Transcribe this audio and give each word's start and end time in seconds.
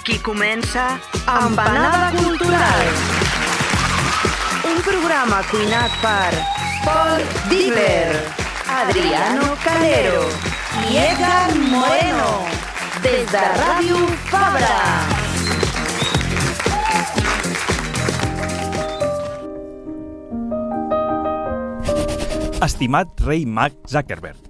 Aquí 0.00 0.18
comença 0.20 0.98
Empanada 1.28 2.08
Cultural. 2.16 2.84
Un 4.64 4.78
programa 4.80 5.42
cuinat 5.50 5.92
per 6.00 6.32
Paul 6.86 7.20
Dibler, 7.50 8.08
Adriano 8.64 9.52
Calero 9.60 10.22
i 10.88 10.96
Edgar 10.96 11.52
Moreno. 11.68 12.30
Des 13.04 13.28
de 13.28 13.42
Ràdio 13.60 13.98
Fabra. 14.30 14.72
Estimat 22.64 23.20
rei 23.28 23.44
mag 23.44 23.76
Zuckerberg, 23.84 24.40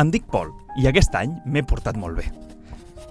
em 0.00 0.16
dic 0.16 0.24
Paul 0.32 0.48
i 0.80 0.88
aquest 0.88 1.12
any 1.20 1.36
m'he 1.44 1.60
portat 1.60 2.00
molt 2.00 2.16
bé. 2.22 2.43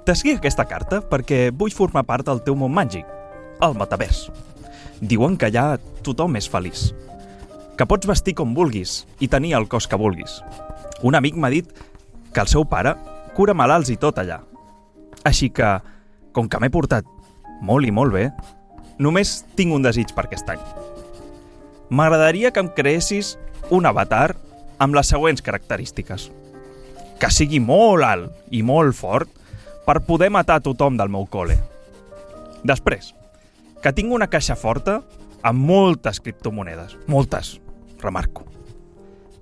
T'escric 0.03 0.41
aquesta 0.41 0.65
carta 0.67 0.97
perquè 1.07 1.45
vull 1.55 1.71
formar 1.71 2.01
part 2.03 2.27
del 2.27 2.41
teu 2.43 2.57
món 2.59 2.73
màgic, 2.75 3.07
el 3.63 3.75
metavers. 3.79 4.25
Diuen 4.99 5.37
que 5.39 5.47
allà 5.47 5.77
tothom 6.03 6.35
és 6.35 6.49
feliç. 6.51 6.89
Que 7.79 7.87
pots 7.87 8.09
vestir 8.09 8.33
com 8.35 8.51
vulguis 8.57 9.05
i 9.23 9.29
tenir 9.31 9.53
el 9.55 9.69
cos 9.71 9.87
que 9.87 9.99
vulguis. 9.99 10.41
Un 11.07 11.15
amic 11.15 11.37
m'ha 11.39 11.51
dit 11.53 11.69
que 12.35 12.43
el 12.43 12.51
seu 12.51 12.65
pare 12.67 12.97
cura 13.37 13.55
malalts 13.55 13.93
i 13.93 13.95
tot 14.01 14.19
allà. 14.19 14.41
Així 15.23 15.47
que, 15.55 15.69
com 16.35 16.49
que 16.51 16.59
m'he 16.59 16.71
portat 16.73 17.07
molt 17.63 17.87
i 17.87 17.93
molt 17.95 18.11
bé, 18.11 18.25
només 18.99 19.31
tinc 19.55 19.71
un 19.71 19.87
desig 19.87 20.11
per 20.11 20.25
aquest 20.27 20.51
any. 20.51 20.65
M'agradaria 21.95 22.51
que 22.51 22.59
em 22.59 22.73
creessis 22.75 23.37
un 23.71 23.87
avatar 23.87 24.33
amb 24.83 24.99
les 24.99 25.07
següents 25.07 25.45
característiques. 25.45 26.27
Que 27.23 27.31
sigui 27.31 27.63
molt 27.63 28.03
alt 28.03 28.51
i 28.51 28.65
molt 28.67 28.99
fort 28.99 29.31
per 29.85 29.99
poder 30.07 30.29
matar 30.31 30.61
tothom 30.63 30.97
del 30.97 31.11
meu 31.11 31.27
col·le. 31.27 31.57
Després, 32.63 33.11
que 33.83 33.91
tingui 33.91 34.15
una 34.15 34.29
caixa 34.31 34.55
forta 34.55 35.01
amb 35.43 35.59
moltes 35.67 36.21
criptomonedes. 36.23 36.95
Moltes, 37.11 37.57
remarco. 37.99 38.47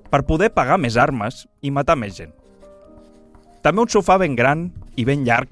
Per 0.09 0.23
poder 0.27 0.49
pagar 0.53 0.79
més 0.81 0.97
armes 0.97 1.45
i 1.61 1.71
matar 1.71 1.95
més 1.95 2.17
gent. 2.17 2.33
També 3.61 3.83
un 3.83 3.91
sofà 3.93 4.17
ben 4.17 4.35
gran 4.35 4.71
i 4.97 5.05
ben 5.05 5.23
llarg 5.27 5.49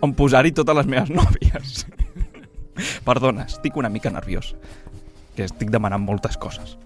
on 0.00 0.14
posar-hi 0.16 0.52
totes 0.56 0.76
les 0.80 0.88
meves 0.88 1.12
nòvies. 1.18 1.84
Perdona, 3.04 3.46
estic 3.48 3.76
una 3.76 3.92
mica 3.92 4.10
nerviós, 4.12 4.54
que 5.36 5.44
estic 5.44 5.70
demanant 5.72 6.04
moltes 6.04 6.36
coses. 6.40 6.76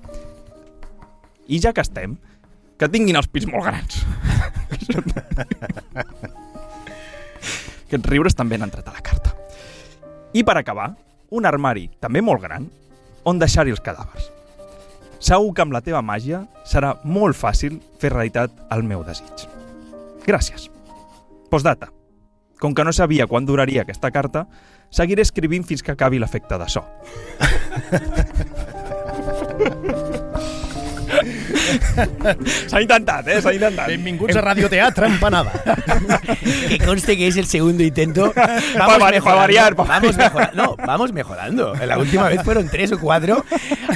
I 1.51 1.59
ja 1.62 1.73
que 1.75 1.83
estem, 1.83 2.19
que 2.78 2.91
tinguin 2.91 3.19
els 3.19 3.31
pits 3.31 3.48
molt 3.51 3.67
grans. 3.71 4.03
Aquests 7.91 8.06
riures 8.06 8.36
també 8.38 8.55
han 8.55 8.62
entrat 8.69 8.86
a 8.86 8.92
la 8.94 9.02
carta. 9.02 9.33
I 10.30 10.44
per 10.46 10.55
acabar, 10.60 10.92
un 11.34 11.46
armari 11.46 11.88
també 11.98 12.22
molt 12.22 12.44
gran 12.44 12.69
on 13.27 13.41
deixar-hi 13.42 13.74
els 13.74 13.82
cadàvers. 13.82 14.30
Segur 15.19 15.50
que 15.52 15.64
amb 15.66 15.74
la 15.74 15.82
teva 15.82 15.98
màgia 16.06 16.44
serà 16.62 16.94
molt 17.02 17.34
fàcil 17.34 17.80
fer 17.98 18.12
realitat 18.14 18.55
el 18.70 18.87
meu 18.87 19.03
desig. 19.03 19.42
Gràcies. 20.22 20.70
Postdata. 21.50 21.91
Com 22.62 22.78
que 22.78 22.87
no 22.87 22.94
sabia 22.94 23.26
quan 23.26 23.42
duraria 23.48 23.82
aquesta 23.82 24.15
carta, 24.15 24.47
seguiré 24.94 25.26
escrivint 25.26 25.66
fins 25.66 25.82
que 25.82 25.91
acabi 25.98 26.22
l'efecte 26.22 26.62
de 26.62 26.69
so. 26.70 26.86
S'ha 32.69 32.81
intentat, 32.81 33.28
eh? 33.28 33.41
S'ha 33.42 33.53
intentat. 33.54 33.88
Benvinguts 33.88 34.36
a 34.36 34.41
Radioteatre 34.41 35.06
Empanada. 35.06 35.53
que 36.69 36.78
conste 36.78 37.16
que 37.16 37.26
es 37.28 37.36
el 37.36 37.47
segundo 37.47 37.82
intento. 37.82 38.32
Vamos 38.78 38.98
pa 38.98 39.10
mejorando. 39.10 39.36
variar, 39.41 39.75
pa- 39.76 39.84
Vamos 39.84 40.16
mejorando. 40.16 40.62
No, 40.62 40.76
vamos 40.76 41.12
mejorando. 41.12 41.75
La 41.75 41.98
última 41.98 42.28
vez 42.28 42.42
fueron 42.42 42.69
tres 42.69 42.92
o 42.92 42.98
cuatro. 42.98 43.44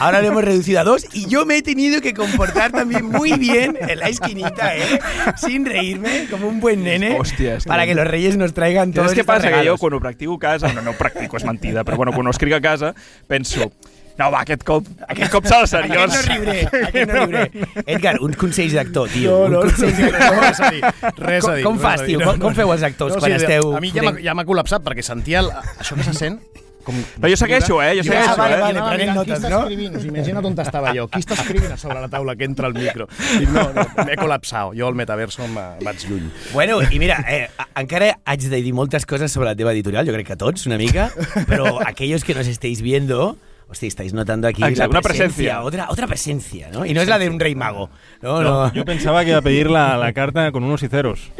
Ahora 0.01 0.21
lo 0.23 0.29
hemos 0.29 0.45
reducido 0.45 0.81
a 0.81 0.85
dos. 0.85 1.07
Y 1.13 1.27
yo 1.29 1.45
me 1.47 1.57
he 1.59 1.63
tenido 1.63 2.01
que 2.01 2.15
comportar 2.15 2.73
también 2.73 3.05
muy 3.07 3.33
bien 3.35 3.77
en 3.81 3.99
la 3.99 4.09
esquinita, 4.09 4.77
¿eh? 4.77 4.99
Sin 5.37 5.65
reírme, 5.67 6.27
como 6.31 6.49
un 6.49 6.61
buen 6.61 6.83
nene. 6.85 7.19
Que- 7.37 7.59
para 7.67 7.87
que 7.87 7.95
los 7.95 8.07
reyes 8.07 8.37
nos 8.37 8.53
traigan 8.55 8.93
todos 8.93 9.09
Saps 9.11 9.21
què 9.21 9.25
passa? 9.25 9.43
Que 9.49 9.55
jo, 9.55 9.59
regalos. 9.61 9.81
quan 9.81 9.93
ho 9.95 10.01
practico 10.01 10.35
a 10.35 10.39
casa, 10.39 10.73
no, 10.73 10.83
no 10.83 10.91
ho 10.91 10.95
practico, 10.95 11.37
és 11.37 11.45
mentida, 11.45 11.85
però 11.85 11.97
bueno, 11.97 12.13
quan 12.13 12.27
ho 12.27 12.31
escric 12.31 12.53
a 12.55 12.61
casa, 12.61 12.95
penso, 13.27 13.73
no, 14.19 14.31
va, 14.31 14.41
aquest 14.45 14.63
cop, 14.67 14.87
aquest 15.09 15.33
cop 15.33 15.47
s'ha 15.51 15.61
de 15.65 15.71
seriós. 15.73 16.15
Aquest 16.15 16.29
no 16.29 16.35
riuré, 16.35 16.59
aquest 16.89 17.13
no 17.13 17.27
riuré. 17.27 17.85
Edgar, 17.85 18.15
un 18.23 18.37
consell 18.39 18.73
d'actor, 18.77 19.09
tio. 19.11 19.31
No, 19.31 19.45
un 19.45 19.53
no, 19.53 19.63
no, 19.65 19.71
consell 19.71 19.95
no, 19.99 20.11
d'actor. 20.15 20.41
res 20.45 20.61
a 20.61 20.71
dir. 20.71 20.83
Res 21.19 21.49
a 21.51 21.55
dir. 21.59 21.65
Com 21.67 21.81
fas, 21.83 22.05
tio? 22.07 22.21
No, 22.23 22.33
Com, 22.35 22.43
com 22.49 22.59
feu 22.63 22.75
els 22.77 22.87
actors 22.87 23.17
no, 23.17 23.23
quan 23.25 23.35
sí, 23.35 23.43
esteu... 23.43 23.73
A 23.75 23.83
mi 23.83 23.91
ja 23.95 24.07
m'ha 24.07 24.15
ja 24.23 24.35
m'ha 24.39 24.47
col·lapsat 24.47 24.85
perquè 24.87 25.03
sentia 25.07 25.43
el, 25.43 25.51
això 25.83 25.99
que 25.99 26.07
se 26.07 26.15
sent 26.15 26.39
com... 26.85 26.97
Però 27.17 27.31
jo 27.33 27.37
segueixo, 27.41 27.79
eh? 27.83 27.95
Jo 27.99 28.05
segueixo, 28.05 28.35
Ah, 28.35 28.37
vale, 28.37 28.57
eh? 28.57 28.61
vale, 28.61 28.79
Anava 28.79 28.91
prenent 28.93 29.11
mirant 29.11 29.25
qui 29.25 29.33
notes, 29.33 29.41
està 29.41 29.51
no? 29.51 29.61
escrivint, 29.65 29.95
sigui, 29.99 30.11
imagina't 30.13 30.49
on 30.51 30.59
estava 30.65 30.93
jo. 30.97 31.07
Qui 31.09 31.23
està 31.25 31.39
escrivint 31.41 31.73
a 31.73 31.79
sobre 31.81 32.03
la 32.05 32.11
taula 32.13 32.37
que 32.37 32.45
entra 32.45 32.69
al 32.69 32.77
micro? 32.77 33.07
I 33.41 33.49
no, 33.49 33.65
no 33.75 33.87
m'he 34.05 34.19
col·lapsat. 34.21 34.75
Jo 34.79 34.91
al 34.93 34.99
metaverso 34.99 35.49
me 35.49 35.65
vaig 35.83 36.05
lluny. 36.11 36.29
Bueno, 36.53 36.79
i 36.85 37.01
mira, 37.03 37.19
eh, 37.27 37.49
encara 37.81 38.13
haig 38.29 38.47
de 38.53 38.61
dir 38.63 38.75
moltes 38.77 39.09
coses 39.09 39.33
sobre 39.33 39.49
la 39.51 39.57
teva 39.57 39.73
editorial, 39.73 40.07
jo 40.07 40.15
crec 40.15 40.29
que 40.35 40.39
tots, 40.41 40.69
una 40.69 40.79
mica, 40.81 41.09
però 41.49 41.79
aquellos 41.87 42.23
que 42.25 42.37
nos 42.37 42.47
estéis 42.53 42.85
viendo, 42.85 43.35
hostia, 43.75 43.89
estáis 43.89 44.13
notando 44.15 44.49
aquí 44.49 44.63
Exacto, 44.63 44.83
la 44.93 44.99
una 44.99 45.03
presencia. 45.03 45.63
Otra, 45.63 45.87
otra 45.91 46.07
presencia, 46.07 46.69
¿no? 46.73 46.87
Y 46.87 46.95
no 46.95 47.03
es 47.03 47.09
la 47.09 47.19
de 47.19 47.29
un 47.29 47.39
rey 47.39 47.55
mago. 47.55 47.91
No, 48.23 48.43
no. 48.43 48.73
Yo 48.73 48.85
pensaba 48.85 49.23
que 49.25 49.31
iba 49.31 49.39
a 49.39 49.43
pedir 49.43 49.69
la, 49.71 49.97
la 49.99 50.13
carta 50.13 50.51
con 50.53 50.65
unos 50.65 50.83
y 50.83 50.89
ceros. 50.89 51.31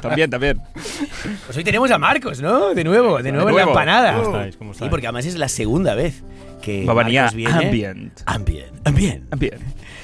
También, 0.00 0.30
también. 0.30 0.60
Pues 1.46 1.56
hoy 1.56 1.64
tenemos 1.64 1.90
a 1.90 1.98
Marcos, 1.98 2.40
¿no? 2.40 2.74
De 2.74 2.84
nuevo, 2.84 3.22
de 3.22 3.32
nuevo 3.32 3.48
en 3.48 3.54
la 3.56 3.62
nuevo. 3.64 3.70
empanada. 3.70 4.14
¿Cómo 4.14 4.26
estáis? 4.36 4.56
¿Cómo 4.56 4.72
Sí, 4.72 4.76
estáis? 4.76 4.90
porque 4.90 5.06
además 5.06 5.26
es 5.26 5.36
la 5.36 5.48
segunda 5.48 5.94
vez 5.94 6.22
que 6.62 6.84
Va 6.84 6.94
Marcos 6.94 7.34
viene. 7.34 7.52
Ambient. 7.52 8.20
Ambient. 8.26 8.72
Ambient. 8.86 9.34
Bien. 9.36 9.58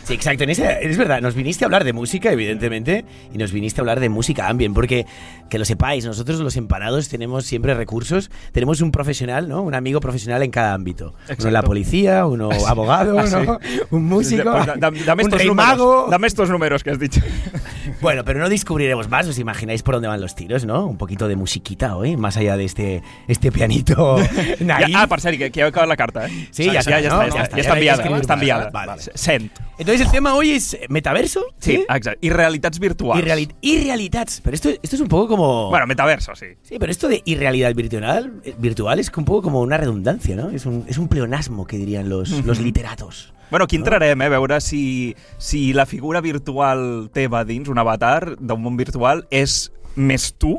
Sí, 0.05 0.15
exacto. 0.15 0.45
En 0.45 0.51
es 0.51 0.99
verdad, 0.99 1.21
nos 1.21 1.35
viniste 1.35 1.65
a 1.65 1.67
hablar 1.67 1.85
de 1.85 1.93
música, 1.93 2.31
evidentemente, 2.31 3.05
y 3.33 3.39
nos 3.39 3.53
viniste 3.53 3.81
a 3.81 3.83
hablar 3.83 4.01
de 4.01 4.09
música 4.09 4.49
ambient, 4.49 4.75
porque, 4.75 5.07
que 5.49 5.59
lo 5.59 5.65
sepáis, 5.65 6.05
nosotros 6.05 6.41
los 6.41 6.57
empanados 6.57 7.09
tenemos 7.09 7.47
siempre 7.47 7.75
recursos, 7.75 8.31
tenemos 8.53 8.81
un 8.83 8.93
profesional, 8.93 9.49
¿no? 9.49 9.63
Un 9.63 9.75
amigo 9.75 10.01
profesional 10.01 10.43
en 10.43 10.51
cada 10.51 10.75
ámbito. 10.75 11.15
Uno 11.15 11.15
en 11.25 11.27
la 11.27 11.35
Exacto. 11.61 11.67
policía, 11.69 12.27
uno 12.27 12.51
abogado, 12.69 13.19
Ah, 13.19 13.27
sí. 13.27 13.37
¿no? 13.47 13.59
Un 13.91 14.05
músico, 14.05 14.51
Da- 14.51 14.77
da- 14.77 14.91
dame 14.91 15.23
un 15.25 15.29
estos 15.29 15.39
rey 15.39 15.49
números. 15.49 15.69
mago. 15.71 16.07
Dame 16.11 16.27
estos 16.27 16.51
números 16.51 16.83
que 16.85 16.91
has 16.91 16.99
dicho. 16.99 17.21
Bueno, 18.01 18.25
pero 18.25 18.39
no 18.41 18.49
descubriremos 18.49 19.09
más, 19.09 19.27
os 19.29 19.39
imagináis 19.39 19.83
por 19.83 19.95
dónde 19.95 20.09
van 20.09 20.21
los 20.21 20.35
tiros, 20.35 20.65
¿no? 20.67 20.87
Un 20.87 20.99
poquito 20.99 21.29
de 21.29 21.37
musiquita 21.37 21.97
hoy, 21.97 22.17
más 22.17 22.37
allá 22.37 22.57
de 22.57 22.65
este, 22.65 23.03
este 23.29 23.51
pianito 23.53 24.17
naif. 24.61 24.95
Ah, 24.97 25.07
per 25.07 25.21
cert, 25.21 25.39
que, 25.39 25.51
que 25.51 25.61
he 25.61 25.63
acabat 25.63 25.89
la 25.89 25.97
carta, 25.97 26.27
eh? 26.27 26.49
Sí, 26.51 26.65
ja, 26.69 26.81
està, 26.81 26.99
ja 26.99 27.01
ja 27.01 27.09
està 27.09 27.11
no 27.15 28.17
hay 28.17 28.21
que 28.27 28.33
enviada. 28.33 28.71
Vale, 28.71 28.87
vale. 28.89 29.03
Sent. 29.15 29.53
Entonces 29.79 29.94
el 30.01 30.11
tema 30.11 30.35
hoy 30.35 30.51
es 30.51 30.77
metaverso, 30.89 31.45
Sí, 31.59 31.85
exacte. 31.89 32.19
I 32.27 32.31
realitats 32.31 32.79
virtuals. 32.79 33.21
Pero 34.43 34.55
esto, 34.55 34.71
esto 34.71 34.97
es 34.97 35.01
un 35.01 35.09
poco 35.09 35.29
como... 35.29 35.71
Bueno, 35.71 35.87
metaverso, 35.87 36.35
sí. 36.35 36.47
Sí, 36.63 36.77
pero 36.79 36.91
esto 36.91 37.09
de 37.09 37.23
irrealidad 37.25 37.75
virtual, 37.75 38.41
eh, 38.45 38.55
virtual 38.59 38.99
es 38.99 39.11
un 39.17 39.25
poco 39.25 39.43
como 39.43 39.61
una 39.61 39.77
redundancia, 39.77 40.37
¿no? 40.37 40.51
Es 40.51 40.67
un, 40.67 40.85
es 40.89 40.99
un 40.99 41.09
pleonasmo 41.09 41.67
que 41.67 41.77
dirían 41.77 42.09
los, 42.09 42.31
los 42.45 42.61
literatos. 42.61 43.33
Bueno, 43.51 43.65
aquí 43.65 43.77
entrarem, 43.77 44.21
eh, 44.21 44.25
a 44.25 44.29
veure 44.29 44.61
si, 44.61 45.15
si 45.39 45.73
la 45.73 45.87
figura 45.87 46.21
virtual 46.21 47.11
teva 47.13 47.45
dins, 47.45 47.69
un 47.69 47.79
avatar 47.79 48.37
d'un 48.41 48.63
món 48.63 48.77
virtual, 48.77 49.27
és 49.31 49.71
més 49.95 50.33
tu 50.35 50.57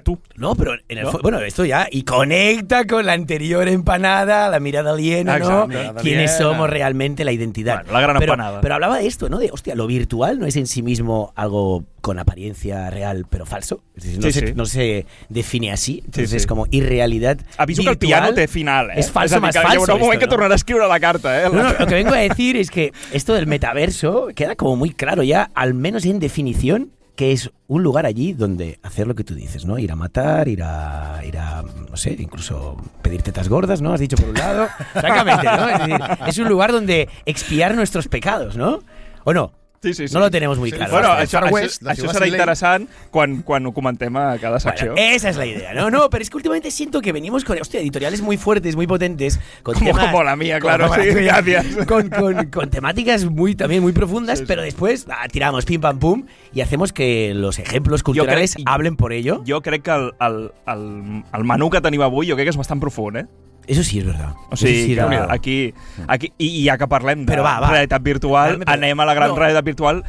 tu. 0.00 0.18
No, 0.36 0.54
pero 0.54 0.74
en 0.88 0.98
el 0.98 1.04
¿No? 1.04 1.12
bueno, 1.22 1.40
esto 1.40 1.64
ya 1.64 1.86
y 1.90 2.02
conecta 2.02 2.86
con 2.86 3.06
la 3.06 3.12
anterior 3.12 3.68
empanada, 3.68 4.48
la 4.48 4.60
mirada 4.60 4.92
aliena, 4.92 5.38
¿no? 5.38 5.66
Mirada 5.66 6.00
Quiénes 6.00 6.32
aliena. 6.32 6.52
somos 6.52 6.70
realmente 6.70 7.24
la 7.24 7.32
identidad. 7.32 7.76
Bueno, 7.84 7.92
la 7.92 8.00
gran 8.00 8.18
pero, 8.18 8.32
empanada. 8.32 8.60
Pero 8.60 8.74
hablaba 8.74 8.98
de 8.98 9.06
esto, 9.06 9.28
¿no? 9.28 9.38
De, 9.38 9.50
hostia, 9.52 9.74
lo 9.74 9.86
virtual 9.86 10.38
no 10.38 10.46
es 10.46 10.56
en 10.56 10.66
sí 10.66 10.82
mismo 10.82 11.32
algo 11.36 11.84
con 12.00 12.18
apariencia 12.18 12.90
real, 12.90 13.24
pero 13.30 13.46
falso. 13.46 13.80
Es 13.96 14.04
decir, 14.04 14.18
no, 14.20 14.26
Sí, 14.26 14.32
se, 14.40 14.46
sí. 14.48 14.52
no 14.54 14.66
se 14.66 15.06
define 15.28 15.72
así. 15.72 16.02
Entonces 16.04 16.30
sí. 16.30 16.36
es 16.36 16.46
como 16.46 16.66
irrealidad. 16.70 17.38
Aviso 17.56 17.82
que 17.82 17.88
el 17.90 17.98
piano 17.98 18.34
té 18.34 18.46
final, 18.48 18.90
eh? 18.90 19.00
És 19.00 19.10
falso 19.10 19.40
más 19.40 19.54
falso 19.56 19.80
haurà 19.80 19.94
un 19.94 20.00
moment 20.00 20.20
que 20.20 20.28
tornarà 20.28 20.52
a 20.52 20.60
escriure 20.60 20.86
la 20.88 21.00
carta, 21.00 21.32
eh? 21.40 21.48
No, 21.50 21.62
no, 21.62 21.72
lo 21.78 21.86
que 21.86 21.94
vengo 21.94 22.12
a 22.12 22.18
decir 22.18 22.56
es 22.56 22.70
que 22.70 22.92
esto 23.12 23.32
del 23.32 23.46
metaverso 23.46 24.28
queda 24.34 24.54
como 24.56 24.76
muy 24.76 24.90
claro 24.90 25.22
ya, 25.22 25.50
al 25.54 25.72
menos 25.74 26.04
en 26.04 26.18
definición, 26.20 26.90
que 27.16 27.32
es 27.32 27.50
un 27.68 27.82
lugar 27.82 28.06
allí 28.06 28.32
donde 28.32 28.78
hacer 28.82 29.06
lo 29.06 29.14
que 29.14 29.24
tú 29.24 29.34
dices, 29.34 29.64
¿no? 29.64 29.78
Ir 29.78 29.92
a 29.92 29.96
matar, 29.96 30.48
ir 30.48 30.62
a, 30.62 31.20
ir 31.24 31.38
a 31.38 31.62
no 31.62 31.96
sé, 31.96 32.16
incluso 32.18 32.76
pedir 33.02 33.22
tetas 33.22 33.48
gordas, 33.48 33.80
¿no? 33.80 33.92
Has 33.92 34.00
dicho 34.00 34.16
por 34.16 34.28
un 34.28 34.34
lado. 34.34 34.68
Francamente, 34.92 35.46
¿no? 35.46 35.68
Es 35.68 35.78
decir, 35.78 35.96
es 36.26 36.38
un 36.38 36.48
lugar 36.48 36.72
donde 36.72 37.08
expiar 37.24 37.74
nuestros 37.74 38.08
pecados, 38.08 38.56
¿no? 38.56 38.80
¿O 39.24 39.32
no? 39.32 39.52
Sí, 39.84 39.92
sí, 39.92 40.08
sí. 40.08 40.14
No 40.14 40.20
lo 40.20 40.30
tenemos 40.30 40.58
muy 40.58 40.72
claro. 40.72 40.92
Bueno, 40.92 41.08
això, 41.12 41.42
això, 41.44 41.52
West, 41.52 41.82
això 41.82 42.08
Ley. 42.20 42.30
interessant 42.32 42.88
quan, 43.12 43.42
ho 43.66 43.72
comentem 43.76 44.16
a 44.16 44.38
cada 44.40 44.58
secció. 44.58 44.92
Bueno, 44.94 45.10
esa 45.14 45.28
es 45.28 45.36
la 45.36 45.44
idea, 45.44 45.74
¿no? 45.74 45.90
No, 45.90 46.08
pero 46.08 46.22
es 46.22 46.30
que 46.30 46.36
últimamente 46.38 46.70
siento 46.70 47.02
que 47.02 47.12
venimos 47.12 47.44
con 47.44 47.60
hostia, 47.60 47.80
editoriales 47.80 48.22
muy 48.22 48.38
fuertes, 48.38 48.76
muy 48.76 48.86
potentes, 48.86 49.38
con 49.62 49.74
Como- 49.74 49.90
temas- 49.90 50.10
como 50.10 50.24
la 50.24 50.36
mía, 50.36 50.58
claro, 50.58 50.88
como 50.88 51.02
sí, 51.02 51.10
gracias. 51.10 51.66
Con, 51.86 52.08
con- 52.08 52.46
con 52.46 52.70
temáticas 52.70 53.26
muy 53.26 53.54
también 53.54 53.82
muy 53.82 53.92
profundas, 53.92 54.42
pero 54.46 54.62
después 54.62 55.06
ah, 55.10 55.28
tiramos 55.30 55.66
pim 55.66 55.80
pam 55.82 55.98
pum 55.98 56.24
y 56.54 56.62
hacemos 56.62 56.92
que 56.94 57.34
los 57.34 57.58
ejemplos 57.58 58.02
culturales 58.02 58.56
crec- 58.56 58.62
hablen 58.66 58.96
por 58.96 59.12
ello. 59.12 59.42
Jo 59.46 59.60
crec 59.60 59.82
que 59.82 59.90
el, 59.90 60.12
el, 60.18 60.50
el, 60.66 61.24
el 61.34 61.44
menú 61.44 61.68
que 61.68 61.80
tenim 61.84 62.00
avui 62.00 62.26
jo 62.30 62.36
crec 62.36 62.46
que 62.46 62.54
és 62.54 62.56
bastant 62.56 62.80
profund, 62.80 63.16
eh? 63.18 63.26
Eso 63.66 63.82
sí 63.82 63.98
es 64.00 64.06
verdad. 64.06 64.32
O 64.50 64.54
Eso 64.54 64.66
sigui, 64.66 64.84
sí 64.84 64.92
era- 64.92 65.26
aquí, 65.32 65.74
aquí, 66.06 66.32
i, 66.38 66.62
i 66.62 66.66
ja 66.66 66.76
que 66.76 66.86
parlem 66.88 67.24
de 67.24 67.32
Però 67.32 67.42
va, 67.42 67.60
va. 67.60 67.70
realitat 67.70 68.02
virtual, 68.02 68.58
Realment- 68.58 68.68
anem 68.70 69.00
a 69.00 69.04
la 69.06 69.14
gran 69.14 69.28
no. 69.30 69.36
realitat 69.36 69.64
virtual 69.64 70.04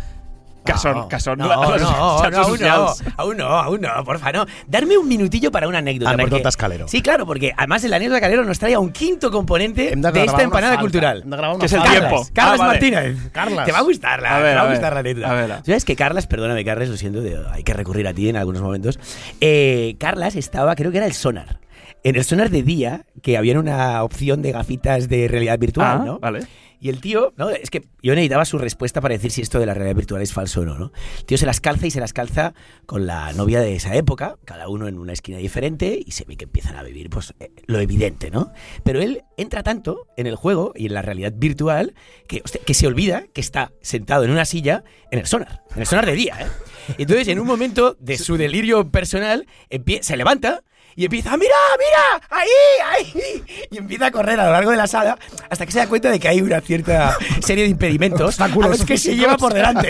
que 0.66 0.74
No, 0.74 0.80
són, 0.80 1.08
que 1.10 1.20
són 1.20 1.38
no, 1.38 1.46
les 1.48 1.56
no, 1.58 1.62
xarxes 1.78 1.84
no, 1.88 1.96
aún 1.96 2.32
no, 2.34 2.44
socials. 2.44 3.04
aún 3.18 3.38
no, 3.38 3.46
aún 3.46 3.82
no, 3.82 4.04
porfa, 4.04 4.32
no. 4.32 4.48
Darme 4.68 4.98
un 4.98 5.08
minutillo 5.08 5.52
para 5.52 5.68
una 5.68 5.78
anécdota. 5.78 6.10
Anécdota 6.10 6.38
porque- 6.38 6.50
Escalero. 6.50 6.88
Sí, 6.88 7.04
claro, 7.04 7.28
porque 7.28 7.54
además 7.56 7.84
el 7.84 7.94
anécdota 7.94 8.20
Calero 8.20 8.44
nos 8.46 8.58
trae 8.58 8.74
a 8.74 8.80
un 8.80 8.92
quinto 8.92 9.30
componente 9.30 9.94
Hem 9.94 10.02
de 10.02 10.26
esta 10.26 10.42
empanada 10.42 10.80
cultural. 10.80 11.22
Hem 11.24 11.30
de 11.30 11.38
gravar 11.38 11.56
una 11.56 11.60
Que 11.60 11.66
es 11.68 11.74
el 11.74 11.84
tiempo. 11.84 12.02
Carlas, 12.10 12.32
Carlas 12.34 12.54
Ah, 12.54 12.58
vale. 12.58 12.72
Martínez. 12.72 13.32
Carlas. 13.32 13.66
Te 13.68 13.72
va 13.74 13.78
a 13.78 13.82
gustar 13.84 14.22
la, 14.24 14.36
A 14.38 14.40
ver, 14.40 14.50
te 14.50 14.56
va 14.56 14.62
a 14.62 14.64
a 14.64 14.68
ver, 14.68 14.74
gustar 14.76 14.94
la 14.96 15.00
anécdota. 15.02 15.30
a 15.30 15.34
ver. 15.36 15.50
¿Sabes 15.68 15.86
que 15.86 15.96
Carlas, 15.96 16.26
perdóname 16.26 16.66
Carlas, 16.66 16.90
lo 16.90 16.98
siento, 16.98 17.22
de- 17.22 17.46
hay 17.52 17.62
que 17.64 17.74
recurrir 17.74 18.08
a 18.08 18.14
ti 18.16 18.28
en 18.28 18.36
algunos 18.38 18.64
momentos. 18.64 19.00
Eh, 19.42 19.96
Carlas 20.00 20.36
estaba, 20.36 20.74
creo 20.76 20.90
que 20.92 20.98
era 20.98 21.06
el 21.06 21.14
sonar. 21.14 21.60
En 22.06 22.16
el 22.16 22.24
sonar 22.24 22.52
de 22.52 22.62
día, 22.62 23.08
que 23.24 23.36
había 23.36 23.60
una 23.60 24.04
opción 24.04 24.44
de 24.44 24.52
gafitas 24.52 25.10
de 25.10 25.28
realidad 25.28 25.58
virtual, 25.58 26.02
Ah, 26.02 26.06
¿no? 26.06 26.20
vale. 26.20 26.42
Y 26.80 26.90
el 26.90 27.02
tío, 27.02 27.34
¿no? 27.36 27.50
Es 27.50 27.72
que 27.72 27.82
yo 28.04 28.14
necesitaba 28.14 28.46
su 28.46 28.60
respuesta 28.60 29.02
para 29.02 29.16
decir 29.16 29.32
si 29.32 29.42
esto 29.42 29.60
de 29.60 29.66
la 29.66 29.74
realidad 29.74 29.96
virtual 29.96 30.22
es 30.22 30.32
falso 30.32 30.62
o 30.62 30.66
no, 30.66 30.78
¿no? 30.78 30.92
El 31.18 31.26
tío 31.26 31.36
se 31.40 31.48
las 31.48 31.60
calza 31.62 31.88
y 31.88 31.90
se 31.90 32.00
las 32.00 32.14
calza 32.14 32.54
con 32.86 33.08
la 33.08 33.34
novia 33.34 33.60
de 33.60 33.76
esa 33.76 33.96
época, 33.96 34.38
cada 34.46 34.68
uno 34.70 34.88
en 34.88 35.00
una 35.00 35.14
esquina 35.14 35.40
diferente, 35.40 36.00
y 36.06 36.12
se 36.12 36.26
ve 36.26 36.38
que 36.38 36.44
empiezan 36.46 36.76
a 36.76 36.84
vivir, 36.84 37.10
pues, 37.10 37.34
eh, 37.40 37.50
lo 37.66 37.80
evidente, 37.80 38.30
¿no? 38.30 38.52
Pero 38.84 39.02
él 39.02 39.24
entra 39.36 39.64
tanto 39.64 40.06
en 40.16 40.28
el 40.28 40.36
juego 40.36 40.74
y 40.76 40.86
en 40.86 40.94
la 40.94 41.02
realidad 41.02 41.34
virtual 41.36 41.96
que, 42.28 42.42
hostia, 42.46 42.62
que 42.64 42.76
se 42.76 42.86
olvida 42.86 43.26
que 43.34 43.42
está 43.42 43.72
sentado 43.82 44.24
en 44.26 44.30
una 44.30 44.46
silla 44.46 44.84
en 45.10 45.18
el 45.18 45.26
sonar, 45.26 45.64
en 45.74 45.82
el 45.82 45.88
sonar 45.88 46.06
de 46.06 46.14
día, 46.14 46.38
¿eh? 46.40 46.46
Entonces, 47.00 47.28
en 47.30 47.40
un 47.40 47.48
momento 47.48 47.98
de 48.00 48.20
su 48.20 48.38
delirio 48.38 48.92
personal, 48.92 49.48
se 50.02 50.18
levanta 50.18 50.62
y 50.96 51.06
empieza, 51.06 51.36
mira, 51.36 51.56
mira, 51.78 52.28
ahí, 52.30 52.48
ahí. 52.90 53.44
Y 53.70 53.78
empieza 53.78 54.06
a 54.06 54.12
correr 54.12 54.40
a 54.40 54.46
lo 54.46 54.52
largo 54.54 54.72
de 54.72 54.78
la 54.78 54.88
sala 54.88 55.18
hasta 55.50 55.66
que 55.66 55.72
se 55.74 55.80
da 55.80 55.88
cuenta 55.88 56.10
de 56.10 56.20
que 56.20 56.28
hay 56.30 56.42
una 56.42 56.62
cierta 56.62 57.18
serie 57.42 57.66
de 57.66 57.70
impedimentos 57.70 58.40
a 58.40 58.48
los 58.48 58.86
que 58.86 58.98
se 58.98 59.16
lleva 59.16 59.36
por 59.36 59.54
delante. 59.54 59.90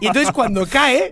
Y 0.00 0.06
entonces 0.06 0.32
cuando 0.32 0.66
cae, 0.66 1.10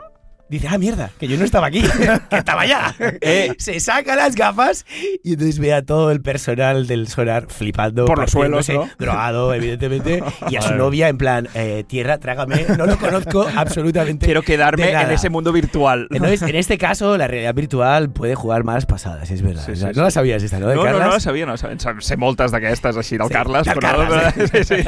dice, 0.50 0.69
ah, 0.69 0.79
mierda, 0.79 1.11
que 1.19 1.29
yo 1.29 1.37
no 1.38 1.44
estaba 1.44 1.69
aquí, 1.69 1.82
que 2.31 2.37
estaba 2.37 2.62
allá. 2.62 2.94
Eh. 3.20 3.52
Se 3.58 3.79
saca 3.81 4.17
las 4.17 4.35
gafas 4.35 4.85
y 5.25 5.32
entonces 5.35 5.58
ve 5.58 5.73
a 5.73 5.82
todo 5.82 6.11
el 6.11 6.20
personal 6.20 6.87
del 6.87 7.08
sonar 7.08 7.47
flipando. 7.49 8.05
Por 8.05 8.19
los 8.19 8.31
suelos, 8.31 8.69
¿no? 8.69 8.88
Drogado, 8.99 9.55
evidentemente. 9.55 10.23
Y 10.49 10.56
a 10.56 10.62
su 10.62 10.75
novia 10.75 11.08
en 11.08 11.19
plan, 11.19 11.49
eh, 11.55 11.85
tierra, 11.87 12.19
trágame, 12.19 12.67
no 12.76 12.87
lo 12.87 12.99
conozco 12.99 13.47
absolutamente. 13.56 14.26
Quiero 14.26 14.43
quedarme 14.43 14.87
de 14.87 14.93
en 14.93 15.11
ese 15.12 15.31
mundo 15.31 15.52
virtual. 15.52 16.08
Entonces, 16.11 16.43
en 16.43 16.56
este 16.56 16.76
caso, 16.79 17.17
la 17.17 17.26
realidad 17.29 17.55
virtual 17.55 18.11
puede 18.11 18.35
jugar 18.35 18.64
malas 18.64 18.87
pasadas, 18.87 19.31
es 19.31 19.43
verdad. 19.43 19.62
Sí, 19.64 19.73
sí, 19.75 19.81
sea, 19.81 19.93
sí. 19.93 19.96
no 19.96 20.03
la 20.03 20.11
sabías 20.11 20.43
esta, 20.43 20.58
¿no? 20.58 20.67
De 20.69 20.75
No, 20.75 20.81
no, 20.82 20.87
Carlas? 20.87 21.06
no 21.06 21.14
la 21.14 21.20
sabia, 21.20 21.46
no 21.46 21.53
la 21.53 21.58
sabia. 21.58 21.76
Sé 22.00 22.17
moltes 22.17 22.50
d'aquestes 22.53 22.96
així 22.96 23.17
del 23.19 23.29
Sí, 23.29 23.35
Carles, 23.35 23.64
del. 23.69 23.79
Carles, 23.79 24.50
sí, 24.50 24.64
sí. 24.64 24.82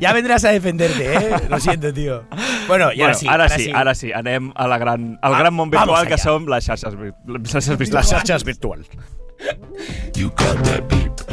Ya 0.00 0.12
vendrás 0.12 0.44
a 0.44 0.50
defenderte, 0.50 1.14
¿eh? 1.14 1.30
Lo 1.48 1.60
siento, 1.60 1.92
tío. 1.92 2.24
Bueno, 2.66 2.90
y 2.92 2.98
Bueno, 2.98 3.04
ahora 3.04 3.14
sí. 3.14 3.26
ara 3.28 3.48
sí, 3.48 3.70
ara 3.72 3.94
sí, 3.94 4.12
anem 4.12 4.52
a 4.54 4.66
la 4.68 4.78
gran, 4.78 5.03
al 5.22 5.34
Ah, 5.34 5.38
gran 5.38 5.54
món 5.54 5.70
vamos 5.70 5.86
virtual 5.86 6.06
que 6.08 6.18
som 6.18 6.46
les 6.48 6.64
xarxes, 6.66 6.94
les 6.94 7.50
xarxes 7.50 7.68
Les 7.68 7.78
virtuals. 7.78 8.08
xarxes 8.10 8.44
virtuals. 8.44 8.88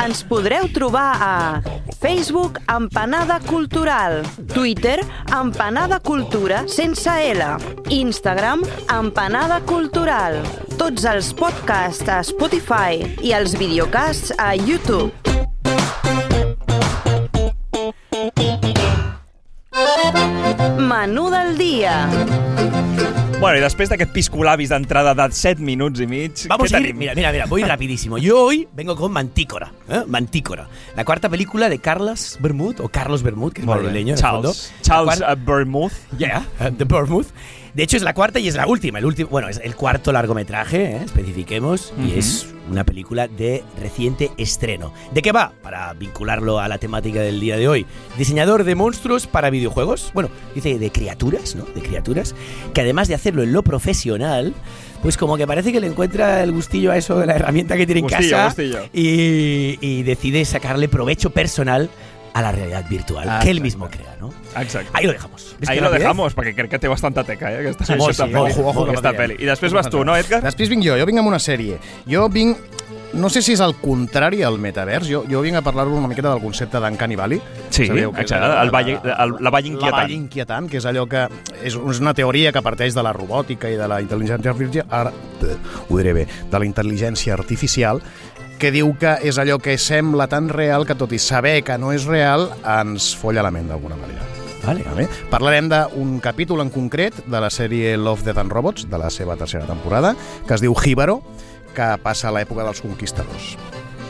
Ens 0.04 0.24
podreu 0.26 0.66
trobar 0.74 1.10
a 1.22 1.62
Facebook 2.02 2.58
Empanada 2.68 3.40
Cultural, 3.46 4.24
Twitter 4.54 5.00
Empanada 5.32 6.00
Cultura 6.00 6.64
sense 6.68 7.08
L, 7.32 7.46
Instagram 7.90 8.64
Empanada 8.90 9.62
Cultural, 9.62 10.42
tots 10.78 11.06
els 11.06 11.32
podcasts 11.34 12.10
a 12.10 12.24
Spotify 12.26 13.00
i 13.22 13.32
els 13.38 13.54
videocasts 13.56 14.34
a 14.40 14.56
YouTube. 14.56 15.14
Menú 20.78 21.30
del 21.30 21.58
dia. 21.58 22.08
Bueno, 23.42 23.58
i 23.58 23.62
després 23.64 23.90
d'aquest 23.90 24.12
piscolabis 24.14 24.70
d'entrada 24.70 25.16
de 25.18 25.26
7 25.34 25.64
minuts 25.66 25.98
i 26.04 26.06
mig, 26.06 26.44
Vamos 26.48 26.70
a 26.70 26.78
ir, 26.78 26.84
tenim? 26.92 27.00
mira, 27.00 27.16
mira, 27.18 27.32
mira, 27.32 27.48
voy 27.50 27.64
rapidísimo. 27.64 28.20
Yo 28.20 28.38
hoy 28.46 28.68
vengo 28.76 28.96
con 28.96 29.12
Mantícora, 29.12 29.72
¿eh? 29.90 30.04
Mantícora, 30.06 30.68
la 30.96 31.04
cuarta 31.06 31.28
película 31.28 31.68
de 31.68 31.80
Carlos 31.80 32.38
Bermud, 32.40 32.80
o 32.82 32.90
Carlos 32.90 33.24
Bermud, 33.24 33.52
que 33.52 33.62
es 33.62 33.68
madrileño. 33.68 34.14
Charles, 34.16 34.72
Charles 34.84 35.22
uh, 35.22 35.36
Vermouth. 35.44 35.92
Yeah, 36.20 36.46
uh, 36.60 36.70
The 36.70 36.84
Bournemouth. 36.86 37.30
De 37.74 37.84
hecho, 37.84 37.98
es 37.98 38.04
la 38.04 38.14
cuarta 38.14 38.40
y 38.40 38.48
es 38.48 38.56
la 38.56 38.68
última. 38.68 39.00
El 39.00 39.06
último, 39.06 39.30
bueno, 39.30 39.48
es 39.50 39.60
el 39.64 39.76
cuarto 39.76 40.12
largometraje, 40.12 40.84
¿eh? 40.84 41.02
especifiquemos, 41.06 41.94
y 42.06 42.18
es 42.18 42.48
una 42.70 42.84
película 42.84 43.28
de 43.28 43.64
reciente 43.80 44.32
estreno. 44.38 44.94
¿De 45.14 45.22
qué 45.22 45.32
va? 45.32 45.54
Para 45.62 45.94
vincularlo 45.94 46.60
a 46.60 46.68
la 46.68 46.78
temática 46.78 47.22
del 47.22 47.40
día 47.40 47.58
de 47.58 47.68
hoy. 47.68 47.86
Diseñador 48.18 48.64
de 48.64 48.76
monstruos 48.76 49.28
para 49.28 49.50
videojuegos. 49.50 50.12
Bueno, 50.14 50.30
dice 50.54 50.78
de 50.80 50.92
criaturas, 50.92 51.56
¿no? 51.56 51.66
De 51.66 51.82
criaturas. 51.82 52.36
Que 52.74 52.82
además 52.82 53.08
de 53.08 53.16
hacerlo 53.16 53.44
en 53.44 53.54
lo 53.54 53.64
profesional, 53.64 54.54
pues 55.02 55.18
como 55.18 55.38
que 55.38 55.48
parece 55.48 55.72
que 55.72 55.80
le 55.80 55.88
encuentra 55.88 56.44
el 56.44 56.52
gustillo 56.52 56.92
a 56.92 56.98
eso 56.98 57.18
de 57.20 57.26
la 57.26 57.36
herramienta 57.36 57.78
que 57.78 57.86
tiene 57.86 58.00
en 58.00 58.06
Gustillo, 58.08 58.32
casa. 58.32 58.46
gustillo. 58.48 58.80
Y, 58.94 59.78
y 59.82 60.04
decide 60.04 60.46
sacarle 60.46 60.88
provecho 60.88 61.30
personal 61.32 61.90
a 62.34 62.42
la 62.42 62.52
realidad 62.52 62.86
virtual 62.90 63.28
Ah, 63.30 63.40
que 63.44 63.50
él 63.52 63.62
mismo 63.62 63.90
crea, 63.90 64.16
¿no? 64.20 64.32
Exacte. 64.58 64.90
Ahí 64.94 65.06
lo 65.06 65.12
dejamos. 65.14 65.56
¿Ves 65.60 65.70
Ahí 65.70 65.78
lo 65.80 65.84
rapidez? 65.86 66.02
dejamos, 66.04 66.36
perquè 66.36 66.56
crec 66.56 66.70
que 66.72 66.80
té 66.80 66.88
bastanta 66.88 67.24
teca, 67.24 67.52
eh, 67.52 67.60
aquesta, 67.60 67.86
Sí, 67.86 67.94
aquesta 67.94 68.26
sí, 68.28 68.32
pel·li. 68.34 68.52
ojo, 68.52 68.68
ojo, 68.70 68.86
que 68.86 68.92
aquesta 68.92 69.12
pel·li. 69.14 69.36
I 69.40 69.46
després 69.46 69.74
vas 69.74 69.90
tu, 69.90 70.04
no, 70.06 70.16
Edgar? 70.16 70.42
Després 70.44 70.70
vinc 70.70 70.84
jo, 70.86 70.96
jo 70.98 71.06
vinc 71.06 71.20
amb 71.20 71.28
una 71.28 71.40
sèrie. 71.40 71.78
Jo 72.08 72.30
vinc 72.30 72.58
no 73.14 73.28
sé 73.28 73.42
si 73.44 73.52
és 73.52 73.60
el 73.60 73.74
contrari 73.76 74.42
al 74.42 74.56
metavers, 74.58 75.04
jo, 75.10 75.26
jo 75.30 75.42
vinc 75.44 75.58
a 75.58 75.62
parlar-vos 75.62 75.98
una 76.00 76.08
miqueta 76.08 76.30
del 76.32 76.40
concepte 76.40 76.80
d'Uncanny 76.80 77.18
Valley. 77.20 77.42
Sí, 77.70 77.86
Sabeu 77.88 78.14
és 78.16 78.22
exacte, 78.22 78.62
el 78.62 78.72
vall, 78.72 78.90
el, 79.04 79.34
la 79.44 79.50
vall 79.52 79.66
inquietant. 79.68 79.92
La 79.92 79.98
vall 80.06 80.12
inquietant, 80.16 80.70
que 80.72 80.78
és 80.80 80.86
allò 80.88 81.04
que 81.12 81.26
és, 81.62 81.76
és 81.76 82.00
una 82.00 82.14
teoria 82.16 82.54
que 82.56 82.62
parteix 82.64 82.96
de 82.96 83.04
la 83.04 83.12
robòtica 83.12 83.68
i 83.70 83.76
de 83.76 83.90
la 83.92 84.00
intel·ligència 84.00 84.54
artificial, 84.54 84.86
ara, 84.90 85.12
ho 85.90 85.98
diré 86.00 86.14
bé, 86.14 86.26
de 86.50 86.60
la 86.64 86.66
intel·ligència 86.66 87.34
artificial, 87.36 88.00
que 88.62 88.70
diu 88.70 88.92
que 89.02 89.16
és 89.26 89.40
allò 89.42 89.58
que 89.58 89.74
sembla 89.82 90.28
tan 90.30 90.46
real 90.54 90.86
que 90.86 90.94
tot 90.94 91.12
i 91.16 91.20
saber 91.20 91.64
que 91.66 91.80
no 91.82 91.90
és 91.96 92.06
real 92.06 92.52
ens 92.62 93.12
folla 93.18 93.42
la 93.42 93.50
ment 93.50 93.72
d'alguna 93.72 93.98
manera. 93.98 94.22
Vale. 94.62 94.84
Vale? 94.86 95.08
Parlarem 95.32 95.66
d'un 95.72 96.20
capítol 96.22 96.62
en 96.62 96.70
concret 96.70 97.18
de 97.26 97.40
la 97.42 97.50
sèrie 97.50 97.96
Love, 97.98 98.22
Death 98.28 98.38
and 98.44 98.54
Robots, 98.54 98.86
de 98.92 99.00
la 99.02 99.10
seva 99.10 99.34
tercera 99.36 99.66
temporada, 99.66 100.14
que 100.46 100.54
es 100.54 100.62
diu 100.62 100.76
Jíbaro, 100.78 101.24
que 101.74 101.88
passa 102.04 102.30
a 102.30 102.36
l'època 102.36 102.62
dels 102.68 102.84
conquistadors. 102.86 103.56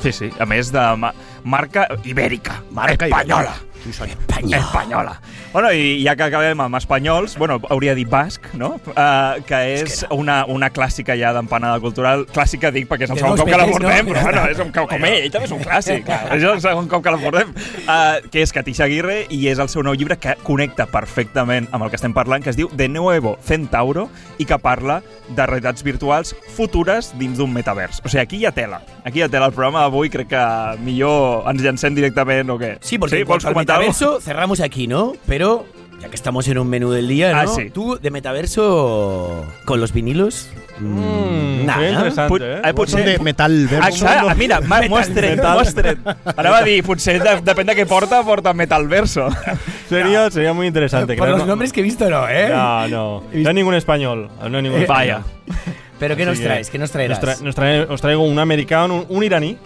Sí, 0.03 0.11
sí, 0.11 0.31
a 0.41 0.47
més 0.49 0.73
de 0.73 0.83
ma 0.99 1.13
marca 1.45 1.87
ibèrica, 2.03 2.59
Marca 2.75 3.07
espanyola. 3.07 3.53
ibèrica. 3.55 3.70
Sí, 3.83 3.93
senyor. 3.93 4.17
Espanyola. 4.51 5.19
Bueno, 5.53 5.71
i 5.73 6.03
ja 6.05 6.13
que 6.15 6.23
acabem 6.23 6.59
amb 6.61 6.77
espanyols, 6.77 7.33
bueno, 7.37 7.57
hauria 7.69 7.95
dir 7.97 8.05
basc, 8.07 8.45
no? 8.53 8.75
Uh, 8.93 9.41
que 9.47 9.57
és 9.81 10.05
una, 10.13 10.45
una 10.47 10.69
clàssica 10.71 11.15
ja 11.19 11.33
d'empanada 11.35 11.81
cultural. 11.83 12.23
Clàssica 12.31 12.71
dic 12.71 12.87
perquè 12.87 13.07
és 13.07 13.11
el 13.11 13.17
De 13.19 13.23
segon 13.23 13.35
dos 13.35 13.43
cop 13.43 13.51
que 13.51 13.57
la 13.57 13.65
veces, 13.65 13.81
no? 13.81 13.89
portem, 13.89 14.11
però 14.11 14.23
bueno, 14.27 14.45
és 14.53 14.61
un 14.63 14.71
cop 14.75 14.89
com 14.91 15.07
ell, 15.09 15.17
ell 15.25 15.33
també 15.33 15.49
és 15.49 15.55
un 15.57 15.63
clàssic. 15.65 16.11
és 16.37 16.45
el 16.53 16.61
segon 16.63 16.87
cop 16.91 17.03
que 17.03 17.15
la 17.15 17.21
portem. 17.21 17.53
Uh, 17.81 18.29
que 18.31 18.45
és 18.45 18.53
Katisha 18.53 18.85
Aguirre 18.85 19.17
i 19.33 19.41
és 19.51 19.59
el 19.59 19.71
seu 19.73 19.83
nou 19.83 19.97
llibre 19.97 20.19
que 20.21 20.37
connecta 20.45 20.87
perfectament 20.91 21.67
amb 21.71 21.87
el 21.87 21.91
que 21.91 21.99
estem 21.99 22.13
parlant, 22.15 22.45
que 22.45 22.53
es 22.53 22.59
diu 22.59 22.69
De 22.77 22.87
Nuevo 22.87 23.35
Centauro 23.43 24.07
i 24.37 24.47
que 24.47 24.61
parla 24.61 25.01
de 25.31 25.45
realitats 25.47 25.83
virtuals 25.83 26.35
futures 26.55 27.11
dins 27.19 27.39
d'un 27.39 27.51
metavers. 27.53 28.01
O 28.05 28.09
sigui, 28.11 28.21
aquí 28.23 28.41
hi 28.41 28.47
ha 28.47 28.53
tela. 28.55 28.81
Aquí 29.03 29.19
hi 29.19 29.25
ha 29.25 29.29
tela. 29.31 29.49
El 29.49 29.57
programa 29.57 29.83
d'avui 29.85 30.11
crec 30.13 30.31
que 30.31 30.45
millor 30.85 31.49
ens 31.51 31.63
llancem 31.63 31.95
directament 31.97 32.49
o 32.51 32.59
què? 32.61 32.75
Sí, 32.79 32.99
porque 33.01 33.19
sí, 33.19 33.25
al 33.27 33.45
comentar-ho? 33.51 33.70
Metaverso 33.77 34.21
cerramos 34.21 34.59
aquí, 34.61 34.87
¿no? 34.87 35.13
Pero 35.27 35.65
ya 36.01 36.09
que 36.09 36.15
estamos 36.15 36.47
en 36.47 36.57
un 36.57 36.67
menú 36.67 36.91
del 36.91 37.07
día, 37.07 37.31
¿no? 37.31 37.39
Ah, 37.39 37.47
sí. 37.47 37.69
Tú 37.69 37.97
de 38.01 38.09
metaverso 38.11 39.45
con 39.65 39.79
los 39.79 39.93
vinilos, 39.93 40.49
Mm, 40.79 41.65
nada. 41.65 41.77
seria 41.79 41.91
interessant, 41.91 42.29
Pot- 42.29 42.41
eh? 42.41 42.61
eh, 42.65 42.73
pot 42.73 42.89
Són 42.89 43.01
ser- 43.03 43.17
de 43.19 43.23
metal 43.23 43.67
verd. 43.69 43.85
Exacte, 43.87 44.35
mira, 44.35 44.59
m'ho 44.61 44.97
has 44.97 45.09
tret, 45.13 45.37
m'ho 45.43 45.59
has 45.59 45.75
tret. 45.75 45.99
Anava 46.35 46.57
a 46.57 46.63
dir, 46.63 46.81
potser 46.83 47.21
de, 47.21 47.35
depèn 47.45 47.67
de 47.69 47.75
què 47.77 47.85
porta, 47.85 48.23
porta 48.25 48.53
Metal 48.53 48.87
Verso. 48.87 49.27
Sería, 49.89 50.31
sería 50.31 50.53
muy 50.53 50.65
interesante. 50.65 51.13
Por 51.15 51.25
creo, 51.27 51.37
los 51.37 51.45
¿no? 51.45 51.51
nombres 51.53 51.71
que 51.71 51.81
he 51.81 51.83
visto, 51.83 52.09
no, 52.09 52.27
¿eh? 52.27 52.49
No, 52.49 52.87
no. 52.87 53.23
No 53.33 53.49
hay 53.49 53.53
ningún 53.55 53.75
español. 53.75 54.29
No 54.49 54.57
hay 54.57 54.63
ningún 54.63 54.81
Eh. 54.81 54.85
Vaya. 54.87 55.21
Pero 55.99 56.15
¿qué 56.15 56.23
Así 56.23 56.29
nos 56.31 56.39
traes? 56.39 56.69
¿Qué 56.71 56.77
nos 56.79 56.89
traerás? 56.91 57.21
Nos, 57.21 57.37
tra- 57.39 57.41
nos 57.43 57.55
trae- 57.55 57.85
os 57.87 58.01
traigo 58.01 58.23
un 58.23 58.39
americano, 58.39 59.05
un, 59.07 59.17
un 59.17 59.23
iraní. 59.23 59.57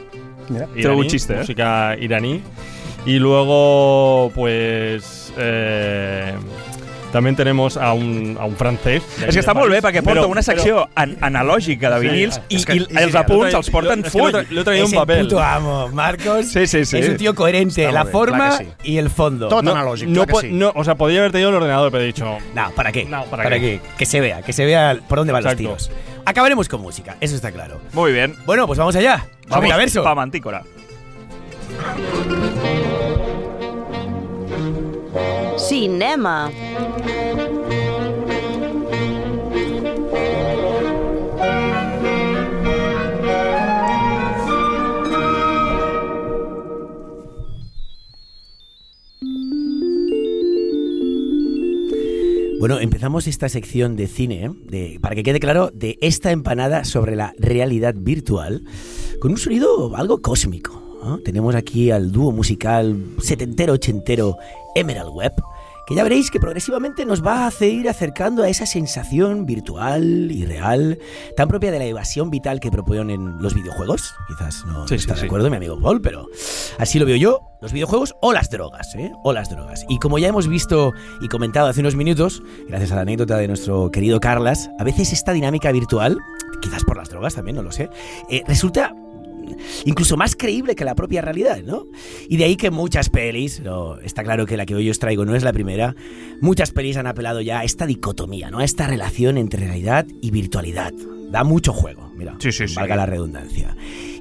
Mira. 0.50 0.68
Traigo 0.68 1.00
un 1.00 1.08
chiste, 1.08 1.34
¿eh? 1.34 1.38
Música 1.38 1.96
iraní. 1.98 2.42
Y 3.06 3.20
luego, 3.20 4.32
pues. 4.34 5.32
eh, 5.38 6.34
También 7.12 7.38
tenemos 7.38 7.78
a 7.78 7.94
un, 7.94 8.36
a 8.38 8.44
un 8.44 8.58
francés. 8.58 9.02
És 9.24 9.32
que 9.32 9.40
està 9.40 9.54
molt 9.56 9.72
bé 9.72 9.78
perquè 9.80 10.02
porta 10.04 10.20
Però- 10.26 10.28
una 10.28 10.42
secció 10.44 10.90
an 11.00 11.14
analògica 11.24 11.88
de 11.94 12.00
vinils 12.04 12.42
i, 12.50 12.58
que- 12.68 12.76
i 12.76 12.88
els 13.00 13.16
apunts 13.16 13.54
els 13.56 13.70
porten 13.72 14.02
Lo- 14.02 14.08
es 14.08 14.12
que 14.12 14.20
full. 14.20 14.36
he 14.36 14.64
traído 14.66 14.84
es 14.84 14.90
un 14.90 14.96
el 14.96 15.00
papel. 15.00 15.22
puto 15.24 15.40
amo. 15.40 15.88
Marcos 15.94 16.48
Sí, 16.52 16.68
sí, 16.68 16.84
sí. 16.84 16.98
es 16.98 17.08
un 17.08 17.16
tío 17.16 17.34
coherente. 17.34 17.84
Está 17.86 17.94
la 17.94 18.04
bien, 18.04 18.12
forma 18.12 18.58
sí. 18.58 18.68
y 18.84 18.98
el 18.98 19.10
fondo. 19.10 19.48
Tot 19.48 19.64
No, 19.64 19.72
analògic, 19.72 20.10
no, 20.10 20.26
que 20.26 20.36
sí. 20.42 20.60
o 20.74 20.84
sea, 20.84 20.96
podría 20.96 21.20
haber 21.20 21.32
tenido 21.32 21.52
el 21.52 21.56
ordenador, 21.56 21.90
pero 21.90 22.04
he 22.04 22.08
dicho. 22.08 22.38
No, 22.54 22.72
¿para 22.72 22.92
qué? 22.92 23.06
No, 23.06 23.24
¿para 23.26 23.50
qué? 23.62 23.80
Que 23.98 24.06
se 24.06 24.20
vea, 24.20 24.42
que 24.42 24.52
se 24.52 24.66
vea 24.66 24.98
por 25.08 25.20
dónde 25.20 25.32
van 25.32 25.44
Exacto. 25.44 25.64
los 25.64 25.78
tiros. 25.88 25.98
Acabaremos 26.26 26.68
con 26.68 26.82
música, 26.82 27.16
eso 27.22 27.34
está 27.36 27.50
claro. 27.54 27.80
Muy 27.94 28.12
bien. 28.12 28.36
Bueno, 28.46 28.68
pues 28.68 28.78
vamos 28.78 28.94
allá. 28.98 29.26
Vamos 29.48 29.72
a 29.72 29.78
verso. 29.78 30.04
Pa 30.04 30.16
Mantícora. 30.16 30.64
Cinema. 35.68 36.52
Bueno, 52.60 52.80
empezamos 52.80 53.28
esta 53.28 53.50
sección 53.50 53.96
de 53.96 54.08
cine, 54.08 54.52
de, 54.66 55.00
para 55.02 55.16
que 55.16 55.24
quede 55.24 55.40
claro, 55.40 55.72
de 55.74 55.98
esta 56.02 56.32
empanada 56.32 56.84
sobre 56.84 57.16
la 57.16 57.34
realidad 57.40 57.96
virtual, 57.98 58.64
con 59.20 59.32
un 59.32 59.38
sonido 59.38 59.96
algo 59.96 60.22
cósmico. 60.22 60.86
Tenemos 61.24 61.54
aquí 61.54 61.92
al 61.92 62.12
dúo 62.12 62.32
musical 62.32 62.98
setentero-ochentero 63.20 64.38
Emerald 64.74 65.12
Web, 65.14 65.34
que 65.88 65.96
ya 65.96 66.04
veréis 66.04 66.32
que 66.32 66.40
progresivamente 66.40 67.06
nos 67.06 67.26
va 67.26 67.44
a 67.44 67.48
hacer 67.48 67.72
ir 67.74 67.90
acercando 67.90 68.44
a 68.44 68.50
esa 68.50 68.66
sensación 68.66 69.46
virtual 69.46 70.32
y 70.32 70.46
real, 70.46 71.00
tan 71.36 71.48
propia 71.48 71.72
de 71.72 71.80
la 71.80 71.86
evasión 71.86 72.30
vital 72.30 72.60
que 72.60 72.72
proponen 72.72 73.38
los 73.42 73.54
videojuegos. 73.54 74.14
Quizás 74.28 74.66
no, 74.66 74.74
Sí, 74.74 74.80
no 74.80 74.88
sí, 74.88 74.96
está 74.96 75.14
de 75.14 75.20
sí. 75.22 75.26
acuerdo 75.28 75.50
mi 75.50 75.58
amigo 75.58 75.80
Paul, 75.80 76.02
pero 76.02 76.28
así 76.78 77.00
lo 77.00 77.06
veo 77.06 77.16
yo, 77.16 77.40
los 77.62 77.72
videojuegos 77.74 78.16
o 78.22 78.34
las 78.34 78.50
drogas, 78.50 78.94
¿eh? 78.96 79.12
O 79.24 79.34
las 79.34 79.50
drogas. 79.50 79.86
Y 79.90 80.00
como 80.00 80.18
ya 80.20 80.28
hemos 80.28 80.48
visto 80.48 80.94
y 81.22 81.28
comentado 81.28 81.68
hace 81.68 81.82
unos 81.82 81.96
minutos, 81.96 82.42
gracias 82.68 82.92
a 82.92 82.96
la 82.96 83.02
anécdota 83.02 83.38
de 83.38 83.48
nuestro 83.48 83.92
querido 83.92 84.20
Carlas, 84.20 84.70
a 84.80 84.84
veces 84.84 85.14
esta 85.14 85.34
dinámica 85.34 85.72
virtual, 85.72 86.18
quizás 86.62 86.84
por 86.84 86.98
las 86.98 87.10
drogas 87.10 87.36
también, 87.36 87.56
no 87.58 87.64
lo 87.64 87.72
sé, 87.72 87.90
eh, 88.30 88.42
resulta 88.48 88.94
incluso 89.86 90.18
más 90.18 90.36
creíble 90.36 90.76
que 90.76 90.86
la 90.86 90.96
propia 90.96 91.22
realidad, 91.22 91.62
¿no? 91.64 91.88
Y 92.30 92.38
de 92.38 92.46
ahí 92.46 92.56
que 92.56 92.72
muchas 92.72 93.10
pelis, 93.10 93.60
no, 93.62 93.98
está 94.00 94.24
claro 94.24 94.46
que 94.46 94.58
la 94.58 94.66
que 94.66 94.76
hoy 94.76 94.90
os 94.90 95.00
traigo 95.00 95.26
no 95.26 95.36
es 95.36 95.44
la 95.44 95.54
primera, 95.54 95.96
muchas 96.42 96.72
pelis 96.72 96.98
han 96.98 97.08
apelado 97.08 97.42
ya 97.42 97.60
a 97.60 97.64
esta 97.64 97.86
dicotomía, 97.86 98.50
¿no? 98.52 98.60
A 98.60 98.64
esta 98.64 98.88
relación 98.88 99.38
entre 99.38 99.66
realidad 99.66 100.06
y 100.22 100.32
virtualidad. 100.32 100.94
Da 101.32 101.44
mucho 101.44 101.74
juego, 101.74 102.12
mira, 102.16 102.36
Sí, 102.40 102.52
sí, 102.52 102.68
sí. 102.68 102.76
valga 102.76 102.96
la 102.96 103.06
redundancia. 103.06 103.76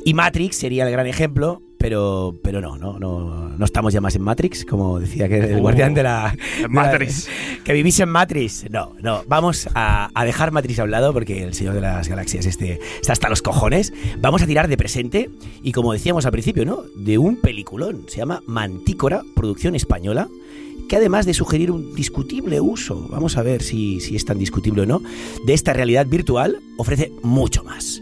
Y 0.05 0.15
Matrix 0.15 0.57
sería 0.57 0.85
el 0.85 0.91
gran 0.91 1.07
ejemplo, 1.07 1.63
pero, 1.85 2.35
pero 2.43 2.63
no, 2.63 2.79
no, 2.79 2.99
no, 2.99 3.51
no 3.51 3.65
estamos 3.67 3.93
ya 3.93 4.01
más 4.01 4.17
en 4.17 4.23
Matrix, 4.23 4.65
como 4.65 4.99
decía 4.99 5.29
que 5.29 5.37
el 5.39 5.57
Uh, 5.57 5.61
guardián 5.61 5.93
de 5.93 6.03
la... 6.03 6.31
en 6.31 6.37
de 6.57 6.63
la- 6.63 6.69
Matrix. 6.71 7.29
que 7.63 7.75
vivís 7.75 8.01
en 8.01 8.09
Matrix. 8.09 8.65
No, 8.71 8.95
no. 9.03 9.23
Vamos 9.29 9.69
a, 9.75 10.09
a 10.15 10.25
dejar 10.25 10.51
Matrix 10.51 10.79
a 10.79 10.85
un 10.85 10.91
lado 10.91 11.13
porque 11.13 11.43
el 11.43 11.53
Señor 11.53 11.75
de 11.75 11.83
las 11.83 12.09
Galaxias 12.09 12.47
este, 12.47 12.81
está 13.03 13.13
hasta 13.13 13.29
los 13.29 13.43
cojones. 13.43 13.93
Vamos 14.19 14.41
a 14.41 14.47
tirar 14.47 14.67
de 14.67 14.79
presente 14.79 15.29
y 15.63 15.73
como 15.73 15.93
decíamos 15.93 16.25
al 16.25 16.33
principio, 16.33 16.65
¿no? 16.65 16.85
De 16.97 17.19
un 17.19 17.37
peliculón. 17.37 18.07
Se 18.09 18.17
llama 18.17 18.43
Mantícora, 18.47 19.21
producción 19.37 19.75
española 19.75 20.27
que 20.89 20.97
además 20.97 21.27
de 21.27 21.35
sugerir 21.35 21.71
un 21.71 21.95
discutible 21.95 22.63
uso, 22.63 23.09
vamos 23.11 23.37
a 23.37 23.43
ver 23.43 23.63
si, 23.63 24.01
si 24.01 24.17
es 24.17 24.25
tan 24.25 24.39
discutible 24.39 24.83
o 24.83 24.87
no, 24.87 25.03
de 25.47 25.53
esta 25.53 25.75
realidad 25.75 26.07
virtual, 26.07 26.61
ofrece 26.79 27.13
mucho 27.23 27.63
más. 27.63 28.01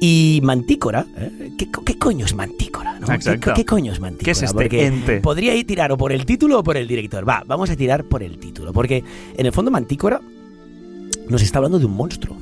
Y 0.00 0.40
Mantícora, 0.42 1.06
¿eh? 1.16 1.52
¿Qué, 1.56 1.68
qué 1.84 1.98
coño 1.98 2.26
es 2.26 2.34
Mantícora? 2.34 2.98
no? 2.98 3.06
¿Qué, 3.06 3.38
qué 3.54 3.64
coño 3.64 3.92
es 3.92 4.00
Mantícora? 4.00 4.24
¿Qué 4.24 4.30
es 4.32 4.42
este 4.42 4.54
Porque 4.54 4.86
ente? 4.86 5.20
Podría 5.20 5.54
ir 5.54 5.66
tirar 5.66 5.92
o 5.92 5.96
por 5.96 6.12
el 6.12 6.24
título 6.26 6.60
o 6.60 6.62
por 6.62 6.76
el 6.76 6.86
director. 6.86 7.28
Va, 7.28 7.42
vamos 7.46 7.70
a 7.70 7.76
tirar 7.76 8.04
por 8.04 8.22
el 8.22 8.38
título, 8.38 8.72
porque 8.72 9.02
en 9.36 9.46
el 9.46 9.52
fondo 9.52 9.70
Mantícora 9.70 10.20
nos 11.28 11.42
está 11.42 11.58
hablando 11.58 11.78
de 11.78 11.86
un 11.86 11.94
monstruo. 11.94 12.36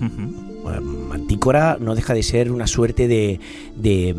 Mantícora 1.09 1.77
no 1.81 1.95
deja 1.95 2.15
de 2.15 2.23
ser 2.23 2.51
una 2.51 2.67
suerte 2.67 3.07
de, 3.07 3.39
de 3.77 4.17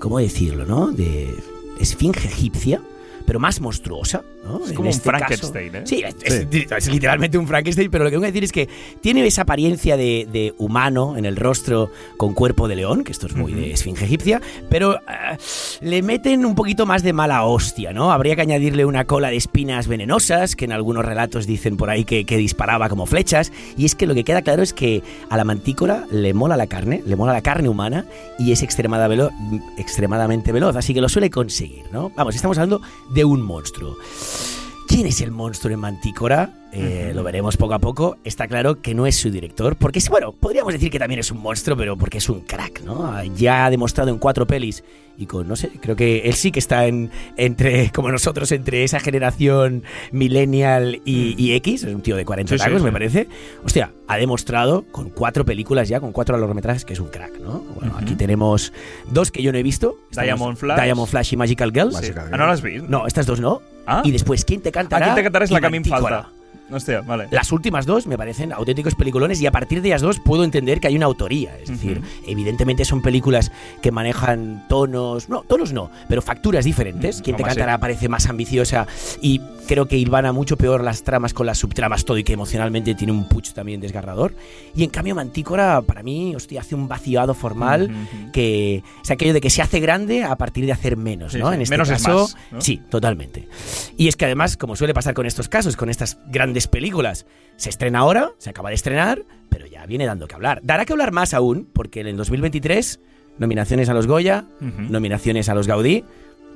¿cómo 0.00 0.18
decirlo, 0.18 0.66
no? 0.66 0.90
De 0.90 1.28
esfinge 1.80 2.26
egipcia, 2.28 2.82
pero 3.28 3.38
más 3.38 3.60
monstruosa, 3.60 4.22
¿no? 4.42 4.64
Es 4.64 4.70
En 4.70 4.74
como 4.76 4.88
un 4.88 4.94
este 4.94 5.10
caso- 5.10 5.18
Frankenstein, 5.50 5.74
¿eh? 5.76 5.82
Sí, 5.84 6.02
es, 6.02 6.16
es- 6.24 6.72
es 6.72 6.88
literalmente 6.88 7.36
un 7.36 7.46
Frankenstein, 7.46 7.90
pero 7.90 8.04
lo 8.04 8.08
que 8.10 8.16
vengo 8.16 8.24
a 8.24 8.28
decir 8.28 8.42
es 8.42 8.52
que 8.52 8.66
tiene 9.02 9.26
esa 9.26 9.42
apariencia 9.42 9.98
de, 9.98 10.26
de 10.32 10.54
humano 10.56 11.14
en 11.18 11.26
el 11.26 11.36
rostro 11.36 11.90
con 12.16 12.32
cuerpo 12.32 12.68
de 12.68 12.76
león, 12.76 13.04
que 13.04 13.12
esto 13.12 13.26
es 13.26 13.36
muy 13.36 13.52
de 13.52 13.70
esfinge 13.72 14.06
egipcia, 14.06 14.40
pero 14.70 14.98
ah, 15.06 15.36
le 15.82 16.00
meten 16.02 16.46
un 16.46 16.54
poquito 16.54 16.86
más 16.86 17.02
de 17.02 17.12
mala 17.12 17.44
hostia, 17.44 17.92
¿no? 17.92 18.12
Habría 18.12 18.34
que 18.34 18.40
añadirle 18.42 18.86
una 18.86 19.04
cola 19.04 19.28
de 19.28 19.36
espinas 19.36 19.88
venenosas, 19.88 20.56
que 20.56 20.64
en 20.64 20.72
algunos 20.72 21.04
relatos 21.04 21.46
dicen 21.46 21.76
por 21.76 21.90
ahí 21.90 22.06
que, 22.06 22.24
que 22.24 22.38
disparaba 22.38 22.88
como 22.88 23.04
flechas, 23.04 23.52
y 23.76 23.84
es 23.84 23.94
que 23.94 24.06
lo 24.06 24.14
que 24.14 24.24
queda 24.24 24.40
claro 24.40 24.62
es 24.62 24.72
que 24.72 25.02
a 25.28 25.36
la 25.36 25.44
mantícora 25.44 26.06
le 26.10 26.32
mola 26.32 26.56
la 26.56 26.66
carne, 26.66 27.02
le 27.06 27.14
mola 27.14 27.34
la 27.34 27.42
carne 27.42 27.68
humana, 27.68 28.06
y 28.38 28.52
es 28.52 28.62
extremada 28.62 29.06
velo- 29.06 29.30
extremadamente 29.76 30.50
veloz, 30.52 30.76
así 30.76 30.94
que 30.94 31.02
lo 31.02 31.10
suele 31.10 31.28
conseguir, 31.28 31.84
¿no? 31.92 32.10
Vamos, 32.16 32.34
estamos 32.34 32.56
hablando 32.56 32.80
de 33.10 33.17
un 33.24 33.42
monstruo. 33.42 33.96
¿Quién 34.86 35.06
es 35.06 35.20
el 35.20 35.30
monstruo 35.30 35.74
en 35.74 35.80
Mantícora? 35.80 36.67
Eh, 36.72 37.12
Lo 37.14 37.22
veremos 37.22 37.56
poco 37.56 37.74
a 37.74 37.78
poco. 37.78 38.18
Está 38.24 38.46
claro 38.46 38.80
que 38.82 38.94
no 38.94 39.06
es 39.06 39.16
su 39.16 39.30
director, 39.30 39.76
porque 39.76 39.98
es, 40.00 40.08
bueno, 40.08 40.32
podríamos 40.32 40.72
decir 40.72 40.90
que 40.90 40.98
también 40.98 41.20
es 41.20 41.30
un 41.32 41.38
monstruo, 41.38 41.76
pero 41.76 41.96
porque 41.96 42.18
es 42.18 42.28
un 42.28 42.40
crack, 42.42 42.82
¿no? 42.82 43.22
Ya 43.36 43.64
ha 43.66 43.70
demostrado 43.70 44.10
en 44.10 44.18
cuatro 44.18 44.46
pelis 44.46 44.84
y 45.16 45.26
con, 45.26 45.48
no 45.48 45.56
sé, 45.56 45.70
creo 45.80 45.96
que 45.96 46.20
él 46.20 46.34
sí 46.34 46.52
que 46.52 46.58
está 46.60 46.86
en, 46.86 47.10
entre, 47.36 47.90
como 47.94 48.10
nosotros, 48.12 48.52
entre 48.52 48.84
esa 48.84 49.00
generación 49.00 49.82
millennial 50.12 51.00
y, 51.04 51.34
y 51.42 51.54
X, 51.54 51.84
es 51.84 51.94
un 51.94 52.02
tío 52.02 52.16
de 52.16 52.24
40 52.24 52.56
Sí, 52.58 52.62
sí. 52.64 52.84
me 52.84 52.92
parece. 52.92 53.26
Hostia, 53.64 53.92
ha 54.06 54.16
demostrado 54.16 54.84
con 54.92 55.10
cuatro 55.10 55.44
películas 55.44 55.88
ya, 55.88 56.00
con 56.00 56.12
cuatro 56.12 56.36
largometrajes, 56.36 56.84
que 56.84 56.92
es 56.92 57.00
un 57.00 57.08
crack, 57.08 57.38
¿no? 57.40 57.60
Bueno, 57.80 57.96
aquí 57.98 58.14
tenemos 58.14 58.72
dos 59.10 59.30
que 59.30 59.42
yo 59.42 59.52
no 59.52 59.58
he 59.58 59.62
visto. 59.62 59.96
Estamos- 60.10 60.26
Diamond 60.26 60.56
Flash. 60.58 60.82
Diamond 60.82 61.08
Flash 61.08 61.32
y 61.32 61.36
Magical 61.36 61.72
Girls. 61.72 61.94
Bàsicament. 61.94 62.34
Ah, 62.34 62.36
no 62.36 62.46
l'has 62.46 62.62
vist? 62.62 62.84
No, 62.88 63.06
estas 63.06 63.26
dos 63.26 63.40
no. 63.40 63.62
Ah, 63.86 64.02
Y 64.04 64.10
después, 64.12 64.44
¿quién 64.44 64.60
te 64.60 64.70
cantará? 64.70 65.06
ah, 65.06 65.08
qui 65.14 65.22
te 65.22 65.24
cantarà 65.24 65.44
és 65.44 65.50
la 65.50 65.60
que 65.60 65.66
a 65.66 65.70
falta. 65.88 66.28
Hòstia, 66.70 67.00
vale. 67.00 67.28
Las 67.30 67.50
últimas 67.52 67.86
dos 67.86 68.06
me 68.06 68.16
parecen 68.18 68.52
auténticos 68.52 68.94
peliculones 68.94 69.40
y 69.40 69.46
a 69.46 69.50
partir 69.52 69.80
de 69.82 69.88
ellas 69.88 70.02
dos 70.02 70.18
puedo 70.20 70.44
entender 70.44 70.80
que 70.80 70.88
hay 70.88 70.96
una 70.96 71.06
autoría. 71.06 71.56
Es 71.62 71.68
decir, 71.70 72.02
evidentemente 72.26 72.84
son 72.84 73.00
películas 73.02 73.50
que 73.82 73.90
manejan 73.90 74.66
tonos, 74.68 75.28
no, 75.28 75.42
tonos 75.42 75.72
no, 75.72 75.90
pero 76.08 76.20
facturas 76.22 76.64
diferentes. 76.64 77.20
Mm, 77.20 77.22
Quien 77.22 77.36
te 77.36 77.42
cantará 77.42 77.78
parece 77.78 78.08
más 78.08 78.26
ambiciosa 78.26 78.86
y 79.22 79.40
creo 79.66 79.86
que 79.86 79.96
hilvana 79.98 80.32
mucho 80.32 80.56
peor 80.56 80.82
las 80.82 81.02
tramas 81.02 81.34
con 81.34 81.46
las 81.46 81.58
subtramas 81.58 82.04
todo 82.04 82.16
y 82.18 82.24
que 82.24 82.32
emocionalmente 82.32 82.94
tiene 82.94 83.12
un 83.12 83.28
puch 83.28 83.52
también 83.52 83.80
desgarrador. 83.80 84.34
Y 84.74 84.84
en 84.84 84.90
cambio 84.90 85.14
Mantícora 85.14 85.82
para 85.82 86.02
mí, 86.02 86.34
hostia, 86.34 86.60
hace 86.60 86.74
un 86.74 86.88
vaciado 86.88 87.34
formal 87.34 87.90
que 88.32 88.82
es 89.02 89.10
aquello 89.10 89.32
de 89.32 89.40
que 89.40 89.50
se 89.50 89.62
hace 89.62 89.80
grande 89.80 90.24
a 90.24 90.36
partir 90.36 90.64
de 90.66 90.72
hacer 90.72 90.96
menos, 90.96 91.32
Sí, 91.32 91.38
¿no? 91.38 91.48
sí. 91.48 91.54
En 91.54 91.62
este 91.62 91.72
Menos 91.74 91.88
es 91.90 92.02
caso, 92.02 92.22
más, 92.22 92.36
¿no? 92.50 92.60
sí, 92.60 92.80
totalmente. 92.90 93.48
Y 93.96 94.08
es 94.08 94.16
que 94.16 94.24
además, 94.24 94.56
como 94.56 94.74
suele 94.76 94.94
pasar 94.94 95.14
con 95.14 95.26
estos 95.26 95.48
casos, 95.48 95.76
con 95.76 95.90
estas 95.90 96.18
grandes 96.28 96.57
películas, 96.66 97.26
se 97.56 97.70
estrena 97.70 98.00
ahora, 98.00 98.32
se 98.38 98.50
acaba 98.50 98.70
de 98.70 98.76
estrenar, 98.76 99.24
pero 99.48 99.66
ya 99.66 99.86
viene 99.86 100.06
dando 100.06 100.26
que 100.28 100.34
hablar. 100.34 100.60
Dará 100.62 100.84
que 100.84 100.92
hablar 100.92 101.12
más 101.12 101.34
aún, 101.34 101.68
porque 101.72 102.00
en 102.00 102.06
el 102.06 102.16
2023 102.16 103.00
nominaciones 103.38 103.88
a 103.88 103.94
los 103.94 104.06
Goya, 104.06 104.44
nominaciones 104.60 105.48
a 105.48 105.54
los 105.54 105.66
Gaudí. 105.66 106.04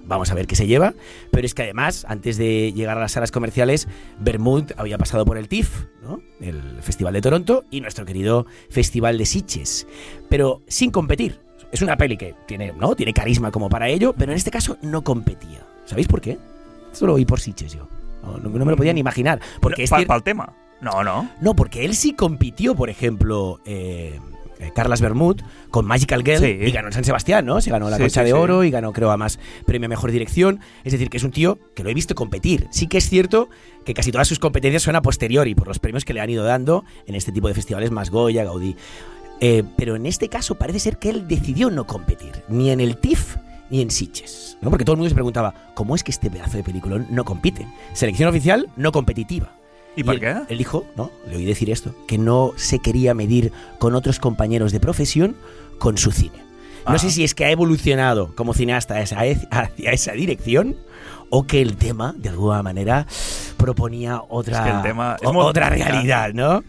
Vamos 0.04 0.32
a 0.32 0.34
ver 0.34 0.48
qué 0.48 0.56
se 0.56 0.66
lleva. 0.66 0.94
Pero 1.30 1.46
es 1.46 1.54
que 1.54 1.62
además, 1.62 2.04
antes 2.08 2.36
de 2.36 2.72
llegar 2.72 2.98
a 2.98 3.00
las 3.00 3.12
salas 3.12 3.30
comerciales, 3.30 3.88
Bermud 4.18 4.64
había 4.76 4.98
pasado 4.98 5.24
por 5.24 5.38
el 5.38 5.48
TIFF, 5.48 5.84
¿no? 6.02 6.20
el 6.40 6.82
Festival 6.82 7.14
de 7.14 7.20
Toronto, 7.20 7.64
y 7.70 7.80
nuestro 7.80 8.04
querido 8.04 8.46
Festival 8.68 9.16
de 9.16 9.26
Sitges. 9.26 9.86
Pero 10.28 10.62
sin 10.66 10.90
competir. 10.90 11.38
Es 11.70 11.80
una 11.82 11.96
peli 11.96 12.18
que 12.18 12.34
tiene, 12.46 12.72
¿no? 12.72 12.94
tiene 12.94 13.14
carisma 13.14 13.50
como 13.50 13.70
para 13.70 13.88
ello, 13.88 14.12
pero 14.12 14.32
en 14.32 14.36
este 14.36 14.50
caso 14.50 14.76
no 14.82 15.02
competía. 15.02 15.66
¿Sabéis 15.86 16.06
por 16.06 16.20
qué? 16.20 16.36
Esto 16.92 17.06
lo 17.06 17.14
oí 17.14 17.24
por 17.24 17.40
Sitges 17.40 17.72
yo. 17.72 17.88
No, 18.22 18.38
me 18.50 18.58
lo 18.70 18.76
podía 18.76 18.92
ni 18.92 19.00
imaginar. 19.00 19.40
Porque 19.60 19.84
es 19.84 19.90
Pa- 19.90 20.00
cier- 20.00 20.06
Pel 20.06 20.22
tema. 20.22 20.54
No, 20.80 21.04
no. 21.04 21.28
no, 21.40 21.54
porque 21.54 21.84
él 21.84 21.94
sí 21.94 22.12
compitió, 22.14 22.74
por 22.74 22.90
ejemplo, 22.90 23.60
eh, 23.64 24.18
eh, 24.58 24.72
Carlas 24.74 25.00
Bermud 25.00 25.40
con 25.70 25.84
Magical 25.86 26.22
Girl 26.24 26.38
Sí. 26.40 26.56
y 26.60 26.70
ganó 26.72 26.88
en 26.88 26.92
San 26.92 27.04
Sebastián, 27.04 27.46
¿no? 27.46 27.60
Se 27.60 27.70
ganó 27.70 27.88
la 27.88 27.96
Sí, 27.98 28.02
Concha 28.02 28.20
sí, 28.22 28.26
de. 28.26 28.32
Oro 28.32 28.64
y 28.64 28.70
ganó, 28.70 28.92
creo, 28.92 29.10
a 29.12 29.16
más 29.16 29.38
premio 29.64 29.86
a 29.86 29.88
Mejor 29.88 30.10
Dirección. 30.10 30.58
Es 30.84 30.92
decir, 30.92 31.08
que 31.08 31.18
es 31.18 31.22
un 31.24 31.30
tío 31.30 31.58
que 31.76 31.84
lo 31.84 31.90
he 31.90 31.94
visto 31.94 32.14
competir. 32.16 32.66
Sí 32.70 32.88
que 32.88 32.98
es 32.98 33.08
cierto 33.08 33.48
que 33.84 33.94
casi 33.94 34.10
todas 34.10 34.26
sus 34.26 34.38
competencias 34.40 34.82
son 34.82 34.96
a 34.96 35.02
posteriori 35.02 35.54
por 35.54 35.68
los 35.68 35.78
premios 35.78 36.04
que 36.04 36.14
le 36.14 36.20
han 36.20 36.30
ido 36.30 36.42
dando 36.44 36.84
en 37.06 37.14
este 37.14 37.30
tipo 37.32 37.46
de 37.48 37.54
festivales 37.54 37.90
más 37.92 38.10
Goya, 38.10 38.42
Gaudí. 38.44 38.76
Eh, 39.40 39.64
pero 39.76 39.96
en 39.96 40.06
este 40.06 40.28
caso 40.28 40.56
parece 40.56 40.78
ser 40.80 40.98
que 40.98 41.10
él 41.10 41.26
decidió 41.26 41.70
no 41.70 41.86
competir, 41.86 42.42
ni 42.48 42.70
en 42.70 42.80
el 42.80 42.96
TIFF 42.98 43.36
ni 43.72 43.80
en 43.80 43.90
Sitges. 43.90 44.56
¿no? 44.60 44.70
Porque 44.70 44.84
todo 44.84 44.94
el 44.94 44.98
mundo 44.98 45.08
se 45.08 45.14
preguntaba, 45.14 45.52
¿cómo 45.74 45.96
es 45.96 46.04
que 46.04 46.12
este 46.12 46.30
pedazo 46.30 46.56
de 46.58 46.62
película 46.62 47.04
no 47.10 47.24
compite? 47.24 47.66
Selección 47.94 48.28
oficial 48.28 48.68
no 48.76 48.92
competitiva. 48.92 49.50
¿Y 49.96 50.04
por 50.04 50.14
él- 50.14 50.20
qué? 50.20 50.36
Él 50.48 50.58
dijo, 50.58 50.86
¿no? 50.96 51.10
Le 51.28 51.36
oí 51.36 51.44
decir 51.44 51.68
esto, 51.70 51.94
que 52.06 52.16
no 52.18 52.52
se 52.56 52.78
quería 52.78 53.12
medir 53.14 53.50
con 53.78 53.94
otros 53.96 54.18
compañeros 54.20 54.70
de 54.72 54.78
profesión 54.80 55.34
con 55.78 55.98
su 55.98 56.12
cine. 56.12 56.38
No 56.86 56.94
Ah. 56.94 56.98
sé 56.98 57.10
si 57.10 57.24
es 57.24 57.34
que 57.34 57.44
ha 57.44 57.50
evolucionado 57.50 58.34
como 58.36 58.54
cineasta 58.54 59.00
esa- 59.00 59.20
hacia 59.50 59.90
esa 59.92 60.12
dirección 60.12 60.76
o 61.30 61.46
que 61.46 61.60
el 61.62 61.76
tema, 61.76 62.14
de 62.16 62.28
alguna 62.28 62.62
manera, 62.62 63.06
proponía 63.56 64.20
otra, 64.28 64.58
Es 64.58 64.70
que 64.70 64.76
el 64.76 64.82
tema 64.82 65.16
es 65.20 65.26
o- 65.28 65.32
muy 65.32 65.42
otra 65.44 65.70
realidad, 65.70 66.32
¿no? 66.34 66.62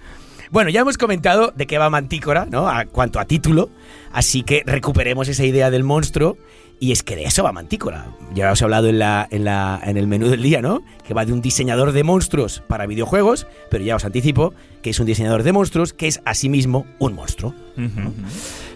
Bueno, 0.52 0.70
ya 0.70 0.82
hemos 0.82 0.98
comentado 0.98 1.52
de 1.56 1.66
qué 1.66 1.78
va 1.80 1.90
Mantícora, 1.90 2.46
¿no? 2.50 2.68
A 2.68 2.86
cuanto 2.86 3.20
a 3.20 3.26
título, 3.26 3.70
así 4.12 4.44
que 4.44 4.62
recuperemos 4.66 5.28
esa 5.28 5.44
idea 5.46 5.72
del 5.72 5.84
monstruo 5.84 6.38
y 6.84 6.92
es 6.92 7.02
que 7.02 7.16
de 7.16 7.24
eso 7.24 7.44
va 7.44 7.54
Mantícora. 7.54 8.08
Ya 8.34 8.52
os 8.52 8.60
he 8.60 8.66
hablado 8.66 8.90
en, 8.90 9.00
la, 9.00 9.26
en, 9.32 9.46
la, 9.46 9.80
en 9.86 9.96
el 9.96 10.06
menú 10.06 10.28
del 10.28 10.44
día, 10.44 10.62
¿no? 10.62 10.84
Que 11.08 11.14
va 11.14 11.24
de 11.24 11.32
un 11.32 11.40
diseñador 11.40 11.94
de 11.94 12.04
monstruos 12.04 12.62
para 12.68 12.88
videojuegos, 12.88 13.48
pero 13.72 13.86
ya 13.86 13.96
os 13.96 14.04
anticipo 14.04 14.54
que 14.82 14.90
es 14.90 15.00
un 15.00 15.06
diseñador 15.06 15.44
de 15.44 15.54
monstruos 15.54 15.94
que 15.94 16.10
es 16.10 16.20
asimismo 16.26 16.86
un 17.00 17.14
monstruo. 17.14 17.56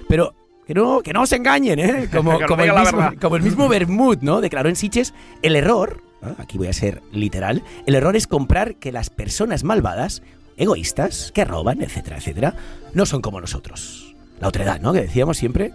Pero 0.07 0.33
que 0.65 0.73
no, 0.73 1.01
que 1.01 1.11
no 1.11 1.25
se 1.25 1.35
engañen, 1.35 1.79
¿eh? 1.79 2.07
Como, 2.13 2.39
como, 2.47 2.63
el 2.63 2.71
mismo, 2.71 3.11
como 3.19 3.35
el 3.35 3.41
mismo 3.41 3.67
Bermud, 3.67 4.19
¿no? 4.21 4.39
Declaró 4.39 4.69
en 4.69 4.77
Sitges, 4.77 5.13
el 5.41 5.57
error, 5.57 6.01
¿no? 6.21 6.33
aquí 6.37 6.57
voy 6.57 6.67
a 6.67 6.73
ser 6.73 7.03
literal, 7.11 7.61
el 7.87 7.95
error 7.95 8.15
es 8.15 8.25
comprar 8.25 8.75
que 8.75 8.93
las 8.93 9.09
personas 9.09 9.65
malvadas, 9.65 10.23
egoístas, 10.55 11.33
que 11.33 11.43
roban, 11.43 11.81
etcétera, 11.81 12.19
etcétera, 12.19 12.55
no 12.93 13.05
son 13.05 13.21
como 13.21 13.41
nosotros. 13.41 14.15
La 14.39 14.47
otredad, 14.47 14.79
¿no? 14.79 14.93
Que 14.93 15.01
decíamos 15.01 15.35
siempre. 15.35 15.73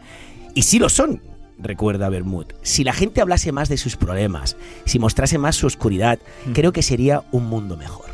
Y 0.54 0.62
sí 0.62 0.78
lo 0.78 0.88
son, 0.88 1.20
recuerda 1.62 2.08
Bermud. 2.08 2.46
Si 2.62 2.84
la 2.84 2.92
gente 2.92 3.20
hablase 3.20 3.52
más 3.52 3.68
de 3.68 3.76
sus 3.76 3.96
problemas, 3.96 4.56
si 4.84 4.98
mostrase 4.98 5.38
más 5.38 5.56
su 5.56 5.66
oscuridad, 5.66 6.18
Mm. 6.46 6.52
creo 6.52 6.72
que 6.72 6.82
sería 6.82 7.22
un 7.32 7.46
mundo 7.46 7.76
mejor. 7.76 8.06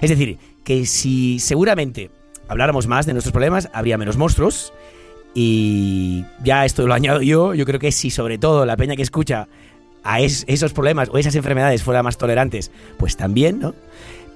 Es 0.00 0.10
decir, 0.10 0.38
que 0.64 0.84
si 0.86 1.38
seguramente 1.38 2.10
habláramos 2.48 2.86
más 2.86 3.06
de 3.06 3.12
nuestros 3.12 3.32
problemas, 3.32 3.68
habría 3.72 3.98
menos 3.98 4.16
monstruos. 4.16 4.72
Y 5.34 6.24
ya 6.42 6.64
esto 6.64 6.86
lo 6.86 6.94
añado 6.94 7.20
yo, 7.22 7.54
yo 7.54 7.64
creo 7.66 7.78
que 7.78 7.92
si 7.92 8.10
sobre 8.10 8.38
todo 8.38 8.64
la 8.64 8.76
peña 8.76 8.96
que 8.96 9.02
escucha 9.02 9.48
a 10.02 10.20
es- 10.20 10.44
esos 10.48 10.72
problemas 10.72 11.08
o 11.12 11.18
esas 11.18 11.34
enfermedades 11.34 11.82
fuera 11.82 12.02
más 12.02 12.16
tolerantes, 12.16 12.70
pues 12.96 13.16
también, 13.16 13.58
¿no? 13.60 13.74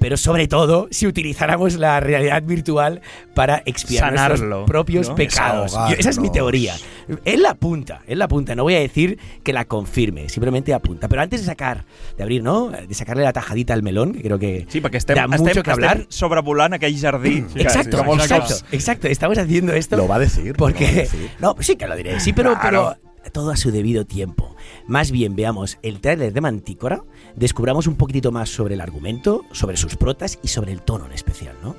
Pero 0.00 0.16
sobre 0.16 0.48
todo 0.48 0.88
si 0.90 1.06
utilizáramos 1.06 1.74
la 1.74 2.00
realidad 2.00 2.42
virtual 2.42 3.02
para 3.34 3.62
expiar 3.66 4.08
Sanarlo, 4.08 4.38
nuestros 4.38 4.64
propios 4.66 5.08
¿no? 5.10 5.14
pecados. 5.14 5.72
Yo- 5.72 5.96
esa 5.98 6.10
es 6.10 6.18
mi 6.18 6.32
teoría. 6.32 6.74
Él 7.26 7.42
la 7.42 7.50
apunta, 7.50 8.00
él 8.06 8.18
la 8.18 8.24
apunta. 8.24 8.54
No 8.54 8.62
voy 8.62 8.74
a 8.76 8.80
decir 8.80 9.18
que 9.44 9.52
la 9.52 9.66
confirme, 9.66 10.28
simplemente 10.30 10.72
apunta. 10.72 11.06
Pero 11.08 11.20
antes 11.22 11.40
de 11.40 11.46
sacar, 11.46 11.84
de 12.16 12.22
abrir, 12.22 12.42
¿no? 12.42 12.68
De 12.70 12.94
sacarle 12.94 13.22
la 13.22 13.32
tajadita 13.34 13.74
al 13.74 13.82
melón, 13.82 14.14
que 14.14 14.22
creo 14.22 14.38
que 14.38 14.66
Sí, 14.70 14.80
perquè 14.80 14.96
estem, 14.96 15.16
da 15.16 15.26
mucho 15.28 15.44
estem, 15.48 15.62
que 15.62 15.70
hablar. 15.70 16.06
sobrevolant 16.08 16.72
aquell 16.74 16.98
jardí. 16.98 17.42
que- 17.42 17.60
Exacto, 17.62 18.02
molts 18.02 18.24
exacto, 18.24 18.54
cops- 18.54 18.64
exacto. 18.72 19.06
Estamos 19.08 19.36
haciendo 19.38 19.74
esto. 19.74 19.96
Lo 19.98 20.08
va 20.08 20.16
a 20.16 20.20
decir. 20.20 20.44
lo 20.46 20.50
va 20.52 20.54
a 20.54 20.56
Porque. 20.56 20.86
decir. 20.92 21.30
No, 21.40 21.54
sí 21.60 21.76
que 21.76 21.86
lo 21.86 21.94
diré. 21.94 22.18
Sí, 22.20 22.32
pero, 22.32 22.58
Claro. 22.58 22.96
pero 23.20 23.30
todo 23.32 23.50
a 23.50 23.56
su 23.56 23.70
debido 23.70 24.06
tiempo. 24.06 24.56
Más 24.86 25.10
bien 25.10 25.36
veamos 25.36 25.78
el 25.82 26.00
tráiler 26.00 26.32
de 26.32 26.40
Mantícora, 26.40 27.04
descubramos 27.36 27.86
un 27.86 27.96
poquitito 27.96 28.32
más 28.32 28.48
sobre 28.50 28.74
el 28.74 28.80
argumento, 28.80 29.42
sobre 29.52 29.76
sus 29.76 29.96
protas 29.96 30.38
y 30.42 30.48
sobre 30.48 30.72
el 30.72 30.82
tono 30.82 31.06
en 31.06 31.12
especial, 31.12 31.56
¿no? 31.62 31.76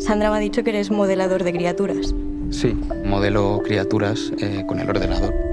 Sandra 0.00 0.30
me 0.30 0.38
ha 0.38 0.40
dicho 0.40 0.64
que 0.64 0.70
eres 0.70 0.90
modelador 0.90 1.44
de 1.44 1.52
criaturas. 1.52 2.14
Sí, 2.50 2.74
modelo 3.04 3.60
criaturas 3.64 4.32
eh, 4.38 4.64
con 4.66 4.80
el 4.80 4.88
ordenador. 4.88 5.49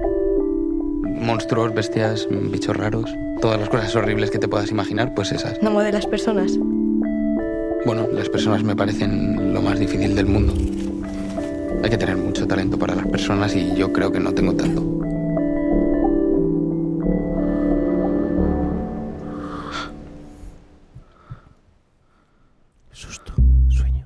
Monstruos, 1.20 1.74
bestias, 1.74 2.28
bichos 2.30 2.76
raros, 2.76 3.14
todas 3.42 3.60
las 3.60 3.70
cosas 3.70 3.96
horribles 3.96 4.32
que 4.32 4.40
te 4.40 4.48
puedas 4.48 4.72
imaginar, 4.72 5.14
pues 5.14 5.32
esas. 5.32 5.62
No 5.62 5.72
modelas 5.72 6.06
personas. 6.06 6.58
Bueno, 7.86 8.08
las 8.12 8.30
personas 8.30 8.64
me 8.64 8.76
parecen 8.76 9.54
lo 9.54 9.62
más 9.62 9.80
difícil 9.80 10.16
del 10.16 10.26
mundo. 10.26 10.54
Hay 11.84 11.90
que 11.90 11.98
tener 11.98 12.18
mucho 12.18 12.48
talento 12.48 12.78
para 12.78 12.96
las 12.96 13.08
personas 13.08 13.56
y 13.56 13.76
yo 13.76 13.94
creo 13.94 14.12
que 14.12 14.20
no 14.20 14.34
tengo 14.34 14.54
tanto. 14.54 14.82
Susto, 22.92 23.34
sueño. 23.70 24.06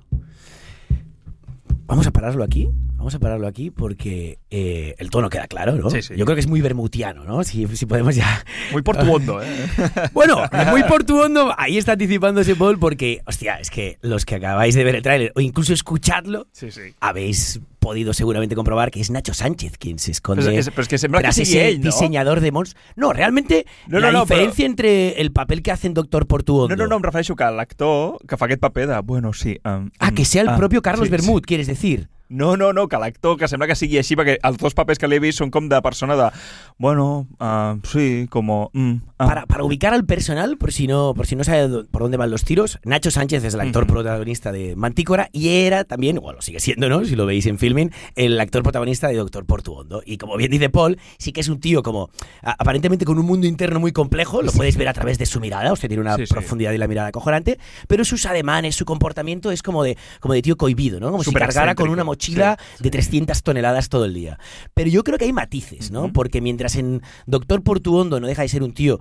Vamos 1.86 2.08
a 2.08 2.12
pararlo 2.12 2.44
aquí. 2.44 2.70
Vamos 3.02 3.16
a 3.16 3.20
pararlo 3.20 3.48
aquí 3.48 3.72
porque 3.72 4.38
eh, 4.52 4.94
el 5.00 5.10
tono 5.10 5.28
queda 5.28 5.48
claro, 5.48 5.76
¿no? 5.76 5.90
Sí, 5.90 6.04
sí. 6.04 6.14
Yo 6.16 6.24
creo 6.26 6.36
que 6.36 6.42
es 6.42 6.48
muy 6.48 6.62
bermutiano, 6.62 7.24
¿no? 7.24 7.44
Si, 7.44 7.66
si 7.76 7.88
podemos 7.88 8.16
ya 8.16 8.46
Muy 8.72 8.84
portuondo, 8.84 9.42
eh? 9.42 9.48
Bueno, 10.14 10.44
muy 10.70 10.84
portuondo, 10.84 11.52
ahí 11.58 11.80
está 11.80 11.94
anticipándose 11.94 12.56
Paul 12.56 12.78
porque, 12.78 13.24
hostia, 13.26 13.56
es 13.56 13.72
que 13.72 13.98
los 14.02 14.24
que 14.24 14.36
acabáis 14.36 14.76
de 14.76 14.84
ver 14.84 14.98
el 14.98 15.02
tráiler 15.02 15.32
o 15.36 15.42
incluso 15.42 15.74
escucharlo, 15.74 16.46
Sí, 16.52 16.70
sí. 16.70 16.94
habéis 17.00 17.60
podido 17.80 18.14
seguramente 18.14 18.54
comprobar 18.56 18.92
que 18.92 19.02
es 19.02 19.10
Nacho 19.10 19.34
Sánchez 19.34 19.80
quien 19.80 19.98
se 19.98 20.12
esconde 20.12 20.46
Però 20.46 20.54
és, 20.54 20.70
però 20.70 20.86
és 20.86 20.88
que 20.88 21.00
que 21.02 21.10
tras 21.10 21.34
sigui 21.34 21.58
ese 21.58 21.70
ell, 21.70 21.80
no? 21.80 21.86
diseñador 21.86 22.40
de 22.40 22.52
monstruos. 22.52 22.86
No, 22.96 23.14
realmente 23.14 23.66
No, 23.88 23.98
la 24.00 24.12
no, 24.12 24.20
no, 24.20 24.26
diferencia 24.26 24.68
entre 24.68 25.20
el 25.20 25.32
papel 25.32 25.64
que 25.64 25.72
hace 25.72 25.88
en 25.88 25.96
Doctor 25.96 26.28
Portuondo... 26.28 26.76
No, 26.76 26.84
no, 26.84 26.88
no, 26.88 26.98
em 26.98 27.02
refereixo 27.02 27.36
que 27.36 27.50
l'actor 27.50 28.22
que 28.30 28.38
fa 28.38 28.46
aquest 28.46 28.62
paper 28.62 28.86
de... 28.94 29.02
Bueno, 29.02 29.34
sí... 29.34 29.58
Um, 29.66 29.90
Ah, 29.98 30.12
que 30.14 30.26
sea 30.26 30.44
el 30.44 30.50
ah, 30.50 30.58
propio 30.58 30.84
Carlos 30.84 31.08
sí, 31.08 31.12
Bermud, 31.12 31.42
quieres 31.42 31.66
decir. 31.66 32.08
Sí. 32.32 32.36
No, 32.38 32.56
no, 32.58 32.72
no, 32.74 32.88
que 32.88 32.98
l'actor, 32.98 33.38
que 33.38 33.48
sembla 33.48 33.68
que 33.68 33.76
sigui 33.76 33.98
així, 34.00 34.16
perquè 34.16 34.38
els 34.42 34.58
dos 34.58 34.74
papers 34.74 34.98
que 35.00 35.08
l'he 35.12 35.20
vist 35.20 35.40
són 35.44 35.52
com 35.52 35.68
de 35.70 35.82
persona 35.84 36.16
de... 36.16 36.30
Bueno, 36.78 37.28
uh, 37.40 37.80
sí, 37.86 38.28
como... 38.30 38.70
Mm, 38.74 38.94
ah. 39.20 39.26
Para, 39.28 39.46
para 39.46 39.64
ubicar 39.64 39.94
al 39.94 40.06
personal, 40.06 40.58
por 40.58 40.72
si 40.72 40.88
no, 40.88 41.14
por 41.14 41.28
si 41.28 41.36
no 41.36 41.44
sabe 41.44 41.84
por 41.92 42.02
dónde 42.04 42.18
van 42.18 42.32
los 42.32 42.44
tiros, 42.44 42.80
Nacho 42.84 43.12
Sánchez 43.12 43.44
es 43.44 43.54
el 43.54 43.60
actor 43.62 43.84
Ujú. 43.84 43.94
protagonista 43.94 44.52
de 44.52 44.76
Mantícora 44.76 45.30
y 45.32 45.50
era 45.50 45.84
también, 45.84 46.18
bueno, 46.22 46.42
sigue 46.42 46.60
siendo, 46.60 46.90
¿no? 46.90 47.04
Si 47.06 47.16
lo 47.16 47.26
veis 47.26 47.46
en 47.46 47.60
filming, 47.60 47.92
el 48.16 48.40
actor 48.40 48.64
protagonista 48.64 49.08
de 49.10 49.16
Doctor 49.16 49.46
Portuondo. 49.46 50.02
Y 50.06 50.18
como 50.18 50.38
bien 50.38 50.50
dice 50.52 50.70
Paul, 50.70 50.98
sí 51.18 51.32
que 51.34 51.42
es 51.42 51.50
un 51.50 51.60
tío 51.60 51.84
como 51.84 52.10
a- 52.42 52.56
aparentemente 52.58 53.06
con 53.06 53.20
un 53.20 53.26
mundo 53.26 53.46
interno 53.46 53.80
muy 53.80 53.92
complejo, 53.92 54.42
lo 54.42 54.52
puedes 54.52 54.78
ver 54.78 54.88
a 54.88 54.94
través 54.94 55.18
de 55.18 55.26
su 55.26 55.40
mirada, 55.40 55.72
usted 55.74 55.88
tiene 55.90 56.02
una 56.02 56.16
Sí, 56.16 56.26
sí. 56.26 56.34
profundidad 56.34 56.72
y 56.72 56.78
la 56.78 56.88
mirada 56.88 57.10
acojonante, 57.10 57.60
pero 57.88 58.06
sus 58.06 58.26
ademanes, 58.26 58.76
su 58.76 58.86
comportamiento 58.86 59.52
es 59.52 59.62
como 59.62 59.84
de, 59.84 59.98
como 60.20 60.34
de 60.34 60.42
tío 60.42 60.56
cohibido, 60.58 61.00
¿no? 61.00 61.12
Como 61.12 61.24
si 61.24 61.30
Súper 61.30 61.44
cargara 61.44 61.76
con 61.76 61.90
una 61.90 62.04
mochila 62.04 62.21
sí, 62.22 62.84
de 62.84 62.90
300 62.90 63.42
toneladas 63.44 63.90
todo 63.90 64.06
el 64.06 64.14
día. 64.14 64.40
Pero 64.74 64.90
yo 64.90 65.04
creo 65.04 65.18
que 65.18 65.26
hay 65.26 65.34
matices, 65.34 65.92
¿no? 65.92 66.12
Porque 66.14 66.42
mientras 66.42 66.76
en 66.76 67.02
Doctor 67.26 67.64
Portuondo 67.64 68.20
no 68.20 68.28
deja 68.28 68.42
de 68.44 68.48
ser 68.50 68.64
un 68.64 68.74
tío 68.74 69.00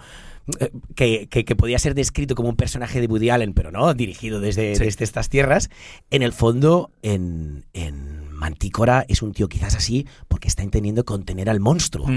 eh, 0.59 0.71
que, 0.95 1.27
que, 1.29 1.45
que 1.45 1.55
podía 1.57 1.79
ser 1.79 1.95
descrito 1.95 2.35
como 2.35 2.49
un 2.49 2.57
personaje 2.57 3.01
de 3.01 3.07
Woody 3.07 3.31
Allen, 3.31 3.53
pero 3.55 3.71
no, 3.71 3.93
dirigido 3.95 4.41
desde, 4.41 4.75
Sí. 4.75 4.85
desde 4.85 5.05
estas 5.05 5.29
tierras, 5.29 5.71
en 6.11 6.23
el 6.23 6.33
fondo, 6.33 6.91
en, 7.03 7.65
en 7.73 8.29
Mantícora 8.33 9.05
es 9.09 9.21
un 9.23 9.33
tío 9.33 9.49
quizás 9.49 9.77
así 9.77 10.07
porque 10.29 10.49
está 10.49 10.63
entendiendo 10.63 11.05
contener 11.05 11.51
al 11.51 11.61
monstruo. 11.61 12.09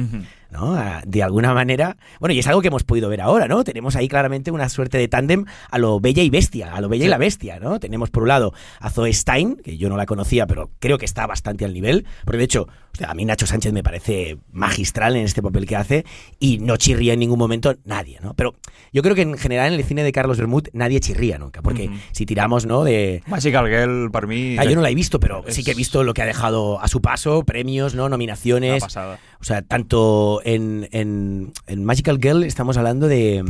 ¿No? 0.53 0.77
De 1.05 1.21
alguna 1.23 1.53
manera. 1.53 1.97
Bueno, 2.21 2.33
y 2.33 2.39
es 2.39 2.47
algo 2.47 2.61
que 2.61 2.69
hemos 2.69 2.83
podido 2.85 3.09
ver 3.09 3.19
ahora, 3.19 3.47
¿no? 3.47 3.63
Tenemos 3.65 3.95
ahí 3.97 4.07
claramente 4.07 4.51
una 4.51 4.69
suerte 4.69 4.97
de 4.97 5.07
tándem 5.09 5.45
a 5.69 5.77
lo 5.77 5.99
bella 5.99 6.23
y 6.23 6.29
bestia, 6.29 6.73
a 6.73 6.79
lo 6.79 6.87
bella 6.87 7.05
y 7.05 7.09
la 7.09 7.17
bestia, 7.17 7.59
¿no? 7.59 7.79
Tenemos 7.79 8.09
por 8.09 8.23
un 8.23 8.29
lado 8.29 8.53
a 8.79 8.89
Zoe 8.89 9.11
Stein, 9.11 9.57
que 9.57 9.77
yo 9.77 9.89
no 9.89 9.97
la 9.97 10.05
conocía, 10.05 10.47
pero 10.47 10.69
creo 10.79 10.97
que 10.97 11.05
está 11.05 11.27
bastante 11.27 11.65
al 11.65 11.73
nivel, 11.73 12.05
porque 12.23 12.37
de 12.37 12.43
hecho, 12.45 12.61
o 12.93 12.95
sea, 12.97 13.09
a 13.11 13.13
mí 13.15 13.25
Nacho 13.25 13.47
Sánchez 13.47 13.73
me 13.73 13.83
parece 13.83 14.37
magistral 14.51 15.15
en 15.15 15.25
este 15.25 15.41
papel 15.41 15.65
que 15.65 15.75
hace 15.75 16.05
y 16.39 16.59
no 16.59 16.77
chirría 16.77 17.13
en 17.13 17.19
ningún 17.19 17.39
momento 17.39 17.75
nadie, 17.85 18.19
¿no? 18.21 18.35
Pero 18.35 18.55
yo 18.93 19.01
creo 19.01 19.15
que 19.15 19.23
en 19.23 19.37
general 19.37 19.73
en 19.73 19.79
el 19.79 19.83
cine 19.85 20.03
de 20.03 20.11
Carlos 20.11 20.37
Bermud 20.37 20.67
nadie 20.73 20.99
chirría 20.99 21.37
nunca, 21.39 21.61
porque 21.63 21.89
si 22.11 22.25
tiramos, 22.25 22.65
¿no? 22.67 22.83
De, 22.83 23.23
Magical 23.27 23.67
Girl, 23.67 24.11
per 24.11 24.27
mi... 24.27 24.55
Ah, 24.59 24.65
yo 24.65 24.75
no 24.75 24.81
la 24.81 24.91
he 24.91 24.95
visto, 24.95 25.19
pero 25.19 25.43
Es- 25.47 25.55
sí 25.55 25.63
que 25.63 25.71
he 25.71 25.75
visto 25.75 26.03
lo 26.03 26.13
que 26.13 26.21
ha 26.21 26.25
dejado 26.25 26.79
a 26.79 26.87
su 26.87 27.01
paso, 27.01 27.43
premios, 27.43 27.95
¿no? 27.95 28.03
Una 28.05 28.13
Nominaciones. 28.13 28.83
passada. 28.83 29.17
O 29.41 29.43
sea, 29.43 29.63
tanto 29.63 30.41
en, 30.43 30.87
en, 30.91 31.53
en 31.67 31.85
Magical 31.85 32.19
Girl 32.21 32.43
estamos 32.43 32.77
hablando 32.77 33.07
de, 33.07 33.43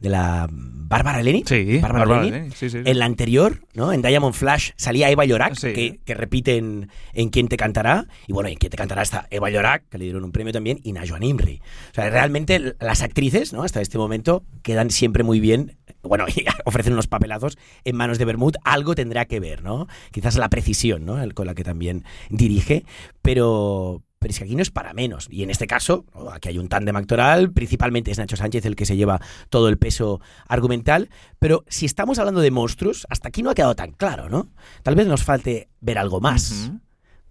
de 0.00 0.08
la 0.08 0.48
Bárbara 0.50 1.22
Leni. 1.22 1.44
Sí, 1.46 1.78
Bárbara. 1.78 2.22
Leni, 2.22 2.50
sí, 2.50 2.68
sí, 2.68 2.70
sí. 2.70 2.78
En 2.84 2.98
la 2.98 3.04
anterior, 3.04 3.60
¿no? 3.74 3.92
En 3.92 4.02
Diamond 4.02 4.34
Flash 4.34 4.70
salía 4.76 5.10
Eva 5.10 5.24
Llorac, 5.24 5.58
que, 5.60 6.00
que 6.04 6.14
repite 6.14 6.56
en, 6.56 6.88
en 7.12 7.28
Quién 7.30 7.48
te 7.48 7.56
cantará. 7.56 8.06
Y 8.26 8.32
bueno, 8.32 8.48
en 8.48 8.56
Quién 8.56 8.70
te 8.70 8.76
cantará 8.76 9.02
está 9.02 9.26
Eva 9.30 9.50
Llorac, 9.50 9.88
que 9.88 9.98
le 9.98 10.04
dieron 10.04 10.24
un 10.24 10.32
premio 10.32 10.52
también, 10.52 10.80
y 10.82 10.92
Najoan 10.92 11.22
Imri. 11.22 11.60
O 11.92 11.94
sea, 11.94 12.10
realmente 12.10 12.74
las 12.80 13.02
actrices, 13.02 13.52
¿no? 13.52 13.62
Hasta 13.62 13.80
este 13.80 13.98
momento 13.98 14.42
quedan 14.62 14.90
siempre 14.90 15.22
muy 15.22 15.38
bien. 15.38 15.76
Bueno, 16.02 16.24
y 16.34 16.44
ofrecen 16.64 16.94
unos 16.94 17.06
papelazos 17.06 17.56
en 17.84 17.94
manos 17.94 18.18
de 18.18 18.24
Bermud. 18.24 18.54
Algo 18.64 18.94
tendrá 18.94 19.26
que 19.26 19.38
ver, 19.38 19.62
¿no? 19.62 19.86
Quizás 20.10 20.36
la 20.36 20.48
precisión, 20.48 21.04
¿no? 21.04 21.22
El- 21.22 21.34
con 21.34 21.46
la 21.46 21.54
que 21.54 21.62
también 21.62 22.04
dirige. 22.30 22.84
Pero, 23.22 24.02
pero 24.20 24.30
es 24.30 24.38
que 24.38 24.44
aquí 24.44 24.54
no 24.54 24.62
es 24.62 24.70
para 24.70 24.92
menos. 24.92 25.26
Y 25.30 25.42
en 25.42 25.50
este 25.50 25.66
caso, 25.66 26.04
aquí 26.30 26.50
hay 26.50 26.58
un 26.58 26.68
tándem 26.68 26.94
actoral, 26.94 27.52
principalmente 27.52 28.10
es 28.10 28.18
Nacho 28.18 28.36
Sánchez 28.36 28.66
el 28.66 28.76
que 28.76 28.84
se 28.84 28.96
lleva 28.96 29.20
todo 29.48 29.68
el 29.68 29.78
peso 29.78 30.20
argumental, 30.46 31.08
pero 31.38 31.64
si 31.68 31.86
estamos 31.86 32.18
hablando 32.18 32.42
de 32.42 32.50
monstruos, 32.50 33.06
hasta 33.08 33.28
aquí 33.28 33.42
no 33.42 33.50
ha 33.50 33.54
quedado 33.54 33.74
tan 33.74 33.92
claro, 33.92 34.28
¿no? 34.28 34.48
Tal 34.82 34.94
vez 34.94 35.06
nos 35.06 35.24
falte 35.24 35.70
ver 35.80 35.98
algo 35.98 36.20
más. 36.20 36.70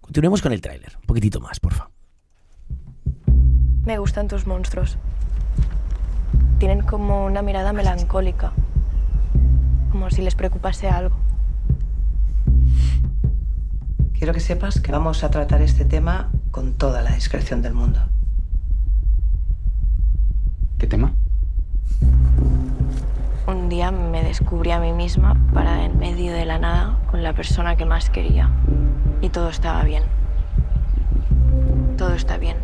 Continuemos 0.00 0.42
con 0.42 0.52
el 0.52 0.60
tráiler, 0.60 0.96
un 1.00 1.06
poquitito 1.06 1.40
más, 1.40 1.60
por 1.60 1.74
favor. 1.74 1.92
Me 3.84 3.96
gustan 3.98 4.26
tus 4.26 4.46
monstruos. 4.46 4.98
Tienen 6.58 6.82
como 6.82 7.24
una 7.24 7.40
mirada 7.40 7.72
melancólica. 7.72 8.52
Como 9.92 10.10
si 10.10 10.22
les 10.22 10.34
preocupase 10.34 10.88
algo. 10.88 11.16
Quiero 14.20 14.34
que 14.34 14.40
sepas 14.40 14.82
que 14.82 14.92
vamos 14.92 15.24
a 15.24 15.30
tratar 15.30 15.62
este 15.62 15.86
tema 15.86 16.30
con 16.50 16.74
toda 16.74 17.00
la 17.00 17.12
discreción 17.12 17.62
del 17.62 17.72
mundo. 17.72 18.00
¿Qué 20.76 20.86
tema? 20.86 21.14
Un 23.46 23.70
día 23.70 23.90
me 23.90 24.22
descubrí 24.22 24.72
a 24.72 24.78
mí 24.78 24.92
misma 24.92 25.38
parada 25.54 25.86
en 25.86 25.98
medio 25.98 26.34
de 26.34 26.44
la 26.44 26.58
nada 26.58 26.98
con 27.10 27.22
la 27.22 27.32
persona 27.32 27.76
que 27.76 27.86
más 27.86 28.10
quería. 28.10 28.50
Y 29.22 29.30
todo 29.30 29.48
estaba 29.48 29.84
bien. 29.84 30.02
Todo 31.96 32.12
está 32.12 32.36
bien. 32.36 32.58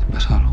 ¿Te 0.00 0.12
pasa 0.14 0.38
algo? 0.38 0.51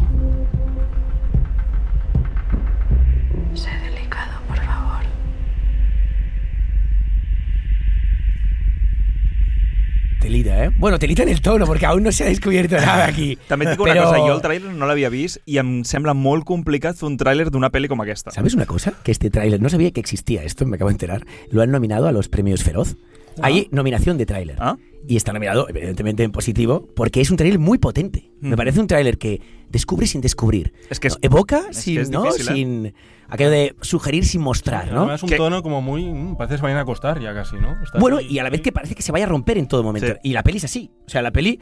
Telita, 10.20 10.66
¿eh? 10.66 10.72
Bueno, 10.78 11.00
telita 11.00 11.24
en 11.24 11.30
el 11.30 11.42
tono, 11.42 11.66
porque 11.66 11.86
aún 11.86 12.04
no 12.04 12.12
se 12.12 12.26
ha 12.26 12.28
descubierto 12.28 12.76
nada 12.76 13.06
aquí. 13.06 13.38
També 13.48 13.66
et 13.66 13.72
dic 13.72 13.82
una 13.82 13.94
Però- 13.94 14.04
cosa, 14.10 14.20
jo 14.20 14.34
el 14.36 14.42
tràiler 14.44 14.74
no 14.76 14.86
l'havia 14.90 15.10
vist 15.10 15.40
i 15.48 15.58
em 15.62 15.84
sembla 15.88 16.14
molt 16.14 16.44
complicat 16.46 17.00
fer 17.00 17.08
un 17.08 17.16
tràiler 17.18 17.48
d'una 17.50 17.72
pel·li 17.72 17.88
com 17.88 18.02
aquesta. 18.04 18.32
¿Sabes 18.36 18.54
una 18.54 18.66
cosa? 18.68 18.94
Que 19.04 19.12
este 19.16 19.30
tráiler, 19.30 19.62
no 19.62 19.70
sabía 19.70 19.92
que 19.92 20.02
existía 20.02 20.44
esto, 20.44 20.66
me 20.66 20.76
acabo 20.76 20.90
de 20.90 20.96
enterar. 21.00 21.26
Lo 21.52 21.62
han 21.62 21.72
nominado 21.72 22.08
a 22.08 22.12
los 22.12 22.28
premios 22.28 22.64
Feroz. 22.64 22.98
Hay 23.42 23.70
nominación 23.72 24.18
de 24.18 24.26
tráiler. 24.26 24.58
Ah? 24.60 24.76
Y 25.10 25.16
está 25.18 25.34
nominado, 25.34 25.68
evidentemente, 25.68 26.24
en 26.24 26.32
positivo, 26.32 26.88
porque 26.96 27.20
es 27.20 27.32
un 27.32 27.38
tráiler 27.38 27.58
muy 27.58 27.80
potente. 27.80 28.30
Me 28.42 28.56
parece 28.56 28.80
un 28.80 28.86
tráiler 28.86 29.18
que 29.18 29.42
descubre 29.68 30.06
sin 30.06 30.22
descubrir. 30.22 30.72
Es 30.92 31.00
que 31.00 31.08
es-. 31.08 31.18
Evoca 31.24 31.62
es 31.72 31.78
que 31.78 31.82
sin, 31.82 32.00
es 32.00 32.10
¿no? 32.12 32.22
difícil, 32.24 32.48
¿eh? 32.48 32.54
sin 32.54 32.94
aquello 33.28 33.50
de 33.50 33.76
sugerir 33.82 34.24
sin 34.24 34.42
mostrar, 34.42 34.92
¿no? 34.92 35.00
Además, 35.00 35.24
un 35.24 35.30
tono 35.32 35.64
como 35.64 35.82
muy. 35.82 36.06
mm, 36.06 36.36
parece 36.38 36.54
que 36.54 36.58
se 36.60 36.64
vayan 36.64 36.78
a 36.78 36.82
acostar 36.82 37.20
ya 37.20 37.34
casi, 37.34 37.56
¿no? 37.56 37.76
Está 37.84 37.98
Bueno, 37.98 38.18
ahí- 38.18 38.28
y 38.30 38.38
a 38.38 38.44
la 38.44 38.52
vez 38.52 38.62
que 38.62 38.72
parece 38.72 38.94
que 38.94 39.02
se 39.02 39.12
vaya 39.12 39.26
a 39.26 39.30
romper 39.30 39.58
en 39.58 39.68
todo 39.68 39.82
momento. 39.82 40.10
Sí. 40.14 40.20
Y 40.24 40.34
la 40.34 40.44
peli 40.44 40.58
es 40.58 40.66
así. 40.66 40.92
O 41.08 41.10
sea, 41.10 41.24
la 41.24 41.32
peli 41.32 41.60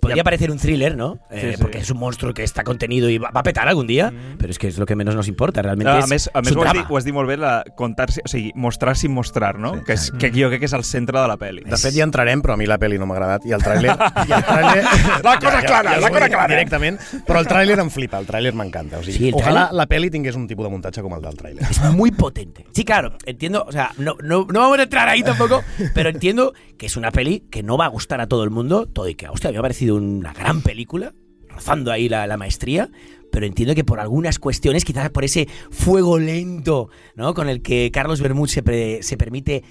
podría 0.00 0.16
Ya. 0.18 0.24
parecer 0.24 0.50
un 0.50 0.58
thriller, 0.58 0.96
¿no? 0.96 1.18
Eh, 1.30 1.40
Sí, 1.40 1.56
sí. 1.56 1.62
Porque 1.62 1.78
es 1.78 1.90
un 1.90 1.98
monstruo 1.98 2.32
que 2.34 2.42
está 2.42 2.64
contenido 2.64 3.08
y 3.08 3.18
va, 3.18 3.30
va 3.30 3.40
a 3.40 3.42
petar 3.42 3.68
algun 3.68 3.86
dia, 3.86 4.10
Mm. 4.10 4.38
pero 4.38 4.50
es 4.50 4.58
que 4.58 4.68
es 4.68 4.78
lo 4.78 4.86
que 4.86 4.96
menos 4.96 5.14
nos 5.14 5.28
importa. 5.28 5.62
Realmente 5.62 5.90
Ah, 5.90 5.98
es, 5.98 6.04
a 6.04 6.08
més, 6.08 6.30
a 6.34 6.38
es 6.40 6.44
més 6.46 6.52
un 6.52 6.58
ho, 6.58 6.62
has 6.62 6.70
drama. 6.72 6.80
dit, 6.86 6.90
ho 6.90 6.96
has 6.96 7.04
dit 7.04 7.14
molt 7.14 7.28
bé, 7.28 7.36
la, 7.36 7.64
contar 7.76 8.08
o 8.10 8.28
sigui, 8.28 8.52
mostrar 8.54 8.96
sin 8.96 9.12
mostrar, 9.12 9.58
no? 9.58 9.74
Sí. 9.76 9.80
que, 9.86 9.92
és, 9.92 10.10
que 10.12 10.30
jo 10.30 10.48
crec 10.48 10.60
que 10.60 10.66
és 10.66 10.72
el 10.72 10.84
centre 10.84 11.20
de 11.20 11.26
la 11.28 11.36
pel·li. 11.36 11.64
De 11.64 11.76
fet, 11.76 11.94
ja 11.94 12.04
entrarem, 12.04 12.42
però 12.42 12.54
a 12.54 12.56
mi 12.56 12.66
la 12.66 12.78
pel·li 12.78 12.98
no 12.98 13.06
m'ha 13.06 13.14
agradat. 13.14 13.44
I 13.46 13.52
el 13.52 13.60
tràiler... 13.62 13.90
i 14.28 14.32
el 14.32 14.42
tràiler 14.44 14.84
La 15.24 15.38
cosa 15.38 15.60
clara, 15.62 15.94
us 15.96 16.00
la 16.02 16.08
ho 16.08 16.12
cosa 16.12 16.28
clara. 16.28 16.48
Directament, 16.54 16.98
però 17.26 17.40
el 17.40 17.46
tràiler 17.46 17.78
em 17.80 17.90
flipa, 17.90 18.18
el 18.18 18.26
tràiler 18.26 18.52
m'encanta. 18.54 18.98
O 18.98 19.02
sigui, 19.02 19.18
Sí, 19.18 19.28
el 19.28 19.34
ojalà 19.34 19.68
tràiler- 19.68 19.72
la 19.76 19.86
pel·li 19.88 20.10
tingués 20.10 20.34
un 20.36 20.46
tipus 20.48 20.64
de 20.64 20.70
muntatge 20.70 21.02
com 21.02 21.12
el 21.14 21.20
del 21.22 21.36
tràiler. 21.36 21.68
Es 21.70 21.80
muy 21.92 22.10
potente. 22.10 22.64
Sí, 22.72 22.84
claro, 22.84 23.16
entiendo, 23.26 23.64
o 23.66 23.72
sea, 23.72 23.92
no, 23.98 24.16
no, 24.22 24.46
no 24.50 24.60
vamos 24.60 24.78
a 24.78 24.82
entrar 24.84 25.08
ahí 25.08 25.22
tampoco, 25.22 25.62
pero 25.94 26.08
entiendo 26.10 26.52
que 26.78 26.86
es 26.86 26.96
una 26.96 27.10
peli 27.10 27.44
que 27.50 27.62
no 27.62 27.76
va 27.76 27.84
a 27.84 27.88
gustar 27.88 28.20
a 28.20 28.26
todo 28.26 28.42
el 28.44 28.50
mundo, 28.50 28.86
todo 28.86 29.08
y 29.08 29.14
que, 29.14 29.28
hostia, 29.28 29.50
me 29.52 29.58
ha 29.58 29.62
parecido 29.62 29.89
una 29.90 30.32
gran 30.32 30.62
película, 30.62 31.14
rozando 31.48 31.92
ahí 31.92 32.08
la, 32.08 32.36
maestría, 32.36 32.90
pero 33.30 33.46
entiendo 33.46 33.74
que 33.74 33.84
por 33.84 34.00
algunas 34.00 34.38
cuestiones, 34.38 34.84
quizás 34.84 35.10
por 35.10 35.24
ese 35.24 35.48
fuego 35.70 36.18
lento, 36.18 36.90
¿no? 37.14 37.34
Con 37.34 37.48
el 37.48 37.62
que 37.62 37.90
Carlos 37.92 38.20
Bermud 38.20 38.48
se, 38.48 39.02
se 39.02 39.16
permite 39.16 39.62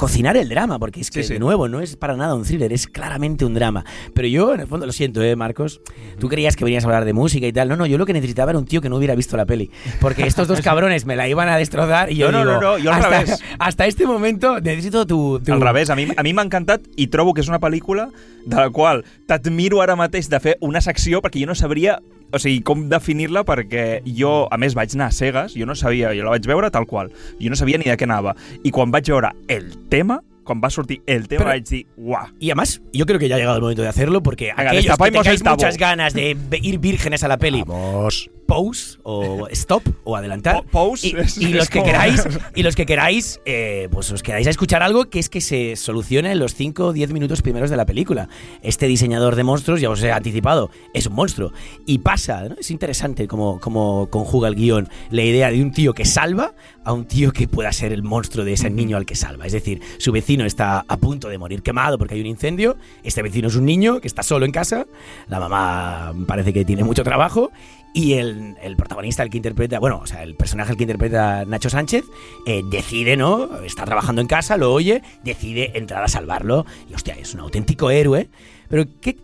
cocinar 0.00 0.34
el 0.38 0.48
drama, 0.48 0.78
porque 0.78 1.00
es 1.02 1.10
que, 1.10 1.20
Sí, 1.22 1.28
sí. 1.28 1.32
de 1.34 1.40
nuevo, 1.40 1.68
no 1.68 1.80
es 1.82 1.94
para 1.94 2.16
nada 2.16 2.34
un 2.34 2.42
thriller, 2.44 2.72
es 2.72 2.86
claramente 2.86 3.44
un 3.44 3.52
drama. 3.52 3.84
Pero 4.14 4.26
yo, 4.28 4.54
en 4.54 4.60
el 4.60 4.66
fondo, 4.66 4.86
lo 4.86 4.92
siento, 4.92 5.22
¿eh, 5.22 5.36
Marcos? 5.36 5.82
Tú 6.18 6.28
creías 6.28 6.56
que 6.56 6.64
venías 6.64 6.84
a 6.84 6.86
hablar 6.86 7.04
de 7.04 7.12
música 7.12 7.46
y 7.46 7.52
tal. 7.52 7.68
No, 7.68 7.76
no, 7.76 7.84
yo 7.84 7.98
lo 7.98 8.06
que 8.06 8.14
necesitaba 8.14 8.50
era 8.52 8.58
un 8.58 8.64
tío 8.64 8.80
que 8.80 8.88
no 8.88 8.96
hubiera 8.96 9.14
visto 9.14 9.36
la 9.36 9.44
peli. 9.44 9.70
Porque 10.00 10.26
estos 10.26 10.48
dos 10.48 10.60
cabrones 10.68 11.04
me 11.04 11.16
la 11.16 11.28
iban 11.28 11.48
a 11.50 11.58
destrozar 11.58 12.10
y 12.10 12.16
yo 12.16 12.32
No, 12.32 12.42
no, 12.44 12.50
digo, 12.50 12.60
no, 12.62 12.70
no, 12.72 12.78
yo 12.78 12.90
al 12.92 13.02
hasta, 13.02 13.20
revés. 13.20 13.42
hasta 13.58 13.86
este 13.86 14.06
momento 14.06 14.58
necesito 14.60 15.06
tu... 15.06 15.38
tu- 15.40 15.52
Al 15.52 15.60
revés, 15.60 15.90
a 15.90 15.94
mi, 15.96 16.08
a 16.16 16.22
mi 16.22 16.32
m'ha 16.32 16.42
encantat 16.48 16.80
i 16.96 17.06
trobo 17.12 17.34
que 17.34 17.42
és 17.44 17.48
una 17.52 17.60
pel·lícula 17.60 18.08
de 18.46 18.56
la 18.56 18.70
qual 18.70 19.04
t'admiro 19.28 19.82
ara 19.84 19.96
mateix 20.00 20.30
de 20.32 20.40
fer 20.40 20.56
una 20.64 20.80
secció 20.80 21.20
perquè 21.20 21.42
jo 21.44 21.46
no 21.50 21.54
sabria 21.54 21.98
o 22.32 22.38
sigui, 22.38 22.62
com 22.66 22.88
definir-la 22.90 23.44
perquè 23.48 24.00
jo, 24.06 24.46
a 24.50 24.58
més, 24.60 24.76
vaig 24.78 24.94
anar 24.96 25.10
a 25.10 25.16
cegues, 25.16 25.54
jo 25.58 25.68
no 25.68 25.76
sabia, 25.78 26.14
jo 26.16 26.26
la 26.26 26.34
vaig 26.34 26.46
veure 26.48 26.70
tal 26.70 26.86
qual, 26.90 27.12
jo 27.40 27.52
no 27.52 27.58
sabia 27.58 27.78
ni 27.80 27.90
de 27.90 27.96
què 27.98 28.08
anava. 28.08 28.36
I 28.64 28.72
quan 28.74 28.92
vaig 28.94 29.10
veure 29.10 29.32
el 29.48 29.72
tema, 29.92 30.20
quan 30.44 30.60
va 30.62 30.70
sortir 30.70 31.00
el 31.06 31.28
tema, 31.28 31.44
vaig 31.52 31.66
dir, 31.68 31.86
uah, 31.96 32.32
Y 32.40 32.50
además, 32.50 32.80
yo 32.92 33.06
creo 33.06 33.18
que 33.18 33.28
ya 33.28 33.36
ha 33.36 33.38
llegado 33.38 33.56
el 33.56 33.62
momento 33.62 33.82
de 33.82 33.88
hacerlo 33.88 34.22
porque 34.22 34.52
Venga, 34.56 34.70
aquellos 34.70 34.96
que 34.96 35.10
tengáis 35.10 35.44
muchas 35.44 35.76
ganas 35.76 36.14
de 36.14 36.36
ir 36.62 36.78
vírgenes 36.78 37.22
a 37.24 37.28
la 37.28 37.38
peli, 37.38 37.62
Vamos. 37.66 38.30
Pause 38.50 38.98
o 39.04 39.46
stop 39.52 39.84
o 40.04 40.16
adelantar. 40.16 40.64
Pause 40.64 41.04
y, 41.04 41.16
es- 41.16 41.38
y 41.38 41.44
es 41.46 41.50
los 41.52 41.68
que 41.70 41.78
como- 41.78 41.90
queráis 41.92 42.24
y 42.56 42.62
los 42.64 42.74
que 42.74 42.84
queráis 42.84 43.40
eh, 43.44 43.88
pues 43.92 44.10
os 44.10 44.22
quedáis 44.22 44.46
a 44.48 44.50
escuchar 44.50 44.82
algo 44.82 45.08
que 45.08 45.20
es 45.20 45.28
que 45.28 45.40
se 45.40 45.76
soluciona 45.76 46.32
en 46.32 46.38
los 46.40 46.54
5 46.54 46.86
o 46.86 46.92
10 46.92 47.12
minutos 47.12 47.42
primeros 47.42 47.70
de 47.70 47.76
la 47.76 47.86
película 47.86 48.28
este 48.62 48.86
diseñador 48.88 49.36
de 49.36 49.44
monstruos 49.44 49.80
ya 49.80 49.88
os 49.88 50.02
he 50.02 50.10
anticipado 50.10 50.70
es 50.94 51.06
un 51.06 51.14
monstruo 51.14 51.52
y 51.86 51.98
pasa 51.98 52.48
¿no? 52.48 52.56
es 52.58 52.70
interesante 52.72 53.28
como, 53.28 53.60
como 53.60 54.08
conjuga 54.10 54.48
el 54.48 54.56
guion 54.56 54.88
la 55.10 55.22
idea 55.22 55.50
de 55.50 55.62
un 55.62 55.70
tío 55.72 55.92
que 55.94 56.04
salva 56.04 56.54
a 56.84 56.92
un 56.92 57.04
tío 57.06 57.32
que 57.32 57.46
pueda 57.46 57.72
ser 57.72 57.92
el 57.92 58.02
monstruo 58.02 58.44
de 58.44 58.54
ese 58.54 58.68
niño 58.70 58.96
al 58.96 59.06
que 59.06 59.14
salva 59.14 59.46
es 59.46 59.52
decir 59.52 59.80
su 59.98 60.10
vecino 60.10 60.44
está 60.44 60.84
a 60.88 60.96
punto 60.96 61.28
de 61.28 61.38
morir 61.38 61.62
quemado 61.62 61.98
porque 61.98 62.14
hay 62.14 62.20
un 62.20 62.26
incendio 62.26 62.76
este 63.04 63.22
vecino 63.22 63.46
es 63.48 63.54
un 63.54 63.64
niño 63.66 64.00
que 64.00 64.08
está 64.08 64.22
solo 64.24 64.44
en 64.44 64.50
casa 64.52 64.86
la 65.28 65.38
mamá 65.38 66.12
parece 66.26 66.52
que 66.52 66.64
tiene 66.64 66.82
mucho 66.82 67.04
trabajo 67.04 67.52
y 67.92 68.12
el, 68.14 68.56
el 68.62 68.76
protagonista, 68.76 69.22
el 69.22 69.30
que 69.30 69.36
interpreta, 69.36 69.80
bueno, 69.80 69.98
o 70.02 70.06
sea, 70.06 70.22
el 70.22 70.36
personaje 70.36 70.72
el 70.72 70.76
que 70.78 70.84
interpreta 70.84 71.44
Nacho 71.44 71.70
Sánchez, 71.70 72.04
eh, 72.46 72.62
decide, 72.70 73.16
¿no? 73.16 73.62
Está 73.64 73.84
trabajando 73.84 74.20
en 74.20 74.28
casa, 74.28 74.56
lo 74.56 74.72
oye, 74.72 75.02
decide 75.24 75.72
entrar 75.76 76.02
a 76.04 76.08
salvarlo. 76.08 76.66
Y 76.88 76.94
hostia, 76.94 77.14
es 77.14 77.34
un 77.34 77.40
auténtico 77.40 77.90
héroe. 77.90 78.28
Pero 78.68 78.84
qué, 79.00 79.16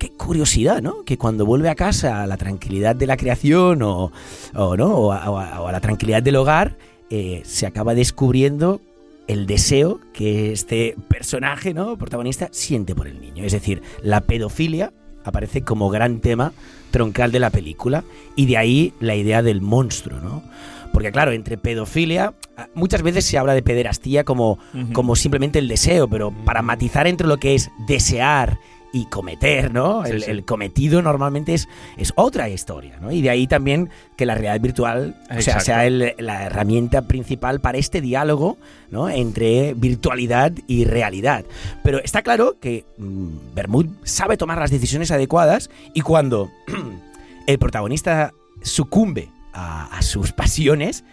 qué 0.00 0.10
curiosidad, 0.10 0.82
¿no? 0.82 1.04
Que 1.04 1.16
cuando 1.18 1.46
vuelve 1.46 1.68
a 1.68 1.76
casa 1.76 2.22
a 2.22 2.26
la 2.26 2.36
tranquilidad 2.36 2.96
de 2.96 3.06
la 3.06 3.16
creación 3.16 3.82
o, 3.82 4.10
o, 4.54 4.76
¿no? 4.76 4.88
o, 4.96 5.12
a, 5.12 5.30
o 5.30 5.66
a- 5.68 5.72
la 5.72 5.80
tranquilidad 5.80 6.22
del 6.22 6.34
hogar, 6.36 6.76
eh, 7.10 7.42
se 7.44 7.66
acaba 7.66 7.94
descubriendo 7.94 8.80
el 9.28 9.46
deseo 9.46 10.00
que 10.12 10.50
este 10.50 10.96
personaje, 11.08 11.72
¿no? 11.74 11.96
Protagonista, 11.96 12.48
siente 12.50 12.96
por 12.96 13.06
el 13.06 13.20
niño. 13.20 13.44
Es 13.44 13.52
decir, 13.52 13.80
la 14.02 14.22
pedofilia 14.22 14.92
aparece 15.24 15.62
como 15.62 15.90
gran 15.90 16.20
tema 16.20 16.52
troncal 16.90 17.32
de 17.32 17.40
la 17.40 17.50
película 17.50 18.04
y 18.36 18.46
de 18.46 18.56
ahí 18.56 18.92
la 19.00 19.14
idea 19.14 19.42
del 19.42 19.60
monstruo, 19.60 20.20
¿no? 20.20 20.42
Porque 20.92 21.12
claro, 21.12 21.32
entre 21.32 21.56
pedofilia, 21.56 22.34
ah, 22.56 22.68
muchas 22.74 23.02
veces 23.02 23.24
se 23.24 23.38
habla 23.38 23.54
de 23.54 23.62
pederastía 23.62 24.24
como, 24.24 24.58
como 24.92 25.14
simplemente 25.14 25.58
el 25.60 25.68
deseo, 25.68 26.08
pero 26.08 26.32
para 26.44 26.62
matizar 26.62 27.06
entre 27.06 27.28
lo 27.28 27.36
que 27.36 27.54
es 27.54 27.70
desear 27.86 28.58
y 28.92 29.06
cometer, 29.06 29.72
¿no? 29.72 30.04
Sí, 30.04 30.10
el, 30.12 30.22
sí. 30.22 30.30
el 30.30 30.44
cometido 30.44 31.00
normalmente 31.02 31.54
es, 31.54 31.68
es 31.96 32.12
otra 32.16 32.48
historia, 32.48 32.98
¿no? 33.00 33.12
Y 33.12 33.22
de 33.22 33.30
ahí 33.30 33.46
también 33.46 33.90
que 34.16 34.26
la 34.26 34.34
realidad 34.34 34.60
virtual 34.60 35.16
o 35.24 35.26
sea, 35.28 35.36
Exacto. 35.38 35.64
sea 35.64 35.86
el- 35.86 36.14
la 36.18 36.44
herramienta 36.44 37.02
principal 37.02 37.60
para 37.60 37.78
este 37.78 38.00
diálogo, 38.00 38.58
¿no? 38.90 39.08
Entre 39.08 39.74
virtualidad 39.74 40.52
y 40.66 40.84
realidad. 40.84 41.44
Pero 41.84 41.98
está 42.02 42.22
claro 42.22 42.58
que 42.60 42.84
mm, 42.98 43.54
Bermud 43.54 43.86
sabe 44.02 44.36
tomar 44.36 44.58
las 44.58 44.70
decisiones 44.70 45.10
adecuadas 45.10 45.70
y 45.94 46.00
cuando 46.00 46.50
el 47.46 47.58
protagonista 47.58 48.32
sucumbe 48.62 49.28
a, 49.52 49.86
a 49.96 50.02
sus 50.02 50.32
pasiones, 50.32 51.04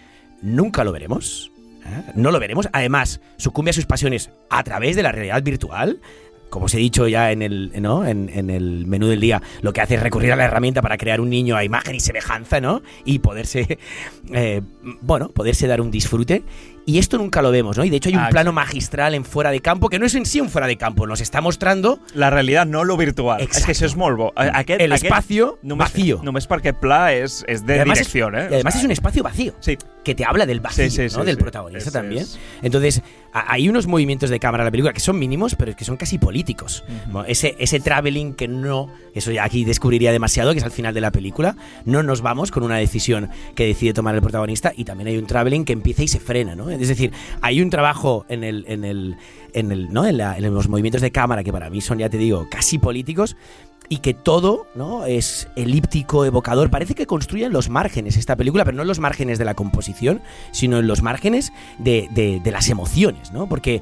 nunca 0.41 0.83
lo 0.83 0.91
veremos. 0.91 1.51
¿eh? 1.85 2.11
No 2.15 2.31
lo 2.31 2.39
veremos. 2.39 2.67
Además, 2.73 3.21
sucumbe 3.37 3.69
a 3.71 3.73
sus 3.73 3.85
pasiones 3.85 4.29
a 4.49 4.63
través 4.63 4.95
de 4.95 5.03
la 5.03 5.11
realidad 5.11 5.41
virtual. 5.43 6.01
Como 6.49 6.65
os 6.65 6.73
he 6.73 6.77
dicho 6.77 7.07
ya 7.07 7.31
en 7.31 7.41
el, 7.41 7.71
¿no? 7.81 8.05
en, 8.05 8.29
en 8.29 8.49
el 8.49 8.86
menú 8.86 9.07
del 9.07 9.19
día, 9.19 9.41
lo 9.62 9.73
que 9.73 9.81
hace 9.81 9.95
es 9.95 10.03
recurrir 10.03 10.31
a 10.31 10.36
la 10.36 10.45
herramienta 10.45 10.81
para 10.81 10.97
crear 10.97 11.19
un 11.19 11.29
niño 11.29 11.55
a 11.55 11.63
imagen 11.63 11.95
y 11.95 11.99
semejanza, 11.99 12.62
¿no? 12.62 12.81
Y 13.05 13.19
poderse, 13.19 13.77
eh, 14.33 14.62
bueno, 15.01 15.29
poderse 15.29 15.67
dar 15.67 15.81
un 15.81 15.91
disfrute. 15.91 16.43
Y 16.88 16.97
esto 17.00 17.17
nunca 17.17 17.41
lo 17.41 17.52
vemos, 17.52 17.78
¿no? 17.78 17.84
Y 17.84 17.89
de 17.89 17.97
hecho 17.97 18.08
hay 18.10 18.15
un 18.15 18.21
Ah, 18.21 18.30
plano 18.30 18.54
magistral 18.54 19.13
en 19.13 19.26
fuera 19.26 19.52
de 19.52 19.60
campo, 19.60 19.89
que 19.89 20.00
no 20.00 20.06
es 20.06 20.15
en 20.15 20.26
sí 20.26 20.39
un 20.39 20.50
fuera 20.50 20.67
de 20.67 20.78
campo, 20.78 21.06
nos 21.06 21.19
está 21.21 21.41
mostrando 21.41 22.00
la 22.15 22.30
realitat, 22.30 22.65
no 22.67 22.86
lo 22.86 22.95
virtual. 22.95 23.41
Exacto. 23.41 23.71
És 23.71 23.80
que 23.93 23.97
molt 24.00 24.17
bo. 24.17 24.34
A- 24.38 24.58
Aquest, 24.60 24.80
el 24.82 24.93
aquest, 24.93 25.04
espacio 25.06 25.60
només, 25.63 25.91
vacío. 25.91 26.21
Només 26.23 26.47
perquè 26.47 26.73
pla 26.73 27.12
és 27.13 27.43
de 27.45 27.56
Y 27.76 27.80
además 27.80 28.00
direcció, 28.00 28.30
es, 28.30 28.34
eh? 28.36 28.47
y 28.50 28.54
además 28.56 28.76
O 28.76 28.78
es 28.80 28.84
un 28.86 28.91
espacio 28.91 29.21
vacío. 29.21 29.54
Sí, 29.60 29.78
que 30.06 30.15
te 30.15 30.23
habla 30.23 30.45
del 30.45 30.62
vacío 30.62 30.86
Sí, 30.86 30.89
sí, 30.91 31.10
sí, 31.10 31.17
¿no? 31.17 31.26
del 31.26 31.38
protagonista 31.38 31.89
Es- 31.89 31.93
también. 31.93 32.23
es- 32.23 32.39
Entonces, 32.62 33.02
a- 33.34 33.52
hay 33.52 33.67
unos 33.67 33.86
movimientos 33.86 34.30
de 34.30 34.39
cámara 34.39 34.63
en 34.63 34.67
la 34.67 34.71
película 34.71 34.93
que 34.93 35.02
son 35.02 35.19
mínimos, 35.19 35.56
pero 35.56 35.76
que 35.76 35.84
son 35.84 35.97
casi 35.97 36.17
políticos. 36.17 36.86
Ese, 37.28 37.56
ese 37.60 37.82
traveling 37.82 38.34
que 38.34 38.47
no, 38.47 38.89
eso 39.13 39.32
ya 39.34 39.43
aquí 39.43 39.65
descubriría 39.65 40.13
demasiado, 40.13 40.54
que 40.54 40.60
es 40.60 40.63
al 40.63 40.71
final 40.71 40.93
de 40.93 41.02
la 41.02 41.12
película, 41.12 41.58
no 41.84 42.02
nos 42.02 42.21
vamos 42.21 42.50
con 42.52 42.63
una 42.63 42.78
decisión 42.78 43.30
que 43.56 43.65
decide 43.65 43.91
tomar 43.93 44.15
el 44.15 44.21
protagonista 44.21 44.71
y 44.73 44.86
también 44.86 45.10
hay 45.10 45.17
un 45.17 45.28
traveling 45.28 45.65
que 45.65 45.73
empieza 45.73 46.04
y 46.04 46.08
se 46.08 46.21
frena, 46.21 46.56
¿no? 46.56 46.76
Es 46.81 46.87
decir, 46.87 47.11
hay 47.41 47.61
un 47.61 47.69
trabajo 47.69 48.25
en 48.29 48.43
el, 48.43 48.65
en 48.67 48.83
el, 48.85 49.15
en 49.53 49.71
el, 49.71 49.91
¿no? 49.93 50.05
en, 50.05 50.17
la- 50.17 50.37
en 50.37 50.53
los 50.53 50.67
movimientos 50.69 51.01
de 51.01 51.11
cámara 51.11 51.43
que 51.43 51.51
para 51.51 51.69
mí 51.69 51.81
son, 51.81 51.99
ya 51.99 52.09
te 52.09 52.17
digo, 52.17 52.47
casi 52.49 52.77
políticos 52.77 53.35
y 53.89 53.97
que 53.99 54.13
todo 54.13 54.67
¿no? 54.75 55.05
es 55.05 55.47
elíptico, 55.55 56.25
evocador. 56.25 56.69
Parece 56.69 56.93
que 56.93 57.05
construyen 57.05 57.53
los 57.53 57.69
márgenes 57.69 58.17
esta 58.17 58.35
película, 58.35 58.65
pero 58.65 58.75
no 58.75 58.81
en 58.83 58.87
los 58.89 58.99
márgenes 58.99 59.39
de 59.39 59.45
la 59.45 59.53
composición, 59.53 60.21
sino 60.51 60.79
en 60.79 60.87
los 60.87 61.01
márgenes 61.01 61.53
de, 61.77 62.09
de- 62.11 62.41
de 62.43 62.51
las 62.51 62.69
emociones, 62.69 63.31
¿no? 63.31 63.47
Porque, 63.47 63.81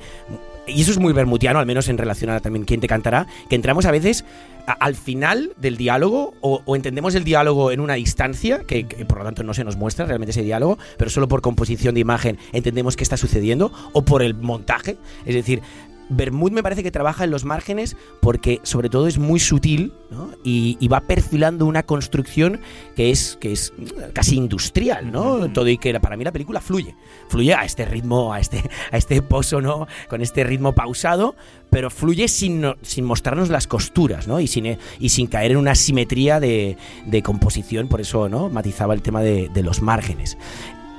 y 0.67 0.82
eso 0.82 0.91
es 0.91 0.99
muy 0.99 1.13
bermutiano, 1.13 1.60
al 1.60 1.65
menos 1.65 1.88
en 1.89 1.97
relación 1.97 2.30
a 2.30 2.39
también 2.39 2.65
quién 2.65 2.80
te 2.80 2.88
cantará, 2.88 3.28
que 3.49 3.56
entramos 3.56 3.86
a 3.86 3.91
veces 3.91 4.25
al 4.65 4.95
final 4.95 5.51
del 5.58 5.78
diálogo 5.78 6.34
o, 6.41 6.62
o 6.65 6.75
entendemos 6.75 7.13
el 7.15 7.23
diálogo 7.23 7.71
en 7.71 7.80
una 7.80 7.95
distancia, 7.95 8.63
que, 8.65 8.88
que 8.88 9.06
por 9.06 9.19
lo 9.19 9.23
tanto 9.23 9.43
no 9.43 9.54
se 9.54 9.63
nos 9.63 9.75
muestra 9.78 10.06
realmente 10.06 10.32
ese 10.32 10.41
diálogo, 10.41 10.78
pero 10.97 11.10
solo 11.10 11.28
por 11.28 11.41
composición 11.41 11.93
de 11.93 12.01
imagen 12.01 12.38
entendemos 12.51 12.95
qué 12.95 13.04
está 13.04 13.17
sucediendo, 13.17 13.71
o 13.93 14.04
por 14.04 14.23
el 14.23 14.34
montaje, 14.34 14.97
es 15.25 15.36
decir, 15.36 15.62
Bermud 16.10 16.52
me 16.52 16.62
parece 16.63 16.84
que 16.84 16.91
trabaja 16.91 17.24
en 17.24 17.32
los 17.32 17.46
márgenes 17.46 17.98
porque 18.22 18.60
sobre 18.63 18.89
todo 18.89 19.08
es 19.08 19.18
muy 19.18 19.39
sutil 19.39 19.91
¿no? 20.12 20.32
y, 20.44 20.78
y 20.80 20.88
va 20.88 21.02
perfilando 21.02 21.65
una 21.65 21.84
construcción 21.84 22.62
que 22.96 23.10
es, 23.12 23.38
que 23.41 23.52
es 23.52 23.74
casi 24.13 24.36
industrial, 24.36 25.12
¿no? 25.12 25.52
Todo 25.52 25.68
y 25.68 25.78
que 25.78 26.00
para 26.00 26.15
mí 26.18 26.24
la 26.24 26.32
película 26.32 26.62
fluye. 26.62 26.96
Fluye 27.30 27.54
a 27.54 27.65
este 27.65 27.86
ritmo, 27.86 28.34
a 28.34 28.39
este, 28.39 28.63
a 28.91 28.98
este 28.98 29.22
pozo, 29.22 29.62
¿no? 29.62 29.88
Con 30.10 30.22
este 30.22 30.44
ritmo 30.44 30.74
pausado, 30.74 31.36
pero 31.70 31.89
fluye 31.89 32.28
sin, 32.28 32.62
no- 32.62 32.76
sin 32.82 33.04
mostrarnos 33.06 33.50
las 33.50 33.68
costuras, 33.68 34.28
¿no? 34.28 34.39
Y 34.39 34.48
sin, 34.48 34.78
y 35.00 35.10
sin 35.10 35.28
caer 35.28 35.52
en 35.52 35.58
una 35.58 35.76
simetría 35.76 36.39
de, 36.39 36.78
de 37.06 37.24
composición, 37.24 37.88
por 37.88 38.02
eso, 38.02 38.30
¿no? 38.30 38.50
Matizaba 38.50 38.94
el 38.94 39.02
tema 39.02 39.22
de, 39.22 39.50
de 39.50 39.63
los 39.63 39.82
márgenes. 39.82 40.38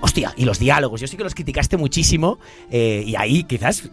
Hostia, 0.00 0.32
y 0.36 0.44
los 0.44 0.58
diálogos, 0.58 1.00
yo 1.00 1.06
sé 1.06 1.16
que 1.16 1.24
los 1.24 1.34
criticaste 1.34 1.76
muchísimo 1.76 2.38
eh, 2.70 3.02
y 3.06 3.16
ahí 3.16 3.44
quizás 3.44 3.84
eh, 3.84 3.88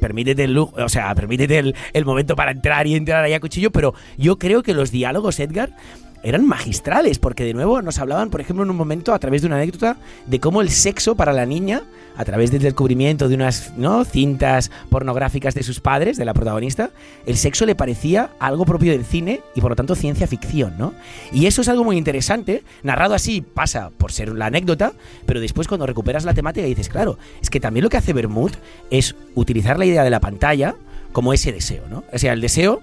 permítete 0.00 0.44
el 0.44 0.56
o 0.56 0.88
sea, 0.88 1.14
permítete 1.14 1.58
el, 1.58 1.74
el 1.92 2.04
momento 2.04 2.34
para 2.34 2.52
entrar 2.52 2.86
y 2.86 2.94
entrar 2.94 3.22
ahí 3.22 3.34
a 3.34 3.40
cuchillo, 3.40 3.70
pero 3.70 3.94
yo 4.16 4.38
creo 4.38 4.62
que 4.62 4.72
los 4.72 4.90
diálogos, 4.90 5.38
Edgar, 5.40 5.76
eran 6.24 6.46
magistrales, 6.46 7.18
porque 7.18 7.44
de 7.44 7.52
nuevo 7.52 7.80
nos 7.82 7.98
hablaban, 7.98 8.30
por 8.30 8.40
ejemplo, 8.40 8.64
en 8.64 8.70
un 8.70 8.76
momento, 8.76 9.12
a 9.12 9.18
través 9.18 9.42
de 9.42 9.46
una 9.46 9.56
anécdota, 9.56 9.98
de 10.26 10.40
cómo 10.40 10.62
el 10.62 10.70
sexo 10.70 11.14
para 11.14 11.32
la 11.32 11.44
niña, 11.44 11.82
a 12.16 12.24
través 12.24 12.50
del 12.50 12.62
descubrimiento 12.62 13.28
de 13.28 13.34
unas 13.34 13.74
¿no? 13.76 14.04
cintas 14.04 14.70
pornográficas 14.88 15.54
de 15.54 15.62
sus 15.62 15.80
padres, 15.80 16.16
de 16.16 16.24
la 16.24 16.32
protagonista, 16.32 16.90
el 17.26 17.36
sexo 17.36 17.66
le 17.66 17.74
parecía 17.74 18.30
algo 18.38 18.64
propio 18.64 18.92
del 18.92 19.04
cine 19.04 19.42
y 19.54 19.60
por 19.60 19.70
lo 19.70 19.76
tanto 19.76 19.94
ciencia 19.94 20.26
ficción, 20.26 20.74
¿no? 20.78 20.94
Y 21.30 21.46
eso 21.46 21.60
es 21.60 21.68
algo 21.68 21.84
muy 21.84 21.98
interesante, 21.98 22.64
narrado 22.82 23.14
así 23.14 23.42
pasa 23.42 23.90
por 23.90 24.10
ser 24.10 24.32
la 24.32 24.46
anécdota, 24.46 24.94
pero 25.26 25.40
después 25.40 25.68
cuando 25.68 25.86
recuperas 25.86 26.24
la 26.24 26.32
temática 26.32 26.66
dices, 26.66 26.88
claro, 26.88 27.18
es 27.42 27.50
que 27.50 27.60
también 27.60 27.84
lo 27.84 27.90
que 27.90 27.98
hace 27.98 28.14
Bermud 28.14 28.52
es 28.90 29.14
utilizar 29.34 29.78
la 29.78 29.84
idea 29.84 30.04
de 30.04 30.10
la 30.10 30.20
pantalla 30.20 30.74
como 31.12 31.34
ese 31.34 31.52
deseo, 31.52 31.84
¿no? 31.90 32.04
O 32.12 32.18
sea, 32.18 32.32
el 32.32 32.40
deseo 32.40 32.80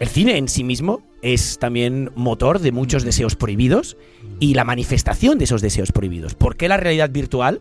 el 0.00 0.08
cine 0.08 0.36
en 0.36 0.48
sí 0.48 0.64
mismo 0.64 1.02
es 1.22 1.58
también 1.58 2.10
motor 2.14 2.58
de 2.60 2.72
muchos 2.72 3.02
deseos 3.02 3.34
prohibidos 3.36 3.96
y 4.40 4.54
la 4.54 4.64
manifestación 4.64 5.38
de 5.38 5.44
esos 5.44 5.62
deseos 5.62 5.92
prohibidos. 5.92 6.34
¿Por 6.34 6.56
qué 6.56 6.68
la 6.68 6.76
realidad 6.76 7.10
virtual? 7.10 7.60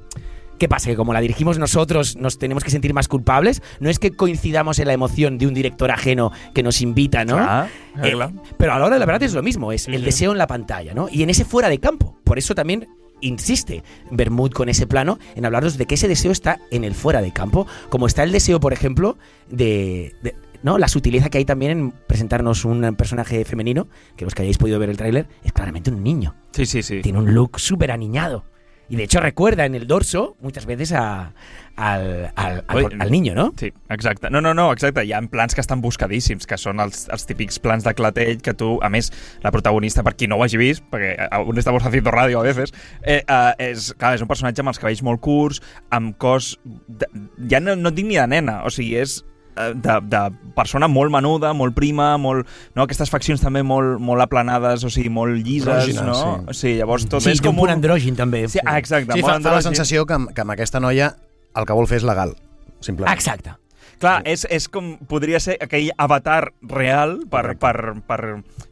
¿Qué 0.60 0.70
pasa? 0.70 0.90
Que 0.90 0.96
como 0.96 1.12
la 1.14 1.20
dirigimos 1.20 1.58
nosotros 1.60 2.16
nos 2.16 2.38
tenemos 2.38 2.64
que 2.64 2.70
sentir 2.70 2.94
más 2.94 3.08
culpables. 3.10 3.62
No 3.80 3.90
es 3.90 4.00
que 4.00 4.12
coincidamos 4.12 4.80
en 4.80 4.88
la 4.88 4.94
emoción 4.94 5.38
de 5.38 5.48
un 5.48 5.54
director 5.54 5.92
ajeno 5.92 6.32
que 6.54 6.64
nos 6.64 6.82
invita, 6.82 7.26
¿no? 7.26 7.36
Clar, 7.36 7.70
Eh, 8.04 8.12
pero 8.58 8.74
a 8.74 8.80
la 8.80 8.86
hora 8.86 8.96
de 8.96 9.00
la 9.00 9.06
verdad 9.06 9.24
es 9.24 9.34
lo 9.34 9.44
mismo, 9.44 9.72
es 9.72 9.88
el 9.88 10.04
deseo 10.06 10.32
en 10.32 10.38
la 10.38 10.48
pantalla, 10.48 10.94
¿no? 10.94 11.08
Y 11.12 11.24
en 11.24 11.30
ese 11.30 11.44
fuera 11.44 11.68
de 11.70 11.80
campo. 11.80 12.18
Por 12.24 12.38
eso 12.38 12.56
también 12.56 12.88
insiste 13.22 13.84
Bermud 14.12 14.52
con 14.52 14.70
ese 14.70 14.88
plano 14.88 15.20
en 15.36 15.46
hablaros 15.46 15.78
de 15.78 15.86
que 15.86 15.96
ese 15.96 16.08
deseo 16.08 16.32
está 16.32 16.60
en 16.72 16.84
el 16.84 16.94
fuera 16.96 17.22
de 17.22 17.32
campo, 17.34 17.66
como 17.90 18.08
está 18.08 18.24
el 18.24 18.32
deseo, 18.32 18.60
por 18.60 18.72
ejemplo, 18.74 19.18
de, 19.50 20.14
de- 20.22 20.36
¿no? 20.66 20.78
La 20.80 20.88
sutileza 20.90 21.30
que 21.30 21.38
hay 21.38 21.46
también 21.46 21.72
en 21.72 21.92
presentarnos 21.92 22.66
un 22.66 22.96
personaje 22.96 23.46
femenino, 23.46 23.88
que 24.18 24.26
los 24.26 24.34
que 24.34 24.42
hayáis 24.42 24.58
podido 24.58 24.80
ver 24.80 24.90
el 24.90 24.98
tráiler, 24.98 25.28
es 25.44 25.54
claramente 25.54 25.92
un 25.92 26.04
niño. 26.04 26.36
Sí, 26.52 26.66
sí, 26.66 26.82
sí. 26.82 27.02
Tiene 27.02 27.20
un 27.20 27.34
look 27.36 27.60
súper 27.60 27.92
aniñado. 27.92 28.44
Y 28.88 28.98
de 28.98 29.04
hecho 29.04 29.20
recuerda 29.20 29.66
en 29.66 29.74
el 29.74 29.88
dorso 29.88 30.38
muchas 30.42 30.68
veces 30.68 30.92
a- 30.94 31.34
al, 31.76 32.32
al- 32.36 32.64
al- 32.68 32.78
Ui, 32.78 32.88
al 33.00 33.12
niño, 33.12 33.34
¿no? 33.34 33.52
Sí, 33.58 33.74
exacte. 33.90 34.30
No, 34.30 34.42
no, 34.42 34.54
no, 34.54 34.72
exacte. 34.72 35.04
Hi 35.04 35.12
ha 35.14 35.22
plans 35.24 35.56
que 35.56 35.62
estan 35.62 35.82
buscadíssims, 35.82 36.46
que 36.46 36.58
són 36.62 36.80
els, 36.80 37.08
els 37.10 37.26
típics 37.26 37.58
plans 37.60 37.84
de 37.84 37.94
clatell 37.98 38.42
que 38.46 38.54
tu, 38.54 38.78
a 38.86 38.90
més, 38.94 39.10
la 39.42 39.50
protagonista, 39.52 40.04
per 40.06 40.14
qui 40.16 40.28
no 40.30 40.38
ho 40.38 40.44
hagi 40.46 40.58
vist, 40.62 40.84
perquè 40.94 41.16
aún 41.32 41.58
estamos 41.58 41.84
haciendo 41.84 42.12
radio 42.14 42.40
a 42.40 42.44
veces, 42.44 42.74
eh, 43.02 43.24
eh, 43.28 43.54
és, 43.72 43.90
clar, 43.98 44.14
és 44.20 44.22
un 44.22 44.30
personatge 44.30 44.62
amb 44.62 44.70
els 44.70 44.80
cabells 44.80 45.02
molt 45.02 45.22
curts, 45.22 45.62
amb 45.90 46.14
cos... 46.22 46.60
De, 46.88 47.10
ja 47.50 47.60
no, 47.60 47.76
no 47.76 47.90
et 47.90 47.98
dic 47.98 48.06
ni 48.06 48.22
de 48.22 48.28
nena, 48.28 48.62
o 48.66 48.70
sigui, 48.70 48.96
és 49.02 49.24
de, 49.56 49.96
de 50.12 50.22
persona 50.56 50.88
molt 50.92 51.12
menuda, 51.14 51.54
molt 51.58 51.76
prima, 51.76 52.14
molt, 52.22 52.48
no? 52.76 52.86
aquestes 52.86 53.12
faccions 53.12 53.42
també 53.42 53.64
molt, 53.64 54.00
molt 54.04 54.22
aplanades, 54.26 54.84
o 54.84 54.92
sigui, 54.94 55.10
molt 55.14 55.38
llises, 55.40 55.70
Andrògines, 55.72 56.06
no? 56.06 56.54
sí. 56.54 56.60
Sí, 56.60 56.74
llavors 56.80 57.08
tot 57.12 57.24
Sí, 57.26 57.32
és 57.36 57.44
com 57.44 57.60
un 57.64 57.72
andrògin 57.72 58.18
també. 58.20 58.46
Sí, 58.52 58.60
ah, 58.66 58.78
exacte. 58.82 59.14
Sí, 59.16 59.22
molt 59.24 59.38
fa, 59.38 59.40
fa 59.50 59.56
la 59.58 59.66
sensació 59.66 60.06
que, 60.06 60.18
amb- 60.20 60.34
que 60.36 60.44
amb 60.44 60.56
aquesta 60.56 60.82
noia 60.84 61.14
el 61.56 61.66
que 61.68 61.78
vol 61.78 61.88
fer 61.88 62.02
és 62.02 62.08
legal, 62.08 62.36
simplement. 62.84 63.14
Exacte. 63.16 63.56
Clar, 64.00 64.18
és, 64.28 64.44
és 64.52 64.66
com 64.68 64.98
podria 65.08 65.40
ser 65.40 65.56
aquell 65.64 65.88
avatar 65.98 66.50
real 66.68 67.22
per, 67.32 67.56
per, 67.56 67.76
per, 68.04 68.20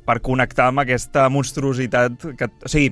per 0.03 0.17
connectar 0.19 0.67
amb 0.67 0.83
aquesta 0.83 1.29
monstruositat. 1.31 2.25
Que, 2.37 2.49
o 2.51 2.71
sigui, 2.71 2.91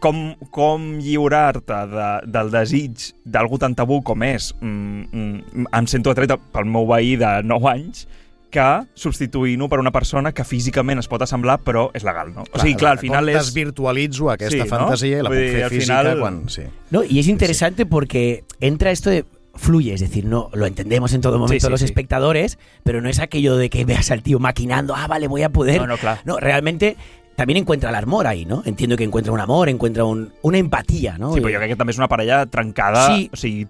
com, 0.00 0.34
com 0.50 0.84
lliurar-te 1.02 1.78
de, 1.92 2.08
del 2.30 2.50
desig 2.52 3.10
d'algú 3.24 3.58
tan 3.58 3.74
tabú 3.74 4.02
com 4.02 4.22
és 4.26 4.52
mm, 4.60 5.04
mm, 5.12 5.66
em 5.72 5.86
sento 5.90 6.10
atreta 6.12 6.36
pel 6.38 6.66
meu 6.70 6.86
veí 6.88 7.16
de 7.20 7.30
9 7.44 7.70
anys 7.72 8.06
que 8.54 8.64
substituint-ho 8.94 9.66
per 9.68 9.80
una 9.82 9.90
persona 9.90 10.30
que 10.30 10.44
físicament 10.46 11.00
es 11.02 11.08
pot 11.10 11.22
assemblar 11.26 11.56
però 11.66 11.88
és 11.92 12.04
legal, 12.06 12.30
no? 12.36 12.44
o 12.52 12.58
sigui, 12.62 12.76
clar, 12.78 12.92
al 12.94 13.00
final 13.02 13.28
és... 13.32 13.40
Desvirtualitzo 13.48 14.30
aquesta 14.30 14.54
Sí, 14.62 14.62
no? 14.62 14.70
fantasia 14.70 15.18
i 15.18 15.24
la 15.26 15.32
puc 15.32 15.38
dir, 15.40 15.48
fer 15.56 15.64
al 15.64 15.70
física 15.72 15.98
final- 16.04 16.20
quan... 16.20 16.36
Sí. 16.48 16.62
No, 16.94 17.02
y 17.02 17.18
es 17.18 17.26
interesante 17.26 17.84
porque 17.84 18.44
entra 18.60 18.92
esto 18.92 19.10
de 19.10 19.24
fluye, 19.56 19.94
es 19.94 20.00
decir, 20.00 20.24
no 20.24 20.50
lo 20.52 20.66
entendemos 20.66 21.12
en 21.14 21.20
todo 21.20 21.38
momento 21.38 21.54
Sí, 21.54 21.66
sí, 21.66 21.70
los 21.70 21.80
sí. 21.80 21.86
espectadores, 21.86 22.58
pero 22.84 23.00
no 23.00 23.08
es 23.08 23.18
aquello 23.20 23.56
de 23.56 23.70
que 23.70 23.84
veas 23.84 24.10
al 24.12 24.22
tío 24.22 24.38
maquinando, 24.40 24.94
ah, 24.96 25.06
vale, 25.08 25.26
voy 25.28 25.42
a 25.42 25.48
poder. 25.50 25.80
No, 25.80 25.86
no, 25.86 25.96
clar. 25.96 26.20
No, 26.24 26.38
realmente 26.38 26.96
también 27.36 27.56
encuentra 27.58 27.90
el 27.90 27.96
amor 27.96 28.26
ahí, 28.26 28.44
¿no? 28.44 28.62
Entiendo 28.64 28.96
que 28.96 29.04
encuentra 29.04 29.32
un 29.32 29.40
amor, 29.40 29.68
encuentra 29.68 30.04
un- 30.04 30.32
una 30.42 30.58
empatía, 30.58 31.18
¿no? 31.18 31.34
Sí, 31.34 31.40
però 31.40 31.52
jo 31.52 31.58
crec 31.58 31.70
que 31.70 31.76
també 31.76 31.90
és 31.92 31.98
una 31.98 32.08
parella 32.08 32.46
trencada, 32.46 33.08
Sí. 33.14 33.28
o 33.32 33.36
sigui, 33.36 33.66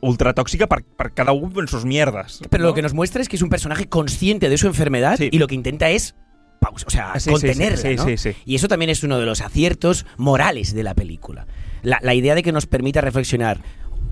ultratòxica 0.00 0.66
per, 0.66 0.84
per 0.84 1.12
cada 1.12 1.32
un 1.32 1.52
en 1.58 1.68
sus 1.68 1.84
mierdas. 1.84 2.40
Pero 2.50 2.62
¿no? 2.62 2.68
lo 2.70 2.74
que 2.74 2.82
nos 2.82 2.94
muestra 2.94 3.22
es 3.22 3.28
que 3.28 3.36
es 3.36 3.42
un 3.42 3.48
personaje 3.48 3.86
consciente 3.88 4.48
de 4.48 4.58
su 4.58 4.66
enfermedad 4.66 5.16
Sí. 5.16 5.28
y 5.32 5.38
lo 5.38 5.46
que 5.46 5.54
intenta 5.54 5.88
es 5.90 6.14
pausa, 6.60 6.86
o 6.86 6.90
sea, 6.90 7.12
Sí, 7.14 7.20
sí, 7.20 7.30
contenerla, 7.30 7.76
sí, 7.76 8.16
sí, 8.18 8.28
¿no? 8.30 8.34
Y 8.44 8.54
eso 8.56 8.68
también 8.68 8.90
es 8.90 9.02
uno 9.04 9.18
de 9.18 9.26
los 9.26 9.40
aciertos 9.40 10.06
morales 10.16 10.74
de 10.74 10.82
la 10.82 10.94
película. 10.94 11.46
La, 11.82 11.98
la 12.02 12.14
idea 12.14 12.34
de 12.34 12.42
que 12.42 12.50
nos 12.52 12.66
permita 12.66 13.00
reflexionar 13.00 13.60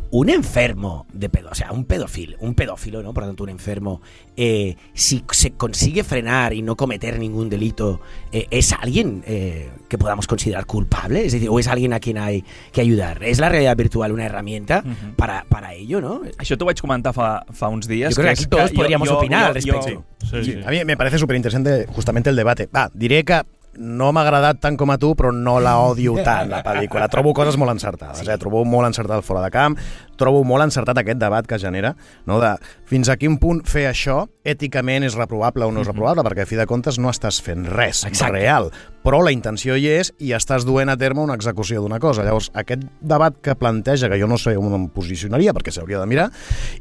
un 0.08 0.30
enfermo 0.30 1.04
de 1.12 1.28
pedo, 1.28 1.48
o 1.50 1.54
sea, 1.54 1.72
un 1.72 1.84
pedófilo, 1.84 2.36
un 2.40 2.54
pedófilo, 2.54 3.02
¿no? 3.02 3.12
Por 3.12 3.24
lo 3.24 3.28
tanto, 3.30 3.42
un 3.42 3.50
enfermo, 3.50 4.00
eh, 4.36 4.76
si 4.94 5.24
se 5.32 5.50
consigue 5.50 6.04
frenar 6.04 6.52
y 6.54 6.62
no 6.62 6.76
cometer 6.76 7.18
ningún 7.18 7.50
delito, 7.50 8.00
eh, 8.30 8.46
¿es 8.50 8.72
alguien 8.72 9.24
eh, 9.26 9.68
que 9.88 9.98
podamos 9.98 10.26
considerar 10.28 10.64
culpable? 10.64 11.26
Es 11.26 11.32
decir, 11.32 11.48
¿o 11.50 11.58
es 11.58 11.66
alguien 11.66 11.92
a 11.92 11.98
quien 12.00 12.18
hay 12.18 12.44
que 12.72 12.80
ayudar? 12.82 13.22
¿Es 13.24 13.40
la 13.40 13.48
realidad 13.48 13.76
virtual 13.76 14.12
una 14.12 14.24
herramienta 14.26 14.84
para, 15.16 15.44
para 15.48 15.74
ello, 15.74 16.00
no? 16.00 16.22
Això 16.38 16.56
t'ho 16.56 16.64
vaig 16.70 16.80
comentar 16.80 17.12
fa, 17.12 17.42
fa 17.52 17.68
uns 17.68 17.88
dies. 17.88 18.10
Yo 18.14 18.22
creo 18.22 18.26
que 18.32 18.40
aquí 18.40 18.46
jo- 18.48 18.74
podríamos 18.76 19.08
jo- 19.08 19.18
opinar 19.18 19.40
jo- 19.42 19.46
al 19.48 19.54
respecto. 19.54 19.88
jo- 19.90 20.04
Sí, 20.30 20.44
sí. 20.44 20.60
A 20.64 20.70
mí 20.70 20.84
me 20.84 20.96
parece 20.96 21.18
súper 21.18 21.36
interesante 21.36 21.86
justamente 21.88 22.30
el 22.30 22.36
debate. 22.36 22.68
Va, 22.74 22.90
diré 22.94 23.22
que 23.24 23.42
no 23.78 24.10
m'ha 24.12 24.24
agradat 24.24 24.60
tant 24.62 24.76
com 24.78 24.90
a 24.92 24.98
tu, 25.00 25.12
però 25.18 25.32
no 25.34 25.58
la 25.62 25.76
odio 25.84 26.16
tant, 26.24 26.50
la 26.52 26.62
pel·lícula. 26.66 27.08
Trobo 27.12 27.34
coses 27.36 27.58
molt 27.60 27.74
encertades, 27.74 28.26
eh? 28.26 28.38
trobo 28.40 28.64
molt 28.64 28.90
encertat 28.90 29.20
el 29.20 29.26
fora 29.26 29.44
de 29.44 29.52
camp, 29.54 29.76
trobo 30.18 30.42
molt 30.44 30.66
encertat 30.66 30.98
aquest 31.02 31.20
debat 31.20 31.46
que 31.46 31.58
genera, 31.60 31.94
no? 32.26 32.40
de 32.42 32.54
fins 32.88 33.10
a 33.12 33.16
quin 33.20 33.38
punt 33.42 33.62
fer 33.68 33.86
això 33.90 34.24
èticament 34.46 35.06
és 35.06 35.16
reprovable 35.18 35.66
o 35.66 35.72
no 35.74 35.82
és 35.82 35.88
reprovable, 35.90 36.24
perquè 36.26 36.44
a 36.44 36.48
fi 36.48 36.58
de 36.58 36.66
comptes 36.70 37.00
no 37.02 37.10
estàs 37.10 37.40
fent 37.42 37.66
res 37.72 38.04
Exacte. 38.06 38.32
real, 38.36 38.70
però 39.06 39.20
la 39.22 39.32
intenció 39.34 39.76
hi 39.78 39.88
és 39.90 40.12
i 40.22 40.32
estàs 40.36 40.66
duent 40.66 40.90
a 40.90 40.96
terme 40.98 41.22
una 41.22 41.34
execució 41.38 41.82
d'una 41.82 41.98
cosa. 42.02 42.24
Llavors, 42.26 42.50
aquest 42.54 42.86
debat 43.00 43.36
que 43.42 43.56
planteja, 43.58 44.10
que 44.10 44.18
jo 44.20 44.30
no 44.30 44.38
sé 44.38 44.56
on 44.58 44.74
em 44.74 44.88
posicionaria, 44.94 45.54
perquè 45.56 45.74
s'hauria 45.74 46.00
de 46.02 46.10
mirar, 46.10 46.28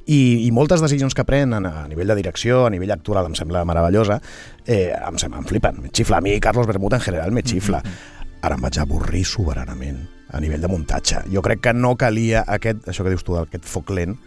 i, 0.06 0.46
i 0.46 0.50
moltes 0.56 0.82
decisions 0.86 1.18
que 1.18 1.26
prenen 1.28 1.66
a 1.70 1.88
nivell 1.90 2.14
de 2.14 2.20
direcció, 2.22 2.66
a 2.66 2.74
nivell 2.74 2.94
actoral, 2.96 3.30
em 3.30 3.38
sembla 3.38 3.66
meravellosa, 3.66 4.22
eh, 4.66 4.92
em, 4.96 5.22
sembla, 5.22 5.42
em 5.42 5.50
flipen, 5.50 5.82
me 5.86 5.94
xifla. 5.94 6.22
A 6.22 6.26
mi 6.26 6.40
Carlos 6.40 6.70
Bermud 6.70 6.94
en 6.94 7.08
general 7.10 7.34
me 7.34 7.46
xifla. 7.46 7.82
ara 8.46 8.60
em 8.60 8.62
vaig 8.62 8.78
avorrir 8.78 9.24
soberanament 9.26 10.15
a 10.36 10.40
nivell 10.44 10.62
de 10.62 10.68
muntatge. 10.68 11.24
Jo 11.32 11.42
crec 11.42 11.62
que 11.64 11.74
no 11.74 11.96
calia 11.96 12.44
aquest, 12.48 12.84
això 12.92 13.08
que 13.08 13.16
dius 13.16 13.24
tu, 13.24 13.38
aquest 13.40 13.64
foc 13.66 13.90
lent, 13.96 14.18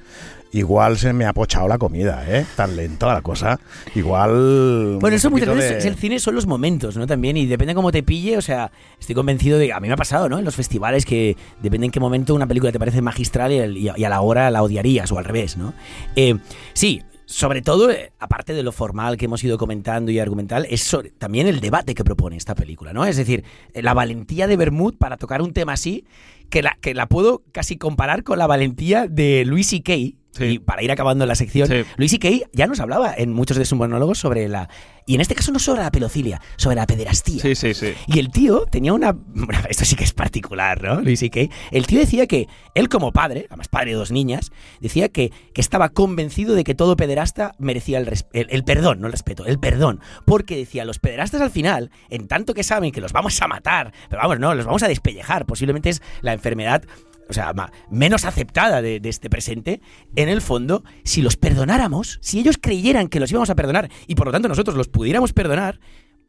igual 0.51 0.97
se 0.97 1.13
me 1.13 1.27
ha 1.27 1.35
pochado 1.35 1.69
la 1.69 1.77
comida, 1.77 2.25
¿eh? 2.27 2.47
Tan 2.57 2.75
lento 2.75 3.07
la 3.07 3.21
cosa. 3.21 3.61
Igual... 3.95 4.97
Bueno, 4.99 5.15
eso 5.17 5.31
muchas 5.31 5.55
veces 5.55 5.83
de- 5.85 5.91
el 5.91 5.97
cine 5.97 6.19
son 6.19 6.35
los 6.35 6.47
momentos, 6.47 6.97
¿no? 6.97 7.07
También, 7.07 7.37
y 7.37 7.45
depende 7.45 7.75
cómo 7.75 7.93
te 7.93 8.03
pille, 8.03 8.39
o 8.39 8.41
sea, 8.41 8.71
estoy 8.99 9.15
convencido 9.15 9.59
de... 9.59 9.75
A 9.75 9.81
mí 9.81 9.89
me 9.89 9.93
ha 9.95 9.99
pasado, 9.99 10.29
¿no? 10.31 10.39
En 10.39 10.47
los 10.47 10.57
festivales 10.57 11.05
que 11.05 11.37
depende 11.63 11.85
en 11.87 11.91
qué 11.93 12.01
momento 12.01 12.35
una 12.35 12.47
película 12.47 12.73
te 12.73 12.79
parece 12.79 13.03
magistral 13.03 13.53
y 13.77 13.89
a 13.89 14.09
la 14.09 14.21
hora 14.23 14.51
la 14.51 14.63
odiarías, 14.63 15.13
o 15.13 15.19
al 15.19 15.27
revés, 15.27 15.59
¿no? 15.59 15.75
Eh, 16.17 16.39
sí, 16.73 17.03
sobre 17.29 17.61
todo, 17.61 17.91
eh, 17.91 18.11
aparte 18.19 18.55
de 18.55 18.63
lo 18.63 18.73
formal 18.73 19.19
que 19.19 19.27
hemos 19.27 19.45
ido 19.45 19.59
comentando 19.59 20.11
y 20.11 20.19
argumental, 20.19 20.67
es 20.71 20.97
también 21.19 21.47
el 21.47 21.61
debate 21.61 21.95
que 21.95 22.03
propone 22.03 22.39
esta 22.39 22.55
película, 22.55 22.95
¿no? 22.95 23.05
Es 23.05 23.19
decir, 23.19 23.45
eh, 23.75 23.83
la 23.83 23.93
valentía 23.93 24.47
de 24.47 24.57
Bermud 24.57 24.95
para 24.95 25.19
tocar 25.19 25.43
un 25.43 25.53
tema 25.53 25.75
así, 25.75 26.07
que 26.49 26.63
la, 26.63 26.79
que 26.81 26.95
la 26.95 27.07
puedo 27.07 27.43
casi 27.53 27.77
comparar 27.77 28.23
con 28.23 28.39
la 28.39 28.47
valentía 28.47 29.07
de 29.07 29.45
Louis 29.45 29.67
C.K., 29.67 30.17
Sí. 30.39 30.45
y 30.45 30.59
para 30.59 30.83
ir 30.83 30.91
acabando 30.91 31.27
la 31.27 31.35
sección, 31.35 31.69
Sí. 31.69 31.85
Luis 31.97 32.17
Kay 32.19 32.45
ya 32.53 32.67
nos 32.67 32.81
hablaba 32.81 33.13
en 33.17 33.33
muchos 33.33 33.57
de 33.57 33.65
sus 33.65 33.77
monólogos 33.79 34.19
sobre 34.19 34.49
la. 34.49 34.69
Y 35.07 35.15
en 35.15 35.23
este 35.23 35.35
caso 35.35 35.53
no 35.53 35.59
sobre 35.59 35.81
la 35.83 35.91
pedofilia, 35.91 36.39
sobre 36.57 36.77
la 36.77 36.87
pederastía. 36.87 37.41
Sí, 37.41 37.55
sí, 37.55 37.73
sí. 37.73 37.95
Y 38.07 38.19
el 38.19 38.31
tío 38.31 38.67
tenía 38.71 38.93
una. 38.93 39.13
bueno, 39.13 39.61
esto 39.69 39.85
sí 39.85 39.97
que 39.97 40.05
es 40.05 40.13
particular, 40.13 40.83
¿no? 40.83 41.01
Luis 41.01 41.25
Kay. 41.33 41.51
El 41.71 41.87
tío 41.87 41.99
decía 41.99 42.27
que 42.27 42.47
él, 42.75 42.89
como 42.89 43.11
padre, 43.13 43.47
además 43.49 43.69
padre 43.69 43.91
de 43.93 43.97
dos 43.97 44.11
niñas, 44.13 44.51
decía 44.81 45.09
que, 45.09 45.33
que 45.55 45.61
estaba 45.61 45.89
convencido 45.89 46.55
de 46.55 46.65
que 46.65 46.75
todo 46.75 46.97
pederasta 46.97 47.55
merecía 47.59 47.99
el, 47.99 48.07
res- 48.07 48.27
el, 48.33 48.47
el 48.51 48.65
perdón, 48.65 49.01
no 49.01 49.07
el 49.07 49.13
respeto, 49.13 49.47
el 49.47 49.59
perdón. 49.59 50.01
Porque 50.27 50.57
decía, 50.57 50.85
los 50.85 50.99
pederastas 50.99 51.41
al 51.41 51.51
final, 51.51 51.91
en 52.11 52.29
tanto 52.29 52.53
que 52.53 52.63
saben 52.63 52.93
que 52.93 53.01
los 53.01 53.13
vamos 53.13 53.41
a 53.41 53.49
matar, 53.49 53.93
pero 54.11 54.21
vamos, 54.23 54.39
no, 54.39 54.55
los 54.55 54.67
vamos 54.67 54.83
a 54.83 54.89
despellejar, 54.89 55.47
posiblemente 55.47 55.89
es 55.89 56.03
la 56.21 56.35
enfermedad 56.35 56.83
o 57.29 57.33
sea, 57.33 57.53
menos 57.91 58.25
aceptada 58.25 58.83
de, 58.83 59.01
este 59.05 59.31
presente, 59.31 59.81
en 60.17 60.29
el 60.29 60.41
fondo, 60.41 60.85
si 61.05 61.23
los 61.23 61.37
perdonáramos, 61.37 62.19
si 62.23 62.41
ellos 62.41 62.59
creyeran 62.61 63.09
que 63.09 63.21
los 63.21 63.31
íbamos 63.31 63.51
a 63.51 63.55
perdonar 63.55 63.91
y 64.07 64.15
por 64.15 64.27
lo 64.27 64.33
tanto 64.33 64.49
nosotros 64.49 64.77
los 64.77 64.89
pudiéramos 64.89 65.33
perdonar, 65.33 65.79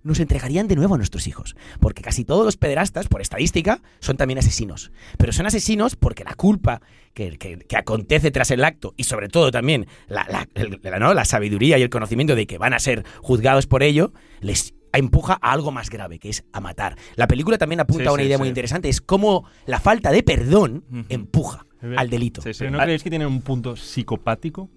nos 0.02 0.20
entregarían 0.20 0.68
de 0.68 0.76
nuevo 0.76 0.96
a 0.96 0.98
nuestros 0.98 1.28
hijos. 1.28 1.56
Porque 1.80 2.02
casi 2.02 2.24
todos 2.24 2.46
los 2.46 2.58
pederastas, 2.58 3.08
por 3.08 3.22
estadística, 3.22 3.82
son 4.00 4.18
también 4.18 4.40
asesinos. 4.40 4.92
Pero 5.18 5.34
son 5.34 5.46
asesinos 5.46 5.96
porque 5.96 6.24
la 6.24 6.36
culpa 6.36 6.82
que, 7.14 7.38
acontece 7.76 8.32
tras 8.32 8.52
el 8.52 8.64
acto 8.64 8.94
y 8.96 9.04
sobre 9.04 9.28
todo 9.28 9.52
también 9.52 9.88
la, 10.08 10.48
la 10.56 11.26
sabiduría 11.26 11.78
y 11.78 11.82
el 11.82 11.90
conocimiento 11.90 12.36
de 12.36 12.48
que 12.48 12.58
van 12.58 12.74
a 12.74 12.80
ser 12.80 13.04
juzgados 13.22 13.68
por 13.68 13.84
ello, 13.84 14.14
les 14.40 14.74
empuja 14.98 15.38
a 15.42 15.52
algo 15.52 15.72
más 15.72 15.90
grave, 15.90 16.18
que 16.20 16.30
es 16.30 16.44
a 16.52 16.60
matar. 16.60 16.96
La 17.16 17.28
película 17.28 17.58
también 17.58 17.80
apunta 17.80 18.04
Sí, 18.04 18.08
a 18.10 18.12
una 18.12 18.24
sí, 18.24 18.28
idea 18.28 18.38
sí. 18.38 18.42
muy 18.42 18.48
interesante, 18.50 18.90
es 18.90 19.02
cómo 19.02 19.46
la 19.66 19.80
falta 19.80 20.12
de 20.12 20.24
perdón 20.24 20.84
empuja 21.10 21.66
al 21.98 22.10
delito. 22.10 22.42
Sí, 22.42 22.54
sí. 22.54 22.60
¿Pero 22.60 22.72
no 22.72 22.80
Ah, 22.80 22.84
creéis 22.84 23.04
que 23.04 23.10
tienen 23.10 23.28
un 23.28 23.42
punto 23.42 23.76
psicopático? 23.76 24.70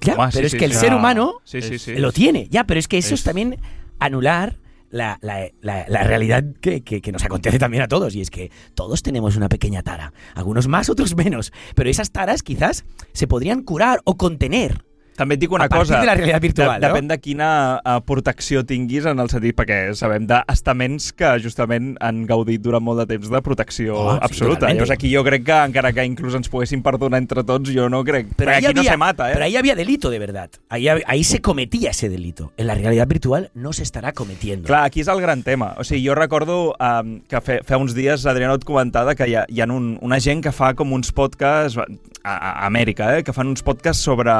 Ya, 0.00 0.14
pero 0.16 0.30
sí, 0.30 0.40
es 0.46 0.52
sí, 0.52 0.58
que 0.58 0.64
el 0.64 0.72
sí. 0.72 0.78
ser 0.78 0.94
humano 0.94 1.34
sí, 1.44 1.60
sí, 1.60 1.78
sí. 1.78 1.96
lo 1.96 2.12
tiene, 2.12 2.46
ya, 2.50 2.64
pero 2.64 2.78
es 2.80 2.86
que 2.88 2.98
eso 2.98 3.14
es, 3.14 3.20
Es- 3.20 3.24
también 3.24 3.58
anular 3.98 4.56
la, 4.90 5.18
la- 5.20 5.50
la- 5.60 5.86
la 5.88 6.02
realidad 6.04 6.44
que, 6.62 6.82
que- 6.82 7.02
que 7.02 7.12
nos 7.12 7.22
acontece 7.24 7.58
también 7.58 7.82
a 7.82 7.88
todos, 7.88 8.14
y 8.14 8.20
es 8.22 8.30
que 8.30 8.50
todos 8.74 9.02
tenemos 9.02 9.36
una 9.36 9.48
pequeña 9.48 9.82
tara, 9.82 10.12
algunos 10.34 10.66
más, 10.68 10.88
otros 10.88 11.14
menos, 11.16 11.52
pero 11.74 11.90
esas 11.90 12.10
taras 12.12 12.42
quizás 12.42 12.84
se 13.12 13.26
podrían 13.26 13.62
curar 13.62 14.00
o 14.04 14.16
contener. 14.16 14.84
També 15.18 15.34
et 15.34 15.40
dic 15.42 15.50
una 15.52 15.66
A 15.66 15.68
cosa. 15.72 15.98
de 15.98 16.06
la 16.06 16.14
realitat 16.14 16.42
virtual, 16.44 16.76
de, 16.78 16.86
no? 16.86 16.94
Depèn 16.94 17.08
de 17.10 17.16
quina 17.18 17.48
eh, 17.82 17.96
protecció 18.06 18.62
tinguis 18.64 19.04
en 19.10 19.18
el 19.18 19.28
sentit, 19.32 19.56
perquè 19.58 19.80
sabem 19.98 20.28
d'estaments 20.30 21.10
que 21.18 21.32
justament 21.42 21.96
han 22.00 22.22
gaudit 22.28 22.62
durant 22.62 22.84
molt 22.84 23.02
de 23.02 23.06
temps 23.16 23.28
de 23.32 23.40
protecció 23.42 23.96
Oh, 23.98 24.12
sí, 24.14 24.18
absoluta. 24.22 24.54
totalmente. 24.60 24.78
Llavors 24.84 24.90
aquí 24.94 25.10
jo 25.14 25.24
crec 25.26 25.44
que 25.44 25.56
encara 25.72 25.92
que 25.92 26.04
inclús 26.06 26.34
ens 26.38 26.48
poguessin 26.48 26.82
perdonar 26.86 27.18
entre 27.18 27.42
tots, 27.44 27.70
jo 27.74 27.88
no 27.90 28.04
crec... 28.04 28.28
Pero 28.36 28.50
ahí, 28.52 28.64
aquí 28.64 28.74
no 28.74 28.80
había, 28.80 28.92
se 28.92 28.96
mata, 28.96 29.28
eh? 29.30 29.32
pero 29.34 29.44
ahí 29.44 29.56
había 29.56 29.74
delito 29.74 30.10
de 30.10 30.18
verdad, 30.20 30.50
ahí, 30.68 30.86
ahí 30.88 31.24
se 31.24 31.40
cometía 31.40 31.90
ese 31.90 32.08
delito. 32.08 32.52
En 32.56 32.68
la 32.68 32.74
realidad 32.74 33.08
virtual 33.08 33.50
no 33.54 33.72
se 33.72 33.82
estará 33.82 34.12
cometiendo. 34.12 34.66
Clar, 34.68 34.84
aquí 34.84 35.00
és 35.00 35.08
el 35.08 35.20
gran 35.20 35.42
tema. 35.42 35.74
O 35.78 35.84
sigui, 35.84 36.06
jo 36.06 36.14
recordo 36.14 36.76
um, 36.78 37.18
que 37.26 37.40
fe, 37.42 37.58
fa 37.66 37.76
uns 37.80 37.94
dies 37.96 38.26
Adriano 38.26 38.54
et 38.54 38.64
comentava 38.68 39.16
que 39.18 39.26
hi 39.26 39.34
ha, 39.34 39.46
hi 39.48 39.60
ha 39.60 39.66
un, 39.66 39.96
una 40.00 40.20
gent 40.22 40.44
que 40.44 40.52
fa 40.54 40.74
com 40.78 40.92
uns 40.94 41.10
podcasts 41.12 41.78
a, 41.78 42.34
a 42.36 42.66
Amèrica, 42.68 43.16
eh, 43.18 43.24
que 43.24 43.32
fan 43.34 43.48
uns 43.50 43.64
podcasts 43.66 44.02
sobre 44.04 44.30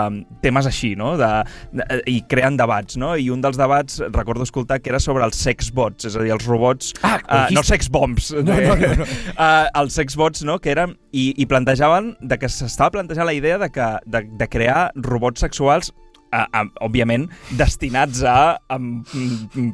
temes 0.45 0.68
així, 0.69 0.95
no? 0.99 1.15
De, 1.21 1.31
de, 1.75 1.87
I 2.11 2.21
creen 2.31 2.59
debats, 2.61 2.99
no? 3.01 3.15
I 3.19 3.29
un 3.35 3.43
dels 3.45 3.59
debats, 3.61 4.01
recordo 4.15 4.47
escoltar, 4.47 4.81
que 4.83 4.93
era 4.93 5.03
sobre 5.03 5.27
els 5.27 5.41
sexbots, 5.41 6.09
és 6.09 6.17
a 6.19 6.25
dir, 6.25 6.33
els 6.37 6.47
robots... 6.49 6.95
Ah, 7.03 7.19
uh, 7.25 7.45
no 7.55 7.65
sexbombs. 7.67 8.33
No, 8.39 8.55
no, 8.55 8.77
no, 8.79 8.95
no. 9.03 9.07
Uh, 9.35 9.67
els 9.83 9.99
sexbots, 9.99 10.45
no?, 10.47 10.59
que 10.63 10.75
eren... 10.75 10.97
I, 11.09 11.31
i 11.41 11.47
plantejaven 11.49 12.11
de 12.21 12.37
que 12.37 12.51
s'estava 12.53 12.93
plantejant 12.99 13.25
la 13.25 13.33
idea 13.33 13.57
de, 13.59 13.71
que, 13.73 13.87
de, 14.13 14.21
de 14.37 14.49
crear 14.53 14.91
robots 15.09 15.41
sexuals 15.41 15.89
a, 16.31 16.45
a, 16.53 16.65
òbviament, 16.87 17.29
destinats 17.59 18.23
a, 18.23 18.59
a, 18.69 18.79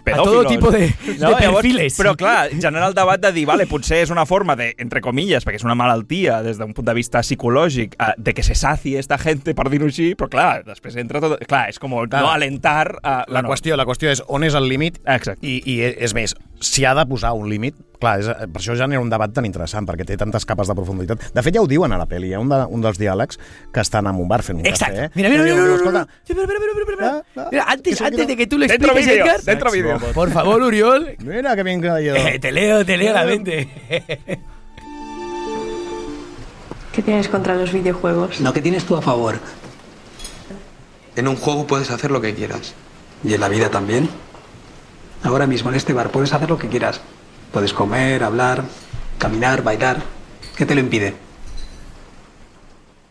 pedòfilos. 0.05 0.25
todo 0.25 0.45
tipo 0.47 0.71
de- 0.71 0.88
de 0.88 1.35
perfiles. 1.38 1.99
Però, 1.99 2.14
clar, 2.17 2.51
genera 2.51 2.87
el 2.88 2.95
debat 2.95 3.21
de 3.21 3.33
dir, 3.33 3.47
vale, 3.47 3.67
potser 3.67 4.03
és 4.05 4.11
una 4.11 4.27
forma 4.27 4.57
de, 4.57 4.73
entre 4.79 5.01
comillas, 5.01 5.45
perquè 5.47 5.61
és 5.61 5.64
una 5.67 5.75
malaltia 5.79 6.43
des 6.43 6.59
d'un 6.59 6.73
punt 6.75 6.87
de 6.87 6.95
vista 6.95 7.21
psicològic, 7.23 7.97
eh, 7.99 8.12
de 8.17 8.35
que 8.35 8.43
se 8.43 8.55
saci 8.55 8.97
esta 8.97 9.19
gente, 9.19 9.55
per 9.55 9.69
dir-ho 9.71 9.87
així, 9.87 10.14
però, 10.14 10.29
clar, 10.31 10.64
després 10.67 10.97
entra 10.97 11.21
tot... 11.21 11.38
Clar, 11.47 11.69
és 11.71 11.79
com 11.79 11.95
Clar. 11.95 12.23
no 12.23 12.31
alentar... 12.31 12.99
A, 13.03 13.25
La, 13.29 13.43
qüestió, 13.43 13.77
la 13.77 13.85
qüestió 13.87 14.11
és 14.11 14.23
on 14.29 14.45
és 14.45 14.55
el 14.55 14.67
límit 14.69 14.99
Exacte. 15.07 15.47
i, 15.47 15.61
i 15.67 15.81
és 15.85 16.14
més, 16.14 16.35
si 16.61 16.85
ha 16.85 16.95
de 16.95 17.05
posar 17.07 17.33
un 17.33 17.49
límit, 17.51 17.75
clar, 18.01 18.19
és, 18.21 18.27
per 18.53 18.61
això 18.61 18.75
genera 18.79 19.01
un 19.03 19.11
debat 19.11 19.33
tan 19.33 19.45
interessant, 19.45 19.87
perquè 19.88 20.05
té 20.07 20.17
tantes 20.17 20.45
capes 20.49 20.69
de 20.69 20.75
profunditat. 20.75 21.27
De 21.35 21.43
fet, 21.45 21.55
ja 21.55 21.61
ho 21.62 21.67
diuen 21.69 21.93
a 21.93 21.99
la 22.01 22.07
pel·li, 22.09 22.31
hi 22.31 22.35
ha 22.35 22.40
un, 22.40 22.49
de, 22.49 22.59
un 22.71 22.81
dels 22.85 22.99
diàlegs 23.01 23.38
que 23.73 23.81
estan 23.85 24.07
en 24.07 24.17
un 24.21 24.29
bar 24.29 24.43
fent 24.43 24.61
un 24.61 24.67
Exacto. 24.67 24.97
cafè. 24.97 25.11
Mira, 25.14 25.29
mira, 25.29 25.43
mira, 25.45 25.55
mira, 25.57 25.64
mira, 25.64 26.07
mira, 26.29 26.47
mira, 26.47 26.73
mira, 26.87 26.97
mira. 27.35 27.49
Mira, 27.51 27.64
antes, 27.69 28.01
antes 28.01 28.27
de 28.27 28.37
que 28.37 28.47
tú 28.47 28.59
lo 28.59 28.64
expliques, 28.67 29.07
Edgar, 29.09 29.43
dentro 29.43 29.71
vídeo. 29.73 29.99
por 30.14 30.31
favor, 30.31 30.62
Uriol, 30.62 31.17
Mira 31.19 31.55
que 31.57 31.62
bien 31.62 31.81
caballero. 31.81 32.17
eh, 32.17 32.38
te 32.38 32.53
leo, 32.53 32.85
te 32.85 32.97
leo 32.97 33.12
la 33.12 33.25
mente. 33.25 33.69
¿Qué 36.93 37.03
tienes 37.03 37.29
contra 37.29 37.55
los 37.57 37.73
videojuegos? 37.73 38.40
No, 38.40 38.53
¿qué 38.53 38.61
tienes 38.61 38.85
tú 38.85 38.97
a 38.97 39.03
favor? 39.03 39.38
En 41.17 41.29
un 41.29 41.37
juego 41.37 41.67
puedes 41.67 41.90
hacer 41.90 42.11
lo 42.11 42.21
que 42.21 42.35
quieras. 42.35 42.75
¿Y 43.25 43.35
en 43.35 43.40
la 43.40 43.49
vida 43.49 43.69
también? 43.71 44.09
Ahora 45.24 45.46
mismo 45.46 45.70
en 45.70 45.76
este 45.76 45.94
bar 45.94 46.10
puedes 46.10 46.34
hacer 46.34 46.50
lo 46.50 46.58
que 46.58 46.68
quieras. 46.68 47.00
Puedes 47.50 47.72
comer, 47.72 48.22
hablar, 48.22 48.62
caminar, 49.18 49.62
bailar. 49.62 50.02
¿Qué 50.54 50.66
te 50.66 50.74
lo 50.74 50.80
impide? 50.80 51.16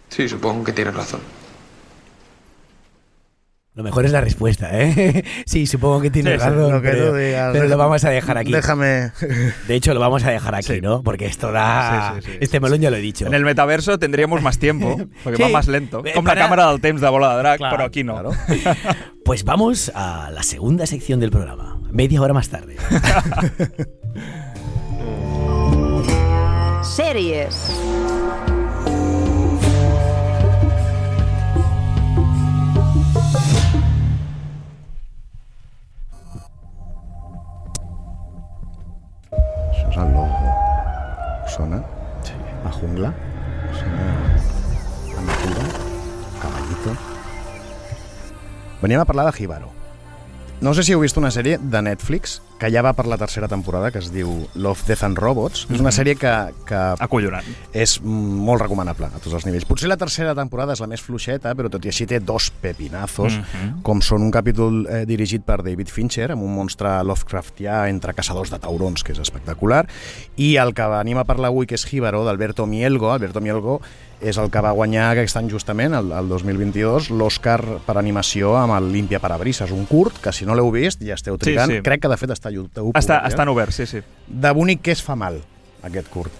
Sí, 0.09 0.29
supongo 0.29 0.63
que 0.63 0.73
tienes 0.73 0.93
razón. 0.93 1.21
Lo 3.75 3.81
mejor 3.83 4.05
es 4.05 4.11
la 4.11 4.21
respuesta, 4.21 4.69
¿eh? 4.71 5.23
Sí, 5.47 5.65
supongo 5.65 5.99
que 5.99 6.11
tienes 6.11 6.33
Sí, 6.33 6.39
sí, 6.47 6.53
razón, 6.53 6.71
lo 6.73 6.79
que 6.81 6.89
pero, 6.89 7.09
tú 7.09 7.15
digas, 7.15 7.49
pero 7.53 7.67
lo 7.67 7.75
vamos 7.77 8.03
a 8.05 8.11
dejar 8.11 8.37
aquí. 8.37 8.51
Déjame... 8.51 9.11
De 9.67 9.73
hecho, 9.75 9.95
lo 9.95 9.99
vamos 9.99 10.23
a 10.23 10.29
dejar 10.29 10.53
aquí, 10.53 10.73
Sí. 10.75 10.81
¿no? 10.81 11.01
Porque 11.01 11.25
esto 11.25 11.51
da... 11.51 12.13
Sí, 12.15 12.21
sí, 12.21 12.31
sí. 12.33 12.37
Este 12.39 12.59
melón 12.59 12.81
ya 12.81 12.91
lo 12.91 12.97
he 12.97 13.01
dicho. 13.01 13.25
En 13.25 13.33
el 13.33 13.43
metaverso 13.43 13.97
tendríamos 13.97 14.43
más 14.43 14.59
tiempo, 14.59 14.95
porque 15.23 15.41
va 15.41 15.49
más 15.49 15.67
lento. 15.67 16.03
Eh, 16.05 16.13
Com 16.13 16.23
la 16.25 16.35
càmera 16.35 16.69
del 16.69 16.81
temps 16.81 17.01
de 17.01 17.09
bola 17.09 17.31
de 17.35 17.37
drac, 17.41 17.57
Claro, 17.57 17.75
però 17.77 17.85
aquí 17.87 18.03
no. 18.03 18.13
claro. 18.13 18.31
Pues 19.25 19.43
vamos 19.43 19.91
a 19.95 20.29
la 20.31 20.43
segunda 20.43 20.85
sección 20.85 21.19
del 21.19 21.31
programa, 21.31 21.79
media 21.91 22.21
hora 22.21 22.33
más 22.33 22.49
tarde. 22.49 22.75
Sèries. 26.83 27.55
És 39.93 39.99
el 40.01 40.09
logo. 40.09 40.51
Sona? 41.53 41.77
Sí. 42.25 42.33
La 42.63 42.71
jungla? 42.71 43.11
Sona... 43.77 44.05
La 45.13 45.21
natura? 45.21 45.65
Caballito? 46.41 46.95
Veníem 48.81 49.01
a 49.01 49.05
parlar 49.05 49.27
de 49.27 49.33
Jíbaro. 49.33 49.69
No 50.61 50.73
sé 50.73 50.81
si 50.81 50.95
heu 50.95 51.03
vist 51.03 51.19
una 51.21 51.29
sèrie 51.29 51.59
de 51.61 51.81
Netflix 51.85 52.39
que 52.63 52.69
ja 52.71 52.79
va 52.85 52.93
per 52.95 53.03
la 53.11 53.17
tercera 53.19 53.49
temporada, 53.51 53.89
que 53.91 53.99
es 53.99 54.07
diu 54.13 54.29
Love, 54.55 54.85
Death 54.87 55.03
and 55.03 55.17
Robots. 55.19 55.65
És 55.67 55.81
una 55.83 55.91
sèrie 55.91 56.15
que, 56.15 56.31
que 56.69 56.79
Acollonant. 57.03 57.43
és 57.75 57.97
molt 58.01 58.61
recomanable 58.63 59.09
a 59.09 59.19
tots 59.19 59.33
els 59.35 59.43
nivells. 59.45 59.65
Potser 59.67 59.89
la 59.91 59.97
tercera 59.99 60.31
temporada 60.37 60.71
és 60.71 60.79
la 60.79 60.87
més 60.87 61.03
fluixeta, 61.03 61.51
però 61.59 61.67
tot 61.73 61.83
i 61.83 61.91
així 61.91 62.07
té 62.07 62.21
dos 62.23 62.47
pepinazos, 62.63 63.35
Mhm. 63.35 63.81
com 63.83 63.99
són 64.01 64.21
un 64.23 64.31
capítol 64.31 64.85
eh, 64.87 65.03
dirigit 65.05 65.43
per 65.43 65.59
David 65.61 65.89
Fincher, 65.91 66.31
amb 66.31 66.43
un 66.47 66.55
monstre 66.55 66.87
Lovecraftià 67.03 67.89
entre 67.89 68.13
caçadors 68.13 68.49
de 68.49 68.59
taurons, 68.63 69.03
que 69.03 69.11
és 69.11 69.19
espectacular, 69.19 69.85
i 70.37 70.55
el 70.55 70.73
que 70.73 70.87
venim 70.87 71.17
a 71.19 71.25
parlar 71.25 71.49
avui, 71.51 71.67
que 71.67 71.75
és 71.75 71.83
Jíbaro, 71.85 72.23
d'Alberto 72.23 72.65
Mielgo. 72.65 73.11
Alberto 73.11 73.41
Mielgo 73.41 73.81
és 74.23 74.39
el 74.39 74.49
que 74.51 74.61
va 74.63 74.71
guanyar 74.75 75.09
aquest 75.11 75.37
any 75.39 75.49
justament, 75.51 75.93
el, 75.97 76.11
el 76.15 76.29
2022, 76.31 77.09
l'Oscar 77.11 77.59
per 77.85 77.97
animació 77.99 78.55
amb 78.57 78.77
el 78.77 78.89
Limpia 78.93 79.19
Parabrises, 79.23 79.73
un 79.75 79.85
curt, 79.89 80.21
que 80.23 80.33
si 80.35 80.47
no 80.47 80.55
l'heu 80.55 80.71
vist 80.73 81.03
ja 81.03 81.17
esteu 81.19 81.37
trigant. 81.37 81.71
sí. 81.71 81.81
Crec 81.83 82.05
que 82.05 82.11
de 82.11 82.19
fet 82.21 82.33
està 82.35 82.53
YouTube. 82.53 82.95
Està, 82.99 83.19
eh? 83.21 83.33
estan 83.33 83.51
oberts, 83.51 83.81
sí, 83.81 83.89
sí. 83.89 84.03
De 84.27 84.53
bonic 84.55 84.81
que 84.85 84.95
es 84.95 85.03
fa 85.03 85.17
mal, 85.19 85.41
aquest 85.83 86.09
curt. 86.13 86.31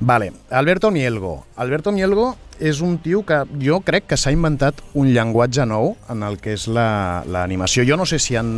Vale, 0.00 0.32
Alberto 0.50 0.90
Mielgo. 0.90 1.44
Alberto 1.56 1.92
Mielgo 1.92 2.34
és 2.60 2.80
un 2.84 2.98
tio 2.98 3.22
que 3.26 3.40
jo 3.60 3.80
crec 3.80 4.04
que 4.06 4.16
s'ha 4.20 4.30
inventat 4.32 4.82
un 4.94 5.08
llenguatge 5.14 5.64
nou 5.66 5.96
en 6.12 6.22
el 6.22 6.36
que 6.38 6.52
és 6.52 6.66
la- 6.68 7.22
l'animació. 7.26 7.84
Jo 7.88 7.96
no 7.96 8.04
sé 8.06 8.18
si 8.18 8.36
han... 8.36 8.50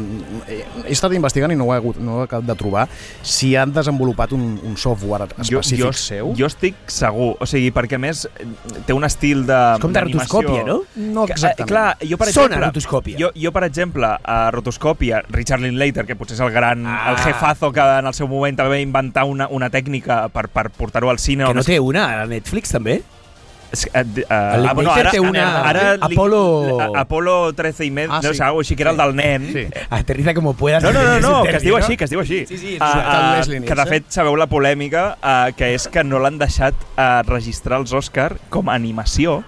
He 0.48 0.60
he 0.88 0.92
estat 0.92 1.12
investigant 1.14 1.52
i 1.52 1.56
no 1.56 1.64
ho 1.68 1.72
he, 1.74 1.76
hagut, 1.78 1.96
no 2.02 2.16
ho 2.16 2.20
he 2.22 2.24
acabat 2.24 2.46
de 2.48 2.54
trobar 2.58 2.88
si 3.22 3.54
han 3.56 3.72
desenvolupat 3.72 4.32
un, 4.32 4.58
un 4.64 4.76
software 4.76 5.28
específic 5.38 5.84
jo, 5.84 5.92
seu. 5.92 6.32
Jo 6.38 6.46
estic 6.50 6.74
segur, 6.90 7.36
o 7.40 7.46
sigui, 7.46 7.70
perquè 7.70 7.96
a 7.96 8.02
més 8.02 8.24
eh, 8.26 8.46
té 8.86 8.92
un 8.92 9.04
estil 9.06 9.46
de 9.46 9.58
És 9.76 9.80
com 9.84 9.92
de 9.94 10.00
rotoscòpia, 10.08 10.64
no? 10.66 10.80
No 10.96 11.26
Que, 11.26 11.32
eh, 11.32 11.38
exactament. 11.38 11.68
clar, 11.70 11.86
jo 12.02 12.18
per 12.18 12.28
Sona 12.32 12.46
exemple... 12.46 12.66
rotoscòpia. 12.66 13.16
Jo, 13.22 13.30
jo, 13.38 13.52
per 13.54 13.64
exemple, 13.68 14.10
a 14.22 14.38
rotoscòpia, 14.50 15.22
Richard 15.30 15.62
Linklater, 15.62 16.04
que 16.06 16.16
potser 16.18 16.34
és 16.36 16.40
el 16.44 16.50
gran, 16.50 16.84
Ah. 16.86 17.12
el 17.12 17.18
jefazo 17.22 17.70
que 17.72 17.80
en 17.80 18.06
el 18.06 18.14
seu 18.14 18.26
moment 18.28 18.56
també 18.58 18.76
va 18.76 18.80
inventar 18.82 19.24
una, 19.24 19.46
una 19.48 19.70
tècnica 19.70 20.28
per, 20.32 20.48
per 20.48 20.70
portar-ho 20.70 21.10
al 21.10 21.18
cine. 21.18 21.46
Que 21.46 21.54
no 21.54 21.60
es- 21.60 21.66
té 21.66 21.78
una 21.80 22.22
a 22.22 22.26
Netflix, 22.26 22.70
també? 22.74 23.02
Uh, 23.72 23.98
uh, 23.98 24.54
El 24.54 24.62
Linklater 24.66 25.10
té 25.12 25.20
una- 25.20 25.96
Apolo- 26.00 26.92
Apolo 26.94 27.52
13 27.54 27.86
i 27.86 27.90
med, 27.90 28.08
Ah, 28.10 28.20
no 28.22 28.28
sí. 28.30 28.36
sé, 28.36 28.42
algo 28.44 28.60
així, 28.60 28.76
que 28.76 28.82
era 28.82 28.90
el 28.90 28.98
del 28.98 29.14
nen. 29.16 29.46
Sí. 29.52 29.66
Aterriza 29.88 30.34
como 30.34 30.52
puedas. 30.54 30.82
No, 30.82 30.92
no, 30.92 31.02
no, 31.02 31.20
no 31.20 31.42
que 31.42 31.56
es 31.56 31.62
diu 31.62 31.78
no? 31.78 31.82
així, 31.84 31.96
que 31.96 32.04
es 32.04 32.10
diu 32.10 32.20
així. 32.20 32.44
Sí, 32.46 32.58
sí, 32.58 32.76
Ah, 32.80 32.92
ah, 33.32 33.36
Leslie 33.38 33.62
que 33.64 33.74
de 33.74 33.86
fet 33.86 34.04
sabeu 34.12 34.36
la 34.36 34.46
polèmica, 34.46 35.16
uh, 35.22 35.52
que 35.56 35.72
és 35.74 35.88
que 35.88 36.04
no 36.04 36.18
l'han 36.20 36.36
deixat 36.38 36.74
uh, 36.98 37.22
registrar 37.26 37.78
els 37.80 37.92
Òscar 37.96 38.36
com 38.50 38.68
a 38.68 38.74
animació 38.74 39.42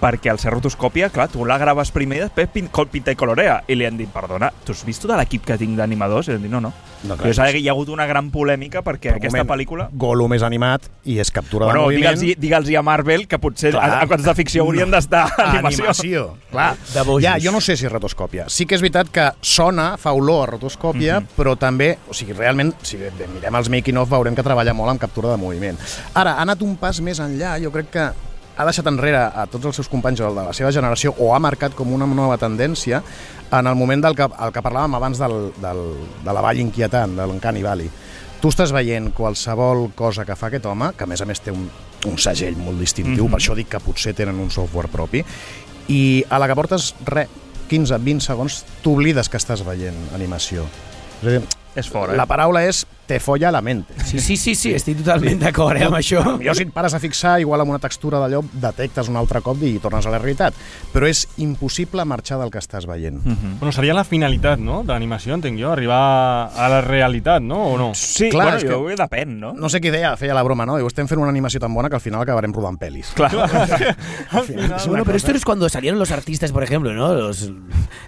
perquè 0.00 0.30
al 0.30 0.38
ser 0.38 0.52
rotoscòpia, 0.54 1.08
clar, 1.10 1.28
tu 1.28 1.44
la 1.44 1.58
graves 1.58 1.90
primer 1.90 2.18
i 2.18 2.20
després 2.26 2.48
pin, 2.52 2.68
pinta 2.90 3.10
i 3.12 3.16
colorea. 3.16 3.62
I 3.68 3.74
li 3.74 3.84
han 3.86 3.96
dit, 3.98 4.08
perdona, 4.12 4.52
tu 4.64 4.72
has 4.72 4.84
vist 4.86 5.02
tot 5.02 5.16
l'equip 5.16 5.44
que 5.44 5.56
tinc 5.58 5.76
d'animadors? 5.76 6.28
I 6.28 6.30
li 6.32 6.36
han 6.36 6.42
dit, 6.42 6.50
no, 6.52 6.60
no. 6.60 6.72
No, 7.04 7.14
no 7.14 7.16
clar, 7.16 7.54
hi 7.54 7.68
ha 7.68 7.72
hagut 7.72 7.88
una 7.94 8.06
gran 8.10 8.28
polèmica 8.34 8.80
perquè 8.82 9.12
Però 9.12 9.20
aquesta 9.20 9.36
moment, 9.38 9.48
pel·lícula... 9.52 9.84
Gollum 9.92 10.32
és 10.34 10.42
animat 10.42 10.88
i 11.06 11.20
és 11.22 11.30
captura 11.30 11.66
Bueno, 11.68 11.84
de 11.86 11.94
moviment. 11.94 12.18
digue'ls 12.18 12.40
digue'ls 12.42 12.72
a 12.78 12.82
Marvel 12.82 13.28
que 13.30 13.38
potser 13.38 13.70
Clar. 13.70 13.84
a, 13.88 14.00
a 14.02 14.06
quants 14.10 14.24
de 14.26 14.34
ficció 14.34 14.64
haurien 14.64 14.90
d'estar 14.90 15.20
a 15.30 15.44
animació. 15.52 15.84
animació. 15.84 16.24
Clar. 16.50 16.72
De 16.94 17.02
bojos. 17.06 17.22
Ja, 17.22 17.36
jo 17.38 17.52
no 17.54 17.60
sé 17.60 17.76
si 17.76 17.86
és 17.86 17.92
rotoscòpia. 17.92 18.48
Sí 18.50 18.66
que 18.66 18.74
és 18.74 18.82
veritat 18.82 19.12
que 19.14 19.28
sona, 19.40 19.92
fa 19.96 20.10
olor 20.12 20.48
a 20.48 20.50
rotoscòpia, 20.56 21.20
Mhm. 21.20 21.28
però 21.38 21.54
també, 21.56 21.98
o 22.10 22.14
sigui, 22.14 22.32
realment, 22.34 22.74
si 22.82 22.96
bé- 22.98 23.12
bé, 23.16 23.28
mirem 23.30 23.54
els 23.54 23.68
making-of, 23.70 24.10
veurem 24.10 24.34
que 24.34 24.42
treballa 24.42 24.74
molt 24.74 24.90
amb 24.90 25.00
captura 25.00 25.30
de 25.30 25.36
moviment. 25.36 25.78
Ara, 26.14 26.32
ha 26.34 26.42
anat 26.42 26.62
un 26.62 26.74
pas 26.76 26.98
més 27.00 27.20
enllà, 27.20 27.60
jo 27.62 27.70
crec 27.70 27.90
que 27.90 28.10
ha 28.58 28.64
deixat 28.66 28.88
enrere 28.90 29.20
a 29.22 29.46
tots 29.46 29.68
els 29.70 29.76
seus 29.78 29.88
companys 29.88 30.18
de 30.18 30.28
la 30.34 30.52
seva 30.56 30.72
generació 30.74 31.14
o 31.22 31.30
ha 31.34 31.38
marcat 31.38 31.76
com 31.78 31.92
una 31.94 32.06
nova 32.10 32.36
tendència 32.42 33.00
en 33.54 33.66
el 33.70 33.76
moment 33.78 34.02
del 34.02 34.16
que, 34.18 34.26
el 34.26 34.52
que 34.52 34.62
parlàvem 34.64 34.96
abans 34.98 35.20
del, 35.22 35.36
del, 35.62 35.82
de 36.26 36.34
la 36.34 36.42
vall 36.44 36.58
inquietant, 36.60 37.14
de 37.16 37.26
l'Encani 37.30 37.62
Valley. 37.62 37.90
Tu 38.42 38.50
estàs 38.52 38.70
veient 38.74 39.12
qualsevol 39.14 39.88
cosa 39.98 40.26
que 40.26 40.36
fa 40.38 40.50
aquest 40.50 40.66
home, 40.70 40.92
que 40.98 41.06
a 41.06 41.10
més 41.10 41.22
a 41.22 41.26
més 41.26 41.40
té 41.42 41.54
un, 41.54 41.64
un 42.06 42.18
segell 42.18 42.58
molt 42.58 42.78
distintiu, 42.82 43.24
Mhm. 43.24 43.30
per 43.32 43.40
això 43.40 43.54
dic 43.56 43.68
que 43.72 43.80
potser 43.80 44.14
tenen 44.14 44.38
un 44.38 44.50
software 44.50 44.90
propi, 44.90 45.24
i 45.88 46.24
a 46.28 46.38
la 46.38 46.46
que 46.46 46.54
portes, 46.54 46.94
re, 47.06 47.26
15-20 47.70 48.20
segons, 48.20 48.64
t'oblides 48.82 49.28
que 49.28 49.38
estàs 49.38 49.64
veient 49.66 49.96
animació. 50.14 50.66
És 51.22 51.26
a 51.26 51.30
dir, 51.38 51.42
És 51.74 51.88
fora, 51.88 52.14
eh? 52.14 52.16
la 52.16 52.26
paraula 52.26 52.62
és 52.66 52.86
te 53.08 53.18
folla 53.24 53.50
la 53.50 53.62
mente. 53.64 53.94
Sí, 54.04 54.20
sí, 54.20 54.36
sí, 54.36 54.54
sí, 54.54 54.74
estic 54.76 54.98
totalment 55.00 55.40
d'acord 55.40 55.80
eh, 55.80 55.86
amb 55.88 55.96
això. 55.96 56.20
Jo 56.44 56.52
si 56.54 56.66
et 56.66 56.72
pares 56.74 56.92
a 56.92 57.00
fixar, 57.00 57.38
igual 57.40 57.62
amb 57.64 57.72
una 57.72 57.80
textura 57.80 58.20
d'allò, 58.20 58.42
detectes 58.52 59.08
un 59.08 59.16
altre 59.16 59.40
cop 59.42 59.62
i 59.64 59.78
tornes 59.80 60.04
a 60.06 60.12
la 60.12 60.18
realitat. 60.20 60.54
Però 60.92 61.08
és 61.08 61.24
impossible 61.40 62.04
marxar 62.04 62.36
del 62.42 62.52
que 62.52 62.60
estàs 62.60 62.84
veient. 62.86 63.16
Mhm. 63.24 63.56
Bueno, 63.62 63.72
seria 63.72 63.94
la 63.96 64.04
finalitat, 64.04 64.60
no?, 64.60 64.82
de 64.84 64.92
l'animació, 64.92 65.34
entenc 65.38 65.58
jo, 65.58 65.72
arribar 65.72 66.52
a 66.52 66.68
la 66.68 66.82
realitat, 66.84 67.40
no?, 67.42 67.62
o 67.72 67.78
no? 67.80 67.90
Sí, 67.94 68.28
Clar, 68.28 68.44
bueno, 68.52 68.58
és 68.58 68.64
que- 68.64 68.74
jo, 68.76 69.02
depèn, 69.04 69.38
no? 69.40 69.54
No 69.54 69.68
sé 69.72 69.80
qui 69.80 69.90
deia, 69.90 70.14
feia 70.20 70.34
la 70.36 70.42
broma, 70.44 70.66
no? 70.68 70.76
Diu, 70.76 70.86
estem 70.86 71.08
fent 71.08 71.18
una 71.20 71.30
animació 71.32 71.58
tan 71.64 71.72
bona 71.74 71.88
que 71.88 71.96
al 71.96 72.04
final 72.04 72.20
acabarem 72.22 72.52
rodant 72.52 72.76
pel·lis. 72.78 73.14
Clar. 73.16 73.32
Al 74.30 74.44
final, 74.44 74.74
Bueno, 74.88 75.04
pero 75.04 75.16
esto 75.16 75.32
es 75.32 75.44
cuando 75.44 75.68
salieron 75.68 75.98
los 75.98 76.10
artistas, 76.10 76.52
por 76.52 76.62
ejemplo, 76.62 76.92
¿no? 76.92 77.14
Los, 77.14 77.50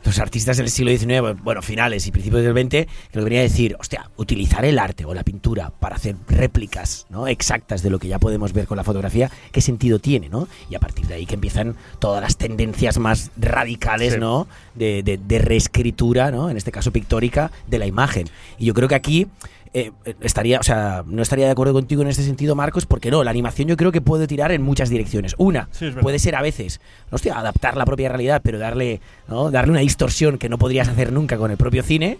los 0.04 0.18
artistas 0.18 0.58
del 0.58 0.68
siglo 0.68 0.90
XIX, 0.90 1.40
bueno, 1.42 1.62
finales 1.62 2.06
y 2.06 2.10
principios 2.10 2.42
del 2.42 2.52
XX, 2.52 2.70
que 2.70 2.88
lo 3.14 3.20
que 3.20 3.24
venía 3.24 3.40
a 3.40 3.44
decir, 3.44 3.76
hostia, 3.78 4.10
utilizar 4.16 4.64
el 4.64 4.78
arte 4.90 5.04
o 5.04 5.14
la 5.14 5.22
pintura 5.24 5.70
para 5.80 5.96
hacer 5.96 6.16
réplicas 6.28 7.06
¿no? 7.10 7.26
exactas 7.28 7.82
de 7.82 7.90
lo 7.90 7.98
que 7.98 8.08
ya 8.08 8.18
podemos 8.18 8.52
ver 8.52 8.66
con 8.66 8.76
la 8.76 8.84
fotografía, 8.84 9.30
¿qué 9.52 9.60
sentido 9.60 9.98
tiene, 9.98 10.28
no? 10.28 10.48
Y 10.68 10.74
a 10.74 10.80
partir 10.80 11.06
de 11.06 11.14
ahí 11.14 11.26
que 11.26 11.34
empiezan 11.34 11.76
todas 11.98 12.20
las 12.22 12.36
tendencias 12.36 12.98
más 12.98 13.30
radicales, 13.36 14.14
Sí. 14.14 14.20
¿no? 14.20 14.46
De, 14.74 15.02
de- 15.02 15.18
de 15.18 15.38
reescritura, 15.38 16.30
¿no? 16.30 16.50
En 16.50 16.56
este 16.56 16.72
caso 16.72 16.90
pictórica, 16.92 17.50
de 17.68 17.78
la 17.78 17.86
imagen. 17.86 18.26
Y 18.58 18.64
yo 18.66 18.74
creo 18.74 18.88
que 18.88 18.94
aquí 18.94 19.26
eh, 19.72 19.92
estaría, 20.20 20.58
o 20.58 20.62
sea, 20.64 21.04
no 21.06 21.22
estaría 21.22 21.44
de 21.46 21.52
acuerdo 21.52 21.72
contigo 21.72 22.02
en 22.02 22.08
este 22.08 22.24
sentido, 22.24 22.56
Marcos, 22.56 22.86
porque 22.86 23.10
no, 23.10 23.22
la 23.22 23.30
animación 23.30 23.68
yo 23.68 23.76
creo 23.76 23.92
que 23.92 24.00
puede 24.00 24.26
tirar 24.26 24.50
en 24.50 24.62
muchas 24.62 24.88
direcciones. 24.90 25.34
Una, 25.38 25.68
Sí, 25.70 25.90
puede 26.02 26.18
ser 26.18 26.34
a 26.34 26.42
veces, 26.42 26.80
hostia, 27.10 27.38
adaptar 27.38 27.76
la 27.76 27.84
propia 27.84 28.08
realidad, 28.08 28.40
pero 28.42 28.58
darle, 28.58 29.00
¿no? 29.28 29.50
darle 29.52 29.70
una 29.70 29.80
distorsión 29.80 30.38
que 30.38 30.48
no 30.48 30.58
podrías 30.58 30.88
hacer 30.88 31.12
nunca 31.12 31.36
con 31.38 31.52
el 31.52 31.56
propio 31.56 31.82
cine. 31.84 32.18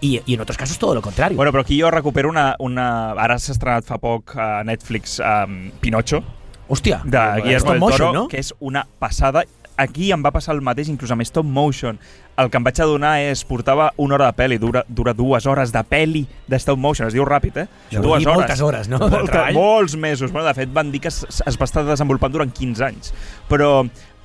Y, 0.00 0.22
y 0.26 0.34
en 0.34 0.40
otros 0.40 0.56
casos 0.56 0.78
todo 0.78 0.94
lo 0.94 1.02
contrario. 1.02 1.36
Bueno, 1.36 1.52
però 1.52 1.62
aquí 1.62 1.80
jo 1.80 1.90
recupero 1.90 2.28
una... 2.28 2.54
una 2.58 3.12
ara 3.18 3.38
s'ha 3.38 3.52
estrenat 3.52 3.86
fa 3.88 3.98
poc 3.98 4.36
a 4.38 4.62
Netflix 4.64 5.18
um, 5.18 5.70
Pinocho, 5.80 6.22
hostia, 6.68 7.00
de 7.04 7.18
Guillermo 7.42 7.72
del 7.72 7.80
motion, 7.80 8.12
Toro, 8.12 8.12
¿no? 8.12 8.28
que 8.28 8.38
és 8.38 8.54
una 8.60 8.86
passada. 8.98 9.44
Aquí 9.78 10.10
em 10.10 10.22
va 10.24 10.32
passar 10.34 10.56
el 10.56 10.62
mateix, 10.62 10.88
inclús 10.90 11.10
amb 11.14 11.22
stop 11.22 11.46
motion. 11.46 11.98
El 12.38 12.50
que 12.50 12.58
em 12.58 12.64
vaig 12.66 12.78
adonar 12.82 13.16
és, 13.22 13.44
portava 13.46 13.92
una 13.96 14.14
hora 14.14 14.26
de 14.30 14.34
pel·li, 14.38 14.58
dura, 14.58 14.84
dura 14.86 15.14
dues 15.14 15.46
hores 15.46 15.72
de 15.74 15.82
pel·li 15.86 16.24
de 16.46 16.58
stop 16.58 16.78
motion, 16.78 17.06
es 17.06 17.14
diu 17.14 17.26
ràpid, 17.26 17.58
eh? 17.62 17.66
Vol 17.96 18.06
dues 18.08 18.22
dir 18.22 18.30
moltes 18.30 18.62
hores, 18.62 18.90
no, 18.90 18.98
Molta, 19.02 19.48
molts 19.54 19.96
mesos. 19.96 20.30
Bueno, 20.30 20.46
de 20.46 20.54
fet, 20.54 20.70
van 20.74 20.90
dir 20.94 21.02
que 21.02 21.10
es, 21.10 21.24
es 21.26 21.58
va 21.58 21.66
estar 21.66 21.86
desenvolupant 21.86 22.34
durant 22.34 22.54
15 22.54 22.86
anys. 22.86 23.14
Però 23.50 23.72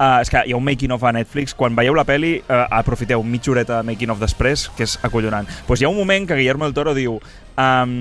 uh, 0.04 0.22
és 0.22 0.32
que 0.32 0.43
hi 0.45 0.54
ha 0.54 0.60
un 0.60 0.66
making-of 0.66 1.04
a 1.08 1.14
Netflix, 1.16 1.56
quan 1.58 1.76
veieu 1.78 1.95
la 1.95 2.06
pel·li, 2.08 2.36
uh, 2.43 2.66
aprofiteu 2.82 3.24
mitja 3.24 3.54
horeta 3.54 3.80
de 3.80 3.91
making-of 3.91 4.22
després, 4.22 4.68
que 4.78 4.88
és 4.88 4.97
acollonant. 5.04 5.47
Doncs 5.47 5.68
pues 5.70 5.82
hi 5.82 5.88
ha 5.88 5.93
un 5.93 5.99
moment 5.99 6.28
que 6.28 6.39
Guillermo 6.39 6.68
del 6.68 6.76
Toro 6.78 6.95
diu 6.97 7.20
um, 7.20 7.95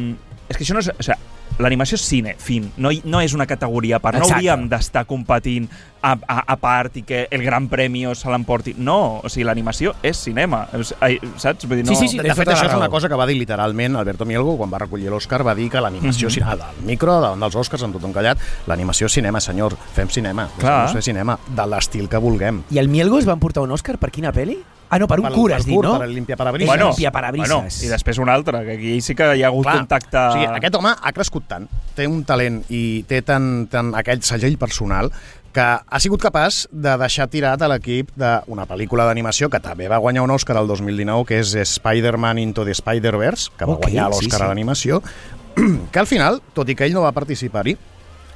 és 0.48 0.58
que 0.58 0.66
això 0.66 0.76
no 0.76 0.82
és... 0.84 0.90
O 0.92 1.06
sigui, 1.06 1.31
L'animació 1.58 1.96
és 1.96 2.04
cine, 2.06 2.34
fin. 2.38 2.70
No, 2.76 2.90
no 3.04 3.20
és 3.20 3.34
una 3.36 3.46
categoria 3.46 3.98
part. 4.02 4.18
No 4.18 4.28
hauríem 4.28 4.68
d'estar 4.70 5.04
competint 5.08 5.68
a, 6.02 6.16
a, 6.16 6.38
a 6.52 6.56
part 6.60 6.96
i 6.98 7.04
que 7.06 7.26
el 7.30 7.44
gran 7.44 7.68
premi 7.68 8.04
se 8.18 8.30
l'emporti. 8.32 8.74
No, 8.78 9.20
o 9.22 9.30
sigui, 9.30 9.46
l'animació 9.46 9.94
és 10.02 10.18
cinema. 10.18 10.64
Ai, 11.00 11.18
saps? 11.36 11.68
Vull 11.68 11.80
dir, 11.80 11.86
no... 11.86 11.94
Sí, 11.94 12.08
sí, 12.08 12.16
sí. 12.16 12.22
De, 12.22 12.34
fet, 12.34 12.48
la 12.48 12.56
això 12.56 12.68
és 12.70 12.76
una 12.76 12.90
cosa 12.92 13.10
que 13.12 13.18
va 13.18 13.26
dir 13.28 13.38
literalment 13.38 13.96
Alberto 14.00 14.26
Mielgo 14.28 14.56
quan 14.58 14.72
va 14.72 14.82
recollir 14.82 15.12
l'Oscar, 15.12 15.42
va 15.46 15.54
dir 15.58 15.68
que 15.70 15.80
l'animació, 15.80 16.28
mm 16.28 16.42
-hmm. 16.42 16.56
del 16.56 16.86
micro, 16.86 17.20
davant 17.20 17.40
dels 17.40 17.56
Oscars, 17.56 17.82
amb 17.82 17.94
tothom 17.94 18.12
callat, 18.12 18.38
l'animació 18.66 19.06
és 19.06 19.12
cinema, 19.12 19.40
senyor, 19.40 19.76
fem 19.94 20.08
cinema, 20.08 20.48
Clar. 20.58 20.86
deixem 20.86 20.94
fer 20.94 21.02
cinema, 21.02 21.38
de 21.48 21.66
l'estil 21.66 22.08
que 22.08 22.18
vulguem. 22.18 22.62
I 22.70 22.78
el 22.78 22.88
Mielgo 22.88 23.18
es 23.18 23.24
van 23.24 23.38
portar 23.38 23.62
un 23.62 23.70
Òscar 23.70 23.98
per 23.98 24.10
quina 24.10 24.32
pel·li? 24.32 24.58
Ah, 24.92 24.98
no, 25.00 25.06
per 25.08 25.16
un 25.22 25.24
Per- 25.24 25.32
cur, 25.32 25.46
per 25.50 25.56
has 25.56 25.64
dit, 25.64 25.72
curt, 25.74 25.86
no? 25.88 25.94
per 25.98 26.06
el 26.06 26.12
limpiaparabrises. 26.14 26.68
Bueno, 26.68 26.88
limpiaparabrisas. 26.92 27.48
bueno, 27.56 27.68
i 27.80 27.88
després 27.88 28.18
un 28.20 28.28
altre, 28.28 28.58
que 28.66 28.72
aquí 28.76 28.90
sí 29.00 29.14
que 29.16 29.30
hi 29.38 29.42
ha 29.42 29.48
hagut 29.48 29.64
Clar, 29.64 29.76
contacte... 29.78 30.18
O 30.18 30.32
sigui, 30.36 30.48
aquest 30.58 30.74
home 30.76 30.92
ha 31.00 31.12
crescut 31.16 31.46
tant, 31.48 31.64
té 31.96 32.04
un 32.06 32.22
talent 32.28 32.58
i 32.68 32.82
té 33.08 33.22
tant, 33.24 33.46
tant 33.72 33.94
aquell 33.96 34.20
segell 34.22 34.58
personal 34.60 35.08
que 35.52 35.60
ha 35.64 35.98
sigut 36.00 36.20
capaç 36.20 36.66
de 36.72 36.92
deixar 37.00 37.26
tirat 37.32 37.60
a 37.64 37.68
l'equip 37.72 38.12
d'una 38.16 38.64
pel·lícula 38.68 39.04
d'animació 39.08 39.48
que 39.52 39.60
també 39.64 39.88
va 39.88 39.98
guanyar 40.00 40.22
un 40.24 40.30
Òscar 40.36 40.56
el 40.60 40.68
2019, 40.68 41.24
que 41.28 41.40
és 41.40 41.54
Spider-Man 41.72 42.38
Into 42.44 42.64
the 42.64 42.72
Spider-Verse, 42.76 43.50
que 43.56 43.64
va 43.68 43.74
Ok, 43.78 43.82
guanyar 43.86 44.06
sí, 44.12 44.26
l'Òscar 44.26 44.38
sí. 44.38 44.44
a 44.44 44.48
l'animació, 44.48 45.02
que 45.92 45.98
al 46.00 46.06
final, 46.08 46.40
tot 46.56 46.68
i 46.68 46.76
que 46.76 46.84
ell 46.88 46.94
no 46.96 47.02
va 47.04 47.12
participar-hi, 47.12 47.76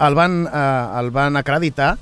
el, 0.05 0.15
van, 0.15 0.43
eh, 0.45 0.99
el 1.01 1.09
van 1.11 1.37
acreditar 1.41 1.95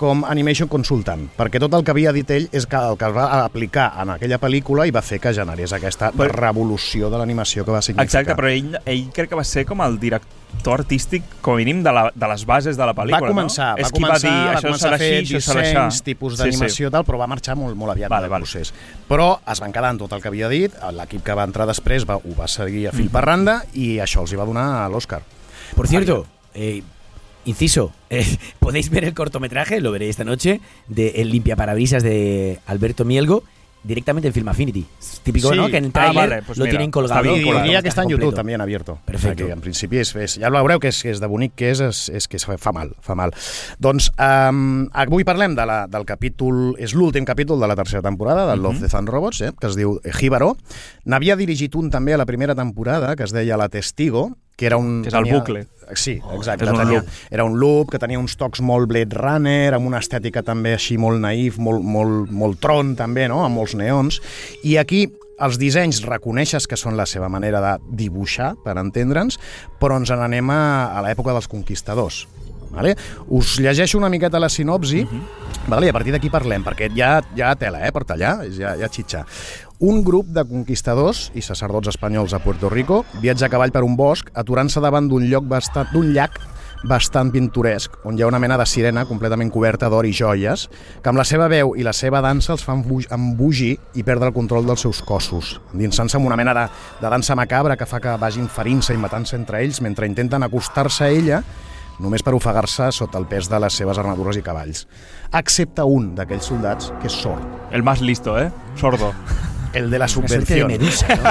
com 0.00 0.22
Animation 0.24 0.68
Consultant, 0.72 1.26
perquè 1.36 1.60
tot 1.60 1.74
el 1.76 1.82
que 1.84 1.92
havia 1.92 2.12
dit 2.16 2.30
ell 2.32 2.46
és 2.56 2.64
que 2.64 2.78
el 2.80 2.96
que 2.96 3.04
es 3.10 3.12
va 3.12 3.26
aplicar 3.42 3.90
en 4.00 4.14
aquella 4.14 4.38
pel·lícula 4.40 4.86
i 4.88 4.92
va 4.96 5.02
fer 5.04 5.18
que 5.20 5.34
generés 5.36 5.74
aquesta 5.76 6.08
Però- 6.16 6.32
revolució 6.32 7.10
de 7.12 7.18
l'animació 7.20 7.66
que 7.66 7.74
va 7.74 7.82
significar. 7.84 8.06
Exacte, 8.08 8.36
però 8.38 8.48
ell, 8.48 8.78
ell 8.88 9.10
crec 9.12 9.28
que 9.28 9.36
va 9.36 9.44
ser 9.44 9.66
com 9.68 9.82
el 9.84 9.98
director 10.00 10.80
artístic, 10.80 11.26
com 11.44 11.54
a 11.54 11.60
mínim, 11.60 11.82
de, 11.84 11.92
la, 11.92 12.06
de 12.14 12.30
les 12.32 12.46
bases 12.48 12.78
de 12.80 12.86
la 12.88 12.94
pel·lícula, 12.96 13.20
va 13.28 13.34
començar, 13.34 13.68
no? 13.74 13.82
va 13.82 13.86
és 13.86 13.92
començar, 13.92 14.14
va 14.14 14.22
dir, 14.24 14.30
va 14.32 14.54
això 14.54 14.68
començar 14.70 14.92
a 14.94 15.00
fer 15.02 15.10
així, 15.18 15.34
això 15.36 15.52
serà 15.52 15.60
això. 15.60 15.74
dissenys, 15.74 16.02
tipus 16.06 16.38
d'animació 16.40 16.88
i 16.88 16.94
tal, 16.96 17.04
però 17.04 17.20
va 17.20 17.28
marxar 17.30 17.56
molt, 17.60 17.76
molt 17.76 17.92
aviat 17.92 18.10
Vale, 18.14 18.24
del 18.28 18.32
vale. 18.32 18.48
procés. 18.48 18.72
Però 19.10 19.28
es 19.52 19.60
van 19.60 19.74
quedar 19.76 19.90
en 19.92 20.00
tot 20.00 20.14
el 20.16 20.22
que 20.24 20.32
havia 20.32 20.48
dit, 20.48 20.72
l'equip 20.96 21.22
que 21.26 21.36
va 21.36 21.44
entrar 21.44 21.66
després 21.68 22.08
va, 22.08 22.16
ho 22.16 22.32
va 22.38 22.48
seguir 22.48 22.86
a 22.88 22.92
fil 22.96 23.12
per 23.12 23.26
randa 23.28 23.60
i 23.74 23.98
això 24.00 24.24
els 24.24 24.32
hi 24.32 24.40
va 24.40 24.48
donar 24.48 24.88
l'Oscar. 24.88 25.20
Por 25.76 25.86
cierto, 25.86 26.24
eh, 26.54 26.80
inciso, 27.44 27.92
eh, 28.10 28.24
podéis 28.58 28.90
ver 28.90 29.04
el 29.04 29.14
cortometraje, 29.14 29.80
lo 29.80 29.92
veréis 29.92 30.10
esta 30.10 30.24
noche, 30.24 30.60
de 30.88 31.08
El 31.16 31.30
limpiaparabrisas 31.30 32.02
de 32.02 32.58
Alberto 32.66 33.04
Mielgo. 33.04 33.42
directamente 33.82 34.28
en 34.28 34.34
Film 34.34 34.46
Affinity. 34.48 34.84
Es 35.00 35.20
típico, 35.22 35.48
Sí. 35.48 35.56
¿no? 35.56 35.70
Que 35.70 35.78
en 35.78 35.86
el 35.86 35.92
Ah, 35.94 36.12
vale, 36.12 36.42
pues 36.42 36.58
lo 36.58 36.64
mira, 36.66 36.72
tienen 36.72 36.90
colgado. 36.90 37.18
está 37.18 37.32
bien 37.32 37.40
I 37.40 37.44
colgado. 37.44 37.64
diria 37.64 37.80
que 37.80 37.88
està 37.88 38.02
en 38.02 38.08
completo. 38.10 38.20
YouTube 38.26 38.36
també 38.36 38.52
en 38.52 38.60
abierto. 38.60 38.98
Perfecto. 39.06 39.46
Que 39.46 39.52
en 39.52 39.60
principi 39.62 39.96
és, 39.96 40.14
és, 40.16 40.34
ja 40.38 40.50
veureu 40.52 40.78
que 40.78 40.88
és, 40.88 40.98
que 41.02 41.08
és 41.08 41.18
de 41.18 41.26
bonic 41.26 41.54
que 41.56 41.70
és, 41.70 41.80
és, 41.80 42.10
és 42.10 42.28
que 42.28 42.36
es 42.36 42.44
fa, 42.44 42.72
mal, 42.76 42.92
fa 43.00 43.14
mal. 43.16 43.32
Doncs 43.80 44.10
um, 44.20 44.84
avui 44.92 45.24
parlem 45.24 45.54
de 45.56 45.64
la, 45.64 45.86
del 45.88 46.04
capítol, 46.04 46.74
és 46.78 46.92
l'últim 46.92 47.24
capítol 47.24 47.58
de 47.58 47.66
la 47.72 47.74
tercera 47.74 48.02
temporada 48.04 48.44
de 48.50 48.58
Love, 48.60 48.80
Death 48.80 48.96
and 49.00 49.08
Robots, 49.08 49.40
eh, 49.40 49.52
que 49.58 49.66
es 49.72 49.76
diu 49.80 49.96
Jíbaro. 50.12 50.58
N'havia 51.06 51.34
dirigit 51.40 51.74
un 51.74 51.88
també 51.88 52.12
a 52.12 52.18
la 52.20 52.26
primera 52.28 52.54
temporada, 52.54 53.16
que 53.16 53.22
es 53.24 53.32
deia 53.32 53.56
La 53.56 53.70
Testigo, 53.70 54.36
que 54.60 54.66
era 54.68 54.76
un... 54.76 55.00
Que 55.00 55.08
és 55.08 55.16
el 55.16 55.24
bucle. 55.24 55.62
Sí, 55.96 56.18
exacte. 56.36 56.66
és 56.66 56.70
un 56.70 56.76
tenia, 56.76 57.00
loop. 57.00 57.14
Era 57.32 57.46
un 57.48 57.56
loop 57.58 57.94
que 57.94 57.98
tenia 57.98 58.20
uns 58.20 58.36
tocs 58.38 58.60
molt 58.60 58.90
Blade 58.90 59.16
Runner, 59.16 59.72
amb 59.72 59.88
una 59.88 60.02
estètica 60.04 60.42
també 60.44 60.74
així 60.76 60.98
molt 61.00 61.18
naïf, 61.22 61.56
molt, 61.56 61.80
molt, 61.80 62.28
molt 62.28 62.60
tron 62.60 62.92
també, 62.98 63.24
no? 63.32 63.40
amb 63.46 63.56
molts 63.56 63.72
neons. 63.80 64.20
I 64.68 64.76
aquí 64.82 65.06
els 65.40 65.56
dissenys 65.56 66.02
reconeixes 66.04 66.68
que 66.68 66.76
són 66.76 67.00
la 67.00 67.08
seva 67.08 67.30
manera 67.32 67.62
de 67.64 67.72
dibuixar, 68.02 68.52
per 68.60 68.76
entendre'ns, 68.76 69.40
però 69.80 69.96
ens 69.96 70.12
n'anem 70.12 70.52
a, 70.52 70.60
a 70.92 71.06
l'època 71.08 71.32
dels 71.32 71.48
conquistadors. 71.48 72.26
Vale? 72.70 72.92
Us 73.34 73.56
llegeixo 73.58 73.98
una 73.98 74.12
miqueta 74.12 74.38
la 74.38 74.52
sinopsi 74.52 75.00
vale? 75.66 75.88
i 75.88 75.90
a 75.90 75.96
partir 75.96 76.12
d'aquí 76.14 76.30
parlem, 76.30 76.62
perquè 76.62 76.92
hi 76.92 77.02
ha, 77.02 77.16
hi 77.34 77.42
ha 77.42 77.56
tela 77.58 77.80
eh, 77.82 77.90
per 77.90 78.04
tallar, 78.12 78.36
hi 78.44 78.62
ha, 78.62 78.76
hi 78.76 78.84
ha 78.84 78.92
xitxa. 78.92 79.24
Un 79.80 80.02
grup 80.04 80.26
de 80.28 80.42
conquistadors 80.44 81.30
i 81.32 81.40
sacerdots 81.40 81.88
espanyols 81.88 82.34
a 82.36 82.38
Puerto 82.44 82.68
Rico 82.68 82.98
viatja 83.22 83.46
a 83.46 83.48
cavall 83.48 83.70
per 83.72 83.80
un 83.80 83.94
bosc, 83.96 84.26
aturant-se 84.36 84.82
davant 84.84 85.06
d'un 85.08 85.24
lloc 85.30 85.46
bastant 85.48 85.88
d'un 85.94 86.10
llac 86.12 86.36
bastant 86.84 87.30
pintoresc, 87.32 87.96
on 88.04 88.18
hi 88.18 88.20
ha 88.20 88.28
una 88.28 88.38
mena 88.44 88.58
de 88.60 88.66
sirena 88.68 89.06
completament 89.08 89.48
coberta 89.48 89.88
d'or 89.88 90.04
i 90.04 90.12
joies, 90.12 90.66
que 91.00 91.08
amb 91.08 91.16
la 91.16 91.24
seva 91.24 91.48
veu 91.48 91.72
i 91.80 91.86
la 91.88 91.96
seva 91.96 92.20
dansa 92.20 92.52
els 92.52 92.66
fan 92.66 92.84
embogir 93.16 93.72
i 93.96 94.04
perdre 94.04 94.28
el 94.28 94.36
control 94.36 94.68
dels 94.68 94.84
seus 94.84 95.00
cossos, 95.00 95.56
endinsant-se 95.72 96.20
en 96.20 96.28
una 96.28 96.36
mena 96.36 96.52
de, 96.60 96.68
de 97.00 97.16
dansa 97.16 97.36
macabra 97.36 97.80
que 97.80 97.88
fa 97.88 98.04
que 98.04 98.20
vagin 98.20 98.52
ferint-se 98.52 98.92
i 98.92 99.00
matant-se 99.00 99.40
entre 99.40 99.64
ells 99.64 99.80
mentre 99.80 100.12
intenten 100.12 100.44
acostar-se 100.44 101.08
a 101.08 101.08
ella 101.08 101.42
només 102.00 102.20
per 102.20 102.36
ofegar-se 102.36 102.92
sota 102.92 103.16
el 103.16 103.28
pes 103.32 103.48
de 103.48 103.64
les 103.64 103.80
seves 103.80 103.96
armadures 103.96 104.36
i 104.36 104.44
cavalls. 104.44 104.86
Excepte 105.32 105.88
un 105.88 106.14
d'aquells 106.16 106.52
soldats, 106.52 106.92
que 107.00 107.08
és 107.08 107.16
sord, 107.16 107.48
El 107.72 107.82
más 107.82 108.02
listo, 108.02 108.36
¿eh? 108.38 108.50
Sordo. 108.76 109.14
el 109.72 109.90
de 109.90 109.98
la 109.98 110.08
suerte 110.08 110.38
de 110.38 110.64
medusa, 110.64 111.06
¿no? 111.16 111.30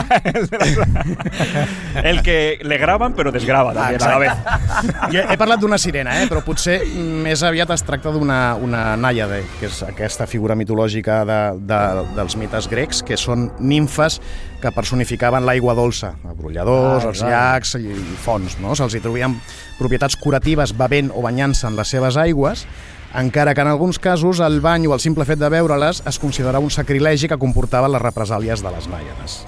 El 2.04 2.22
que 2.22 2.60
le 2.62 2.78
graban 2.78 3.14
pero 3.14 3.32
desgraba 3.32 3.74
también 3.74 4.02
a 4.02 4.08
la 4.08 4.18
vez. 4.18 4.32
Jo 5.12 5.24
he 5.28 5.38
parlat 5.38 5.60
d'una 5.60 5.78
sirena, 5.82 6.14
eh? 6.22 6.28
però 6.30 6.42
potser 6.46 6.80
més 6.96 7.42
aviat 7.44 7.74
es 7.76 7.84
tracta 7.84 8.14
d'una 8.14 8.56
una 8.60 8.96
nàiade, 9.00 9.42
que 9.60 9.68
és 9.68 9.82
aquesta 9.88 10.28
figura 10.30 10.56
mitològica 10.60 11.24
de, 11.28 11.40
de, 11.68 11.80
dels 12.16 12.38
mites 12.40 12.70
grecs, 12.72 13.02
que 13.04 13.18
són 13.20 13.50
nimfes 13.60 14.20
que 14.62 14.72
personificaven 14.76 15.46
l'aigua 15.48 15.76
dolça, 15.76 16.14
els 16.24 16.38
brolladors, 16.38 17.06
Ah, 17.06 17.10
els 17.12 17.24
llacs 17.24 17.76
i, 17.80 17.90
i 17.92 18.16
fonts. 18.24 18.58
No? 18.64 18.76
Se'ls 18.76 18.96
hi 18.96 19.04
trobien 19.04 19.36
propietats 19.80 20.16
curatives 20.20 20.74
bevent 20.78 21.12
o 21.16 21.24
banyant-se 21.26 21.68
en 21.68 21.76
les 21.80 21.88
seves 21.92 22.18
aigües, 22.20 22.66
encara 23.16 23.55
que 23.55 23.62
en 23.62 23.72
alguns 23.72 23.99
casos 23.99 24.39
el 24.39 24.60
bany 24.62 24.88
o 24.88 24.93
el 24.93 24.99
simple 24.99 25.26
fet 25.26 25.39
de 25.39 25.49
veure-les 25.49 26.03
es 26.07 26.20
considerava 26.20 26.64
un 26.64 26.74
sacrilegi 26.74 27.28
que 27.28 27.39
comportava 27.41 27.89
les 27.89 28.03
represàlies 28.03 28.62
de 28.62 28.76
les 28.76 28.89
nàiades. 28.91 29.39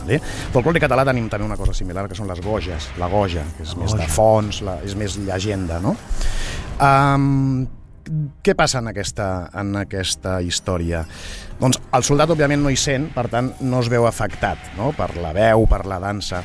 Vale? 0.00 0.18
Folklore 0.52 0.82
català 0.82 1.06
tenim 1.08 1.30
també 1.32 1.46
una 1.46 1.56
cosa 1.56 1.74
similar, 1.76 2.08
que 2.08 2.18
són 2.18 2.28
les 2.28 2.42
goges, 2.44 2.90
la 3.00 3.08
goja, 3.08 3.44
que 3.56 3.64
és 3.64 3.72
més 3.80 3.94
de 3.96 4.08
fons, 4.10 4.60
la, 4.66 4.76
és 4.84 4.96
més 4.98 5.16
llegenda, 5.16 5.80
no? 5.80 5.94
Um, 6.82 7.64
què 8.44 8.52
passa 8.58 8.82
en 8.82 8.90
aquesta, 8.90 9.48
en 9.56 9.72
aquesta 9.80 10.36
història? 10.44 11.04
Doncs 11.60 11.80
el 11.96 12.04
soldat, 12.04 12.34
òbviament, 12.34 12.60
no 12.60 12.72
hi 12.72 12.76
sent, 12.76 13.08
per 13.14 13.28
tant, 13.32 13.54
no 13.64 13.80
es 13.80 13.88
veu 13.88 14.04
afectat 14.08 14.74
no? 14.76 14.90
per 14.96 15.14
la 15.22 15.32
veu, 15.36 15.64
per 15.70 15.84
la 15.88 16.00
dansa. 16.02 16.42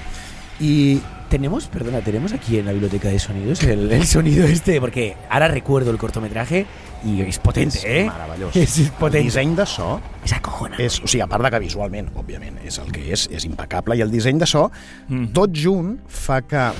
I 0.63 0.99
Tenemos, 1.29 1.67
perdona, 1.67 2.01
tenemos 2.01 2.33
aquí 2.33 2.57
en 2.57 2.65
la 2.65 2.71
biblioteca 2.71 3.07
de 3.09 3.19
sonidos 3.19 3.61
el, 3.63 3.91
el 3.91 4.05
sonido 4.07 4.47
este, 4.47 4.79
porque 4.81 5.15
ahora 5.29 5.47
recuerdo 5.47 5.91
el 5.91 5.97
cortometraje 5.99 6.65
y 7.05 7.21
es 7.21 7.37
potente, 7.37 7.77
és 7.77 7.85
¿eh? 7.85 8.09
meravellós. 8.11 8.55
És 8.55 8.91
El 8.99 9.11
disseny 9.11 9.55
de 9.55 9.65
so 9.65 10.01
És 10.25 10.33
acojonant. 10.33 10.79
és, 10.81 10.99
o 10.99 11.07
sigui, 11.07 11.21
a 11.21 11.27
part 11.27 11.43
de 11.45 11.51
que 11.51 11.59
visualment, 11.59 12.09
òbviament, 12.17 12.57
és 12.65 12.79
el 12.79 12.91
que 12.91 13.11
és, 13.13 13.27
és 13.31 13.45
impecable, 13.45 13.95
i 13.95 14.01
el 14.01 14.11
disseny 14.11 14.39
de 14.39 14.47
so, 14.49 14.71
Mm. 15.07 15.29
tot 15.33 15.53
junt 15.53 15.99
fa 16.07 16.41
que 16.41 16.71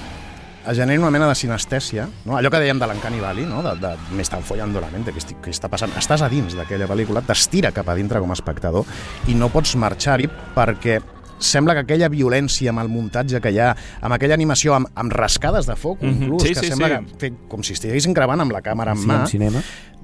es 0.68 0.78
generi 0.78 0.98
una 1.00 1.10
mena 1.10 1.28
de 1.28 1.36
sinestèsia, 1.36 2.08
no? 2.26 2.36
allò 2.38 2.50
que 2.52 2.60
dèiem 2.60 2.78
de 2.80 2.88
l'Encani 2.90 3.20
Valley, 3.20 3.46
no? 3.46 3.62
de, 3.64 3.76
de 3.80 3.94
me 4.12 4.22
estan 4.22 4.44
follando 4.44 4.82
la 4.82 4.90
mente, 4.90 5.14
que, 5.14 5.20
estic, 5.20 5.40
que 5.42 5.54
està 5.54 5.70
passant. 5.70 5.94
Estàs 5.98 6.22
a 6.22 6.30
dins 6.30 6.54
d'aquella 6.58 6.88
pel·lícula, 6.90 7.22
t'estira 7.22 7.72
cap 7.72 7.88
a 7.88 7.96
dintre 7.96 8.20
com 8.20 8.30
a 8.30 8.38
espectador 8.38 8.86
i 9.28 9.34
no 9.38 9.50
pots 9.50 9.76
marxar-hi 9.80 10.28
perquè 10.56 11.00
sembla 11.40 11.74
que 11.74 11.80
aquella 11.88 12.10
violència 12.10 12.70
amb 12.70 12.80
el 12.84 12.90
muntatge 12.90 13.40
que 13.42 13.52
hi 13.52 13.60
ha, 13.60 13.76
amb 14.02 14.14
aquella 14.14 14.34
animació 14.36 14.76
amb, 14.76 14.88
amb 14.96 15.12
rascades 15.14 15.66
de 15.66 15.76
foc, 15.76 16.02
Mhm. 16.02 16.22
inclús, 16.24 16.44
Sí, 16.44 16.54
que 16.54 16.60
sí, 16.60 16.68
sembla 16.68 16.88
sí. 16.88 16.94
que 17.06 17.20
fet, 17.20 17.34
com 17.48 17.64
si 17.64 17.74
estiguessin 17.74 18.14
gravant 18.14 18.42
amb 18.42 18.52
la 18.52 18.62
càmera 18.62 18.92
en 18.92 18.98
Sí, 18.98 19.08
mà, 19.08 19.22
en 19.22 19.28
cinema. 19.28 19.62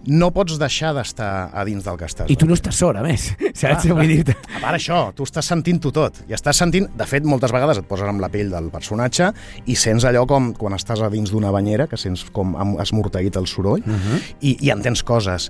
no 0.07 0.29
pots 0.31 0.59
deixar 0.59 0.93
d'estar 0.93 1.49
a 1.51 1.63
dins 1.65 1.83
del 1.83 1.97
que 1.97 2.05
estàs. 2.05 2.29
I 2.29 2.35
tu 2.35 2.45
no 2.45 2.53
estàs 2.53 2.73
sort, 2.77 2.97
a 2.97 3.01
més. 3.01 3.35
Saps? 3.55 3.83
Clar, 3.87 3.95
Vull 3.95 4.07
dir-te. 4.07 4.35
A 4.55 4.59
part 4.61 4.75
això, 4.77 5.13
tu 5.15 5.23
estàs 5.23 5.45
sentint-ho 5.45 5.91
tot. 5.91 6.21
I 6.29 6.33
estàs 6.33 6.53
sentint... 6.55 6.87
De 6.95 7.05
fet, 7.05 7.23
moltes 7.25 7.51
vegades 7.51 7.77
et 7.79 7.85
poses 7.87 8.07
amb 8.07 8.21
la 8.21 8.29
pell 8.29 8.51
del 8.51 8.69
personatge 8.69 9.31
i 9.65 9.75
sents 9.75 10.05
allò 10.05 10.27
com 10.27 10.53
quan 10.53 10.73
estàs 10.73 11.01
a 11.01 11.09
dins 11.09 11.31
d'una 11.31 11.49
banyera, 11.51 11.87
que 11.87 11.97
sents 11.97 12.23
com 12.31 12.53
esmorteït 12.79 13.35
el 13.35 13.47
soroll, 13.47 13.81
uh 13.81 13.91
-huh. 13.93 14.21
i, 14.41 14.57
i 14.67 14.69
entens 14.69 15.01
coses. 15.03 15.49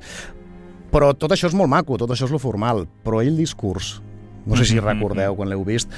Però 0.91 1.13
tot 1.17 1.31
això 1.31 1.47
és 1.47 1.53
molt 1.53 1.69
maco, 1.69 1.97
tot 1.97 2.09
això 2.09 2.23
és 2.23 2.31
lo 2.31 2.39
formal. 2.39 2.88
Però 3.03 3.21
ell 3.21 3.36
discurs, 3.36 4.01
no 4.46 4.56
sé 4.56 4.66
si 4.66 4.76
Mhm, 4.76 4.86
recordeu 4.86 5.36
quan 5.36 5.50
l'heu 5.50 5.64
vist, 5.66 5.91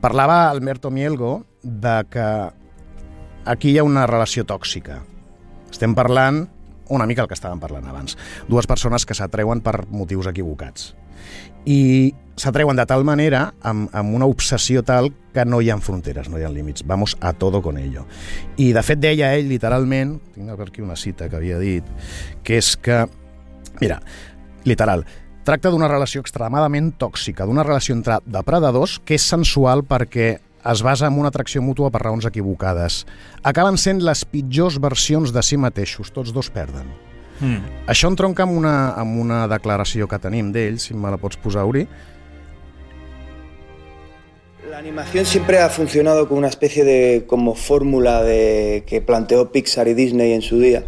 parlava 0.00 0.50
Alberto 0.50 0.90
Mielgo 0.90 1.46
de 1.62 2.04
que 2.10 2.50
aquí 3.44 3.70
hi 3.70 3.78
ha 3.78 3.84
una 3.84 4.06
relació 4.06 4.44
tòxica. 4.44 5.02
Estem 5.70 5.94
parlant 5.94 6.48
una 6.92 7.06
mica 7.06 7.22
el 7.22 7.28
que 7.28 7.34
estàvem 7.34 7.60
parlant 7.60 7.86
abans. 7.88 8.16
Dues 8.48 8.66
persones 8.66 9.06
que 9.06 9.14
s'atreuen 9.14 9.62
per 9.64 9.86
motius 9.88 10.28
equivocats. 10.28 10.92
I 11.64 12.12
s'atreuen 12.36 12.76
de 12.76 12.84
tal 12.88 13.04
manera, 13.04 13.54
amb, 13.62 13.88
amb 13.94 14.14
una 14.14 14.26
obsessió 14.26 14.82
tal, 14.82 15.12
que 15.32 15.44
no 15.44 15.60
hi 15.62 15.70
ha 15.70 15.78
fronteres, 15.78 16.28
no 16.28 16.38
hi 16.38 16.44
ha 16.44 16.50
límits. 16.50 16.84
Vamos 16.86 17.16
a 17.20 17.32
todo 17.32 17.62
con 17.62 17.78
ello. 17.78 18.06
I, 18.56 18.72
de 18.72 18.82
fet, 18.82 19.00
deia 19.00 19.32
ell, 19.36 19.48
literalment, 19.48 20.18
tinc 20.34 20.50
aquí 20.50 20.82
una 20.82 20.96
cita 20.96 21.28
que 21.28 21.36
havia 21.36 21.58
dit, 21.58 21.84
que 22.42 22.58
és 22.58 22.76
que, 22.76 23.04
mira, 23.80 24.00
literal, 24.64 25.06
tracta 25.44 25.70
d'una 25.70 25.90
relació 25.90 26.22
extremadament 26.22 26.92
tòxica, 27.00 27.46
d'una 27.46 27.64
relació 27.66 27.96
entre 27.96 28.20
depredadors 28.24 28.98
que 29.04 29.18
és 29.18 29.26
sensual 29.26 29.82
perquè 29.86 30.36
es 30.72 30.82
basa 30.86 31.08
en 31.10 31.18
una 31.18 31.32
atracció 31.32 31.62
mútua 31.62 31.90
per 31.90 32.04
raons 32.04 32.26
equivocades. 32.28 33.02
Acaben 33.42 33.78
sent 33.80 34.02
les 34.06 34.24
pitjors 34.24 34.78
versions 34.78 35.34
de 35.34 35.42
si 35.42 35.58
mateixos, 35.58 36.12
tots 36.14 36.30
dos 36.34 36.52
perden. 36.54 36.86
Mm. 37.42 37.58
Això 37.90 38.10
entronca 38.12 38.46
amb 38.46 38.54
una, 38.54 38.94
amb 38.94 39.18
una 39.18 39.44
declaració 39.50 40.06
que 40.06 40.20
tenim 40.22 40.52
d'ell, 40.54 40.78
si 40.78 40.94
me 40.94 41.10
la 41.10 41.18
pots 41.18 41.40
posar, 41.42 41.66
Uri. 41.66 41.86
La 44.70 44.78
animación 44.78 45.26
siempre 45.26 45.58
ha 45.58 45.68
funcionado 45.68 46.28
como 46.28 46.38
una 46.38 46.48
especie 46.48 46.84
de 46.84 47.24
como 47.26 47.54
fórmula 47.54 48.22
de, 48.22 48.84
que 48.86 49.02
planteó 49.02 49.50
Pixar 49.50 49.88
y 49.88 49.94
Disney 49.94 50.32
en 50.32 50.40
su 50.40 50.58
día, 50.60 50.86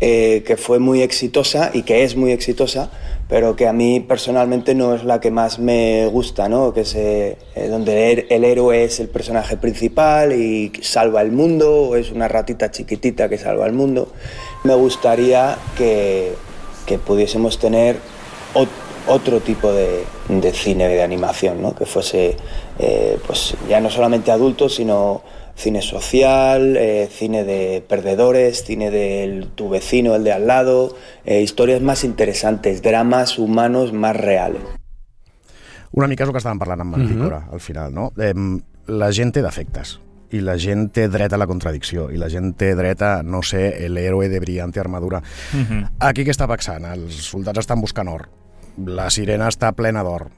eh, 0.00 0.42
que 0.46 0.56
fue 0.56 0.78
muy 0.78 1.02
exitosa 1.02 1.70
y 1.74 1.82
que 1.82 2.04
es 2.04 2.16
muy 2.16 2.32
exitosa, 2.32 2.90
pero 3.28 3.56
que 3.56 3.66
a 3.66 3.72
mí 3.72 4.00
personalmente 4.00 4.74
no 4.74 4.94
es 4.94 5.04
la 5.04 5.20
que 5.20 5.30
más 5.30 5.58
me 5.58 6.06
gusta, 6.06 6.48
¿no? 6.48 6.72
Que 6.72 6.82
es 6.82 6.94
eh, 6.94 7.36
donde 7.68 8.26
el, 8.30 8.44
héroe 8.44 8.84
es 8.84 9.00
el 9.00 9.08
personaje 9.08 9.56
principal 9.56 10.32
y 10.32 10.72
salva 10.82 11.20
el 11.22 11.32
mundo, 11.32 11.88
o 11.88 11.96
es 11.96 12.10
una 12.10 12.28
ratita 12.28 12.70
chiquitita 12.70 13.28
que 13.28 13.38
salva 13.38 13.66
el 13.66 13.72
mundo. 13.72 14.08
Me 14.64 14.74
gustaría 14.74 15.58
que, 15.76 16.32
que 16.86 16.98
pudiésemos 16.98 17.58
tener 17.58 17.96
ot- 18.54 18.68
otro 19.08 19.40
tipo 19.40 19.72
de, 19.72 20.04
de 20.28 20.52
cine 20.52 20.88
de 20.88 21.02
animación, 21.02 21.60
¿no? 21.60 21.74
que 21.74 21.86
fuese 21.86 22.36
eh, 22.78 23.18
pues 23.26 23.54
ya 23.68 23.80
no 23.80 23.90
solamente 23.90 24.30
adultos, 24.30 24.74
sino 24.76 25.22
cine 25.58 25.82
social, 25.82 26.76
eh, 26.76 27.08
cine 27.10 27.44
de 27.44 27.82
perdedores, 27.86 28.64
cine 28.64 28.90
del 28.90 29.48
tu 29.48 29.68
vecino, 29.68 30.14
el 30.14 30.24
de 30.24 30.32
al 30.32 30.46
lado, 30.46 30.96
eh, 31.24 31.42
historias 31.42 31.82
más 31.82 32.04
interesantes, 32.04 32.80
dramas 32.80 33.38
humanos 33.38 33.92
más 33.92 34.16
reales. 34.16 34.62
Una 35.90 36.06
mica 36.06 36.22
és 36.22 36.28
el 36.28 36.34
que 36.36 36.40
estàvem 36.42 36.60
parlant 36.60 36.82
amb 36.84 36.94
Mantícora, 36.94 37.46
al 37.50 37.62
final, 37.64 37.94
no? 37.96 38.10
Eh, 38.20 38.34
la 38.92 39.08
gent 39.10 39.32
té 39.34 39.42
defectes 39.42 39.96
i 40.30 40.42
la 40.44 40.58
gent 40.60 40.90
té 40.92 41.06
dret 41.08 41.32
a 41.32 41.38
la 41.40 41.46
contradicció 41.48 42.10
i 42.12 42.20
la 42.20 42.28
gent 42.28 42.52
té 42.60 42.74
dret 42.76 43.00
a 43.02 43.22
no 43.24 43.40
ser 43.42 43.88
l'héroe 43.88 44.28
de 44.28 44.40
brillante 44.40 44.80
armadura. 44.80 45.22
Mm 45.52 45.64
-hmm. 45.64 45.88
Aquí 45.98 46.24
què 46.24 46.30
està 46.30 46.46
passant? 46.46 46.84
Els 46.84 47.14
soldats 47.30 47.58
estan 47.58 47.80
buscant 47.80 48.08
or. 48.08 48.28
La 48.76 49.10
sirena 49.10 49.48
està 49.48 49.72
plena 49.72 50.02
d'or. 50.02 50.28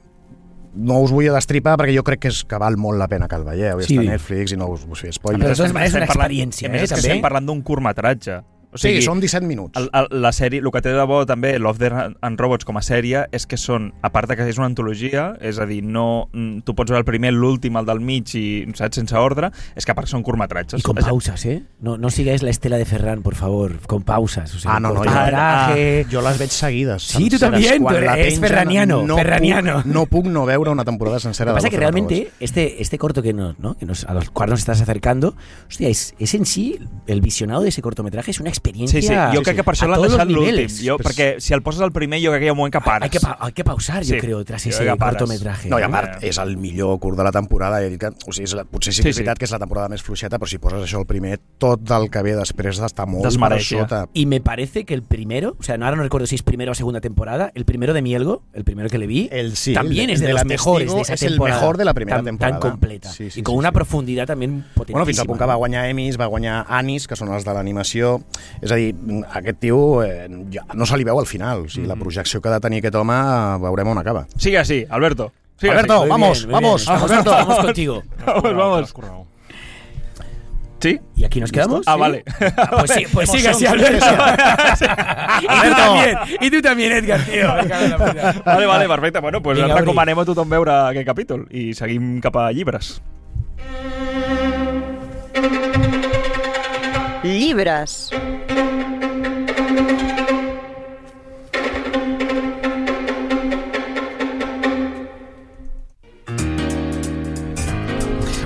No 0.73 1.01
us 1.03 1.11
vull 1.11 1.27
destripar 1.33 1.75
perquè 1.77 1.93
jo 1.97 2.03
crec 2.07 2.21
que, 2.23 2.29
és, 2.31 2.43
que 2.47 2.57
val 2.61 2.77
molt 2.79 2.97
la 2.97 3.07
pena 3.11 3.27
que 3.27 3.35
el 3.35 3.43
veieu. 3.43 3.81
Sí. 3.83 3.97
Està 3.97 4.05
a 4.07 4.11
Netflix 4.13 4.53
i 4.55 4.57
no 4.57 4.69
us 4.71 4.85
vull 4.87 4.95
fer 4.95 5.09
Però 5.09 5.11
de 5.11 5.19
spoilers. 5.19 5.57
totes 5.59 5.73
maneres 5.75 5.91
és 5.93 5.97
una 5.99 6.05
experiència, 6.07 6.69
a 6.69 6.71
més, 6.71 6.83
eh, 6.83 6.87
també. 6.95 7.01
estem 7.07 7.21
parlant 7.21 7.45
d'un 7.45 7.61
curtmetratge. 7.61 8.41
O 8.71 8.79
Sí, 8.79 8.93
són 9.03 9.19
17 9.19 9.43
minuts. 9.43 9.75
El, 9.75 9.89
el, 9.91 10.07
la 10.23 10.31
sèrie, 10.31 10.61
el 10.63 10.71
que 10.71 10.79
té 10.83 10.93
de 10.95 11.03
bo 11.03 11.25
també 11.27 11.57
Love, 11.59 11.81
Death 11.81 12.15
and 12.23 12.39
Robots 12.39 12.63
com 12.67 12.79
a 12.79 12.83
sèrie 12.85 13.25
és 13.35 13.43
que 13.49 13.57
són, 13.59 13.89
a 13.99 14.11
part 14.15 14.31
de 14.31 14.37
que 14.39 14.45
és 14.47 14.59
una 14.61 14.69
antologia, 14.69 15.33
és 15.43 15.59
a 15.59 15.65
dir, 15.67 15.81
no, 15.83 16.29
mm, 16.31 16.63
tu 16.63 16.75
pots 16.77 16.87
veure 16.87 17.03
el 17.03 17.07
primer, 17.07 17.33
l'últim, 17.35 17.75
el 17.75 17.89
del 17.89 17.99
mig 17.99 18.31
i 18.39 18.63
saps, 18.79 18.95
sense 19.01 19.17
ordre, 19.19 19.49
és 19.75 19.83
que 19.83 19.91
a 19.91 19.97
part 19.97 20.07
són 20.07 20.23
curtmetratges. 20.23 20.79
Y 20.79 20.87
con 20.87 20.95
pausas, 20.95 21.43
¿eh? 21.45 21.57
No, 21.81 21.97
no 21.97 22.09
sigáis 22.09 22.43
la 22.43 22.49
estela 22.49 22.77
de 22.79 22.85
Ferran, 22.85 23.23
por 23.23 23.35
favor, 23.35 23.75
con 23.87 24.03
pausas. 24.03 24.55
O 24.55 24.59
sea, 24.59 24.77
Ah, 24.77 24.79
no, 24.79 24.93
no, 24.93 25.03
jo, 25.03 25.09
ah, 25.11 25.75
jo 26.09 26.21
les 26.23 26.39
veig 26.39 26.51
seguides. 26.55 27.03
Sí, 27.03 27.29
tu 27.29 27.37
tú 27.37 27.51
la 27.51 28.17
eres 28.17 28.39
ferraniano, 28.39 29.03
no 29.03 29.17
ferraniano. 29.17 29.81
Puc, 29.81 29.91
no 29.91 30.05
puc 30.05 30.25
no 30.27 30.45
veure 30.45 30.71
una 30.71 30.85
temporada 30.85 31.19
sencera 31.19 31.51
Lo 31.51 31.55
que 31.55 31.57
pasa 31.57 31.65
de 31.65 31.67
es 31.67 31.71
que 31.71 31.79
realmente 31.79 32.31
este, 32.39 32.81
este 32.81 32.97
corto 32.97 33.21
que, 33.21 33.33
nos, 33.33 33.59
¿no? 33.59 33.75
que 33.75 33.85
nos, 33.85 34.05
a 34.05 34.13
los 34.13 34.29
cuales 34.29 34.51
nos 34.51 34.59
estás 34.61 34.79
acercando, 34.79 35.35
hostia, 35.67 35.89
es, 35.89 36.15
es 36.19 36.33
en 36.35 36.45
sí, 36.45 36.79
el 37.07 37.19
visionado 37.19 37.63
de 37.63 37.69
ese 37.69 37.81
cortometraje 37.81 38.31
es 38.31 38.39
una 38.39 38.49
experiencia 38.49 38.60
Sí, 38.63 39.01
sí, 39.01 39.13
jo 39.33 39.41
crec 39.43 39.55
que 39.57 39.63
per 39.63 39.73
això 39.75 39.85
a 39.85 39.87
l'han 39.89 39.97
todos 39.99 40.11
los 40.11 40.17
deixat 40.17 40.27
l'últim. 40.29 40.53
niveles. 40.55 40.79
Jo, 40.85 40.97
perquè 40.97 41.39
si 41.39 41.53
el 41.53 41.61
poses 41.61 41.81
al 41.81 41.91
primer, 41.91 42.19
jo 42.23 42.31
crec 42.31 42.41
que 42.41 42.45
hi 42.45 42.49
ha 42.49 42.53
un 42.53 42.57
moment 42.57 42.73
que 42.73 42.81
pares. 42.81 43.03
Hay 43.03 43.09
que, 43.09 43.19
pa- 43.19 43.37
hay 43.39 43.51
que 43.53 43.63
pausar, 43.63 44.03
yo 44.03 44.15
Sí, 44.15 44.19
creo, 44.21 44.43
tras 44.45 44.63
jo 44.63 44.69
ese 44.69 44.83
que 44.85 44.97
cortometraje. 44.97 45.69
No, 45.69 45.79
i 45.79 45.83
a 45.83 45.87
¿no? 45.87 45.91
part, 45.93 46.23
és 46.23 46.37
el 46.37 46.57
millor 46.57 46.99
curt 46.99 47.17
de 47.17 47.23
la 47.23 47.31
temporada. 47.31 47.81
He 47.83 47.89
dit 47.89 47.99
que, 47.99 48.07
o 48.07 48.31
sigui, 48.31 48.45
és 48.45 48.53
la, 48.53 48.63
potser 48.65 48.93
sí 48.93 49.01
que 49.03 49.09
és 49.09 49.15
Sí, 49.15 49.23
sí. 49.23 49.33
que 49.37 49.45
és 49.45 49.51
la 49.51 49.59
temporada 49.59 49.89
més 49.89 50.01
fluixeta, 50.03 50.37
però 50.39 50.47
si 50.49 50.57
poses 50.57 50.81
això 50.85 50.97
al 50.99 51.05
primer, 51.05 51.39
tot 51.57 51.89
el 51.91 52.09
que 52.09 52.21
ve 52.23 52.35
després 52.35 52.79
d'estar 52.79 53.07
molt 53.07 53.23
per 53.23 53.31
Desmereix, 53.31 53.67
sota. 53.67 54.07
Y 54.13 54.25
me 54.25 54.41
parece 54.41 54.85
que 54.85 54.93
el 54.93 55.03
primero, 55.03 55.55
o 55.59 55.63
sea, 55.63 55.77
no, 55.77 55.85
ahora 55.85 55.97
no 55.97 56.03
recuerdo 56.03 56.27
si 56.27 56.35
es 56.35 56.43
primera 56.43 56.71
o 56.71 56.75
segunda 56.75 57.01
temporada, 57.01 57.51
el 57.55 57.65
primero 57.65 57.93
de 57.93 58.01
Mielgo, 58.01 58.43
el 58.53 58.63
primero 58.63 58.89
que 58.89 58.97
le 58.97 59.07
vi, 59.07 59.27
El, 59.31 59.55
sí, 59.55 59.73
también 59.73 60.09
el 60.09 60.15
es 60.15 60.19
de, 60.21 60.27
de 60.27 60.33
los 60.33 60.45
mejores 60.45 60.93
de 60.93 61.01
esa 61.01 61.13
es 61.13 61.23
el 61.23 61.39
mejor 61.39 61.77
de 61.77 61.85
la 61.85 61.93
primera 61.93 62.17
tan, 62.17 62.25
temporada. 62.25 62.59
Tan 62.59 62.71
completa. 62.71 63.09
Sí, 63.11 63.29
sí, 63.31 63.39
y 63.39 63.43
con 63.43 63.53
sí, 63.55 63.59
una 63.59 63.69
sí. 63.69 63.73
profundidad 63.73 64.25
también 64.27 64.63
potentísima. 64.73 64.99
Bueno, 64.99 65.05
fins 65.05 65.19
al 65.19 65.25
punt 65.27 65.39
que 65.39 65.45
va 65.45 65.55
guanyar 65.55 65.89
Emmys, 65.89 66.19
va 66.19 66.25
guanyar 66.25 66.65
Anis, 66.69 67.07
que 67.07 67.15
són 67.15 67.33
els 67.33 67.45
de 67.45 67.53
l'animació. 67.53 68.21
És 68.59 68.71
a 68.71 68.75
dir, 68.75 68.91
aquest 69.31 69.61
tio 69.63 70.03
eh, 70.03 70.27
ja 70.53 70.65
no 70.73 70.85
se 70.85 70.99
li 70.99 71.07
veu 71.07 71.19
al 71.19 71.29
final. 71.29 71.65
O 71.65 71.69
sigui, 71.71 71.87
la 71.87 71.95
projecció 71.99 72.41
que 72.41 72.51
ha 72.51 72.57
de 72.59 72.63
tenir 72.67 72.83
aquest 72.83 72.99
home, 72.99 73.17
veurem 73.63 73.93
on 73.93 74.01
acaba. 74.03 74.27
Sigue 74.37 74.59
así, 74.59 74.85
Alberto. 74.89 75.31
Sigue 75.57 75.71
Alberto, 75.71 76.01
así. 76.01 76.09
Vamos, 76.09 76.45
bien, 76.45 76.51
vamos, 76.51 76.85
bien. 76.85 76.97
Alberto. 76.97 77.31
Estamos 77.31 77.59
contigo. 77.59 78.03
Vamos, 78.25 78.93
vamos. 78.93 79.27
¿Sí? 80.81 80.99
¿Y 81.15 81.25
aquí 81.25 81.39
nos 81.39 81.51
quedamos? 81.51 81.83
Ah, 81.85 81.93
¿Sí? 81.93 81.99
vale. 81.99 82.23
Ah, 82.57 82.77
pues 82.79 82.91
sí, 82.91 83.05
pues 83.13 83.29
sigue 83.31 83.47
así, 83.49 83.65
Alberto. 83.67 84.03
sí, 84.77 84.85
y 85.41 85.47
tú 85.47 85.75
también, 85.75 86.17
y 86.41 86.49
tú 86.49 86.61
también, 86.61 86.91
Edgar, 86.93 87.21
tío. 87.21 87.47
Vale, 88.43 88.65
vale, 88.65 88.87
perfecte. 88.87 89.19
Bueno, 89.19 89.39
doncs 89.39 89.61
Vinga, 89.61 89.77
recomanem 89.77 90.17
a 90.17 90.25
tothom 90.25 90.49
veure 90.49 90.73
aquest 90.89 91.05
capítol 91.05 91.45
i 91.53 91.71
seguim 91.77 92.17
cap 92.23 92.35
a 92.41 92.49
llibres. 92.51 92.95
Llibres. 97.21 98.09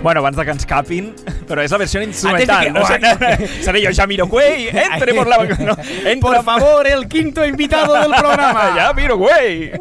Bueno, 0.05 0.19
abans 0.19 0.37
de 0.37 0.43
que 0.45 0.51
ens 0.53 0.65
capin, 0.69 1.07
però 1.49 1.63
és 1.65 1.71
la 1.73 1.79
versió 1.81 1.97
instrumental. 2.05 2.65
que- 2.67 2.71
No 2.75 2.85
sé, 2.85 3.63
seré 3.65 3.79
jo, 3.87 3.89
Jamiroquai, 3.91 4.67
entre 4.69 5.15
por 5.15 5.25
la... 5.25 5.37
No, 5.65 5.73
entra, 6.05 6.19
Por 6.21 6.43
favor, 6.43 6.85
el 6.85 7.07
quinto 7.07 7.43
invitado 7.43 7.91
del 7.95 8.11
programa. 8.11 8.67
ja, 8.77 8.93
Miroquai! 8.93 9.71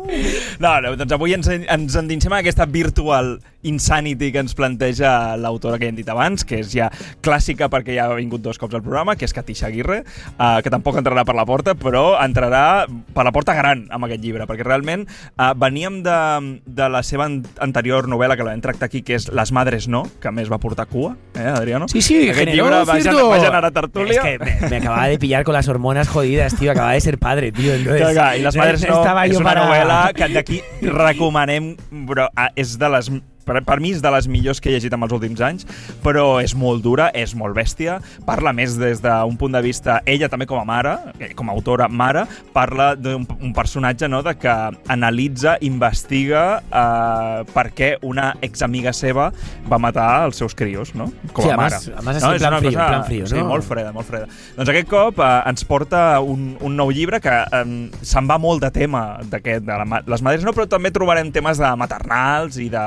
No, 0.65 0.81
no, 0.81 0.95
doncs 0.97 1.13
avui 1.13 1.35
ens, 1.37 1.51
ens 1.53 1.99
endinsem 2.01 2.33
en 2.33 2.39
aquesta 2.39 2.65
virtual 2.65 3.35
insanity 3.65 4.31
que 4.33 4.39
ens 4.45 4.55
planteja 4.55 5.37
l'autora 5.41 5.79
que 5.81 5.89
hem 5.89 5.97
dit 5.97 6.09
abans, 6.09 6.45
que 6.45 6.61
és 6.63 6.71
ja 6.73 6.91
clàssica 7.25 7.69
perquè 7.73 7.97
ja 7.97 8.07
ha 8.11 8.15
vingut 8.19 8.43
dos 8.45 8.59
cops 8.61 8.75
al 8.77 8.83
programa, 8.85 9.17
que 9.17 9.25
és 9.27 9.33
Katisha 9.35 9.67
Aguirre, 9.69 10.03
uh, 10.39 10.61
que 10.63 10.71
tampoc 10.71 10.97
entrarà 11.01 11.25
per 11.25 11.35
la 11.35 11.45
porta, 11.49 11.75
però 11.75 12.15
entrarà 12.23 12.85
per 13.15 13.25
la 13.27 13.33
porta 13.33 13.55
gran 13.57 13.87
amb 13.91 14.05
aquest 14.07 14.23
llibre, 14.23 14.47
perquè 14.47 14.65
realment 14.67 15.07
uh, 15.09 15.53
veníem 15.59 16.03
de, 16.05 16.61
de 16.67 16.89
la 16.93 17.03
seva 17.03 17.27
an- 17.27 17.43
anterior 17.65 18.09
novel·la 18.09 18.37
que 18.37 18.45
la 18.47 18.53
vam 18.55 18.61
tractar 18.65 18.87
aquí, 18.93 19.03
que 19.03 19.17
és 19.19 19.29
Les 19.35 19.51
madres 19.53 19.89
no, 19.89 20.05
que 20.23 20.31
més 20.31 20.51
va 20.53 20.59
portar 20.63 20.87
cua, 20.87 21.17
eh, 21.35 21.43
Adriano? 21.49 21.89
Sí, 21.89 22.03
sí, 22.03 22.29
Aquest 22.29 22.39
generó 22.45 22.69
llibre 22.69 22.85
va, 22.85 23.01
cierto- 23.01 23.29
va 23.31 23.41
generar 23.41 23.71
tertúlia. 23.73 24.21
Es 24.21 24.21
que 24.21 24.39
me, 24.39 24.69
me 24.71 24.77
acababa 24.77 25.07
de 25.09 25.19
pillar 25.19 25.45
con 25.45 25.55
las 25.55 25.67
hormonas 25.69 26.09
jodidas, 26.09 26.55
tío. 26.57 26.71
Acababa 26.73 26.93
de 26.93 27.01
ser 27.01 27.19
padre, 27.19 27.51
tío. 27.53 27.75
Entonces, 27.75 28.01
Clar, 28.03 28.13
clar, 28.15 28.37
I 28.39 28.43
les 28.43 28.57
madres 28.57 28.87
no, 28.89 28.97
estaba 28.99 29.27
és 29.27 29.37
una 29.37 29.45
para- 29.45 29.65
novel·la 29.67 30.13
que 30.15 30.29
d'aquí 30.35 30.61
recomanem, 30.83 31.75
però 32.09 32.29
ah, 32.37 32.51
és 32.57 32.77
de 32.79 32.89
les 32.91 33.11
per, 33.45 33.61
per 33.65 33.79
mi 33.81 33.93
és 33.95 34.03
de 34.03 34.11
les 34.11 34.29
millors 34.29 34.61
que 34.61 34.71
he 34.71 34.75
llegit 34.77 34.93
en 34.97 35.03
els 35.07 35.13
últims 35.13 35.41
anys, 35.45 35.67
però 36.05 36.41
és 36.43 36.55
molt 36.59 36.83
dura, 36.85 37.11
és 37.15 37.35
molt 37.39 37.55
bèstia, 37.57 37.99
parla 38.27 38.53
més 38.57 38.77
des 38.81 39.01
d'un 39.05 39.37
punt 39.41 39.53
de 39.55 39.63
vista, 39.63 40.01
ella 40.07 40.29
també 40.29 40.47
com 40.47 40.59
a 40.61 40.65
mare, 40.65 40.97
eh, 41.21 41.33
com 41.35 41.49
a 41.51 41.53
autora 41.53 41.89
mare, 41.89 42.27
parla 42.53 42.95
d'un 42.97 43.27
un 43.41 43.53
personatge 43.53 44.09
no, 44.09 44.23
de 44.23 44.35
que 44.39 44.53
analitza, 44.89 45.57
investiga 45.65 46.63
eh, 46.65 47.45
per 47.55 47.67
què 47.77 47.91
una 48.07 48.35
examiga 48.45 48.93
seva 48.97 49.31
va 49.71 49.79
matar 49.83 50.25
els 50.27 50.39
seus 50.41 50.55
crios, 50.55 50.95
no? 50.95 51.11
Com 51.33 51.45
Sí, 51.45 51.51
a 51.51 51.57
mare. 51.59 51.77
además 51.77 52.17
así 52.17 52.25
no? 52.25 52.31
en 52.31 52.35
És 52.37 52.43
plan 52.43 52.59
frío, 52.61 52.71
cosa- 52.71 52.85
en 52.85 52.89
plan 52.89 53.05
frío, 53.05 53.27
sí, 53.27 53.35
no? 53.37 53.45
molt 53.49 53.65
freda, 53.65 53.93
molt 53.93 54.07
freda. 54.09 54.27
Doncs 54.57 54.71
aquest 54.71 54.89
cop 54.89 55.19
eh, 55.19 55.43
ens 55.51 55.65
porta 55.65 56.21
un, 56.21 56.57
un 56.61 56.77
nou 56.77 56.91
llibre 56.95 57.21
que 57.21 57.33
eh, 57.35 57.91
se'n 58.03 58.29
va 58.31 58.39
molt 58.39 58.63
de 58.65 58.71
tema 58.71 59.05
d'aquest, 59.23 59.65
de 59.67 59.79
la, 59.83 60.03
les 60.07 60.23
madres 60.23 60.45
no, 60.47 60.53
però 60.57 60.67
també 60.71 60.91
trobarem 60.95 61.31
temes 61.35 61.59
de 61.61 61.71
maternals 61.77 62.59
i 62.63 62.69
de 62.73 62.85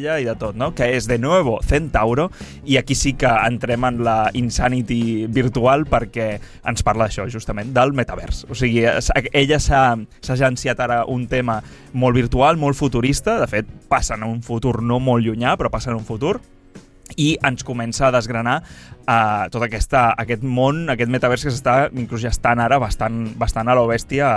parella 0.00 0.20
i 0.20 0.24
de 0.24 0.34
tot, 0.38 0.56
no? 0.56 0.72
Que 0.74 0.96
és 0.96 1.06
de 1.08 1.18
nuevo 1.18 1.60
Centauro 1.62 2.30
i 2.64 2.76
aquí 2.76 2.94
sí 2.94 3.14
que 3.14 3.28
entrem 3.46 3.84
en 3.84 4.02
la 4.04 4.30
insanity 4.34 5.26
virtual 5.28 5.86
perquè 5.86 6.40
ens 6.64 6.82
parla 6.82 7.06
d'això, 7.06 7.28
justament, 7.28 7.72
del 7.74 7.92
metavers. 7.92 8.46
O 8.50 8.54
sigui, 8.54 8.84
ella 9.32 9.58
s'ha 9.60 9.96
agenciat 10.28 10.80
ara 10.80 11.04
un 11.06 11.26
tema 11.28 11.60
molt 11.92 12.16
virtual, 12.16 12.56
molt 12.56 12.76
futurista, 12.76 13.38
de 13.40 13.46
fet, 13.46 13.66
passa 13.88 14.16
en 14.16 14.24
un 14.24 14.40
futur 14.42 14.80
no 14.82 15.00
molt 15.00 15.24
llunyà, 15.24 15.56
però 15.56 15.70
passa 15.70 15.90
en 15.90 15.98
un 15.98 16.06
futur, 16.06 16.40
i 17.16 17.36
ens 17.42 17.64
comença 17.66 18.06
a 18.06 18.12
desgranar 18.14 18.60
uh, 18.62 19.48
tot 19.50 19.64
aquesta, 19.66 20.12
aquest 20.14 20.44
món, 20.46 20.84
aquest 20.92 21.10
metavers 21.10 21.42
que 21.42 21.50
s'està 21.50 21.88
inclús 21.90 22.22
ja 22.22 22.30
estan 22.30 22.62
ara 22.62 22.78
bastant, 22.78 23.32
bastant 23.36 23.68
a 23.68 23.74
lo 23.74 23.88
bèstia 23.90 24.30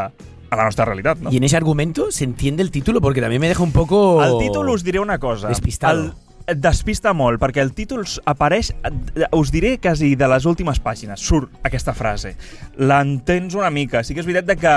a 0.54 0.58
la 0.58 0.66
nostra 0.66 0.86
realitat. 0.86 1.20
No? 1.20 1.32
Y 1.32 1.38
en 1.38 1.44
ese 1.44 1.58
argumento 1.58 2.12
se 2.12 2.24
entiende 2.24 2.64
el 2.64 2.72
título 2.72 3.02
porque 3.02 3.22
también 3.22 3.42
me 3.42 3.48
deja 3.48 3.64
un 3.64 3.72
poco. 3.72 4.24
El 4.24 4.38
títol 4.40 4.70
us 4.70 4.84
diré 4.84 5.00
una 5.00 5.20
cosa. 5.20 5.50
Despistado. 5.50 6.04
El, 6.04 6.14
et 6.48 6.60
despista 6.60 7.14
molt, 7.16 7.40
perquè 7.42 7.62
el 7.64 7.72
títol 7.76 8.04
apareix, 8.28 8.74
eh, 8.84 9.28
us 9.36 9.52
diré 9.54 9.78
quasi 9.80 10.14
de 10.20 10.28
les 10.28 10.46
últimes 10.50 10.82
pàgines, 10.84 11.22
surt 11.22 11.52
aquesta 11.64 11.94
frase. 11.96 12.36
L'entens 12.78 13.56
una 13.56 13.70
mica. 13.70 14.04
Sí 14.04 14.14
que 14.14 14.24
és 14.24 14.28
veritat 14.28 14.60
que 14.60 14.74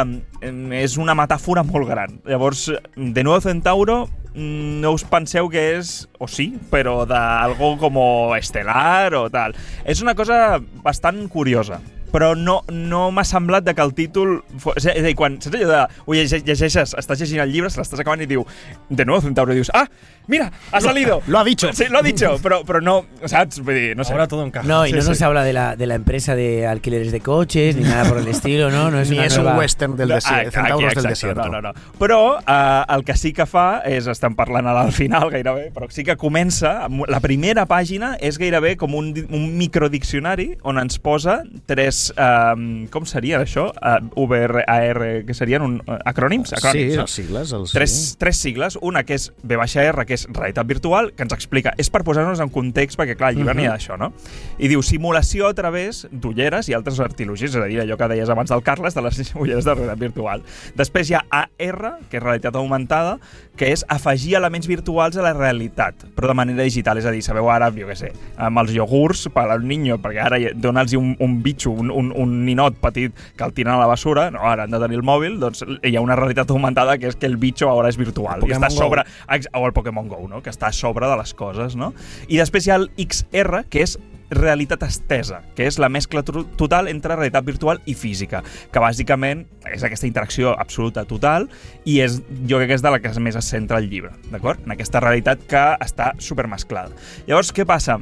em, 0.47 0.73
és 0.73 0.97
una 0.97 1.17
metàfora 1.19 1.65
molt 1.67 1.89
gran. 1.89 2.21
Llavors, 2.27 2.71
de 2.97 3.25
nuevo 3.25 3.41
Centauro, 3.41 4.09
mm, 4.35 4.81
no 4.81 4.93
us 4.93 5.05
penseu 5.05 5.49
que 5.51 5.73
és, 5.79 6.09
o 6.19 6.29
sí, 6.29 6.53
però 6.71 7.05
d'algo 7.07 7.77
com 7.79 7.99
estelar 8.37 9.15
o 9.15 9.29
tal. 9.31 9.55
És 9.85 10.03
una 10.03 10.15
cosa 10.15 10.61
bastant 10.85 11.27
curiosa 11.29 11.81
però 12.17 12.31
no, 12.33 12.63
no 12.73 13.11
m'ha 13.13 13.27
semblat 13.29 13.67
de 13.67 13.75
que 13.77 13.85
el 13.85 13.93
títol... 13.93 14.39
Fos, 14.63 14.79
és 14.81 14.89
a 14.89 15.05
dir, 15.05 15.13
quan 15.19 15.37
saps 15.37 15.59
allò 15.59 15.69
de... 15.69 15.81
Ho 16.09 16.17
llegeixes, 16.17 16.95
estàs 16.97 17.21
llegint 17.21 17.43
el 17.45 17.53
llibre, 17.53 17.69
se 17.69 17.83
l'estàs 17.83 18.01
acabant 18.01 18.25
i 18.25 18.29
diu 18.31 18.47
de 18.89 19.05
nuevo 19.05 19.21
Centauro, 19.27 19.53
dius, 19.53 19.69
ah, 19.77 19.85
mira, 20.27 20.51
ha 20.73 20.81
salido. 20.81 21.23
Lo 21.27 21.39
ha 21.39 21.45
dicho. 21.45 21.73
Sí, 21.73 21.85
lo 21.91 21.99
ha 21.99 22.03
dicho, 22.03 22.39
però, 22.43 22.65
però 22.65 22.81
no, 22.83 23.05
saps? 23.25 23.61
Vull 23.61 23.75
dir, 23.75 23.97
no 23.97 24.05
sé. 24.05 24.13
Ahora 24.13 24.27
todo 24.29 24.45
encaja. 24.45 24.67
No, 24.67 24.87
y 24.87 24.91
Sí, 24.91 24.97
no 24.97 25.05
nos 25.05 25.19
sí. 25.19 25.25
habla 25.25 25.43
de 25.45 25.53
la, 25.53 25.77
de 25.77 25.87
la 25.87 25.95
empresa 25.95 26.35
de 26.35 26.67
alquileres 26.67 27.13
de 27.13 27.21
coches 27.21 27.77
ni 27.77 27.83
nada 27.85 28.09
por 28.09 28.19
el 28.19 28.29
estilo, 28.29 28.71
¿no? 28.71 28.91
No 28.91 29.01
es 29.01 29.11
Ni 29.11 29.17
una 29.19 29.27
és 29.27 29.37
nueva- 29.37 29.53
un 29.53 29.59
western 29.59 29.97
del 29.97 30.09
No, 30.09 30.15
desierto, 30.17 30.49
ah, 30.49 30.63
Centauros 30.63 30.87
aquí, 30.91 31.01
del 31.01 31.11
desierto. 31.11 31.43
No, 31.45 31.61
no, 31.61 31.63
no. 31.63 31.73
Però 31.99 32.39
eh, 32.39 32.95
el 32.97 33.05
que 33.05 33.17
sí 33.17 33.33
que 33.33 33.47
fa 33.47 33.83
és, 33.85 34.07
estem 34.07 34.35
parlant 34.37 34.67
ara 34.67 34.83
al 34.83 34.93
final 34.93 35.31
gairebé, 35.31 35.71
però 35.75 35.87
sí 35.91 36.05
que 36.05 36.17
comença, 36.17 36.89
la 37.09 37.21
primera 37.21 37.67
pàgina 37.67 38.17
és 38.21 38.39
gairebé 38.39 38.77
com 38.77 38.95
un, 38.95 39.13
un 39.31 39.47
microdiccionari 39.59 40.57
on 40.63 40.79
ens 40.81 40.99
posa 40.99 41.43
tres, 41.67 42.13
eh, 42.17 42.87
com 42.91 43.07
serien 43.07 43.43
això? 43.45 43.69
Uh, 43.77 44.27
VR, 44.27 44.65
AR, 44.67 45.03
que 45.27 45.35
serien 45.35 45.63
un, 45.63 45.79
uh, 45.87 45.99
acrònims? 46.05 46.51
Sí, 46.51 46.57
acrònims 46.59 46.97
no? 46.97 47.03
els 47.07 47.15
sigles. 47.21 47.53
Els, 47.57 47.73
Tres, 47.77 47.93
sí. 48.11 48.17
tres 48.19 48.37
sigles, 48.43 48.79
una 48.81 49.05
que 49.05 49.15
és 49.19 49.31
V-R, 49.43 50.05
que 50.07 50.16
és 50.17 50.27
realitat 50.33 50.67
virtual, 50.67 51.13
que 51.15 51.23
ens 51.27 51.35
explica, 51.37 51.75
és 51.79 51.91
per 51.93 52.03
posar-nos 52.07 52.41
en 52.43 52.51
context, 52.53 52.99
perquè 52.99 53.17
clar, 53.17 53.31
al 53.31 53.37
llibre 53.39 53.55
Mhm. 53.55 53.61
n'hi 53.61 53.67
ha 53.69 53.77
d'això, 53.77 53.99
no? 54.01 54.13
I 54.59 54.69
diu 54.69 54.83
simulació 54.83 55.47
a 55.49 55.55
través 55.55 56.07
d'ulleres 56.11 56.69
i 56.69 56.75
altres 56.75 56.99
artilogies, 57.01 57.51
és 57.55 57.57
a 57.63 57.67
dir, 57.67 57.81
allò 57.81 57.97
que 57.97 58.09
deies 58.09 58.29
abans 58.33 58.51
del 58.51 58.63
Carles, 58.63 58.95
de 58.95 59.03
les 59.03 59.33
ulleres 59.37 59.65
de 59.65 59.75
realitat 59.75 59.99
virtual. 59.99 60.43
Després 60.77 61.11
hi 61.11 61.15
ha 61.15 61.25
AR, 61.31 61.99
que 62.11 62.17
és 62.19 62.23
realitat 62.23 62.57
augmentada, 62.57 63.19
que 63.57 63.71
és 63.73 63.85
afegir 63.89 64.35
elements 64.37 64.67
virtuals 64.67 65.17
a 65.17 65.23
la 65.23 65.33
realitat, 65.33 66.05
però 66.17 66.29
de 66.29 66.35
manera 66.35 66.63
digital, 66.63 66.99
és 66.99 67.07
a 67.07 67.11
dir, 67.15 67.23
sabeu 67.23 67.49
ara, 67.51 67.71
jo 67.71 67.87
què 67.89 67.97
sé, 67.97 68.13
amb 68.37 68.59
els 68.59 68.73
iogurts 68.75 69.29
per 69.33 69.47
al 69.51 69.65
niño, 69.67 69.99
perquè 70.03 70.23
ara 70.25 70.39
dona'ls 70.55 70.93
un, 70.99 71.15
un 71.21 71.43
bitxo, 71.43 71.71
un, 71.71 71.91
un, 71.91 72.13
un 72.17 72.45
ninot 72.45 72.77
petit 72.81 73.13
que 73.37 73.45
el 73.45 73.53
tiren 73.53 73.75
a 73.75 73.79
la 73.79 73.87
basura, 73.87 74.31
no, 74.31 74.41
ara 74.49 74.65
han 74.65 74.71
de 74.71 74.81
tenir 74.81 74.97
el 74.99 75.05
mòbil, 75.07 75.39
doncs 75.41 75.65
hi 75.83 75.95
ha 75.97 76.01
una 76.01 76.17
realitat 76.17 76.51
augmentada 76.51 76.97
que 76.99 77.09
és 77.09 77.17
que 77.17 77.27
el 77.27 77.37
bitxo 77.37 77.69
ara 77.73 77.89
és 77.89 77.97
virtual 77.99 78.39
i 78.39 78.47
Pokémon 78.47 78.63
està 78.63 78.71
sobre, 78.71 79.05
Go. 79.05 79.61
o 79.61 79.67
el 79.67 79.73
Pokémon 79.77 80.06
GO, 80.09 80.27
no? 80.29 80.43
que 80.43 80.53
està 80.53 80.71
a 80.71 80.77
sobre 80.77 81.09
de 81.09 81.17
les 81.19 81.33
coses, 81.35 81.77
no? 81.79 81.93
I 82.29 82.41
després 82.41 82.67
hi 82.67 82.75
ha 82.75 82.81
el 82.81 82.91
XR, 82.97 83.65
que 83.71 83.85
és 83.87 83.97
realitat 84.31 84.83
estesa, 84.83 85.41
que 85.55 85.67
és 85.69 85.79
la 85.79 85.89
mescla 85.93 86.23
total 86.27 86.89
entre 86.91 87.15
realitat 87.15 87.45
virtual 87.47 87.81
i 87.87 87.95
física, 87.95 88.43
que 88.73 88.83
bàsicament 88.83 89.45
és 89.71 89.85
aquesta 89.87 90.09
interacció 90.09 90.55
absoluta 90.59 91.07
total 91.07 91.49
i 91.85 92.01
és, 92.03 92.19
jo 92.49 92.59
crec 92.59 92.73
que 92.73 92.79
és 92.81 92.85
de 92.85 92.93
la 92.93 93.01
que 93.03 93.13
més 93.23 93.39
es 93.39 93.51
centra 93.51 93.79
el 93.79 93.89
llibre, 93.91 94.13
d'acord? 94.33 94.65
En 94.67 94.75
aquesta 94.75 95.03
realitat 95.05 95.47
que 95.47 95.65
està 95.79 96.13
supermesclada. 96.19 96.95
Llavors, 97.29 97.53
què 97.55 97.67
passa? 97.67 98.01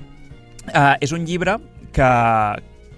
Uh, 0.65 0.95
és 1.05 1.13
un 1.13 1.27
llibre 1.29 1.59
que, 1.93 2.11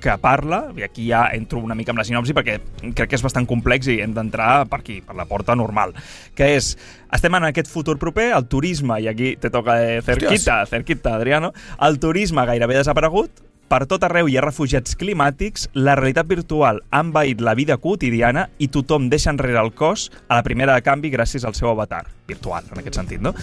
que 0.06 0.14
parla, 0.22 0.60
i 0.78 0.84
aquí 0.86 1.08
ja 1.10 1.26
entro 1.34 1.58
una 1.62 1.74
mica 1.78 1.92
amb 1.94 2.00
la 2.00 2.06
sinopsi 2.06 2.34
perquè 2.36 2.58
crec 2.94 3.10
que 3.10 3.18
és 3.18 3.24
bastant 3.24 3.48
complex 3.48 3.90
i 3.90 3.98
hem 4.04 4.14
d'entrar 4.14 4.66
per 4.70 4.80
aquí, 4.82 5.00
per 5.02 5.16
la 5.18 5.26
porta 5.26 5.56
normal, 5.58 5.96
que 6.38 6.52
és, 6.56 6.74
estem 7.16 7.34
en 7.38 7.48
aquest 7.50 7.70
futur 7.72 7.98
proper, 8.02 8.30
el 8.36 8.46
turisme, 8.50 9.00
i 9.02 9.10
aquí 9.10 9.34
te 9.40 9.50
toca 9.50 9.80
eh, 9.82 9.98
cerquita, 10.06 10.60
cerquita, 10.70 11.16
Adriano, 11.18 11.52
el 11.82 11.98
turisme 12.02 12.46
gairebé 12.46 12.78
desaparegut, 12.78 13.42
per 13.66 13.82
tot 13.90 14.04
arreu 14.06 14.28
hi 14.30 14.36
ha 14.38 14.44
refugiats 14.44 14.94
climàtics, 14.98 15.66
la 15.74 15.96
realitat 15.98 16.28
virtual 16.30 16.78
ha 16.90 17.00
envaït 17.02 17.40
la 17.42 17.56
vida 17.58 17.76
quotidiana 17.82 18.46
i 18.62 18.68
tothom 18.70 19.08
deixa 19.10 19.32
enrere 19.34 19.58
el 19.58 19.72
cos 19.74 20.06
a 20.28 20.38
la 20.38 20.44
primera 20.46 20.76
de 20.76 20.84
canvi 20.86 21.10
gràcies 21.10 21.44
al 21.44 21.56
seu 21.58 21.72
avatar, 21.72 22.04
virtual, 22.30 22.68
en 22.70 22.82
aquest 22.82 23.00
sentit, 23.00 23.22
no? 23.22 23.34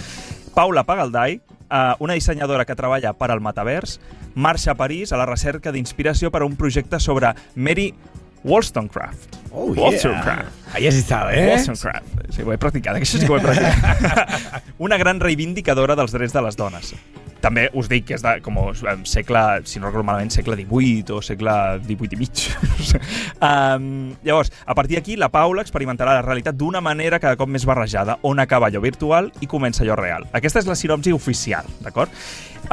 Paula 0.55 0.85
Pagaldai, 0.87 1.39
eh, 1.39 1.93
una 1.99 2.15
dissenyadora 2.15 2.63
que 2.65 2.75
treballa 2.79 3.13
per 3.19 3.31
al 3.31 3.43
metavers, 3.43 3.99
marxa 4.35 4.71
a 4.71 4.79
París 4.79 5.11
a 5.11 5.19
la 5.19 5.27
recerca 5.27 5.73
d'inspiració 5.75 6.31
per 6.31 6.43
a 6.43 6.47
un 6.47 6.55
projecte 6.55 6.99
sobre 6.99 7.33
Mary 7.55 7.91
Wollstonecraft. 8.43 9.37
Oh, 9.51 9.73
Wollstonecraft. 9.73 10.51
Ahí 10.73 10.87
has 10.87 10.95
estado, 10.95 11.29
¿eh? 11.31 11.49
Wollstonecraft. 11.49 12.31
Sí, 12.33 12.41
ho 12.41 12.53
he 12.53 12.57
practicat, 12.57 12.97
això 12.97 13.19
sí 13.19 13.27
que 13.27 13.31
ho 13.31 13.37
he 13.37 13.43
practicat. 13.43 14.63
Una 14.85 14.97
gran 14.97 15.19
reivindicadora 15.21 15.95
dels 15.95 16.15
drets 16.15 16.33
de 16.33 16.41
les 16.41 16.57
dones. 16.57 16.95
També 17.43 17.65
us 17.75 17.89
dic 17.91 18.05
que 18.07 18.15
és 18.15 18.23
de, 18.23 18.37
com 18.43 18.55
segle, 19.09 19.41
si 19.67 19.81
no 19.81 19.89
recordo 19.89 20.05
malament, 20.07 20.31
segle 20.31 20.55
XVIII 20.55 21.11
o 21.11 21.19
segle 21.21 21.55
XVIII 21.83 22.15
i 22.15 22.19
mig. 22.21 22.43
um, 23.49 24.13
llavors, 24.23 24.53
a 24.65 24.75
partir 24.79 24.97
d'aquí, 24.97 25.17
la 25.19 25.27
Paula 25.31 25.65
experimentarà 25.65 26.15
la 26.15 26.23
realitat 26.23 26.55
d'una 26.55 26.79
manera 26.79 27.19
cada 27.19 27.35
cop 27.35 27.51
més 27.51 27.67
barrejada, 27.67 28.15
on 28.23 28.39
acaba 28.39 28.71
allò 28.71 28.79
virtual 28.83 29.27
i 29.43 29.51
comença 29.51 29.83
allò 29.83 29.99
real. 29.99 30.27
Aquesta 30.31 30.63
és 30.63 30.71
la 30.71 30.79
sinopsi 30.79 31.11
oficial, 31.11 31.67
d'acord? 31.83 32.15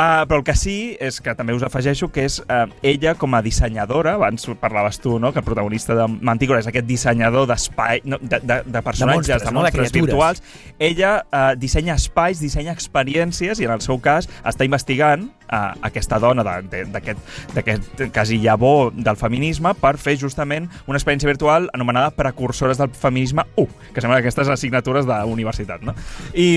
Uh, 0.01 0.22
però 0.24 0.38
el 0.38 0.44
que 0.46 0.55
sí 0.57 0.96
és 0.96 1.18
que 1.20 1.34
també 1.36 1.53
us 1.53 1.61
afegeixo 1.66 2.07
que 2.09 2.22
és 2.24 2.38
uh, 2.40 2.62
ella 2.86 3.11
com 3.20 3.34
a 3.36 3.42
dissenyadora, 3.44 4.14
abans 4.16 4.46
parlaves 4.57 4.96
tu, 5.03 5.18
no?, 5.20 5.28
que 5.34 5.42
el 5.42 5.44
protagonista 5.44 5.92
de 5.98 6.07
Mantícora 6.24 6.62
és 6.62 6.68
aquest 6.70 6.86
dissenyador 6.88 7.44
d'espai, 7.51 8.01
no, 8.09 8.16
de, 8.22 8.38
de, 8.40 8.57
de 8.64 8.82
personatges, 8.86 9.28
monstres, 9.28 9.42
de 9.44 9.53
no? 9.53 9.61
De 9.61 9.66
monstres 9.66 9.92
criatures. 9.92 10.40
virtuals, 10.40 10.42
ella 10.78 11.11
uh, 11.28 11.53
dissenya 11.61 11.98
espais, 12.01 12.40
dissenya 12.40 12.72
experiències 12.72 13.61
i 13.61 13.68
en 13.68 13.74
el 13.76 13.84
seu 13.84 14.01
cas 14.01 14.30
està 14.40 14.64
investigant 14.64 15.26
uh, 15.53 15.74
aquesta 15.90 16.16
dona 16.22 16.46
de- 16.48 16.62
de- 16.72 16.86
d'aquest 16.96 17.53
d'aquest 17.59 18.07
quasi 18.16 18.40
llavor 18.40 18.94
del 18.96 19.20
feminisme 19.20 19.74
per 19.84 19.98
fer 20.01 20.16
justament 20.16 20.70
una 20.86 20.96
experiència 20.96 21.28
virtual 21.28 21.68
anomenada 21.76 22.14
Precursores 22.16 22.80
del 22.80 22.88
Feminisme 22.96 23.44
1, 23.61 23.68
que 23.92 24.01
sembla 24.01 24.22
aquestes 24.24 24.48
assignatures 24.48 25.05
d'universitat, 25.05 25.84
no? 25.84 25.92
I 26.32 26.55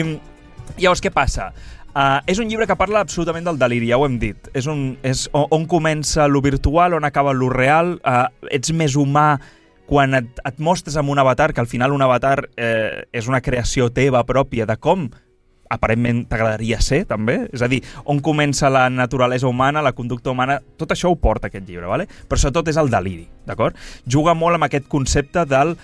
llavors 0.80 1.04
què 1.04 1.12
passa? 1.12 1.52
Uh, 1.94 2.18
és 2.26 2.40
un 2.42 2.50
llibre 2.50 2.66
que 2.66 2.78
parla 2.78 3.04
absolutament 3.06 3.46
del 3.46 3.60
deliri, 3.62 3.92
ja 3.92 4.00
ho 4.02 4.08
hem 4.08 4.16
dit. 4.22 4.50
És, 4.58 4.66
un, 4.66 4.96
és 5.06 5.28
on, 5.38 5.68
comença 5.70 6.26
lo 6.28 6.42
virtual, 6.42 6.96
on 6.98 7.06
acaba 7.06 7.36
lo 7.38 7.52
real. 7.54 8.00
Uh, 8.02 8.26
ets 8.50 8.74
més 8.74 8.98
humà 8.98 9.38
quan 9.86 10.16
et, 10.18 10.40
et 10.48 10.64
mostres 10.64 10.98
amb 10.98 11.14
un 11.14 11.22
avatar, 11.22 11.52
que 11.54 11.62
al 11.62 11.70
final 11.70 11.94
un 11.94 12.02
avatar 12.02 12.48
eh, 12.56 13.04
és 13.12 13.28
una 13.28 13.42
creació 13.44 13.90
teva 13.94 14.24
pròpia 14.26 14.66
de 14.66 14.78
com 14.80 15.10
aparentment 15.74 16.24
t'agradaria 16.30 16.80
ser, 16.82 17.04
també. 17.10 17.44
És 17.54 17.64
a 17.66 17.70
dir, 17.70 17.82
on 18.10 18.22
comença 18.24 18.72
la 18.74 18.88
naturalesa 18.94 19.50
humana, 19.50 19.84
la 19.84 19.94
conducta 19.98 20.32
humana, 20.32 20.60
tot 20.78 20.94
això 20.94 21.12
ho 21.12 21.18
porta 21.20 21.50
aquest 21.50 21.68
llibre, 21.68 21.90
¿vale? 21.90 22.08
però 22.30 22.40
sobretot 22.40 22.72
és 22.72 22.80
el 22.80 22.92
deliri, 22.94 23.26
d'acord? 23.50 23.78
Juga 24.06 24.38
molt 24.38 24.60
amb 24.60 24.70
aquest 24.70 24.88
concepte 24.92 25.46
del, 25.50 25.76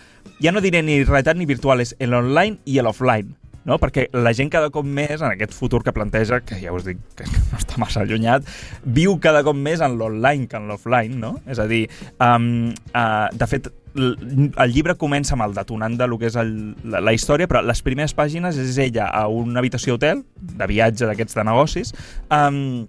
ja 0.43 0.53
no 0.53 0.63
diré 0.63 0.83
ni 0.85 1.01
realitat 1.03 1.37
ni 1.37 1.49
virtual, 1.49 1.81
és 1.83 1.95
l'online 1.99 2.61
i 2.69 2.79
l'offline, 2.81 3.33
no? 3.65 3.79
perquè 3.81 4.07
la 4.15 4.33
gent 4.35 4.51
cada 4.53 4.71
cop 4.73 4.87
més, 4.87 5.19
en 5.19 5.31
aquest 5.31 5.55
futur 5.55 5.81
que 5.85 5.93
planteja, 5.95 6.41
que 6.45 6.59
ja 6.61 6.73
us 6.75 6.87
dic 6.87 7.01
que 7.17 7.27
no 7.29 7.59
està 7.59 7.79
massa 7.81 8.03
allunyat, 8.05 8.47
viu 8.83 9.17
cada 9.23 9.43
cop 9.47 9.57
més 9.57 9.83
en 9.85 9.97
l'online 9.99 10.47
que 10.49 10.59
en 10.59 10.69
l'offline, 10.69 11.19
no? 11.19 11.35
És 11.49 11.59
a 11.59 11.67
dir, 11.69 11.85
um, 12.23 12.69
uh, 12.93 13.27
de 13.33 13.49
fet, 13.49 13.69
el 13.95 14.71
llibre 14.71 14.95
comença 14.99 15.33
amb 15.35 15.47
el 15.47 15.55
detonant 15.57 15.97
de 15.97 16.07
lo 16.07 16.19
que 16.21 16.29
és 16.29 16.37
el, 16.39 16.53
la, 16.85 17.01
la 17.03 17.13
història, 17.15 17.49
però 17.49 17.63
les 17.65 17.81
primeres 17.85 18.13
pàgines 18.15 18.59
és 18.61 18.77
ella 18.79 19.09
a 19.09 19.25
una 19.33 19.59
habitació 19.63 19.97
hotel, 19.97 20.23
de 20.39 20.69
viatge 20.69 21.09
d'aquests 21.09 21.39
de 21.39 21.45
negocis, 21.49 21.93
um, 22.29 22.87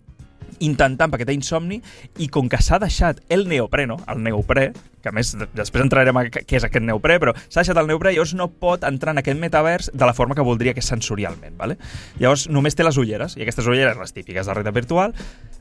intentant, 0.60 1.10
perquè 1.12 1.26
té 1.28 1.34
insomni, 1.36 1.80
i 2.18 2.28
com 2.28 2.48
que 2.48 2.60
s'ha 2.62 2.78
deixat 2.82 3.20
el 3.28 3.46
neoprè, 3.48 3.86
no? 3.88 3.98
el 4.08 4.22
neoprè, 4.24 4.70
que 5.00 5.08
a 5.08 5.12
més 5.16 5.32
de- 5.38 5.48
després 5.56 5.82
entrarem 5.84 6.16
a 6.20 6.24
què 6.28 6.56
és 6.58 6.64
aquest 6.68 6.84
neoprè, 6.84 7.18
però 7.22 7.32
s'ha 7.48 7.62
deixat 7.62 7.78
el 7.80 7.88
neoprè, 7.88 8.12
llavors 8.12 8.34
no 8.36 8.48
pot 8.52 8.84
entrar 8.84 9.14
en 9.16 9.22
aquest 9.22 9.38
metavers 9.40 9.90
de 9.94 10.04
la 10.06 10.12
forma 10.14 10.34
que 10.36 10.44
voldria, 10.44 10.74
que 10.74 10.80
és 10.84 10.90
sensorialment. 10.92 11.56
Vale? 11.56 11.78
Llavors 12.20 12.48
només 12.52 12.76
té 12.76 12.84
les 12.84 12.96
ulleres, 13.00 13.36
i 13.36 13.42
aquestes 13.46 13.66
ulleres, 13.66 13.96
les 13.96 14.12
típiques 14.12 14.46
de 14.46 14.54
realitat 14.54 14.74
virtual, 14.74 15.14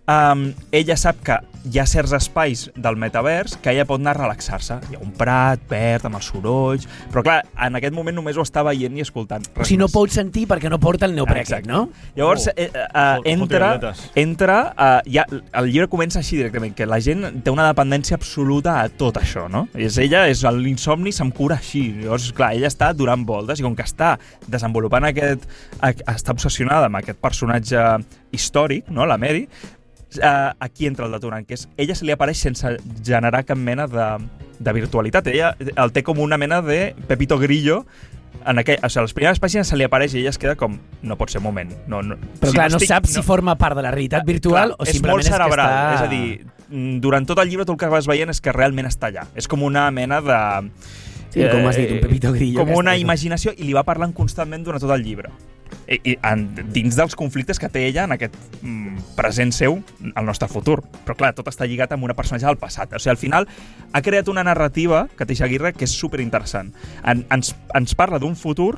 um, 0.09 0.49
ella 0.75 0.97
sap 0.97 1.21
que 1.23 1.37
hi 1.69 1.75
ha 1.77 1.83
certs 1.85 2.13
espais 2.15 2.61
del 2.79 2.95
metavers 2.95 3.57
que 3.59 3.73
ella 3.73 3.83
pot 3.85 3.99
anar 3.99 4.13
a 4.15 4.19
relaxar-se. 4.21 4.77
Hi 4.89 4.95
ha 4.95 4.99
un 5.03 5.11
prat 5.11 5.59
verd 5.69 6.05
amb 6.07 6.15
els 6.15 6.29
sorolls, 6.31 6.85
però 7.11 7.21
clar, 7.25 7.41
en 7.67 7.75
aquest 7.75 7.93
moment 7.93 8.15
només 8.15 8.37
ho 8.39 8.45
està 8.47 8.63
veient 8.63 8.95
i 8.97 9.03
escoltant. 9.03 9.43
O 9.59 9.65
si 9.67 9.75
no 9.77 9.89
pot 9.91 10.09
sentir 10.15 10.45
perquè 10.47 10.71
no 10.71 10.79
porta 10.79 11.05
el 11.05 11.17
neoprè 11.17 11.41
aquest, 11.43 11.57
Exacte. 11.59 11.69
no? 11.71 11.89
Llavors, 12.15 12.47
Oh. 12.47 12.53
eh, 12.55 12.69
eh, 12.73 13.33
entra, 13.33 13.73
Fotivioletes. 13.75 14.05
entra 14.15 14.57
eh, 14.79 15.11
ja, 15.11 15.25
el 15.59 15.67
llibre 15.69 15.89
comença 15.91 16.19
així 16.23 16.37
directament, 16.39 16.73
que 16.79 16.87
la 16.87 17.01
gent 17.03 17.43
té 17.43 17.51
una 17.51 17.67
dependència 17.67 18.15
absoluta 18.15 18.79
a 18.81 18.87
tot 18.89 19.19
això, 19.19 19.49
no? 19.51 19.67
És 19.75 19.97
ella, 19.99 20.27
és 20.31 20.41
l'insomni, 20.43 21.11
se'm 21.11 21.31
cura 21.35 21.57
així. 21.59 21.89
Llavors, 21.99 22.31
clar, 22.31 22.53
ella 22.55 22.71
està 22.71 22.93
durant 22.95 23.25
voltes 23.27 23.59
i 23.59 23.63
com 23.67 23.75
que 23.75 23.83
està 23.83 24.15
desenvolupant 24.47 25.03
aquest... 25.11 25.43
a- 25.81 25.91
està 26.15 26.31
obsessionada 26.31 26.87
amb 26.87 26.95
aquest 27.03 27.19
personatge 27.19 27.83
històric, 28.31 28.87
no?, 28.89 29.05
la 29.05 29.17
Mary, 29.17 29.47
eh, 30.17 30.51
aquí 30.59 30.87
entra 30.87 31.05
el 31.05 31.11
detonant, 31.11 31.45
que 31.45 31.53
és 31.53 31.67
ella 31.77 31.95
se 31.95 32.05
li 32.07 32.13
apareix 32.15 32.41
sense 32.41 32.75
generar 33.05 33.43
cap 33.45 33.57
mena 33.57 33.87
de, 33.87 34.07
de 34.59 34.73
virtualitat. 34.73 35.27
Ella 35.27 35.55
el 35.75 35.91
té 35.93 36.03
com 36.03 36.19
una 36.19 36.37
mena 36.41 36.61
de 36.65 36.95
Pepito 37.07 37.37
Grillo 37.37 37.85
en 38.45 38.59
aquell, 38.61 38.79
o 38.81 38.89
sigui, 38.89 39.01
a 39.01 39.05
les 39.07 39.13
primeres 39.17 39.41
pàgines 39.41 39.67
se 39.67 39.77
li 39.77 39.83
apareix 39.83 40.13
i 40.15 40.21
ella 40.21 40.31
es 40.31 40.39
queda 40.39 40.55
com, 40.55 40.77
no 41.03 41.17
pot 41.19 41.31
ser 41.31 41.41
un 41.41 41.47
moment. 41.49 41.73
No, 41.91 42.01
no, 42.05 42.15
Però 42.39 42.53
clar, 42.55 42.69
no 42.71 42.79
estic- 42.79 42.93
saps 42.93 43.17
si 43.17 43.23
forma 43.25 43.57
part 43.59 43.75
de 43.77 43.83
la 43.83 43.91
realitat 43.91 44.25
virtual 44.25 44.75
o 44.77 44.85
és 44.85 44.95
simplement 44.95 45.17
molt 45.17 45.25
és 45.25 45.29
que 45.29 45.35
cerebral, 45.35 45.73
està... 45.75 45.93
és 45.95 46.01
a 46.01 46.09
dir, 46.13 46.45
mm, 46.69 46.97
durant 47.03 47.27
tot 47.27 47.41
el 47.43 47.49
llibre 47.51 47.67
tu 47.67 47.75
el 47.75 47.81
que 47.81 47.91
vas 47.91 48.07
veient 48.07 48.31
és 48.31 48.41
que 48.41 48.55
realment 48.55 48.87
està 48.87 49.11
allà. 49.11 49.27
És 49.35 49.47
com 49.47 49.63
una 49.67 49.89
mena 49.91 50.21
de... 50.21 50.39
Sí, 51.29 51.43
com 51.45 51.67
has 51.69 51.77
dit, 51.77 51.91
un 51.93 51.99
Pepito 52.01 52.31
Grillo 52.33 52.63
Com 52.63 52.71
una 52.79 52.95
no? 52.95 52.97
imaginació 52.97 53.51
i 53.53 53.67
li 53.67 53.73
va 53.77 53.83
parlant 53.85 54.15
constantment 54.17 54.63
durant 54.65 54.81
tot 54.81 54.89
el 54.95 55.03
llibre. 55.05 55.29
I, 55.89 55.97
i 56.11 56.15
en, 56.29 56.45
dins 56.73 56.97
dels 56.97 57.15
conflictes 57.17 57.57
que 57.61 57.69
té 57.73 57.87
ella 57.87 58.05
en 58.05 58.13
aquest 58.13 58.35
mm, 58.61 59.15
present 59.17 59.53
seu, 59.55 59.79
al 60.13 60.27
nostre 60.27 60.49
futur. 60.51 60.79
Però 61.05 61.17
clar, 61.17 61.33
tot 61.37 61.49
està 61.49 61.65
lligat 61.65 61.95
amb 61.95 62.05
una 62.05 62.15
personatge 62.17 62.45
del 62.45 62.59
passat. 62.61 62.93
O 62.93 63.01
sigui, 63.01 63.15
al 63.15 63.21
final 63.21 63.49
ha 63.93 64.03
creat 64.05 64.29
una 64.29 64.45
narrativa, 64.45 65.07
Cateixa 65.17 65.47
Aguirre, 65.49 65.73
que 65.73 65.87
és 65.89 65.97
superinteressant. 65.97 66.71
En, 67.01 67.25
ens, 67.33 67.55
ens 67.77 67.97
parla 67.97 68.21
d'un 68.21 68.37
futur 68.37 68.75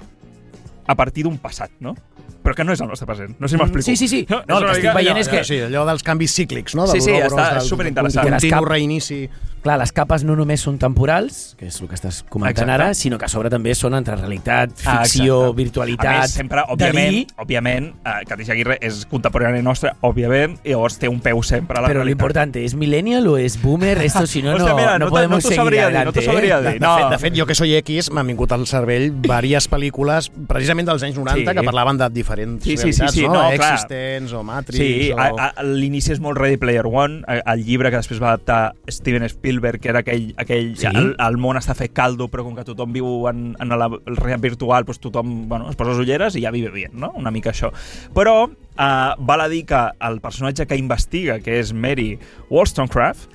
a 0.87 0.95
partir 0.95 1.23
d'un 1.23 1.37
passat, 1.37 1.71
no? 1.79 1.95
Però 2.41 2.55
que 2.55 2.63
no 2.63 2.73
és 2.73 2.81
el 2.81 2.87
nostre 2.87 3.05
present. 3.05 3.35
No 3.39 3.47
sé 3.47 3.53
si 3.55 3.59
m'explico. 3.61 3.85
Sí, 3.85 3.95
sí, 3.95 4.07
sí. 4.07 4.25
No, 4.27 4.41
No, 4.47 4.57
el 4.57 4.63
és 4.63 4.69
que 4.71 4.77
estic 4.87 4.95
veient 4.95 5.13
allò- 5.15 5.21
és 5.21 5.27
que... 5.29 5.43
Sí, 5.43 5.59
allò 5.61 5.85
dels 5.85 6.01
canvis 6.01 6.33
cíclics, 6.33 6.73
no? 6.73 6.87
Sí, 6.87 6.93
Del 6.93 7.01
sí, 7.01 7.11
dolor, 7.11 7.27
està 7.29 7.53
del- 7.53 7.61
superinteressant. 7.67 8.23
del 8.25 8.33
Continu 8.33 8.51
cap- 8.55 8.65
reinici. 8.69 9.29
Clar, 9.61 9.77
les 9.77 9.91
capes 9.93 10.23
no 10.25 10.33
només 10.35 10.59
són 10.59 10.79
temporals, 10.79 11.53
que 11.59 11.67
és 11.67 11.75
el 11.83 11.87
que 11.87 11.93
estàs 11.93 12.23
comentant 12.27 12.65
Exacte. 12.65 12.71
ara, 12.83 12.93
sinó 12.95 13.19
que 13.19 13.25
a 13.25 13.27
sobre 13.29 13.51
també 13.53 13.75
són 13.75 13.93
entre 13.93 14.15
realitat, 14.15 14.71
Ah, 14.85 15.03
ficció, 15.03 15.35
exacte. 15.51 15.55
virtualitat, 15.61 16.15
A 16.17 16.21
més, 16.21 16.31
sempre, 16.31 16.61
òbviament, 16.67 17.27
òbviament, 17.37 17.91
eh, 18.03 18.25
Cateixa 18.27 18.53
Aguirre 18.53 18.79
és 18.81 19.05
contemporània 19.07 19.61
nostra, 19.61 19.95
òbviament, 20.01 20.57
i 20.63 20.69
llavors 20.71 20.97
té 20.97 21.07
un 21.07 21.19
peu 21.19 21.43
sempre 21.43 21.77
a 21.77 21.81
la 21.81 21.89
Però 21.89 22.09
importante, 22.09 22.65
¿es 22.65 22.73
millennial 22.73 23.27
o 23.27 23.37
es 23.37 23.61
boomer? 23.61 23.99
Esto 24.01 24.25
si 24.25 24.41
no, 24.41 24.57
no, 24.57 24.65
Hòstia, 24.65 24.73
mira, 24.75 24.97
no, 24.97 25.09
podemos 25.09 25.43
no 25.43 25.49
seguir 25.51 25.69
dir, 25.69 25.79
adelante. 25.81 26.05
no 26.05 26.13
t'ho 26.13 26.21
sabria 26.23 26.57
¿eh? 26.57 26.71
dir. 26.73 26.79
De, 26.79 27.09
de 27.11 27.17
fet, 27.19 27.37
jo 27.37 27.45
que 27.45 27.53
soy 27.53 27.75
X, 27.75 28.09
m'han 28.09 28.25
vingut 28.25 28.51
al 28.51 28.65
cervell 28.65 29.21
diverses 29.21 29.69
pel·lícules, 29.69 30.31
precisament 30.47 30.70
dels 30.87 31.03
anys 31.03 31.17
90, 31.17 31.51
Sí. 31.51 31.57
que 31.57 31.63
parlaven 31.63 31.97
de 31.97 32.09
diferents 32.09 32.63
Sí, 32.63 32.77
sí, 32.77 32.93
sí, 32.93 33.01
realitats, 33.01 33.13
sí, 33.13 33.21
no? 33.27 33.33
no, 33.33 33.49
clar. 33.55 33.73
Existents 33.73 34.33
o 34.33 34.43
Matrix 34.43 34.77
Sí, 34.77 35.11
o... 35.11 35.19
a, 35.19 35.49
a, 35.49 35.63
l'inici 35.63 36.11
és 36.13 36.19
molt 36.23 36.37
Ready 36.39 36.57
Player 36.57 36.85
One, 36.87 37.21
el 37.27 37.63
llibre 37.65 37.91
que 37.91 37.97
després 37.97 38.21
va 38.21 38.29
adaptar 38.33 38.73
Steven 38.89 39.23
Spielberg, 39.29 39.79
que 39.81 39.89
era 39.89 39.99
aquell... 39.99 40.33
aquell 40.37 40.75
Sí. 40.77 40.87
el, 40.87 41.15
el 41.19 41.37
món 41.37 41.57
està 41.57 41.75
fet 41.75 41.91
caldo, 41.93 42.27
però 42.31 42.43
com 42.43 42.55
que 42.55 42.63
tothom 42.63 42.93
viu 42.93 43.27
en, 43.29 43.55
en 43.59 43.69
la 43.75 43.87
el 43.91 44.15
real 44.17 44.39
virtual, 44.39 44.85
doncs 44.85 44.99
tothom 45.03 45.47
bueno, 45.49 45.69
es 45.69 45.75
posa 45.75 45.91
les 45.91 45.99
ulleres 45.99 46.35
i 46.35 46.41
ja 46.45 46.51
vive 46.51 46.69
bien, 46.71 46.91
no? 46.93 47.11
Una 47.15 47.31
mica 47.31 47.51
això. 47.51 47.71
Però 48.15 48.45
uh, 48.47 49.15
val 49.19 49.41
a 49.41 49.49
dir 49.49 49.65
que 49.65 49.81
el 50.07 50.21
personatge 50.21 50.65
que 50.67 50.77
investiga, 50.77 51.39
que 51.39 51.59
és 51.59 51.73
Mary 51.73 52.17
Wollstonecraft, 52.49 53.27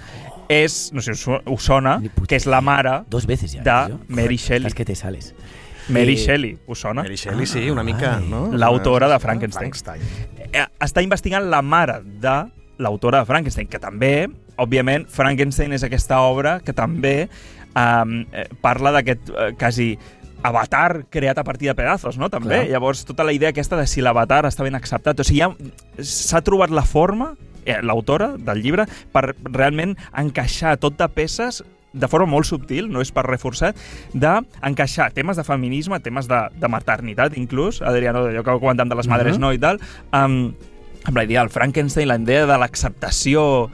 és, 0.49 0.93
no 0.95 1.03
sé 1.03 1.15
si 1.19 1.31
us, 1.31 1.63
sona, 1.65 1.97
que 2.29 2.37
és 2.39 2.47
la 2.47 2.61
mare 2.63 3.01
Dos 3.11 3.27
veces 3.27 3.53
ya. 3.53 3.63
de. 3.67 3.97
Mary 4.09 4.37
Shelley. 4.37 4.69
Es 4.69 4.75
que 4.75 4.85
te 4.85 4.95
sales. 4.95 5.35
Mary 5.89 6.17
Shelley, 6.17 6.59
us 6.67 6.81
sona? 6.81 7.03
Mary 7.03 7.17
Shelley, 7.17 7.47
sí, 7.47 7.71
una 7.71 7.83
mica, 7.83 8.17
Ai. 8.17 8.27
no? 8.29 8.49
L'autora 8.53 9.09
de 9.09 9.19
Frankenstein. 9.23 9.73
Frankenstein. 9.73 10.49
eh, 10.53 10.67
està 10.81 11.03
investigant 11.03 11.49
la 11.51 11.63
mare 11.63 12.01
de 12.05 12.37
l'autora 12.79 13.21
de 13.23 13.29
Frankenstein, 13.29 13.69
que 13.69 13.79
també, 13.81 14.29
òbviament, 14.61 15.07
Frankenstein 15.09 15.73
és 15.73 15.85
aquesta 15.87 16.21
obra 16.21 16.59
que 16.65 16.75
també 16.77 17.29
um, 17.77 18.21
eh, 18.33 18.47
parla 18.61 18.93
d'aquest 18.99 19.31
eh, 19.31 19.51
quasi 19.59 19.95
avatar 20.47 21.07
creat 21.11 21.39
a 21.39 21.45
partir 21.45 21.69
de 21.71 21.75
pedazos, 21.75 22.19
no? 22.19 22.29
També. 22.31 22.61
Clar. 22.61 22.71
Llavors, 22.71 23.05
tota 23.09 23.25
la 23.25 23.33
idea 23.33 23.51
aquesta 23.51 23.79
de 23.79 23.87
si 23.89 24.05
l'avatar 24.05 24.45
està 24.47 24.67
ben 24.67 24.77
acceptat. 24.79 25.19
O 25.21 25.25
sigui, 25.27 25.41
ja 25.43 25.51
s'ha 26.05 26.43
trobat 26.47 26.71
la 26.71 26.85
forma, 26.87 27.33
eh, 27.65 27.81
l'autora 27.83 28.35
del 28.37 28.63
llibre, 28.63 28.87
per 29.13 29.35
realment 29.43 29.97
encaixar 30.15 30.77
tot 30.79 30.99
de 31.01 31.09
peces 31.09 31.63
de 31.93 32.09
forma 32.09 32.27
molt 32.27 32.49
subtil, 32.49 32.91
no 32.93 33.01
és 33.01 33.13
per 33.15 33.25
reforçar, 33.27 33.75
d'encaixar 34.13 35.11
temes 35.17 35.37
de 35.39 35.45
feminisme, 35.47 36.01
temes 36.05 36.29
de, 36.29 36.41
de 36.61 36.69
maternitat, 36.69 37.37
inclús, 37.39 37.83
Adriano, 37.83 38.27
allò 38.29 38.45
que 38.45 38.59
comentàvem 38.61 38.93
de 38.93 38.99
les 39.01 39.09
madres 39.09 39.37
Mhm. 39.37 39.41
no 39.41 39.53
i 39.53 39.59
tal, 39.59 39.81
amb, 40.11 40.55
amb 41.05 41.17
la 41.17 41.25
idea 41.25 41.41
del 41.41 41.51
Frankenstein, 41.51 42.09
la 42.09 42.19
idea 42.19 42.47
de 42.47 42.59
l'acceptació 42.59 43.71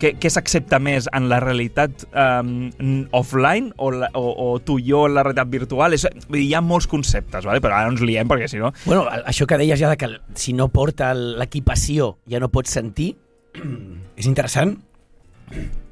què, 0.00 0.12
què 0.20 0.28
s'accepta 0.28 0.78
més 0.78 1.06
en 1.16 1.28
la 1.30 1.38
realitat 1.40 2.04
um, 2.12 3.06
offline 3.16 3.72
o, 3.76 3.90
la, 3.90 4.10
o, 4.14 4.24
o 4.28 4.58
tu 4.60 4.78
i 4.78 4.90
jo 4.90 5.06
en 5.08 5.14
la 5.16 5.22
realitat 5.24 5.48
virtual? 5.48 5.96
És, 5.96 6.06
hi 6.36 6.52
ha 6.54 6.60
molts 6.60 6.86
conceptes, 6.86 7.46
vale? 7.48 7.62
però 7.64 7.78
ara 7.78 7.88
no 7.88 7.96
ens 7.96 8.04
liem 8.04 8.28
perquè 8.28 8.48
si 8.48 8.60
no... 8.60 8.72
Bueno, 8.84 9.06
això 9.24 9.46
que 9.48 9.56
deies 9.56 9.80
ja 9.80 9.88
de 9.88 9.96
que 9.96 10.10
si 10.34 10.52
no 10.52 10.68
porta 10.68 11.14
l'equipació 11.14 12.18
ja 12.28 12.40
no 12.42 12.50
pots 12.52 12.76
sentir, 12.76 13.14
és 14.20 14.28
interessant 14.28 14.76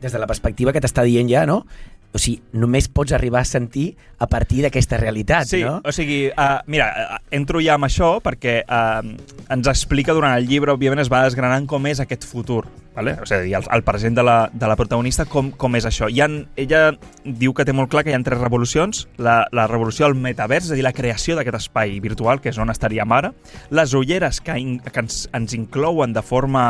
des 0.00 0.12
de 0.12 0.18
la 0.18 0.26
perspectiva 0.26 0.72
que 0.72 0.80
t'està 0.82 1.04
dient 1.06 1.28
ja, 1.30 1.44
no? 1.46 1.64
O 2.14 2.20
sigui, 2.22 2.38
només 2.54 2.86
pots 2.86 3.10
arribar 3.16 3.40
a 3.42 3.48
sentir 3.48 3.96
a 4.22 4.28
partir 4.30 4.62
d'aquesta 4.62 5.00
realitat, 5.00 5.48
Sí, 5.50 5.64
no? 5.66 5.80
o 5.82 5.92
sigui, 5.92 6.28
uh, 6.30 6.60
mira, 6.70 6.86
uh, 7.16 7.18
entro 7.34 7.58
ja 7.64 7.74
amb 7.74 7.88
això 7.88 8.20
perquè 8.22 8.60
uh, 8.62 9.02
ens 9.50 9.70
explica 9.72 10.14
durant 10.14 10.36
el 10.38 10.46
llibre, 10.46 10.70
òbviament 10.76 11.02
es 11.02 11.10
va 11.10 11.24
desgranant 11.26 11.66
com 11.66 11.86
és 11.90 11.98
aquest 12.04 12.22
futur, 12.28 12.68
vale? 12.94 13.16
o 13.20 13.26
sigui, 13.26 13.54
el, 13.54 13.64
el 13.70 13.82
present 13.82 14.16
de 14.16 14.22
la, 14.22 14.50
de 14.52 14.68
la 14.68 14.76
protagonista, 14.76 15.26
com, 15.26 15.50
com 15.58 15.76
és 15.76 15.86
això. 15.88 16.08
Ha, 16.08 16.28
ella 16.60 16.82
diu 17.24 17.54
que 17.54 17.66
té 17.66 17.74
molt 17.76 17.90
clar 17.92 18.04
que 18.04 18.12
hi 18.12 18.16
ha 18.16 18.22
tres 18.24 18.40
revolucions, 18.40 19.04
la, 19.18 19.42
la 19.52 19.66
revolució 19.70 20.06
del 20.06 20.16
metavers, 20.20 20.68
és 20.68 20.74
a 20.74 20.78
dir, 20.78 20.86
la 20.86 20.94
creació 20.96 21.36
d'aquest 21.36 21.58
espai 21.58 21.98
virtual, 22.04 22.40
que 22.40 22.52
és 22.52 22.60
on 22.62 22.72
estaríem 22.72 23.12
ara, 23.12 23.34
les 23.74 23.94
ulleres 23.98 24.40
que, 24.44 24.56
in, 24.60 24.78
que 24.78 25.04
ens, 25.04 25.24
ens 25.34 25.56
inclouen 25.58 26.14
de 26.14 26.22
forma 26.24 26.64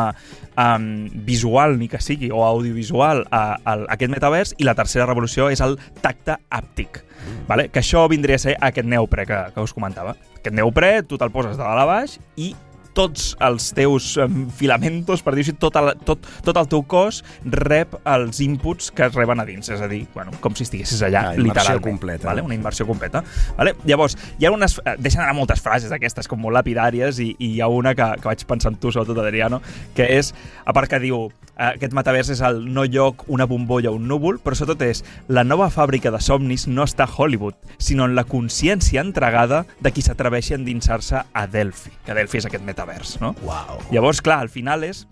um, 0.57 1.09
visual, 1.27 1.79
ni 1.79 1.89
que 1.93 2.01
sigui, 2.03 2.33
o 2.33 2.45
audiovisual, 2.47 3.27
a, 3.31 3.45
a, 3.57 3.79
a 3.85 3.91
aquest 3.97 4.12
metavers, 4.14 4.55
i 4.59 4.68
la 4.68 4.77
tercera 4.79 5.09
revolució 5.11 5.51
és 5.53 5.62
el 5.64 5.79
tacte 6.03 6.39
àptic, 6.51 7.03
vale? 7.49 7.68
que 7.68 7.83
això 7.85 8.07
vindria 8.11 8.41
a 8.41 8.47
ser 8.49 8.57
aquest 8.61 8.89
neoprè 8.89 9.29
que, 9.29 9.43
que 9.55 9.64
us 9.64 9.77
comentava. 9.77 10.16
Aquest 10.39 10.57
neoprè, 10.57 10.97
tu 11.09 11.20
te'l 11.20 11.33
poses 11.33 11.59
de 11.59 11.64
dalt 11.64 11.85
a 11.85 11.89
baix 11.89 12.18
i 12.37 12.53
tots 12.95 13.32
els 13.42 13.72
teus 13.76 14.12
em, 14.22 14.45
filamentos, 14.55 15.22
per 15.26 15.34
dir-ho 15.34 15.45
així, 15.49 15.57
tot 15.61 15.76
el, 15.80 15.92
tot, 16.07 16.24
tot 16.47 16.57
el 16.61 16.68
teu 16.70 16.82
cos 16.88 17.22
rep 17.45 17.97
els 18.09 18.40
inputs 18.45 18.90
que 18.95 19.09
es 19.09 19.14
reben 19.18 19.40
a 19.42 19.47
dins, 19.49 19.68
és 19.74 19.80
a 19.82 19.88
dir, 19.90 20.05
bueno, 20.14 20.32
com 20.40 20.55
si 20.57 20.64
estiguessis 20.66 21.03
allà, 21.03 21.24
Ah, 21.30 21.36
literalment. 21.36 21.82
completa. 21.82 22.28
Vale? 22.28 22.42
Una 22.42 22.55
immersió 22.55 22.86
completa. 22.86 23.24
Vale? 23.57 23.74
Llavors, 23.84 24.16
hi 24.38 24.47
ha 24.47 24.53
unes... 24.55 24.78
eh, 24.84 24.95
Deixen 24.99 25.20
anar 25.22 25.34
moltes 25.34 25.61
frases 25.61 25.90
d'aquestes, 25.90 26.28
com 26.28 26.40
molt 26.40 26.55
lapidàries, 26.55 27.18
i, 27.20 27.34
i 27.38 27.55
hi 27.57 27.61
ha 27.61 27.68
una 27.68 27.95
que, 27.95 28.07
que 28.20 28.28
vaig 28.28 28.45
pensar 28.47 28.72
en 28.72 28.78
tu, 28.78 28.92
sobretot, 28.92 29.18
Adriano, 29.24 29.61
que 29.95 30.07
és, 30.18 30.32
a 30.64 30.72
part 30.72 30.88
que 30.90 31.01
diu, 31.03 31.30
eh, 31.57 31.72
aquest 31.74 31.92
metavers 31.97 32.30
és 32.30 32.40
el 32.47 32.62
no 32.72 32.84
lloc, 32.84 33.24
una 33.28 33.47
bombolla, 33.51 33.90
un 33.90 34.07
núvol, 34.09 34.38
però 34.45 34.55
sobretot 34.55 34.82
és 34.86 35.03
la 35.28 35.42
nova 35.45 35.70
fàbrica 35.72 36.12
de 36.14 36.20
somnis 36.20 36.66
no 36.68 36.84
està 36.84 37.05
a 37.09 37.11
Hollywood, 37.16 37.55
sinó 37.78 38.05
en 38.07 38.14
la 38.14 38.24
consciència 38.24 39.01
entregada 39.01 39.64
de 39.80 39.90
qui 39.92 40.03
s'atreveixi 40.03 40.55
a 40.55 40.61
endinsar-se 40.61 41.24
a 41.32 41.47
Delphi, 41.47 41.90
que 42.05 42.14
Delphi 42.14 42.38
és 42.38 42.47
aquest 42.47 42.64
metavers, 42.64 42.84
no? 43.22 43.35
Uau. 43.47 43.82
Llavors, 43.93 44.22
clar, 44.24 44.41
al 44.45 44.53
final 44.53 44.87
és... 44.87 45.07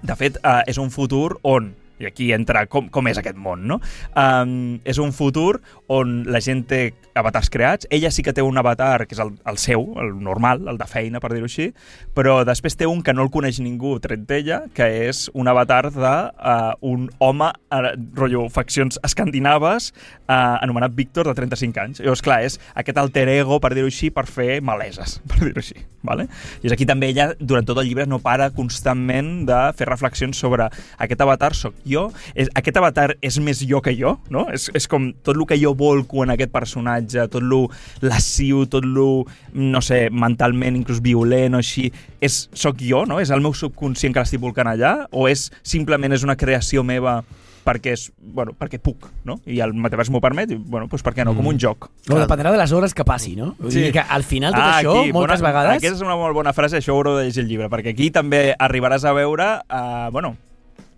De 0.00 0.14
fet, 0.16 0.38
eh, 0.40 0.62
és 0.70 0.78
un 0.80 0.88
futur 0.88 1.34
on 1.44 1.74
i 2.00 2.06
aquí 2.08 2.30
entra 2.32 2.64
com, 2.70 2.88
com 2.88 3.08
és 3.10 3.18
aquest 3.20 3.36
món, 3.36 3.66
no? 3.68 3.76
Um, 4.16 4.80
és 4.88 4.98
un 5.02 5.12
futur 5.12 5.60
on 5.92 6.22
la 6.32 6.40
gent 6.40 6.64
té 6.70 6.94
avatars 7.20 7.50
creats. 7.52 7.88
Ella 7.90 8.10
sí 8.10 8.24
que 8.26 8.34
té 8.36 8.42
un 8.42 8.58
avatar, 8.58 9.06
que 9.06 9.16
és 9.16 9.22
el, 9.22 9.34
el 9.48 9.60
seu, 9.60 9.86
el 10.02 10.14
normal, 10.24 10.66
el 10.70 10.80
de 10.80 10.88
feina, 10.90 11.20
per 11.22 11.32
dir-ho 11.34 11.48
així, 11.48 11.70
però 12.16 12.40
després 12.48 12.76
té 12.78 12.88
un 12.88 13.04
que 13.06 13.14
no 13.14 13.24
el 13.26 13.32
coneix 13.32 13.60
ningú, 13.62 13.96
tret 14.02 14.26
d'ella, 14.28 14.62
que 14.76 14.88
és 15.06 15.28
un 15.34 15.50
avatar 15.50 15.82
de 15.94 16.14
uh, 16.32 16.72
un 16.86 17.08
home, 17.22 17.50
uh, 17.70 17.92
rotllo, 18.18 18.48
faccions 18.52 19.00
escandinaves, 19.06 19.92
uh, 20.26 20.58
anomenat 20.60 20.96
Víctor, 20.96 21.30
de 21.30 21.36
35 21.38 21.84
anys. 21.84 22.02
Llavors, 22.02 22.24
clar, 22.24 22.42
és 22.48 22.58
aquest 22.74 23.00
alter 23.00 23.28
ego, 23.32 23.60
per 23.62 23.74
dir-ho 23.76 23.90
així, 23.90 24.10
per 24.14 24.26
fer 24.30 24.60
maleses, 24.64 25.20
per 25.30 25.42
dir-ho 25.44 25.62
així. 25.62 25.78
Vale? 26.06 26.24
I 26.64 26.70
és 26.70 26.72
aquí 26.72 26.86
també 26.88 27.10
ella, 27.12 27.30
durant 27.36 27.66
tot 27.68 27.78
el 27.80 27.88
llibre, 27.88 28.06
no 28.08 28.20
para 28.24 28.48
constantment 28.56 29.44
de 29.48 29.58
fer 29.76 29.88
reflexions 29.90 30.38
sobre 30.40 30.70
aquest 30.96 31.20
avatar 31.20 31.52
sóc 31.56 31.76
jo, 31.84 32.06
és, 32.32 32.48
aquest 32.56 32.78
avatar 32.80 33.10
és 33.20 33.36
més 33.42 33.60
jo 33.68 33.82
que 33.84 33.92
jo, 33.98 34.14
no? 34.32 34.46
És, 34.54 34.70
és 34.76 34.88
com 34.88 35.10
tot 35.20 35.36
el 35.36 35.44
que 35.48 35.58
jo 35.60 35.74
volco 35.76 36.24
en 36.24 36.32
aquest 36.32 36.52
personatge, 36.54 37.09
tot 37.30 37.42
lo 37.42 37.64
lasciu, 38.00 38.66
tot 38.70 38.84
lo, 38.84 39.24
no 39.52 39.82
sé, 39.82 40.08
mentalment 40.10 40.76
inclús 40.76 41.02
violent 41.04 41.54
o 41.54 41.58
així, 41.58 41.90
és, 42.20 42.48
sóc 42.52 42.80
jo, 42.80 43.04
no? 43.06 43.20
És 43.20 43.30
el 43.34 43.40
meu 43.44 43.54
subconscient 43.56 44.14
que 44.14 44.20
l'estic 44.22 44.40
volcant 44.40 44.70
allà? 44.70 45.06
O 45.10 45.28
és 45.28 45.48
simplement 45.62 46.12
és 46.12 46.22
una 46.26 46.36
creació 46.36 46.84
meva 46.86 47.22
perquè, 47.60 47.92
és, 47.92 48.06
bueno, 48.16 48.54
perquè 48.56 48.78
puc, 48.80 49.04
no? 49.28 49.36
I 49.44 49.58
el 49.60 49.74
metavers 49.76 50.08
m'ho 50.10 50.20
permet, 50.24 50.50
i, 50.50 50.56
bueno, 50.56 50.86
doncs 50.88 51.04
per 51.04 51.12
què 51.14 51.26
no? 51.28 51.34
Com 51.36 51.46
un 51.50 51.58
joc. 51.60 51.90
No, 52.08 52.16
dependrà 52.18 52.50
de 52.50 52.58
les 52.58 52.72
hores 52.72 52.94
que 52.96 53.04
passi, 53.04 53.34
no? 53.36 53.54
Vull 53.60 53.70
Sí. 53.70 53.82
dir 53.84 53.92
que 53.92 54.00
al 54.00 54.24
final 54.24 54.54
tot 54.54 54.62
Ah, 54.64 54.78
això, 54.80 54.94
aquí, 55.02 55.12
moltes 55.12 55.40
bona, 55.42 55.50
vegades... 55.52 55.76
Aquesta 55.76 55.96
és 55.98 56.02
una 56.02 56.16
molt 56.16 56.34
bona 56.34 56.54
frase, 56.56 56.78
això 56.78 56.94
ho 56.94 56.96
haureu 56.96 57.18
de 57.18 57.24
llegir 57.26 57.42
el 57.44 57.48
llibre, 57.48 57.68
perquè 57.68 57.92
aquí 57.92 58.10
també 58.10 58.54
arribaràs 58.58 59.04
a 59.04 59.12
veure, 59.12 59.60
uh, 59.68 60.10
bueno, 60.10 60.36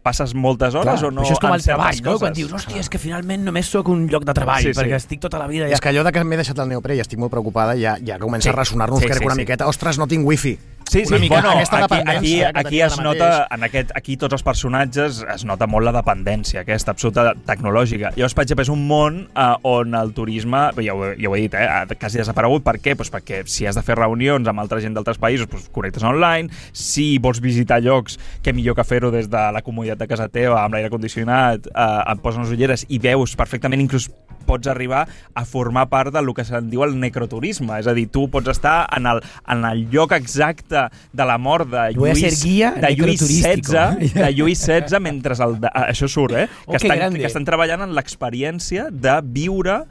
passes 0.03 0.35
moltes 0.35 0.75
hores 0.75 0.99
Clar, 1.01 1.09
o 1.09 1.15
no 1.15 1.23
això 1.23 1.37
és 1.37 1.39
com 1.39 1.53
el 1.55 1.63
treball, 1.63 1.99
no? 2.03 2.11
coses. 2.13 2.21
Quan 2.25 2.33
dius, 2.35 2.53
hòstia, 2.53 2.81
és 2.83 2.89
que 2.91 2.99
finalment 2.99 3.45
només 3.47 3.69
sóc 3.71 3.89
un 3.89 4.09
lloc 4.11 4.25
de 4.27 4.35
treball, 4.35 4.61
Sí, 4.63 4.73
sí, 4.73 4.75
sí. 4.75 4.81
perquè 4.81 4.97
estic 4.99 5.21
tota 5.23 5.39
la 5.39 5.47
vida 5.47 5.69
ja... 5.69 5.75
És 5.79 5.81
que 5.81 5.89
allò 5.93 6.03
de 6.03 6.13
que 6.13 6.25
m'he 6.27 6.37
deixat 6.41 6.59
el 6.59 6.69
neoprè 6.73 6.97
i 6.99 7.01
estic 7.05 7.21
molt 7.23 7.31
preocupada 7.31 7.77
ja, 7.79 7.97
ja 8.05 8.19
comença 8.19 8.51
Sí. 8.51 8.55
a 8.55 8.57
ressonar-nos 8.59 8.99
Sí, 9.01 9.07
sí, 9.09 9.25
una 9.25 9.35
sí. 9.35 9.41
miqueta. 9.45 9.67
Ostres, 9.71 9.99
no 10.03 10.09
tinc 10.11 10.27
wifi. 10.27 10.59
Sí, 10.93 11.07
sí, 11.07 11.15
mica 11.19 11.37
bueno, 11.41 11.53
aquesta 11.53 11.85
aquí, 11.85 11.95
aquí, 12.07 12.39
que 12.41 12.51
aquí 12.55 12.81
es 12.83 12.99
nota, 13.01 13.47
en 13.51 13.63
aquest, 13.65 13.93
aquí 13.97 14.19
tots 14.21 14.37
els 14.37 14.43
personatges 14.45 15.23
es 15.25 15.45
nota 15.49 15.65
molt 15.65 15.87
la 15.89 15.95
dependència 15.97 16.61
aquesta 16.67 16.93
absoluta 16.93 17.33
tecnològica. 17.47 18.11
Llavors, 18.13 18.35
per 18.37 18.45
exemple, 18.45 18.67
és 18.67 18.73
un 18.75 18.83
món 18.91 19.17
uh, 19.33 19.55
on 19.65 19.97
el 19.97 20.13
turisme, 20.13 20.61
ja 20.85 20.93
ho, 20.93 21.15
ja 21.17 21.31
ho 21.31 21.37
he 21.39 21.47
dit, 21.47 21.57
eh, 21.57 21.65
ha 21.65 21.87
quasi 21.95 22.21
desaparegut. 22.21 22.61
Per 22.67 22.77
què? 22.85 22.93
Pues 23.01 23.09
perquè 23.15 23.41
si 23.49 23.65
has 23.65 23.79
de 23.81 23.85
fer 23.87 23.97
reunions 23.97 24.53
amb 24.53 24.61
altra 24.61 24.83
gent 24.85 24.93
d'altres 24.93 25.17
països, 25.23 25.49
pues, 25.49 25.71
connectes 25.73 26.05
online. 26.05 26.53
Si 26.77 27.17
vols 27.25 27.41
visitar 27.41 27.81
llocs, 27.81 28.19
què 28.45 28.53
millor 28.53 28.77
que 28.77 28.85
fer-ho 28.85 29.09
des 29.15 29.33
de 29.33 29.47
la 29.57 29.65
comoditat 29.65 30.05
de 30.05 30.11
casa 30.13 30.29
teva, 30.29 30.61
amb 30.61 30.77
l'aire 30.77 30.93
condicionat, 30.93 31.73
uh, 31.73 32.03
et 32.05 32.21
poses 32.21 32.43
unes 32.43 32.53
ulleres 32.53 32.85
i 32.93 33.01
veus 33.01 33.33
perfectament, 33.41 33.81
inclús 33.81 34.11
pots 34.43 34.69
arribar 34.69 35.07
a 35.35 35.45
formar 35.45 35.89
part 35.89 36.13
del 36.13 36.33
que 36.35 36.45
se'n 36.45 36.69
diu 36.71 36.85
el 36.85 36.99
necroturisme. 37.01 37.79
És 37.81 37.89
a 37.89 37.97
dir, 37.97 38.09
tu 38.13 38.27
pots 38.33 38.53
estar 38.53 38.85
en 38.97 39.09
el, 39.09 39.23
en 39.49 39.65
el 39.69 39.87
lloc 39.93 40.13
exacte 40.17 40.82
de 41.13 41.27
la 41.29 41.39
mort 41.39 41.69
de 41.73 41.89
Lluís, 41.97 42.21
ser 42.21 42.33
guía 42.43 42.73
de 42.77 42.95
Lluís. 42.97 43.21
XVI, 43.21 44.13
de 44.23 44.31
Lluís 44.35 44.63
XVI 44.65 45.01
mentre 45.03 45.37
el, 45.39 45.59
de, 45.63 45.73
això 45.83 46.09
surt, 46.11 46.37
eh? 46.37 46.49
Oh, 46.67 46.73
que, 46.73 46.79
que 46.79 46.89
estan, 46.89 47.19
que 47.19 47.29
estan 47.29 47.49
treballant 47.49 47.85
en 47.87 47.95
l'experiència 47.97 48.89
de 48.91 49.19
viure 49.23 49.83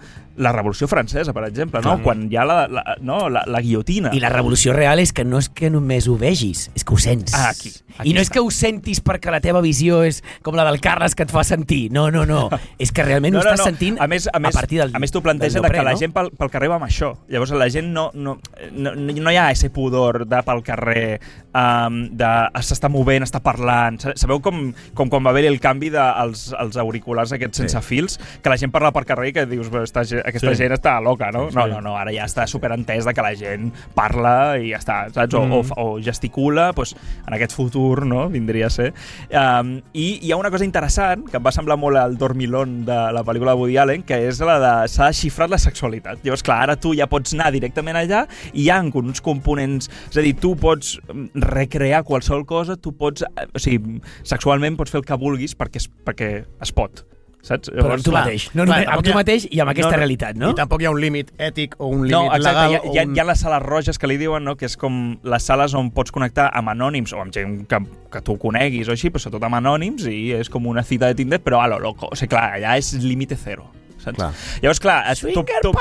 la 0.41 0.51
Revolució 0.55 0.87
Francesa, 0.89 1.33
per 1.37 1.45
exemple, 1.47 1.81
no? 1.85 1.99
Quan 2.03 2.25
hi 2.31 2.37
ha 2.39 2.45
la, 2.47 2.65
la, 2.67 2.83
no? 3.05 3.27
la, 3.29 3.43
la 3.47 3.61
guillotina. 3.61 4.09
I 4.13 4.19
la 4.23 4.29
revolució 4.33 4.73
real 4.73 4.99
és 4.99 5.13
que 5.13 5.23
no 5.27 5.37
és 5.41 5.47
que 5.53 5.69
només 5.69 6.07
ho 6.09 6.17
vegis, 6.19 6.69
és 6.75 6.83
que 6.83 6.95
ho 6.95 6.99
sents. 7.01 7.33
Ah, 7.37 7.49
aquí, 7.53 7.69
aquí 7.97 8.09
I 8.09 8.15
no 8.15 8.21
és 8.23 8.27
està. 8.29 8.33
que 8.39 8.43
ho 8.43 8.49
sentis 8.51 9.01
perquè 9.05 9.31
la 9.33 9.39
teva 9.43 9.61
visió 9.61 10.01
és 10.07 10.23
com 10.41 10.57
la 10.57 10.65
del 10.67 10.79
Carles 10.81 11.13
que 11.15 11.23
et 11.27 11.31
fa 11.31 11.43
sentir. 11.47 11.91
No, 11.93 12.09
no, 12.11 12.25
no. 12.25 12.49
és 12.81 12.91
que 12.91 13.05
realment 13.05 13.37
ho 13.37 13.43
estàs 13.43 13.63
sentint 13.69 13.99
a, 14.01 14.07
més, 14.07 14.27
a, 14.33 14.39
més, 14.41 14.55
partir 14.57 14.81
del 14.81 14.95
a 14.95 14.99
més, 14.99 15.11
tu 15.13 15.21
planteja 15.21 15.61
de 15.61 15.69
que 15.69 15.83
la 15.85 15.93
no? 15.93 16.01
gent 16.01 16.13
pel, 16.15 16.31
pel 16.37 16.49
carrer 16.49 16.71
va 16.73 16.79
amb 16.81 16.87
això. 16.89 17.13
Llavors, 17.29 17.53
la 17.53 17.69
gent 17.69 17.91
no, 17.93 18.09
no, 18.15 18.39
no, 18.71 18.95
no 18.97 19.31
hi 19.31 19.37
ha 19.37 19.51
ese 19.51 19.69
pudor 19.69 20.25
de 20.25 20.41
pel 20.47 20.63
carrer, 20.65 21.19
um, 21.53 22.01
de 22.17 22.31
s'està 22.65 22.89
movent, 22.89 23.23
està 23.27 23.41
parlant. 23.43 23.99
Sa- 24.01 24.15
Sabeu 24.17 24.41
com, 24.41 24.71
com 24.97 25.09
quan 25.11 25.23
va 25.25 25.29
haver 25.35 25.45
el 25.49 25.59
canvi 25.61 25.91
dels 25.93 26.49
de, 26.49 26.57
els 26.63 26.77
auriculars 26.81 27.31
aquests 27.35 27.61
sense 27.63 27.81
fils, 27.85 28.17
que 28.41 28.49
la 28.49 28.57
gent 28.57 28.71
parla 28.73 28.91
per 28.95 29.05
carrer 29.05 29.29
i 29.29 29.33
que 29.35 29.45
dius, 29.45 29.69
"Bé, 29.69 29.83
esta, 29.83 30.03
ge- 30.07 30.23
aquesta 30.31 30.49
Sí. 30.55 30.59
gent 30.63 30.73
està 30.75 30.95
loca, 31.03 31.29
no? 31.31 31.49
Sí. 31.51 31.55
No, 31.59 31.67
no, 31.67 31.81
no, 31.85 31.95
ara 31.99 32.11
ja 32.15 32.25
està 32.25 32.47
superentès 32.47 33.05
de 33.05 33.13
que 33.13 33.21
la 33.25 33.33
gent 33.37 33.69
parla 33.95 34.57
i 34.57 34.71
ja 34.71 34.79
està, 34.81 34.97
saps? 35.13 35.33
O, 35.37 35.45
Mm. 35.45 35.51
o, 35.77 35.81
o 35.83 36.01
gesticula, 36.01 36.71
doncs, 36.75 36.95
en 37.27 37.33
aquest 37.37 37.53
futur, 37.55 38.05
no?, 38.05 38.27
vindria 38.29 38.67
a 38.67 38.69
ser. 38.73 38.93
Um, 39.29 39.81
I 39.93 40.19
hi 40.23 40.31
ha 40.31 40.37
una 40.37 40.51
cosa 40.51 40.65
interessant, 40.65 41.27
que 41.29 41.37
em 41.37 41.43
va 41.45 41.51
semblar 41.51 41.77
molt 41.77 41.97
el 41.97 42.17
dormilón 42.17 42.85
de 42.85 42.97
la 43.13 43.23
pel·lícula 43.23 43.51
de 43.55 43.59
Woody 43.61 43.77
Allen, 43.77 44.03
que 44.03 44.17
és 44.27 44.39
la 44.41 44.57
de 44.59 44.87
s'ha 44.87 45.11
xifrat 45.13 45.49
la 45.49 45.57
sexualitat. 45.57 46.19
Llavors, 46.23 46.43
clar, 46.43 46.61
ara 46.63 46.75
tu 46.79 46.93
ja 46.95 47.07
pots 47.11 47.33
anar 47.33 47.51
directament 47.51 47.97
allà 47.97 48.25
i 48.53 48.63
hi 48.65 48.69
ha 48.69 48.81
uns 48.81 49.21
components... 49.21 49.89
És 50.11 50.17
a 50.17 50.21
dir, 50.21 50.35
tu 50.39 50.55
pots 50.55 50.99
mm, 51.13 51.31
recrear 51.35 52.03
qualsevol 52.03 52.45
cosa, 52.45 52.75
tu 52.77 52.91
pots... 52.97 53.23
eh, 53.23 53.47
O 53.53 53.59
sigui, 53.59 53.99
sexualment 54.23 54.77
pots 54.77 54.91
fer 54.91 54.99
el 55.01 55.05
que 55.05 55.17
vulguis 55.17 55.55
perquè 55.57 55.81
es, 55.81 55.89
perquè 55.89 56.29
es 56.61 56.71
pot. 56.71 57.03
Saps? 57.45 57.71
Però 57.73 57.95
amb 57.95 58.05
tu 58.05 58.13
mateix. 58.15 58.47
No, 58.53 58.65
clar, 58.65 58.81
només, 58.81 58.91
amb 58.95 59.05
tu 59.07 59.15
mateix 59.17 59.47
i 59.49 59.61
amb 59.63 59.73
aquesta 59.73 59.91
No, 59.91 59.97
realitat, 59.97 60.37
no? 60.39 60.51
I 60.53 60.57
tampoc 60.57 60.83
hi 60.83 60.89
ha 60.89 60.93
un 60.93 61.01
límit 61.01 61.33
ètic 61.37 61.75
o 61.79 61.89
un 61.89 62.05
límit 62.05 62.15
No, 62.15 62.23
exacte, 62.35 62.47
legal 62.47 62.71
hi 62.71 62.77
ha, 62.77 62.81
hi, 62.83 63.01
ha, 63.01 63.05
un... 63.07 63.15
hi 63.15 63.23
ha 63.23 63.27
les 63.31 63.43
sales 63.45 63.65
roges 63.65 63.99
que 64.01 64.09
li 64.11 64.17
diuen, 64.21 64.45
no? 64.47 64.55
que 64.59 64.69
és 64.69 64.77
com 64.77 65.01
les 65.23 65.49
sales 65.51 65.75
on 65.77 65.91
pots 65.95 66.13
connectar 66.13 66.49
amb 66.57 66.73
anònims 66.73 67.13
o 67.17 67.21
amb 67.23 67.33
gent 67.35 67.61
que, 67.69 67.81
que 68.13 68.23
tu 68.25 68.37
coneguis 68.41 68.89
o 68.89 68.95
així, 68.95 69.11
però 69.11 69.25
sobretot 69.25 69.49
amb 69.49 69.59
anònims 69.61 70.07
i 70.11 70.31
és 70.37 70.49
com 70.49 70.69
una 70.69 70.85
cita 70.87 71.09
de 71.11 71.17
Tinder, 71.21 71.41
però 71.43 71.61
a 71.65 71.69
lo 71.71 71.79
loco. 71.81 72.11
O 72.11 72.17
sigui, 72.17 72.33
clar, 72.35 72.51
allà 72.59 72.77
és 72.79 72.93
límite 73.01 73.37
zero. 73.39 73.69
Saps? 74.01 74.17
Clar. 74.17 74.31
Llavors, 74.63 74.79
clar, 74.81 75.11
es- 75.11 75.21
tu, 75.21 75.43
tu, 75.61 75.71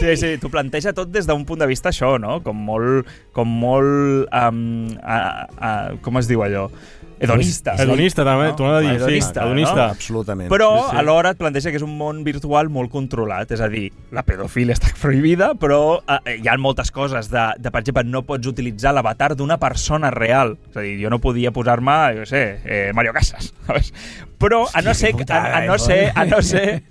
sí, 0.00 0.16
sí, 0.18 0.30
tu 0.42 0.50
planteja 0.50 0.92
tot 0.92 1.12
des 1.14 1.28
d'un 1.28 1.44
punt 1.46 1.60
de 1.62 1.68
vista 1.70 1.92
això, 1.92 2.16
no? 2.18 2.40
Com 2.42 2.58
molt... 2.66 3.06
Com 3.36 3.50
molt 3.60 4.26
um, 4.34 4.88
a, 4.98 5.18
a, 5.54 5.70
com 6.02 6.18
es 6.18 6.26
diu 6.26 6.42
allò? 6.42 6.66
Hedonista. 7.20 7.74
Hedonista, 7.82 8.24
també, 8.24 8.52
t'ho 8.56 8.64
anava 8.66 8.78
a 8.78 8.82
dir, 8.84 8.92
sí, 8.92 9.02
Hedonista, 9.02 9.44
hedonista. 9.44 9.74
no? 9.76 9.86
Absolutament. 9.96 10.50
Però 10.52 10.68
Sí, 10.78 10.90
sí. 10.90 10.96
alhora 11.02 11.30
et 11.34 11.38
planteja 11.40 11.70
que 11.72 11.76
és 11.80 11.84
un 11.86 11.96
món 11.98 12.22
virtual 12.24 12.68
molt 12.70 12.90
controlat, 12.92 13.50
és 13.56 13.60
a 13.64 13.68
dir, 13.68 13.88
la 14.14 14.22
pedofilia 14.22 14.76
està 14.76 14.92
prohibida, 15.00 15.52
però 15.58 15.98
eh, 16.06 16.36
hi 16.42 16.48
ha 16.48 16.56
moltes 16.58 16.90
coses 16.94 17.30
de, 17.32 17.44
de, 17.58 17.70
per 17.74 17.80
exemple, 17.82 18.04
no 18.04 18.22
pots 18.28 18.46
utilitzar 18.46 18.94
l'avatar 18.94 19.34
d'una 19.36 19.58
persona 19.58 20.10
real. 20.14 20.56
És 20.70 20.76
a 20.76 20.86
dir, 20.86 20.96
jo 21.02 21.10
no 21.10 21.18
podia 21.18 21.50
posar-me, 21.54 21.98
jo 22.20 22.26
sé, 22.28 22.44
eh, 22.64 22.90
Mario 22.94 23.12
Casas, 23.16 23.52
saps? 23.66 23.92
Però 24.38 24.60
a 24.70 24.82
no 24.86 24.92
ser, 24.94 25.10
a, 25.34 25.38
a 25.58 25.60
no 25.66 25.74
ser, 25.82 26.12
a 26.14 26.24
no 26.24 26.38
ser 26.46 26.84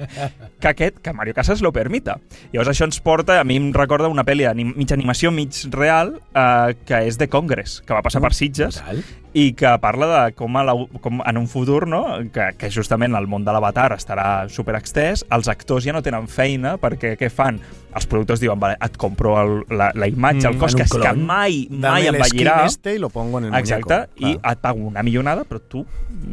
que 0.59 0.67
aquest, 0.67 0.97
que 0.99 1.13
Mario 1.13 1.33
Casas 1.33 1.61
lo 1.63 1.71
permita. 1.71 2.17
Llavors 2.51 2.73
això 2.73 2.83
ens 2.89 2.99
porta, 2.99 3.37
a 3.39 3.45
mi 3.47 3.55
em 3.55 3.69
recorda 3.71 4.09
una 4.11 4.25
pel·li 4.27 4.43
anim, 4.49 4.73
mig 4.75 4.91
animació, 4.91 5.31
mig 5.31 5.55
real, 5.71 6.17
eh, 6.35 6.75
que 6.83 6.99
és 7.07 7.15
The 7.21 7.29
Congress, 7.31 7.79
que 7.87 7.95
va 7.95 8.03
passar 8.03 8.19
per 8.19 8.33
Sitges, 8.35 8.81
Total. 8.81 8.99
I 9.33 9.51
que 9.53 9.73
parla 9.81 10.07
de 10.11 10.35
com, 10.37 10.55
a 10.57 10.63
la, 10.63 10.73
com 11.01 11.19
en 11.25 11.37
un 11.37 11.47
futur, 11.47 11.87
no? 11.87 12.03
que, 12.33 12.53
que 12.57 12.69
justament 12.71 13.13
el 13.15 13.27
món 13.27 13.43
de 13.45 13.51
l'avatar 13.53 13.91
estarà 13.97 14.47
super 14.49 14.75
extès, 14.79 15.25
els 15.31 15.47
actors 15.51 15.83
ja 15.85 15.93
no 15.93 16.01
tenen 16.01 16.27
feina 16.31 16.77
perquè 16.81 17.15
què 17.19 17.29
fan? 17.29 17.59
Els 17.97 18.05
productors 18.05 18.39
diuen, 18.39 18.59
vale, 18.61 18.75
et 18.83 18.97
compro 18.99 19.31
el, 19.41 19.53
la, 19.73 19.87
la 19.97 20.07
imatge, 20.07 20.45
Mm, 20.47 20.51
el 20.53 20.57
cos 20.61 20.73
en 20.75 20.77
que, 20.77 20.85
és 20.85 20.91
que 21.01 21.13
mai, 21.17 21.55
mai 21.71 22.05
el 22.05 22.15
envellirà. 22.15 22.65
este 22.67 22.93
y 22.93 22.99
lo 22.99 23.09
pongo 23.09 23.39
en 23.39 23.45
el 23.45 23.55
Exacte, 23.55 23.93
muñeco. 23.95 24.11
i 24.17 24.35
Clar. 24.37 24.51
et 24.53 24.59
pago 24.61 24.79
una 24.85 25.01
millonada, 25.03 25.43
però 25.49 25.59
tu 25.67 25.81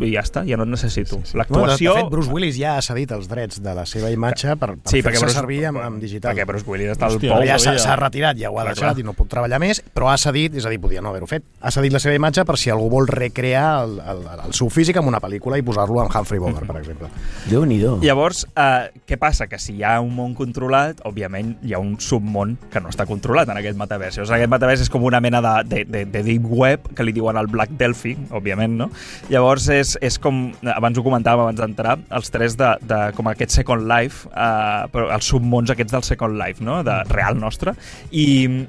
i 0.01 0.11
ja 0.13 0.21
està, 0.21 0.43
ja 0.47 0.59
no 0.59 0.65
et 0.67 0.73
necessito. 0.75 1.17
Bueno, 1.17 1.31
de, 1.33 1.39
L'actuació... 1.39 1.95
de 1.95 2.01
fet, 2.03 2.11
Bruce 2.11 2.31
Willis 2.31 2.59
ja 2.59 2.77
ha 2.77 2.83
cedit 2.85 3.13
els 3.17 3.29
drets 3.31 3.63
de 3.65 3.75
la 3.75 3.87
seva 3.87 4.11
imatge 4.13 4.57
per, 4.61 4.75
per 4.77 4.91
sí, 4.93 5.01
fer-se 5.01 5.25
Bruce, 5.25 5.37
servir 5.39 5.63
amb, 5.71 5.79
amb 5.81 6.03
digital. 6.03 6.35
Perquè 6.35 6.47
Bruce 6.51 6.69
Willis 6.69 6.93
està 6.97 7.07
al 7.09 7.19
pou. 7.23 7.45
Ja 7.47 7.57
s'ha 7.59 7.97
retirat, 7.97 8.37
ja 8.37 8.51
ho 8.51 8.59
ha 8.59 8.65
Clar, 8.67 8.75
deixat 8.75 8.91
clar. 8.91 9.01
i 9.01 9.07
no 9.09 9.15
pot 9.17 9.31
treballar 9.33 9.61
més, 9.63 9.81
però 9.95 10.11
ha 10.13 10.19
cedit, 10.21 10.59
és 10.61 10.67
a 10.67 10.73
dir, 10.75 10.81
podia 10.83 11.01
no 11.01 11.15
haver-ho 11.15 11.27
fet, 11.31 11.45
ha 11.63 11.71
cedit 11.73 11.93
la 11.97 12.03
seva 12.03 12.15
imatge 12.19 12.45
per 12.45 12.59
si 12.61 12.69
algú 12.75 12.84
vol 12.93 13.09
recrear 13.11 13.85
el, 13.85 13.99
el, 14.01 14.23
el 14.47 14.55
seu 14.57 14.71
físic 14.73 14.99
en 15.01 15.09
una 15.11 15.21
pel·lícula 15.23 15.59
i 15.61 15.65
posar-lo 15.67 16.01
amb 16.03 16.15
Humphrey 16.15 16.43
Bogart, 16.43 16.67
per 16.69 16.79
exemple. 16.81 17.11
Déu-n'hi-do. 17.51 17.99
Llavors, 18.05 18.45
eh, 18.57 18.91
què 19.09 19.19
passa? 19.21 19.49
Que 19.51 19.61
si 19.63 19.77
hi 19.79 19.85
ha 19.87 19.97
un 20.03 20.13
món 20.17 20.35
controlat, 20.39 21.03
òbviament 21.09 21.55
hi 21.65 21.75
ha 21.75 21.81
un 21.83 21.97
submón 22.03 22.57
que 22.73 22.83
no 22.83 22.93
està 22.93 23.07
controlat 23.09 23.51
en 23.53 23.61
aquest 23.61 23.79
metavers. 23.81 24.19
Llavors, 24.19 24.35
aquest 24.37 24.53
metavers 24.53 24.85
és 24.85 24.93
com 24.93 25.05
una 25.07 25.21
mena 25.25 25.43
de, 25.45 25.55
de, 25.71 25.85
de, 25.85 26.05
de 26.11 26.25
deep 26.27 26.49
web, 26.51 26.89
que 26.95 27.07
li 27.07 27.15
diuen 27.17 27.39
el 27.41 27.51
Black 27.53 27.77
Delphi, 27.81 28.17
òbviament, 28.35 28.77
no? 28.81 28.91
Llavors, 29.33 29.69
és, 29.73 29.95
és 30.05 30.19
com, 30.23 30.47
abans 30.75 30.99
ho 30.99 31.05
comentàvem 31.07 31.47
abans 31.47 31.61
d'entrar, 31.61 31.99
els 32.15 32.33
tres 32.35 32.59
de, 32.61 32.71
de 32.85 33.01
com 33.17 33.31
aquest 33.31 33.55
Second 33.55 33.87
Life, 33.91 34.29
eh, 34.31 34.85
però 34.93 35.11
els 35.15 35.29
submons 35.31 35.73
aquests 35.75 35.95
del 35.95 36.07
Second 36.07 36.39
Life, 36.41 36.65
no? 36.65 36.83
De 36.87 37.01
real 37.13 37.39
nostre. 37.41 37.75
I, 38.11 38.27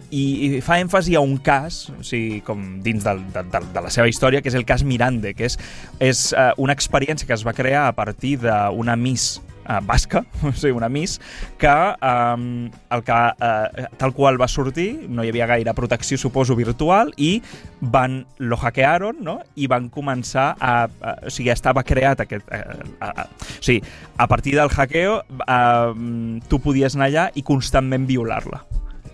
i, 0.10 0.24
i 0.24 0.62
fa 0.66 0.80
èmfasi 0.84 1.16
a 1.18 1.24
un 1.24 1.38
cas, 1.44 1.86
o 1.94 2.04
sigui, 2.06 2.42
com 2.46 2.64
dins 2.86 3.06
del, 3.06 3.22
de, 3.34 3.46
de, 3.52 3.64
de 3.76 3.86
la 3.86 3.92
seva 3.94 4.05
història, 4.12 4.42
que 4.42 4.52
és 4.52 4.58
el 4.58 4.66
cas 4.66 4.84
Mirande, 4.84 5.34
que 5.34 5.50
és, 5.50 5.60
és 6.00 6.28
eh, 6.34 6.52
una 6.62 6.76
experiència 6.76 7.28
que 7.28 7.36
es 7.36 7.46
va 7.46 7.54
crear 7.54 7.88
a 7.90 7.96
partir 7.98 8.38
d'una 8.44 8.96
Miss 9.00 9.40
eh, 9.68 9.80
basca, 9.84 10.24
o 10.44 10.52
sigui, 10.54 10.74
una 10.76 10.90
Miss, 10.90 11.20
que 11.58 11.68
eh, 11.68 12.70
el 12.90 13.04
que 13.04 13.20
eh, 13.40 13.88
tal 13.98 14.14
qual 14.14 14.40
va 14.42 14.48
sortir, 14.48 15.08
no 15.10 15.24
hi 15.24 15.32
havia 15.34 15.48
gaire 15.50 15.74
protecció, 15.74 16.18
suposo, 16.18 16.56
virtual, 16.56 17.14
i 17.18 17.42
van 17.82 18.24
lo 18.38 18.58
hackearon, 18.58 19.22
no? 19.26 19.40
I 19.56 19.68
van 19.72 19.90
començar 19.90 20.54
a... 20.60 20.76
a 20.86 21.16
o 21.26 21.34
sigui, 21.34 21.52
estava 21.54 21.84
creat 21.84 22.26
aquest... 22.26 22.48
Eh, 22.52 22.64
a, 23.00 23.12
a, 23.26 23.28
o 23.28 23.62
sigui, 23.62 23.82
a 24.18 24.28
partir 24.28 24.56
del 24.56 24.70
hackeo, 24.70 25.22
eh, 25.46 26.40
tu 26.50 26.62
podies 26.62 26.96
anar 26.96 27.10
allà 27.10 27.30
i 27.36 27.46
constantment 27.46 28.08
violar-la. 28.10 28.64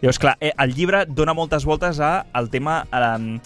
Llavors, 0.01 0.17
clar, 0.17 0.33
el 0.41 0.71
llibre 0.73 1.03
dona 1.05 1.35
moltes 1.37 1.65
voltes 1.67 1.99
a 2.01 2.25
al 2.33 2.49
tema 2.49 2.81
eh, 2.89 3.37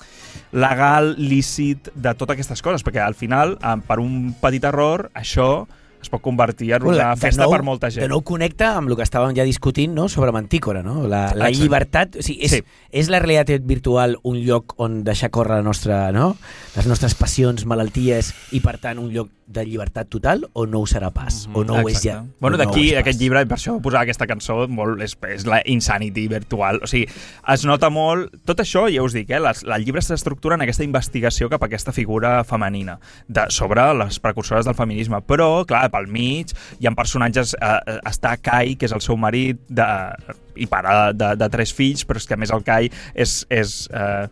legal, 0.51 1.15
lícit, 1.17 1.89
de 1.95 2.13
totes 2.15 2.33
aquestes 2.35 2.61
coses, 2.61 2.83
perquè 2.83 3.01
al 3.03 3.15
final, 3.15 3.57
eh, 3.61 3.75
per 3.87 3.99
un 3.99 4.33
petit 4.41 4.63
error, 4.63 5.09
això 5.13 5.65
es 6.05 6.09
pot 6.13 6.21
convertir 6.21 6.67
en 6.75 6.83
una 6.85 7.15
De 7.15 7.17
festa 7.17 7.43
nou- 7.47 7.51
per 7.51 7.63
molta 7.63 7.89
gent. 7.89 8.03
De 8.03 8.09
nou 8.11 8.21
connecta 8.21 8.75
amb 8.77 8.89
el 8.91 8.95
que 8.95 9.01
estàvem 9.01 9.33
ja 9.35 9.43
discutint 9.43 9.91
no? 9.95 10.07
sobre 10.07 10.31
Mantícora, 10.31 10.83
no? 10.83 11.07
La, 11.07 11.33
la 11.33 11.47
Exacte. 11.49 11.55
llibertat... 11.57 12.15
O 12.19 12.21
sigui, 12.21 12.43
és, 12.45 12.51
Sí. 12.51 12.63
és 12.91 13.09
la 13.09 13.17
realitat 13.19 13.65
virtual 13.65 14.17
un 14.21 14.37
lloc 14.45 14.75
on 14.77 15.03
deixar 15.03 15.31
córrer 15.31 15.55
la 15.57 15.63
nostra, 15.63 16.11
no? 16.11 16.35
les 16.75 16.85
nostres 16.85 17.15
passions, 17.15 17.65
malalties 17.65 18.35
i, 18.51 18.59
per 18.61 18.77
tant, 18.77 18.99
un 18.99 19.09
lloc 19.15 19.29
de 19.47 19.63
llibertat 19.65 20.09
total 20.09 20.45
o 20.53 20.65
no 20.65 20.81
ho 20.81 20.87
serà 20.89 21.11
pas? 21.13 21.43
O 21.53 21.63
no 21.67 21.77
ho 21.79 21.89
és 21.89 22.01
ja? 22.03 22.19
Exacte. 22.19 22.39
Bueno, 22.41 22.57
no 22.57 22.63
d'aquí, 22.63 22.89
pas? 22.89 23.01
aquest 23.01 23.21
llibre, 23.21 23.43
per 23.45 23.57
això 23.57 23.75
posar 23.83 24.01
aquesta 24.05 24.27
cançó, 24.29 24.57
molt, 24.67 25.01
és, 25.05 25.15
és 25.31 25.45
la 25.49 25.61
insanity 25.71 26.27
virtual. 26.31 26.81
O 26.83 26.89
sigui, 26.89 27.07
es 27.53 27.65
nota 27.67 27.91
molt... 27.93 28.33
Tot 28.45 28.61
això, 28.63 28.85
ja 28.91 29.03
us 29.05 29.15
dic, 29.17 29.29
eh, 29.29 29.41
les, 29.41 29.63
el 29.65 29.85
llibre 29.85 30.03
s'estructura 30.05 30.57
en 30.57 30.65
aquesta 30.65 30.85
investigació 30.85 31.49
cap 31.51 31.63
a 31.63 31.69
aquesta 31.69 31.93
figura 31.95 32.37
femenina 32.47 32.97
de, 33.27 33.47
sobre 33.53 33.85
les 34.01 34.19
precursores 34.23 34.65
del 34.65 34.77
feminisme. 34.77 35.21
Però, 35.25 35.49
clar, 35.67 35.85
pel 35.93 36.09
mig 36.11 36.55
hi 36.79 36.89
ha 36.89 36.95
personatges... 36.97 37.55
Eh, 37.59 37.75
eh, 37.75 37.99
està 38.05 38.35
Kai, 38.41 38.75
que 38.79 38.87
és 38.89 38.93
el 38.95 39.01
seu 39.03 39.17
marit, 39.19 39.61
de, 39.69 39.87
i 40.55 40.67
pare 40.71 41.13
de, 41.17 41.31
de 41.39 41.49
tres 41.53 41.73
fills, 41.75 42.05
però 42.07 42.21
és 42.21 42.27
que 42.27 42.37
a 42.37 42.39
més 42.39 42.53
el 42.55 42.63
Kai 42.65 42.89
és, 43.13 43.37
és, 43.53 43.75
eh, 43.93 44.27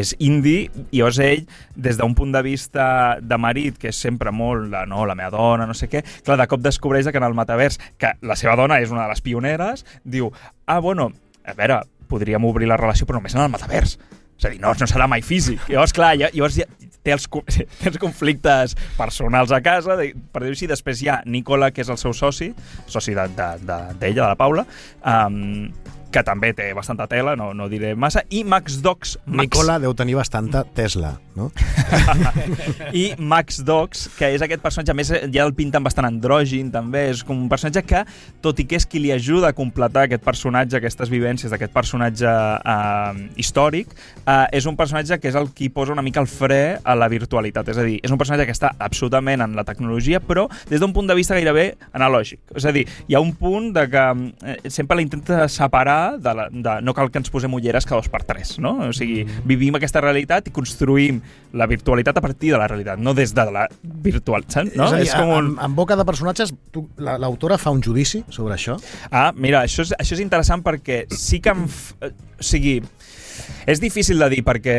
és 0.00 0.14
indi, 0.18 0.58
i 0.90 1.00
llavors 1.00 1.20
ell, 1.22 1.46
des 1.76 2.00
d'un 2.00 2.14
punt 2.16 2.34
de 2.34 2.42
vista 2.46 2.86
de 3.20 3.38
marit, 3.40 3.78
que 3.80 3.92
és 3.92 4.00
sempre 4.08 4.32
molt 4.34 4.70
de, 4.72 4.84
no, 4.90 5.04
la 5.08 5.16
meva 5.18 5.32
dona, 5.34 5.68
no 5.68 5.76
sé 5.76 5.90
què, 5.92 6.02
clar, 6.26 6.38
de 6.40 6.48
cop 6.50 6.64
descobreix 6.64 7.10
que 7.10 7.20
en 7.20 7.28
el 7.28 7.36
metavers, 7.38 7.80
que 8.00 8.14
la 8.26 8.36
seva 8.38 8.56
dona 8.58 8.80
és 8.82 8.92
una 8.94 9.06
de 9.06 9.14
les 9.14 9.24
pioneres, 9.24 9.86
diu, 10.04 10.32
ah, 10.66 10.80
bueno, 10.80 11.10
a 11.46 11.54
veure, 11.54 11.82
podríem 12.08 12.44
obrir 12.46 12.68
la 12.70 12.78
relació, 12.78 13.06
però 13.06 13.20
només 13.20 13.34
en 13.34 13.44
el 13.44 13.52
metavers. 13.52 13.96
És 14.36 14.44
a 14.44 14.52
dir, 14.52 14.60
no, 14.60 14.74
no 14.76 14.88
serà 14.88 15.06
mai 15.08 15.22
físic. 15.24 15.62
Llavors, 15.70 15.94
clar, 15.96 16.12
llavors 16.20 16.58
té 17.06 17.14
els, 17.14 17.28
té 17.80 17.90
els 17.92 18.00
conflictes 18.02 18.76
personals 18.98 19.54
a 19.54 19.62
casa, 19.64 19.96
de, 19.98 20.10
per 20.32 20.44
dir-ho 20.44 20.56
així. 20.56 20.70
Després 20.70 21.02
hi 21.02 21.12
ha 21.12 21.20
Nicola, 21.30 21.70
que 21.74 21.84
és 21.86 21.92
el 21.92 22.00
seu 22.02 22.16
soci, 22.16 22.50
soci 22.90 23.14
d'ella, 23.16 23.36
de, 23.38 23.66
de, 23.68 23.98
d'ella, 24.00 24.22
de 24.24 24.30
la 24.32 24.38
Paula, 24.40 24.66
um, 25.06 25.68
que 26.12 26.22
també 26.26 26.52
té 26.56 26.70
bastanta 26.76 27.06
tela, 27.10 27.34
no, 27.38 27.50
no 27.56 27.68
diré 27.70 27.94
massa, 27.98 28.22
i 28.30 28.42
Max 28.46 28.80
Docs... 28.84 29.16
Max, 29.26 29.40
Nicola 29.42 29.78
deu 29.82 29.94
tenir 29.96 30.16
bastanta 30.18 30.62
Tesla, 30.76 31.14
no? 31.36 31.50
i 33.02 33.10
Max 33.18 33.60
Dogs, 33.66 34.06
que 34.16 34.30
és 34.36 34.44
aquest 34.44 34.62
personatge, 34.64 34.94
més 34.96 35.12
ja 35.12 35.44
el 35.44 35.54
pinten 35.56 35.84
bastant 35.84 36.08
andrògin 36.08 36.70
també, 36.74 37.06
és 37.12 37.22
com 37.26 37.38
un 37.38 37.50
personatge 37.52 37.82
que, 37.86 38.02
tot 38.44 38.62
i 38.62 38.66
que 38.68 38.78
és 38.80 38.86
qui 38.88 39.02
li 39.02 39.12
ajuda 39.14 39.50
a 39.50 39.56
completar 39.56 40.06
aquest 40.06 40.24
personatge, 40.26 40.78
aquestes 40.80 41.12
vivències 41.12 41.52
d'aquest 41.52 41.74
personatge 41.74 42.30
eh, 42.30 43.22
històric, 43.42 43.92
eh, 44.24 44.46
és 44.56 44.68
un 44.70 44.78
personatge 44.78 45.20
que 45.20 45.30
és 45.32 45.38
el 45.38 45.50
qui 45.56 45.70
posa 45.72 45.94
una 45.96 46.04
mica 46.06 46.22
el 46.22 46.30
fre 46.30 46.78
a 46.82 46.96
la 46.98 47.10
virtualitat, 47.12 47.72
és 47.74 47.82
a 47.82 47.86
dir, 47.86 47.98
és 48.02 48.14
un 48.14 48.20
personatge 48.20 48.48
que 48.48 48.56
està 48.56 48.72
absolutament 48.78 49.44
en 49.44 49.58
la 49.58 49.66
tecnologia, 49.68 50.22
però 50.22 50.46
des 50.70 50.80
d'un 50.80 50.94
punt 50.96 51.10
de 51.10 51.18
vista 51.18 51.36
gairebé 51.36 51.72
analògic. 51.92 52.40
És 52.56 52.64
a 52.64 52.74
dir, 52.74 52.86
hi 53.08 53.16
ha 53.16 53.22
un 53.24 53.34
punt 53.36 53.72
de 53.76 53.86
que 53.90 54.06
eh, 54.46 54.58
sempre 54.70 55.00
l'intenta 55.00 55.44
separar 55.52 55.95
de, 56.22 56.34
la, 56.38 56.46
de 56.52 56.76
no 56.84 56.94
cal 56.96 57.10
que 57.12 57.20
ens 57.22 57.30
posem 57.32 57.52
ulleres 57.56 57.86
cada 57.88 58.00
dos 58.00 58.10
per 58.12 58.22
tres, 58.28 58.56
no? 58.62 58.74
O 58.88 58.92
sigui, 58.96 59.22
vivim 59.48 59.78
aquesta 59.78 60.02
realitat 60.04 60.50
i 60.50 60.54
construïm 60.54 61.20
la 61.56 61.68
virtualitat 61.70 62.18
a 62.20 62.24
partir 62.24 62.52
de 62.54 62.60
la 62.60 62.68
realitat, 62.70 63.00
no 63.02 63.14
des 63.16 63.34
de 63.36 63.46
la 63.52 63.66
virtual, 63.82 64.46
saps? 64.48 64.74
No? 64.76 64.88
és, 64.90 64.92
a 64.92 65.00
dir, 65.02 65.08
és 65.10 65.16
com 65.16 65.32
un... 65.34 65.52
en, 65.54 65.58
en 65.68 65.76
boca 65.78 65.96
de 65.98 66.06
personatges, 66.08 66.54
l'autora 66.98 67.58
fa 67.60 67.72
un 67.74 67.82
judici 67.84 68.22
sobre 68.28 68.56
això? 68.56 68.78
Ah, 69.10 69.30
mira, 69.36 69.64
això 69.66 69.86
és, 69.86 69.94
això 69.98 70.18
és 70.18 70.24
interessant 70.24 70.64
perquè 70.66 71.04
sí 71.12 71.40
que 71.44 71.54
em... 71.56 71.66
F... 71.70 71.96
eh, 72.02 72.14
O 72.36 72.44
sigui, 72.44 72.82
és 73.66 73.80
difícil 73.82 74.20
de 74.22 74.28
dir 74.30 74.42
perquè 74.46 74.76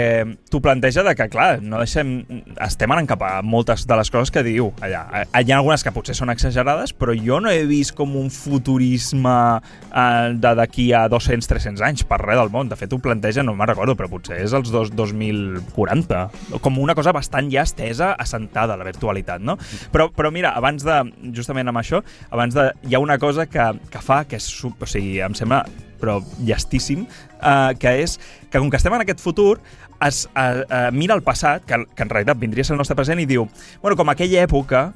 t'ho 0.51 0.61
planteja 0.63 1.03
de 1.03 1.13
que, 1.17 1.27
clar, 1.31 1.57
no 1.61 1.81
deixem... 1.81 2.21
Estem 2.63 2.91
anant 2.93 3.09
cap 3.09 3.23
a 3.25 3.31
moltes 3.43 3.85
de 3.87 3.97
les 3.99 4.11
coses 4.13 4.31
que 4.33 4.43
diu 4.45 4.71
allà. 4.83 5.03
Eh, 5.21 5.25
Hi 5.47 5.51
ha 5.51 5.59
algunes 5.59 5.83
que 5.83 5.93
potser 5.95 6.15
són 6.17 6.31
exagerades, 6.33 6.93
però 6.95 7.15
jo 7.15 7.39
no 7.43 7.51
he 7.51 7.65
vist 7.69 7.93
com 7.97 8.15
un 8.19 8.29
futurisme 8.33 9.35
eh, 9.57 10.33
de 10.35 10.53
d'aquí 10.59 10.89
a 10.95 11.05
200-300 11.11 11.83
anys 11.87 12.05
per 12.07 12.21
res 12.23 12.39
del 12.39 12.51
món. 12.53 12.71
De 12.71 12.77
fet, 12.79 12.93
ho 12.93 13.01
planteja, 13.03 13.45
no 13.45 13.55
me'n 13.57 13.69
recordo, 13.69 13.97
però 13.99 14.09
potser 14.11 14.39
és 14.43 14.55
els 14.57 14.71
dos, 14.73 14.93
2040. 14.95 16.23
Com 16.63 16.79
una 16.83 16.95
cosa 16.97 17.15
bastant 17.15 17.51
ja 17.53 17.65
estesa, 17.67 18.13
assentada, 18.19 18.77
la 18.79 18.87
virtualitat, 18.87 19.43
no? 19.43 19.57
Però, 19.93 20.09
però 20.13 20.31
mira, 20.33 20.53
abans 20.57 20.85
de... 20.87 21.01
Justament 21.35 21.69
amb 21.69 21.83
això, 21.83 22.03
abans 22.31 22.55
de... 22.57 22.69
Hi 22.87 22.95
ha 22.95 23.03
una 23.03 23.19
cosa 23.21 23.47
que, 23.49 23.71
que 23.91 24.03
fa 24.03 24.23
que 24.29 24.39
és... 24.39 24.47
O 24.67 24.87
sigui, 24.87 25.19
em 25.23 25.35
sembla 25.37 25.65
però 25.97 26.19
llestíssim, 26.45 27.05
eh, 27.41 27.75
que 27.79 27.97
és 28.03 28.17
que 28.49 28.59
com 28.59 28.69
que 28.71 28.79
estem 28.79 28.95
en 28.95 29.03
aquest 29.03 29.21
futur, 29.23 29.59
es 30.03 30.25
eh, 30.35 30.63
eh, 30.63 30.89
mira 30.93 31.15
el 31.15 31.23
passat, 31.25 31.65
que, 31.65 31.83
que 31.93 32.05
en 32.05 32.09
realitat 32.09 32.39
vindria 32.39 32.65
a 32.65 32.69
ser 32.69 32.77
el 32.77 32.81
nostre 32.81 32.97
present, 32.97 33.21
i 33.21 33.29
diu, 33.29 33.47
bueno, 33.81 33.97
com 33.99 34.09
aquella 34.13 34.43
època 34.45 34.89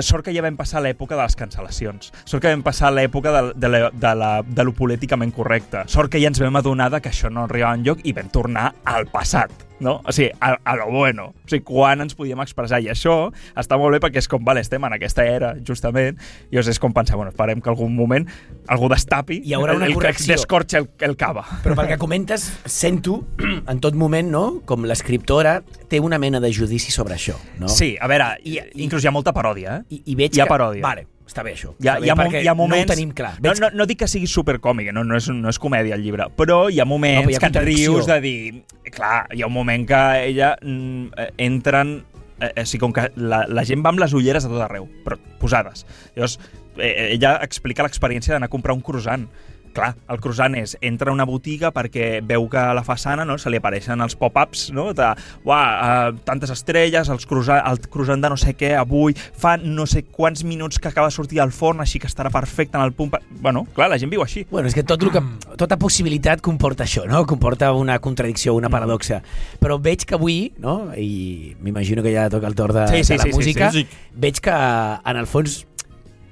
sort 0.00 0.24
que 0.24 0.32
ja 0.32 0.40
vam 0.40 0.54
passar 0.56 0.80
l'època 0.80 1.12
de 1.12 1.20
les 1.20 1.34
cancel·lacions. 1.36 2.06
Sort 2.24 2.40
que 2.40 2.48
vam 2.48 2.62
passar 2.64 2.88
l'època 2.88 3.34
de, 3.34 3.42
de, 3.60 3.68
la, 3.68 3.80
de, 3.92 4.12
la, 4.16 4.30
de 4.40 4.64
lo 4.64 4.72
políticament 4.72 5.34
correcte. 5.36 5.82
Sort 5.92 6.08
que 6.08 6.22
ja 6.22 6.30
ens 6.32 6.40
vam 6.40 6.56
adonar 6.56 6.88
que 7.02 7.12
això 7.12 7.28
no 7.28 7.44
arribava 7.44 7.76
enlloc 7.76 8.00
i 8.08 8.14
vam 8.16 8.30
tornar 8.32 8.70
al 8.88 9.04
passat 9.12 9.52
no? 9.80 10.00
O 10.06 10.12
sigui, 10.12 10.30
a, 10.40 10.54
a 10.64 10.76
lo 10.76 10.86
bueno. 10.92 11.32
O 11.44 11.48
sigui, 11.50 11.64
quan 11.66 12.00
ens 12.04 12.14
podíem 12.14 12.40
expressar. 12.44 12.80
I 12.84 12.88
això 12.92 13.32
està 13.58 13.78
molt 13.80 13.92
bé 13.96 14.00
perquè 14.04 14.22
és 14.22 14.28
com, 14.30 14.42
vale, 14.44 14.62
estem 14.64 14.84
en 14.86 14.94
aquesta 14.96 15.24
era, 15.26 15.54
justament, 15.66 16.18
i 16.52 16.58
és 16.58 16.78
com 16.80 16.92
pensar, 16.94 17.16
bueno, 17.16 17.32
esperem 17.34 17.60
que 17.60 17.70
algun 17.72 17.94
moment 17.94 18.26
algú 18.68 18.88
destapi 18.88 19.42
Hi 19.44 19.52
haurà 19.54 19.74
una 19.76 19.84
el, 19.84 19.90
el 19.92 19.96
que 19.96 20.00
correcció. 20.00 20.32
descorxa 20.34 20.78
el, 20.78 20.88
el 21.04 21.16
cava. 21.20 21.44
Però 21.64 21.74
pel 21.76 21.88
que 21.90 21.98
comentes, 21.98 22.46
sento 22.64 23.24
en 23.70 23.80
tot 23.80 23.94
moment, 23.98 24.30
no?, 24.30 24.44
com 24.64 24.84
l'escriptora 24.88 25.58
té 25.90 26.00
una 26.00 26.18
mena 26.18 26.40
de 26.40 26.52
judici 26.52 26.92
sobre 26.94 27.14
això, 27.18 27.34
no? 27.60 27.68
Sí, 27.68 27.94
a 28.00 28.08
veure, 28.08 28.32
I- 28.44 28.58
I, 28.58 28.84
inclús 28.86 29.04
hi 29.04 29.08
ha 29.10 29.14
molta 29.14 29.32
paròdia, 29.36 29.80
eh? 29.82 29.84
I, 29.98 30.02
i 30.12 30.16
veig 30.16 30.36
Hi 30.38 30.40
ha 30.40 30.46
que... 30.46 30.50
paròdia. 30.54 30.82
Vale, 30.86 31.06
està 31.34 31.42
bé 31.42 31.52
això. 31.56 31.74
Hi 31.82 31.88
ha, 31.90 31.98
bé, 31.98 32.06
hi, 32.06 32.12
ha, 32.12 32.14
mo- 32.14 32.30
hi 32.30 32.46
ha 32.48 32.54
moments... 32.54 32.86
No 32.86 32.92
ho 32.92 32.94
tenim 32.94 33.12
clar. 33.16 33.34
No, 33.40 33.50
Veig 33.50 33.60
no, 33.64 33.70
no 33.74 33.86
dic 33.90 33.98
que 34.04 34.08
sigui 34.10 34.28
supercòmic, 34.30 34.92
no, 34.94 35.02
no, 35.04 35.18
és, 35.18 35.26
no 35.34 35.50
és 35.50 35.58
comèdia 35.58 35.98
el 35.98 36.04
llibre, 36.06 36.28
però 36.38 36.64
hi 36.70 36.78
ha 36.80 36.86
moments 36.86 37.26
No, 37.26 37.32
hi 37.32 37.36
ha 37.36 37.42
que 37.42 37.50
et 37.50 37.58
rius 37.66 38.06
de 38.06 38.18
dir... 38.22 38.36
Clar, 38.94 39.24
hi 39.34 39.42
ha 39.42 39.48
un 39.50 39.56
moment 39.56 39.86
que 39.90 40.02
ella 40.30 40.54
mm, 40.62 41.06
eh, 41.18 41.30
entren... 41.48 41.96
Eh, 42.40 42.50
eh, 42.62 42.64
sí, 42.66 42.78
com 42.82 42.92
que 42.94 43.08
la, 43.16 43.44
la 43.50 43.64
gent 43.66 43.82
va 43.82 43.90
amb 43.94 44.02
les 44.02 44.14
ulleres 44.14 44.46
a 44.46 44.50
tot 44.50 44.62
arreu, 44.62 44.86
però 45.04 45.18
posades. 45.42 45.84
Llavors, 46.14 46.38
eh, 46.78 47.10
ella 47.14 47.36
explica 47.46 47.86
l'experiència 47.86 48.34
d'anar 48.34 48.50
a 48.50 48.54
comprar 48.54 48.74
un 48.74 48.82
croissant. 48.86 49.26
Clar, 49.74 49.90
el 50.08 50.20
croissant 50.22 50.54
és, 50.54 50.76
entra 50.86 51.10
a 51.10 51.14
una 51.16 51.24
botiga 51.26 51.72
perquè 51.74 52.20
veu 52.22 52.46
que 52.48 52.60
a 52.60 52.74
la 52.76 52.84
façana 52.86 53.24
no, 53.26 53.34
se 53.42 53.50
li 53.50 53.58
apareixen 53.58 54.00
els 54.04 54.14
pop-ups 54.16 54.68
no, 54.76 54.92
de 54.94 55.08
uah, 55.44 55.64
uh, 56.12 56.18
tantes 56.24 56.52
estrelles, 56.54 57.10
els 57.10 57.26
croissant, 57.26 57.58
el 57.66 57.80
croissant 57.90 58.22
de 58.22 58.30
no 58.30 58.38
sé 58.38 58.54
què 58.54 58.74
avui, 58.78 59.16
fa 59.16 59.56
no 59.58 59.86
sé 59.90 60.04
quants 60.06 60.44
minuts 60.46 60.78
que 60.78 60.88
acaba 60.92 61.10
de 61.10 61.16
sortir 61.16 61.40
al 61.42 61.50
forn, 61.52 61.82
així 61.82 61.98
que 61.98 62.06
estarà 62.06 62.30
perfecte 62.30 62.78
en 62.78 62.84
el 62.86 62.92
punt... 62.94 63.12
Bueno, 63.42 63.64
clar, 63.74 63.90
la 63.90 63.98
gent 63.98 64.12
viu 64.14 64.22
així. 64.22 64.44
Bueno, 64.50 64.70
és 64.70 64.74
que 64.78 64.86
tot 64.86 65.02
el 65.02 65.10
que, 65.14 65.22
tota 65.58 65.76
possibilitat 65.80 66.40
comporta 66.44 66.86
això, 66.86 67.04
no? 67.10 67.24
Comporta 67.26 67.72
una 67.74 67.98
contradicció, 67.98 68.54
Mm. 68.54 68.62
una 68.62 68.70
paradoxa. 68.70 69.22
Però 69.60 69.80
veig 69.82 70.04
que 70.06 70.14
avui, 70.14 70.52
no? 70.58 70.92
i 70.96 71.56
m'imagino 71.60 72.02
que 72.04 72.12
ja 72.14 72.28
toca 72.30 72.46
el 72.46 72.54
torn 72.54 72.74
de, 72.76 72.86
Sí, 72.88 73.02
sí, 73.04 73.12
de 73.14 73.18
la 73.18 73.24
sí, 73.24 73.30
sí, 73.32 73.36
música, 73.36 73.70
sí. 73.72 73.86
veig 74.14 74.38
que 74.40 74.54
en 74.54 75.16
el 75.16 75.26
fons 75.26 75.64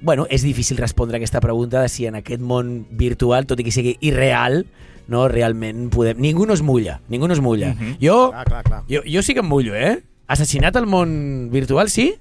bueno, 0.03 0.27
és 0.29 0.43
difícil 0.43 0.77
respondre 0.77 1.15
a 1.17 1.19
aquesta 1.21 1.39
pregunta 1.41 1.81
de 1.81 1.89
si 1.89 2.05
en 2.05 2.15
aquest 2.19 2.41
món 2.43 2.83
virtual, 2.91 3.47
tot 3.49 3.59
i 3.59 3.65
que 3.65 3.71
sigui 3.73 3.95
irreal, 4.05 4.65
no, 5.07 5.25
realment 5.31 5.87
podem... 5.91 6.19
Ningú 6.21 6.45
no 6.47 6.53
es 6.53 6.61
mulla, 6.61 6.99
ningú 7.09 7.27
no 7.27 7.33
es 7.33 7.41
mulla. 7.43 7.73
Mhm. 7.73 7.97
Jo, 8.03 8.29
Clar, 8.31 8.45
clar, 8.45 8.63
clar. 8.67 8.81
jo, 8.91 9.01
jo 9.07 9.23
sí 9.23 9.33
que 9.33 9.41
em 9.41 9.47
mullo, 9.49 9.73
eh? 9.75 9.97
Assassinat 10.27 10.75
al 10.79 10.85
món 10.87 11.49
virtual, 11.51 11.89
sí? 11.89 12.13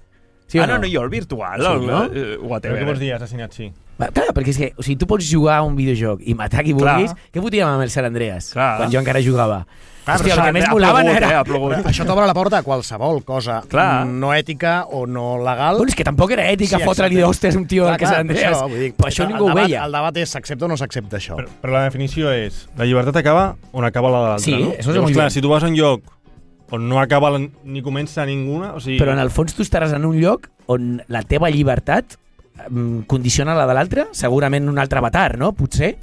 Sí 0.46 0.58
ah, 0.58 0.66
no, 0.66 0.78
no, 0.78 0.88
jo 0.90 1.00
el 1.02 1.08
virtual, 1.08 1.60
Sí, 1.62 1.66
el, 1.70 1.86
no? 1.86 2.00
Però 2.10 2.40
whatever. 2.50 2.80
què 2.82 2.86
vols 2.86 3.00
dir, 3.00 3.12
assassinat, 3.14 3.52
sí? 3.56 3.70
Va, 4.00 4.08
Clar, 4.12 4.32
perquè 4.34 4.50
és 4.52 4.58
que 4.58 4.72
o 4.76 4.82
sigui, 4.82 4.98
tu 5.00 5.06
pots 5.06 5.24
jugar 5.30 5.58
a 5.60 5.62
un 5.66 5.76
videojoc 5.78 6.20
i 6.26 6.34
matar 6.34 6.64
qui 6.66 6.74
Clar. 6.74 6.96
vulguis. 6.98 7.14
Què 7.32 7.40
fotíem 7.44 7.68
amb 7.68 7.82
el 7.86 7.90
San 7.94 8.04
Andreas? 8.08 8.50
Clar. 8.52 8.76
Quan 8.82 8.90
jo 8.92 8.98
encara 9.00 9.22
jugava. 9.24 9.62
Clar, 10.02 10.16
Hòstia, 10.18 10.34
el 10.34 10.40
que 10.42 10.52
més 10.56 10.64
plogut, 10.66 11.08
era... 11.12 11.28
Eh, 11.30 11.34
ha 11.38 11.42
plogut. 11.46 11.74
Això 11.92 12.06
t'obre 12.08 12.24
la 12.26 12.34
porta 12.34 12.58
a 12.58 12.66
qualsevol 12.66 13.20
cosa 13.26 13.60
Clar. 13.70 14.04
no 14.08 14.32
ètica 14.34 14.80
o 14.90 15.04
no 15.06 15.36
legal. 15.38 15.78
Bueno, 15.78 15.92
és 15.92 15.98
que 15.98 16.06
tampoc 16.06 16.32
era 16.34 16.48
ètica 16.50 16.80
Sí, 16.80 16.86
fotre-li 16.88 17.20
a 17.22 17.28
un 17.28 17.66
tio 17.70 17.84
Clar, 17.86 17.92
al 17.94 18.00
que 18.00 18.06
Andreas. 18.22 18.56
Això, 18.56 18.70
vull 18.72 18.82
dir, 18.82 18.88
Però 18.98 19.10
això 19.12 19.22
el 19.22 19.30
ningú 19.30 19.44
ho 19.44 19.52
debat, 19.52 19.68
veia. 19.68 19.84
El 19.86 19.94
debat 19.94 20.18
és 20.24 20.34
s'accepta 20.34 20.66
o 20.66 20.72
no 20.72 20.78
s'accepta 20.80 21.20
això. 21.20 21.38
Però, 21.38 21.52
però 21.62 21.76
la 21.76 21.84
definició 21.86 22.32
és, 22.34 22.64
la 22.78 22.88
llibertat 22.88 23.20
acaba 23.22 23.44
on 23.70 23.86
acaba 23.86 24.10
la 24.10 24.24
de 24.24 24.32
l'altra, 24.32 24.44
Sí, 24.48 24.56
no? 24.58 24.72
és 24.74 24.86
Llavors, 24.86 25.06
muy 25.06 25.14
clar, 25.14 25.30
si 25.30 25.40
tu 25.44 25.52
vas 25.52 25.62
a 25.62 25.70
un 25.70 25.78
lloc 25.78 26.10
on 26.72 26.88
no 26.88 26.98
acaba 27.00 27.30
la, 27.30 27.38
ni 27.38 27.82
comença 27.84 28.24
ninguna, 28.26 28.72
o 28.72 28.80
sigui... 28.80 28.96
Però 28.98 29.12
en 29.12 29.20
el 29.20 29.30
fons 29.30 29.52
tu 29.54 29.62
estaràs 29.62 29.92
en 29.92 30.06
un 30.08 30.16
lloc 30.18 30.48
on 30.72 30.96
la 31.12 31.20
teva 31.28 31.50
llibertat 31.52 32.16
mm, 32.70 33.04
condiciona 33.10 33.54
la 33.54 33.66
de 33.68 33.76
l'altre, 33.76 34.06
segurament 34.16 34.70
un 34.72 34.80
altre 34.80 35.02
avatar, 35.02 35.36
no? 35.38 35.52
Potser. 35.52 35.94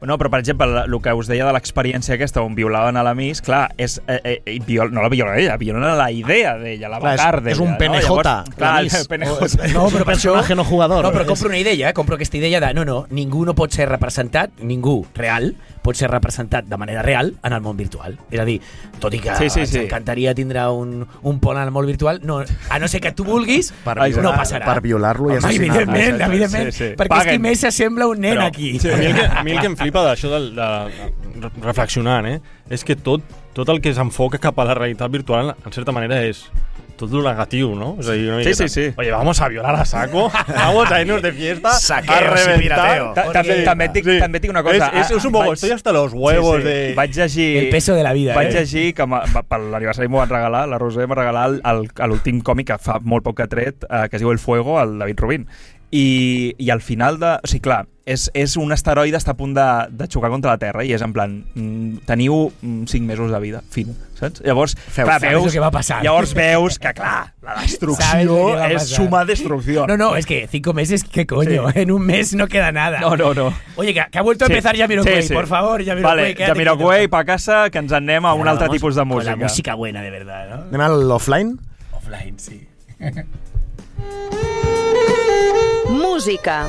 No, 0.00 0.14
però 0.14 0.30
per 0.30 0.38
exemple, 0.38 0.68
el 0.84 0.94
que 1.02 1.12
us 1.16 1.26
deia 1.26 1.46
de 1.48 1.52
l'experiència 1.56 2.14
aquesta 2.14 2.44
on 2.46 2.54
violaven 2.54 2.96
a 2.96 3.02
la 3.02 3.16
Miss, 3.18 3.42
clar, 3.42 3.64
és, 3.76 3.96
eh, 4.06 4.38
eh, 4.46 4.58
viol, 4.66 4.92
no 4.94 5.02
la 5.02 5.10
violen 5.10 5.40
ella, 5.40 5.56
violen 5.58 5.82
la 5.98 6.10
idea 6.14 6.54
d'ella, 6.60 6.92
l'avatar 6.92 7.40
d'ella. 7.42 7.56
és 7.56 7.62
un 7.64 7.72
no? 7.72 7.78
PNJ, 7.80 8.04
Llavors, 8.06 8.52
clar, 8.54 8.68
la 8.68 8.78
el 8.78 8.86
Miss. 8.86 9.08
PNJ. 9.10 9.72
No, 9.74 9.88
però 9.90 10.06
per 10.06 10.14
això... 10.14 10.36
No 10.58 10.64
jugador. 10.68 11.02
No, 11.02 11.10
però 11.14 11.26
compro 11.26 11.50
una 11.50 11.58
idea, 11.58 11.90
eh? 11.90 11.92
compro 11.94 12.14
aquesta 12.14 12.38
idea 12.38 12.60
de 12.62 12.72
no, 12.74 12.84
no, 12.84 13.06
ningú 13.10 13.44
no 13.46 13.56
pot 13.58 13.74
ser 13.74 13.88
representat, 13.88 14.54
ningú 14.62 15.00
real, 15.16 15.50
pot 15.88 15.96
ser 15.96 16.10
representat 16.12 16.68
de 16.68 16.76
manera 16.76 17.00
real 17.02 17.32
en 17.42 17.56
el 17.56 17.62
món 17.64 17.76
virtual. 17.80 18.18
És 18.30 18.40
a 18.40 18.44
dir, 18.44 18.58
tot 19.00 19.14
i 19.16 19.22
que 19.24 19.34
Sí, 19.40 19.48
sí, 19.48 19.60
ens 19.64 19.70
sí. 19.72 19.78
encantaria 19.86 20.34
tindre 20.36 20.66
un, 20.68 21.06
un 21.22 21.40
pont 21.40 21.56
en 21.56 21.64
el 21.64 21.72
món 21.72 21.86
virtual, 21.88 22.20
no, 22.28 22.42
a 22.44 22.78
no 22.78 22.88
ser 22.92 23.00
que 23.00 23.12
tu 23.16 23.24
vulguis, 23.24 23.72
Per 23.88 23.96
no 23.96 24.04
violar- 24.04 24.36
passarà. 24.38 24.66
per 24.68 24.82
violar-lo 24.84 25.32
i 25.32 25.36
assassinar-lo. 25.38 25.80
Evidentment, 25.80 26.14
Exacte, 26.14 26.28
evidentment, 26.32 26.72
sí, 26.72 26.78
sí. 26.78 26.90
perquè 26.98 27.18
és 27.18 27.24
que 27.24 27.32
Paguen. 27.32 27.42
més 27.48 27.60
s'assembla 27.64 28.06
un 28.12 28.20
nen 28.20 28.36
Però, 28.36 28.46
aquí. 28.52 28.74
Sí, 28.78 28.90
a, 28.92 28.96
mi 29.00 29.06
el 29.06 29.14
que, 29.16 29.26
a 29.26 29.44
mi 29.44 29.52
el 29.56 29.60
que 29.64 29.70
em 29.72 29.76
flipa 29.80 30.02
d'això 30.08 30.30
de, 30.34 30.40
de, 30.58 30.68
de, 31.46 31.50
reflexionant, 31.64 32.26
eh, 32.28 32.40
és 32.68 32.84
que 32.84 32.96
tot, 32.96 33.24
tot 33.56 33.68
el 33.72 33.80
que 33.80 33.94
s'enfoca 33.96 34.38
cap 34.42 34.58
a 34.60 34.66
la 34.68 34.74
realitat 34.76 35.10
virtual, 35.10 35.54
en 35.64 35.72
certa 35.72 35.92
manera, 35.96 36.20
és 36.26 36.44
tot 36.98 37.10
lo 37.14 37.22
negatiu, 37.24 37.70
no? 37.78 37.94
És 38.02 38.08
a 38.10 38.16
dir, 38.18 38.26
una 38.32 38.42
Sí, 38.44 38.52
sí, 38.58 38.68
sí. 38.68 38.84
Oye, 38.98 39.10
vamos 39.14 39.40
a 39.40 39.48
violar 39.48 39.74
a 39.76 39.84
saco, 39.86 40.30
vamos 40.54 40.90
a 40.92 41.00
irnos 41.00 41.22
de 41.22 41.32
fiesta, 41.32 41.72
Saqueo, 41.72 42.14
a 42.14 42.20
reventar. 42.20 43.14
Ta- 43.14 43.26
També, 43.38 43.62
també, 43.64 43.86
et 43.88 43.92
dic, 43.96 44.10
també 44.20 44.38
et 44.38 44.42
dic 44.42 44.50
una 44.52 44.62
cosa. 44.66 44.88
Es, 44.92 45.06
es, 45.10 45.16
es 45.18 45.24
un 45.24 45.32
poco, 45.32 45.46
Vaig- 45.52 45.54
estoy 45.54 45.70
hasta 45.70 45.92
los 45.92 46.12
huevos 46.12 46.56
Sí, 46.56 46.62
sí. 46.62 46.68
de... 46.68 46.94
Vaig 46.94 47.14
llegir... 47.14 47.48
El 47.64 47.68
peso 47.70 47.94
de 47.94 48.02
la 48.02 48.12
vida, 48.12 48.34
Vaig 48.34 48.48
eh? 48.48 48.60
llegir 48.60 48.92
que 48.94 49.06
per 49.06 49.60
l'aniversari 49.60 50.08
m'ho 50.08 50.18
van 50.18 50.28
regalar, 50.28 50.66
la 50.68 50.78
Roser 50.78 51.06
m'ha 51.08 51.14
regalat 51.22 51.62
l'últim 52.08 52.42
còmic 52.42 52.66
que 52.74 52.78
fa 52.82 52.98
molt 53.00 53.24
poc 53.24 53.36
que 53.38 53.46
ha 53.46 53.50
tret, 53.50 53.84
eh, 53.88 54.08
que 54.10 54.16
es 54.18 54.22
diu 54.22 54.30
El 54.34 54.38
Fuego, 54.42 54.80
el 54.82 54.98
David 54.98 55.20
Rubin. 55.24 55.46
I, 55.90 56.54
i 56.58 56.70
al 56.70 56.82
final 56.82 57.18
de... 57.18 57.36
O 57.42 57.48
sigui, 57.48 57.62
clar, 57.64 57.86
és, 58.08 58.26
és 58.36 58.54
un 58.60 58.72
asteroide 58.72 59.16
està 59.16 59.32
a 59.32 59.36
punt 59.36 59.54
de, 59.56 59.64
de 59.92 60.06
xocar 60.08 60.28
contra 60.32 60.50
la 60.54 60.58
Terra 60.60 60.82
i 60.84 60.92
és 60.96 61.00
en 61.04 61.12
plan, 61.16 61.32
mm, 61.54 62.02
teniu 62.08 62.50
5 62.60 63.00
mesos 63.08 63.30
de 63.32 63.38
vida, 63.40 63.62
fin, 63.72 63.94
saps? 64.16 64.40
Llavors, 64.44 64.74
Feu- 64.76 65.04
clar, 65.08 65.18
veus, 65.20 65.52
que 65.52 65.60
va 65.60 65.70
passar. 65.72 66.02
llavors 66.04 66.32
veus 66.36 66.78
que, 66.80 66.92
clar, 66.96 67.34
la 67.44 67.56
destrucció 67.60 68.52
és 68.68 68.88
suma 68.92 69.24
destrucció. 69.28 69.86
No, 69.88 69.96
no, 69.96 70.10
es 70.16 70.24
que 70.28 70.46
cinco 70.48 70.72
meses, 70.76 71.04
¿qué 71.04 71.26
coño? 71.26 71.68
En 71.74 71.90
un 71.90 72.04
mes 72.04 72.34
no 72.34 72.48
queda 72.48 72.72
nada. 72.72 73.00
no, 73.00 73.16
no. 73.16 73.32
no. 73.34 73.52
Oye, 73.76 73.92
que, 73.94 74.04
que 74.10 74.18
ha 74.18 74.22
vuelto 74.22 74.44
a 74.44 74.48
Sí. 74.48 74.52
empezar 74.54 74.76
Jamiroquai, 74.76 75.22
Sí, 75.22 75.28
sí. 75.28 75.34
por 75.34 75.46
favor, 75.46 75.84
Jamiroquai. 75.84 76.34
Vale, 76.34 76.46
Jamiroquai, 76.46 77.08
pa 77.08 77.24
casa, 77.24 77.68
que 77.70 77.78
ens 77.78 77.92
anem 77.92 78.24
a 78.26 78.32
un 78.34 78.40
Ahora 78.40 78.50
altre 78.52 78.66
vamos 78.68 78.76
tipus 78.80 78.94
de 78.94 79.00
con 79.02 79.08
música. 79.08 79.30
la 79.30 79.36
música 79.36 79.74
buena, 79.74 80.02
de 80.02 80.10
verdad, 80.10 80.48
¿no? 80.48 80.62
Anem 80.68 80.80
a 80.80 80.88
l'offline? 80.88 81.58
Offline, 81.92 82.38
sí. 82.38 82.66
Música. 85.98 86.68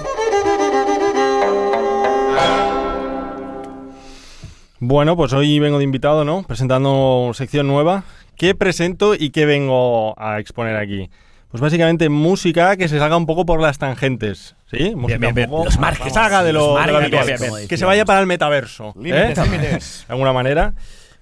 Bueno, 4.80 5.16
pues 5.16 5.34
hoy 5.34 5.60
vengo 5.60 5.78
de 5.78 5.84
invitado, 5.84 6.24
¿no? 6.26 6.44
Presentando 6.44 7.32
sección 7.34 7.68
nueva. 7.68 8.04
¿Qué 8.36 8.56
presento 8.56 9.14
y 9.14 9.30
qué 9.32 9.46
vengo 9.46 10.20
a 10.20 10.40
exponer 10.40 10.78
aquí? 10.78 11.10
Pues 11.52 11.62
básicamente 11.62 12.10
música 12.10 12.78
que 12.78 12.88
se 12.88 12.98
salga 12.98 13.18
un 13.18 13.26
poco 13.26 13.46
por 13.46 13.62
las 13.62 13.78
tangentes, 13.78 14.56
¿sí? 14.72 14.96
Música 14.96 15.18
bien, 15.20 15.36
bien. 15.36 15.50
un 15.50 15.52
poco- 15.58 15.66
Los 15.66 15.78
márgenes. 15.80 16.08
Que 16.08 16.14
salga 16.14 16.44
de 16.44 16.54
lo, 16.54 16.76
de 16.76 16.82
habitual. 16.82 17.68
Que 17.68 17.78
se 17.78 17.86
vaya 17.86 18.06
para 18.06 18.22
el 18.22 18.26
metaverso. 18.28 18.90
¿eh? 19.04 19.34
Límites. 19.36 20.06
de 20.08 20.14
alguna 20.14 20.32
manera. 20.34 20.74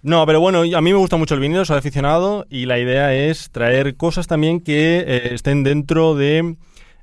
No, 0.04 0.26
pero 0.26 0.40
bueno, 0.40 0.60
a 0.62 0.82
mí 0.82 0.92
me 0.94 0.98
gusta 1.00 1.18
mucho 1.18 1.34
el 1.34 1.40
vinilo, 1.40 1.66
soy 1.66 1.78
aficionado 1.80 2.46
y 2.50 2.68
la 2.68 2.78
idea 2.78 3.14
es 3.14 3.50
traer 3.52 3.98
cosas 3.98 4.28
también 4.28 4.62
que 4.62 5.04
eh, 5.08 5.30
estén 5.34 5.64
dentro 5.64 6.14
de 6.16 6.56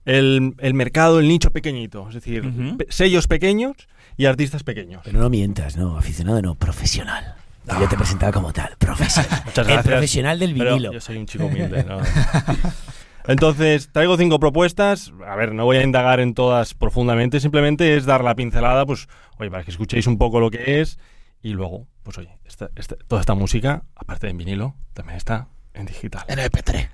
el, 0.05 0.55
el 0.59 0.75
mercado, 0.75 1.21
el 1.21 1.29
nicho 1.29 1.51
pequeñito. 1.51 2.07
Es 2.09 2.15
decir, 2.15 2.77
pe- 2.79 2.87
sellos 2.91 3.27
pequeños 3.29 3.77
y 4.17 4.27
artistas 4.27 4.63
pequeños. 4.63 5.03
Pero 5.05 5.19
no 5.21 5.31
mientas, 5.31 5.77
no, 5.77 5.97
aficionado 5.97 6.41
no, 6.43 6.55
profesional. 6.55 7.35
Yo 7.67 7.89
te 7.89 7.97
presentaba 7.97 8.31
como 8.31 8.53
tal, 8.53 8.77
profesional. 8.79 9.43
Muchas 9.47 9.67
El 9.67 9.73
gracias. 9.73 9.87
profesional 9.87 10.39
del 10.39 10.53
Pero 10.55 10.71
vinilo. 10.75 10.93
yo 10.93 11.01
soy 11.01 11.17
un 11.17 11.27
chico 11.27 11.47
humilde, 11.47 11.83
¿no? 11.85 11.99
Entonces, 13.27 13.89
traigo 13.91 14.17
cinco 14.19 14.39
propuestas. 14.39 15.13
A 15.27 15.35
ver, 15.37 15.55
no 15.55 15.65
voy 15.65 15.79
a 15.79 15.83
indagar 15.83 16.21
en 16.21 16.35
todas 16.35 16.75
profundamente, 16.75 17.41
simplemente 17.41 17.97
es 17.97 18.05
dar 18.05 18.23
la 18.23 18.35
pincelada, 18.35 18.85
pues, 18.85 19.09
oye, 19.39 19.51
para 19.51 19.65
que 19.65 19.71
escuchéis 19.71 20.07
un 20.07 20.19
poco 20.19 20.41
lo 20.41 20.51
que 20.51 20.81
es. 20.83 20.99
Y 21.43 21.51
luego, 21.55 21.87
pues, 22.03 22.19
oye, 22.19 22.37
esta- 22.45 22.71
esta- 22.77 22.97
toda 23.09 23.21
esta 23.21 23.35
música, 23.35 23.85
aparte 23.97 24.27
de 24.27 24.33
en 24.33 24.37
vinilo, 24.39 24.75
también 24.93 25.17
está 25.17 25.49
en 25.75 25.87
digital. 25.87 26.25
En 26.29 26.39
MP3. 26.39 26.89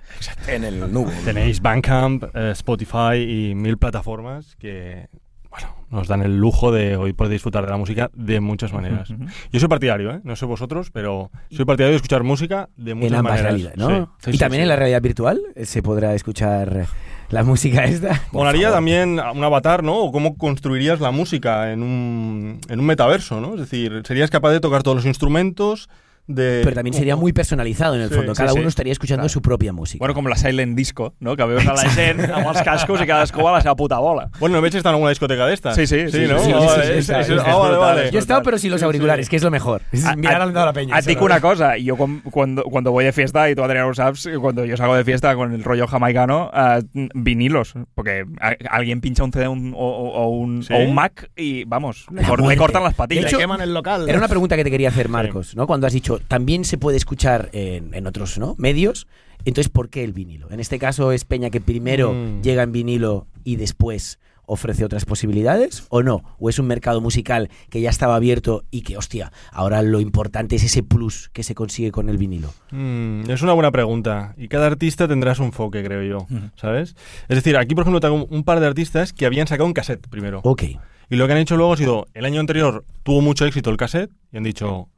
En 0.49 0.65
el 0.65 0.93
nubo. 0.93 1.11
Tenéis 1.25 1.61
Bandcamp, 1.61 2.25
eh, 2.35 2.51
Spotify 2.53 3.17
y 3.17 3.55
mil 3.55 3.79
plataformas 3.79 4.57
que, 4.57 5.09
bueno, 5.51 5.69
nos 5.91 6.09
dan 6.09 6.23
el 6.23 6.39
lujo 6.39 6.73
de 6.73 6.97
hoy 6.97 7.13
poder 7.13 7.33
disfrutar 7.33 7.65
de 7.65 7.71
la 7.71 7.77
música 7.77 8.11
de 8.15 8.41
muchas 8.41 8.73
maneras. 8.73 9.11
Ujú. 9.11 9.25
Yo 9.53 9.61
soy 9.61 9.69
partidario, 9.69 10.13
¿eh? 10.13 10.21
No 10.25 10.35
sé 10.37 10.47
vosotros, 10.47 10.91
pero 10.91 11.31
soy 11.51 11.65
partidario 11.65 11.93
de 11.93 11.97
escuchar 11.97 12.23
música 12.23 12.69
de 12.77 12.95
muchas 12.95 13.13
En 13.13 13.19
ambas 13.19 13.43
maneras. 13.43 13.77
¿no? 13.77 13.89
Sí, 13.89 14.25
sí, 14.25 14.31
y 14.31 14.33
sí, 14.35 14.39
también 14.39 14.61
sí. 14.61 14.63
en 14.63 14.69
la 14.69 14.77
realidad 14.77 15.03
virtual 15.03 15.41
eh, 15.55 15.67
se 15.67 15.83
podrá 15.83 16.15
escuchar 16.15 16.87
la 17.29 17.43
música 17.45 17.85
esta. 17.85 18.23
Molaría 18.33 18.71
también 18.71 19.21
un 19.21 19.45
avatar, 19.45 19.83
¿no? 19.83 19.97
O 19.99 20.13
cómo 20.13 20.37
construirías 20.37 21.01
la 21.01 21.11
música 21.11 21.73
en 21.73 21.83
un, 21.83 22.61
en 22.69 22.81
un 22.81 22.87
metaverso, 22.87 23.41
¿no? 23.41 23.55
Es 23.55 23.61
decir, 23.61 24.03
serías 24.05 24.31
capaz 24.31 24.51
de 24.51 24.61
tocar 24.61 24.83
todos 24.83 24.97
los 24.97 25.07
instrumentos 25.07 25.89
de... 26.35 26.61
Pero 26.65 26.75
también 26.75 26.95
sería 26.95 27.17
muy 27.17 27.33
personalizado 27.33 27.95
en 27.95 28.03
el 28.03 28.09
Sí, 28.09 28.15
fondo. 28.15 28.35
sí, 28.35 28.39
Cada 28.41 28.53
sí. 28.53 28.59
uno 28.59 28.69
estaría 28.69 28.93
escuchando 28.93 29.21
Claro. 29.23 29.29
su 29.29 29.43
propia 29.43 29.73
música. 29.73 29.99
Bueno, 30.01 30.15
com 30.15 30.27
la 30.27 30.37
Silent 30.37 30.77
Disco, 30.77 31.15
no? 31.21 31.37
que 31.37 31.45
veus 31.45 31.67
a 31.67 31.75
la 31.75 31.89
gent 31.91 32.21
amb 32.31 32.47
els 32.49 32.63
cascos 32.63 33.01
i 33.03 33.07
cadascú 33.07 33.47
a 33.49 33.53
la 33.53 33.61
seva 33.61 33.75
puta 33.77 33.99
bola. 33.99 34.31
Bueno, 34.39 34.57
¿no 34.57 34.63
veis 34.63 34.75
estar 34.75 34.91
en 34.91 34.95
alguna 34.95 35.11
discoteca 35.11 35.47
de 35.47 35.55
estas? 35.55 35.75
Sí, 35.77 35.87
sí, 35.87 36.11
sí, 36.11 36.27
¿no? 36.29 36.39
sí, 36.39 36.53
sí, 36.53 36.53
sí, 36.53 37.03
sí, 37.03 37.15
sí, 37.15 37.25
sí, 37.25 37.35
vale, 37.37 37.77
vale. 37.77 38.11
Yo 38.11 38.19
he 38.19 38.23
estado, 38.23 38.43
pero 38.43 38.59
sin 38.59 38.71
los 38.71 38.83
auriculares, 38.83 39.29
que 39.29 39.37
es 39.37 39.43
lo 39.43 39.51
mejor. 39.51 39.83
Es 39.93 40.05
A- 40.05 40.17
mirar 40.17 40.41
a- 40.41 40.45
al 40.45 40.53
lado 40.55 40.61
de 40.61 40.67
la 40.67 40.73
peña. 40.73 41.01
Dic 41.01 41.15
solo. 41.19 41.27
una 41.27 41.41
cosa, 41.41 41.77
yo 41.77 41.97
cuando, 42.31 42.63
cuando 42.65 42.93
voy 42.93 43.05
de 43.05 43.13
fiesta, 43.13 43.51
y 43.51 43.55
tú 43.55 43.63
Adrián 43.65 43.89
lo 43.89 43.95
sabes, 43.95 44.29
cuando 44.41 44.65
yo 44.65 44.77
salgo 44.77 44.95
de 44.97 45.05
fiesta 45.05 45.35
con 45.35 45.53
el 45.53 45.65
rollo 45.65 45.87
jamaicano, 45.87 46.51
eh, 46.55 46.81
vinilos, 47.15 47.75
porque 47.95 48.25
a- 48.41 48.55
alguien 48.71 49.01
pincha 49.01 49.25
un 49.25 49.33
CD 49.33 49.49
un- 49.49 49.75
o, 49.77 50.29
un, 50.29 50.63
¿Sí? 50.63 50.73
o 50.73 50.79
un 50.79 50.95
Mac 50.95 51.31
y 51.37 51.65
vamos, 51.65 52.07
le, 52.13 52.57
cortan 52.57 52.83
las 52.83 52.93
De 52.93 52.97
patillas. 52.97 53.27
hecho, 53.27 53.39
queman 53.39 53.61
el 53.61 53.75
local. 53.75 54.09
Era 54.09 54.19
una 54.19 54.29
pregunta 54.29 54.57
que 54.57 54.65
te 54.65 54.71
quería 54.71 54.89
hacer, 54.89 55.09
Marcos, 55.09 55.57
¿no? 55.57 55.67
Cuando 55.67 55.87
has 55.87 55.93
dicho, 55.93 56.20
también 56.29 56.65
se 56.65 56.79
puede 56.79 56.97
escuchar 56.97 57.49
en, 57.53 57.95
en 57.95 58.07
otros 58.07 58.39
¿no? 58.39 58.55
medios. 58.59 59.07
Entonces, 59.45 59.71
¿por 59.71 59.89
qué 59.89 60.05
el 60.05 60.13
vinilo? 60.13 60.51
En 60.51 60.61
este 60.61 60.79
caso, 60.79 61.13
¿es 61.13 61.25
Peña 61.25 61.51
que 61.51 61.61
primero 61.61 62.13
Mm. 62.13 62.43
llega 62.43 62.63
en 62.63 62.73
vinilo 62.73 63.27
y 63.43 63.57
después 63.57 64.19
ofrece 64.45 64.85
otras 64.85 65.05
posibilidades? 65.07 65.85
¿O 65.89 66.03
no? 66.03 66.23
¿O 66.39 66.51
es 66.51 66.59
un 66.59 66.67
mercado 66.67 67.01
musical 67.01 67.49
que 67.71 67.81
ya 67.81 67.89
estaba 67.89 68.17
abierto 68.17 68.65
y 68.71 68.83
que, 68.83 68.97
hostia, 68.99 69.33
ahora 69.53 69.81
lo 69.83 69.99
importante 70.01 70.57
es 70.57 70.65
ese 70.65 70.83
plus 70.83 71.31
que 71.33 71.43
se 71.43 71.55
consigue 71.55 71.91
con 71.93 72.09
el 72.11 72.19
vinilo? 72.19 72.53
Mm, 72.73 73.31
es 73.31 73.41
una 73.43 73.53
buena 73.55 73.71
pregunta. 73.71 74.35
Y 74.37 74.49
cada 74.49 74.67
artista 74.67 75.07
tendrá 75.09 75.35
su 75.35 75.45
enfoque, 75.45 75.83
creo 75.85 76.03
yo. 76.03 76.27
¿Sabes? 76.57 76.95
Es 77.29 77.37
decir, 77.37 77.57
aquí, 77.57 77.75
por 77.75 77.83
ejemplo, 77.83 78.01
tengo 78.01 78.27
un 78.27 78.43
par 78.45 78.61
de 78.61 78.67
artistas 78.67 79.13
que 79.15 79.25
habían 79.25 79.47
sacado 79.47 79.67
un 79.67 79.73
cassette 79.73 80.07
primero. 80.09 80.41
Ok. 80.45 80.65
Y 81.09 81.17
lo 81.17 81.27
que 81.27 81.33
han 81.33 81.39
hecho 81.39 81.57
luego 81.57 81.73
ha 81.73 81.77
sido, 81.77 82.07
el 82.13 82.25
año 82.27 82.41
anterior 82.41 82.85
tuvo 83.05 83.21
mucho 83.23 83.47
éxito 83.47 83.71
el 83.71 83.77
cassette 83.77 84.11
y 84.33 84.37
han 84.37 84.43
dicho, 84.45 84.89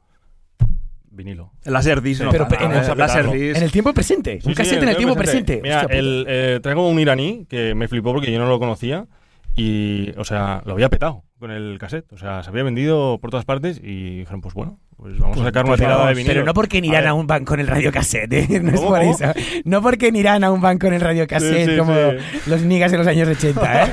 vinilo. 1.12 1.52
Laserdisc, 1.64 2.18
Sí, 2.20 2.24
no, 2.24 2.30
pero 2.30 2.48
no, 2.48 2.56
en 2.56 2.72
el- 2.72 2.98
Laserdisc. 2.98 3.56
En 3.56 3.62
el 3.62 3.70
tiempo 3.72 3.92
presente. 3.94 4.40
Sí, 4.40 4.48
un 4.48 4.52
sí, 4.54 4.56
cassette 4.56 4.82
en 4.82 4.88
el 4.88 4.96
tiempo 4.96 5.14
presente. 5.14 5.60
Mira, 5.62 5.80
Hostia 5.82 5.98
el, 5.98 6.24
eh, 6.28 6.60
traigo 6.62 6.88
un 6.88 6.98
iraní 6.98 7.46
que 7.48 7.74
me 7.74 7.88
flipó 7.88 8.12
porque 8.12 8.32
yo 8.32 8.38
no 8.38 8.48
lo 8.48 8.58
conocía 8.58 9.06
y, 9.54 10.10
o 10.16 10.24
sea, 10.24 10.62
lo 10.64 10.72
había 10.72 10.88
petado 10.88 11.24
con 11.38 11.50
el 11.50 11.78
cassette. 11.78 12.10
O 12.12 12.16
sea, 12.18 12.42
se 12.42 12.50
había 12.50 12.62
vendido 12.62 13.18
por 13.20 13.30
todas 13.30 13.44
partes 13.44 13.78
y 13.82 14.18
dijeron, 14.20 14.40
pues 14.40 14.54
bueno, 14.54 14.78
pues 15.02 15.18
vamos 15.18 15.38
a 15.40 15.44
sacar 15.44 15.64
una 15.64 15.70
Pues 15.72 15.80
tirada 15.80 15.96
vamos, 15.96 16.08
de 16.10 16.14
vinilo. 16.14 16.32
Pero 16.34 16.46
no 16.46 16.54
porque 16.54 16.78
en 16.78 16.84
Irán 16.86 17.00
ver. 17.02 17.08
aún 17.08 17.26
van 17.26 17.44
con 17.44 17.58
el 17.60 17.66
radiocassette, 17.66 18.32
¿eh? 18.32 18.46
No 18.62 18.70
es 18.70 18.76
¿Cómo, 18.76 18.88
por 18.90 19.02
eso. 19.02 19.24
No 19.64 19.82
porque 19.82 20.06
en 20.08 20.16
Irán 20.16 20.44
aún 20.44 20.60
van 20.60 20.78
con 20.78 20.92
el 20.94 21.00
radiocassette 21.00 21.64
Sí, 21.66 21.70
sí, 21.72 21.76
como 21.78 21.94
sí. 21.94 22.16
los 22.46 22.62
niggas 22.62 22.92
de 22.92 22.98
los 22.98 23.06
años 23.06 23.28
80, 23.28 23.82
¿eh? 23.84 23.92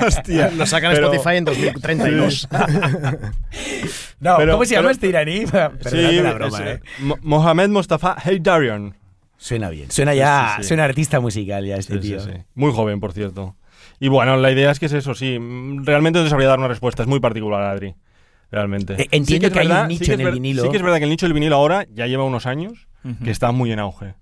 Hostia. 0.06 0.50
Lo 0.56 0.66
sacan 0.66 0.90
en 0.90 0.96
Pero- 0.96 1.12
Spotify 1.12 1.36
en 1.36 1.44
2032. 1.44 2.48
No, 4.20 4.36
Pero- 4.36 4.52
¿cómo 4.52 4.64
se 4.64 4.74
llama 4.74 4.82
pero- 4.88 4.90
este 4.92 5.06
iraní? 5.08 5.44
Perdóname 5.46 6.22
la 6.22 6.32
broma, 6.34 6.58
es, 6.58 6.76
¿eh? 6.76 6.80
Mo- 7.00 7.18
Mohamed 7.22 7.68
Mustafa 7.70 8.16
Heydarian. 8.24 8.94
Suena 9.36 9.68
bien. 9.70 9.90
Suena 9.90 10.14
ya, 10.14 10.46
Sí, 10.50 10.54
sí, 10.58 10.62
sí. 10.62 10.68
suena 10.68 10.84
artista 10.84 11.18
musical 11.18 11.64
ya 11.66 11.76
este 11.76 11.94
Sí, 11.94 12.00
sí, 12.02 12.08
tío. 12.10 12.20
sí. 12.20 12.30
Muy 12.54 12.72
joven, 12.72 13.00
por 13.00 13.12
cierto. 13.12 13.56
Y 13.98 14.06
bueno, 14.08 14.36
la 14.36 14.50
idea 14.52 14.70
es 14.70 14.78
que 14.78 14.86
es 14.86 14.92
eso, 14.92 15.14
sí. 15.14 15.36
Realmente 15.82 16.18
no 16.20 16.24
te 16.24 16.30
sabría 16.30 16.48
dar 16.48 16.58
una 16.60 16.68
respuesta. 16.68 17.02
Es 17.02 17.08
muy 17.08 17.18
particular, 17.18 17.62
Adri. 17.62 17.94
Realmente. 18.52 18.94
Eh, 19.02 19.08
entiendo 19.10 19.50
que 19.50 19.58
hay 19.58 19.66
un 19.66 19.72
verdad- 19.72 19.88
nicho 19.88 20.04
que 20.04 20.12
en 20.12 20.20
el 20.20 20.26
ver- 20.26 20.34
vinilo. 20.34 20.62
Sí 20.62 20.68
que 20.68 20.76
es 20.76 20.82
verdad 20.82 20.98
que 20.98 21.04
el 21.04 21.10
nicho 21.10 21.26
del 21.26 21.32
vinilo 21.32 21.56
ahora 21.56 21.86
ya 21.92 22.06
lleva 22.06 22.22
unos 22.24 22.46
años 22.46 22.86
que 23.24 23.30
está 23.32 23.50
muy 23.50 23.72
en 23.72 23.80
auge. 23.80 24.14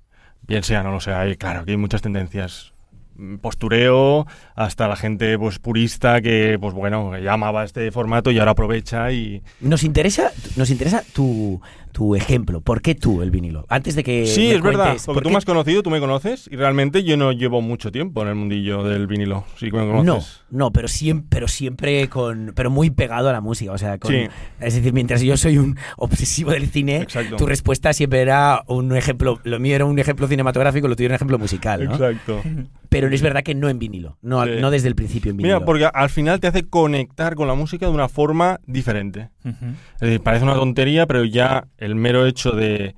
Bien 0.47 0.63
sea, 0.63 0.83
no 0.83 0.91
lo 0.91 1.01
sé. 1.01 1.13
Hay, 1.13 1.37
claro, 1.37 1.65
que 1.67 1.73
hay 1.73 1.77
muchas 1.77 2.01
tendencias. 2.01 2.73
Mm, 3.17 3.37
Postureo, 3.39 4.27
hasta 4.55 4.89
la 4.89 4.97
gente 4.97 5.39
pues 5.39 5.59
purista 5.59 6.23
que, 6.23 6.57
pues 6.61 6.73
bueno, 6.75 7.11
que 7.13 7.23
ya 7.23 7.35
amaba 7.35 7.65
este 7.65 7.91
formato 7.93 8.31
y 8.31 8.39
ahora 8.39 8.53
aprovecha 8.53 9.13
y... 9.13 9.43
Nos 9.61 9.83
interesa, 9.85 10.31
nos 10.57 10.71
interesa 10.71 11.03
tu, 11.13 11.61
tu 11.93 12.15
ejemplo. 12.15 12.61
¿Por 12.61 12.83
qué 12.83 12.95
tú 12.95 13.23
el 13.23 13.31
vinilo? 13.31 13.67
Antes 13.69 13.95
de 13.97 14.05
que 14.05 14.27
Sí, 14.27 14.49
me 14.49 14.55
es 14.55 14.63
verdad, 14.63 14.97
porque 15.05 15.05
¿por 15.07 15.23
tú 15.23 15.29
qué- 15.29 15.33
me 15.33 15.39
has 15.39 15.45
conocido, 15.45 15.83
tú 15.83 15.91
me 15.91 16.01
conoces, 16.01 16.49
y 16.51 16.57
realmente 16.57 17.03
yo 17.05 17.17
no 17.17 17.33
llevo 17.33 17.61
mucho 17.61 17.91
tiempo 17.93 18.23
en 18.23 18.29
el 18.29 18.35
mundillo 18.35 18.83
del 18.85 19.07
vinilo. 19.07 19.45
Sí 19.57 19.71
que 19.71 19.77
me 19.77 19.87
conoces. 19.87 20.43
No, 20.51 20.59
no, 20.67 20.71
pero 20.73 20.89
siempre, 20.89 21.27
pero 21.31 21.49
siempre 21.49 22.09
con, 22.09 22.53
pero 22.55 22.71
muy 22.71 22.91
pegado 22.91 23.29
a 23.29 23.33
la 23.33 23.41
música, 23.41 23.73
o 23.73 23.79
sea, 23.79 23.99
con- 23.99 24.13
Sí. 24.13 24.29
es 24.61 24.75
decir, 24.75 24.93
mientras 24.93 25.21
yo 25.23 25.37
soy 25.37 25.59
un 25.59 25.77
obsesivo 25.97 26.51
del 26.53 26.69
cine, 26.69 26.99
Exacto. 26.99 27.37
tu 27.37 27.47
respuesta 27.47 27.93
siempre 27.93 28.21
era 28.21 28.63
un 28.67 28.97
ejemplo, 28.97 29.41
lo 29.45 29.59
mío 29.61 29.75
era 29.77 29.85
un 29.85 29.99
ejemplo 29.99 30.27
cinematográfico, 30.29 30.89
lo 30.89 30.97
tuyo 30.97 31.07
era 31.07 31.15
un 31.15 31.17
ejemplo 31.17 31.39
musical, 31.39 31.85
¿no? 31.85 31.93
Exacto. 31.93 32.41
Pero 32.89 33.07
es 33.09 33.23
verdad 33.23 33.43
que 33.45 33.55
no 33.55 33.69
en 33.69 33.79
vinilo, 33.79 34.17
no, 34.21 34.45
Sí. 34.45 34.51
no 34.61 34.71
desde 34.71 34.89
el 34.89 34.97
principio 34.97 35.31
en 35.31 35.37
vinilo. 35.37 35.57
Mira, 35.59 35.65
porque 35.65 35.89
al 35.93 36.11
final 36.11 36.41
te 36.41 36.49
hace 36.49 36.65
conectar 36.69 37.37
con 37.37 37.47
la 37.47 37.55
música 37.55 37.87
de 37.87 37.93
una 37.93 38.09
forma 38.09 38.59
diferente. 38.67 39.29
Es 39.45 40.01
decir, 40.01 40.21
parece 40.21 40.45
una 40.45 40.55
tontería, 40.55 41.07
pero 41.07 41.25
ya 41.25 41.67
el 41.81 41.97
mero 41.97 42.27
hecho 42.27 42.53
de 42.53 42.95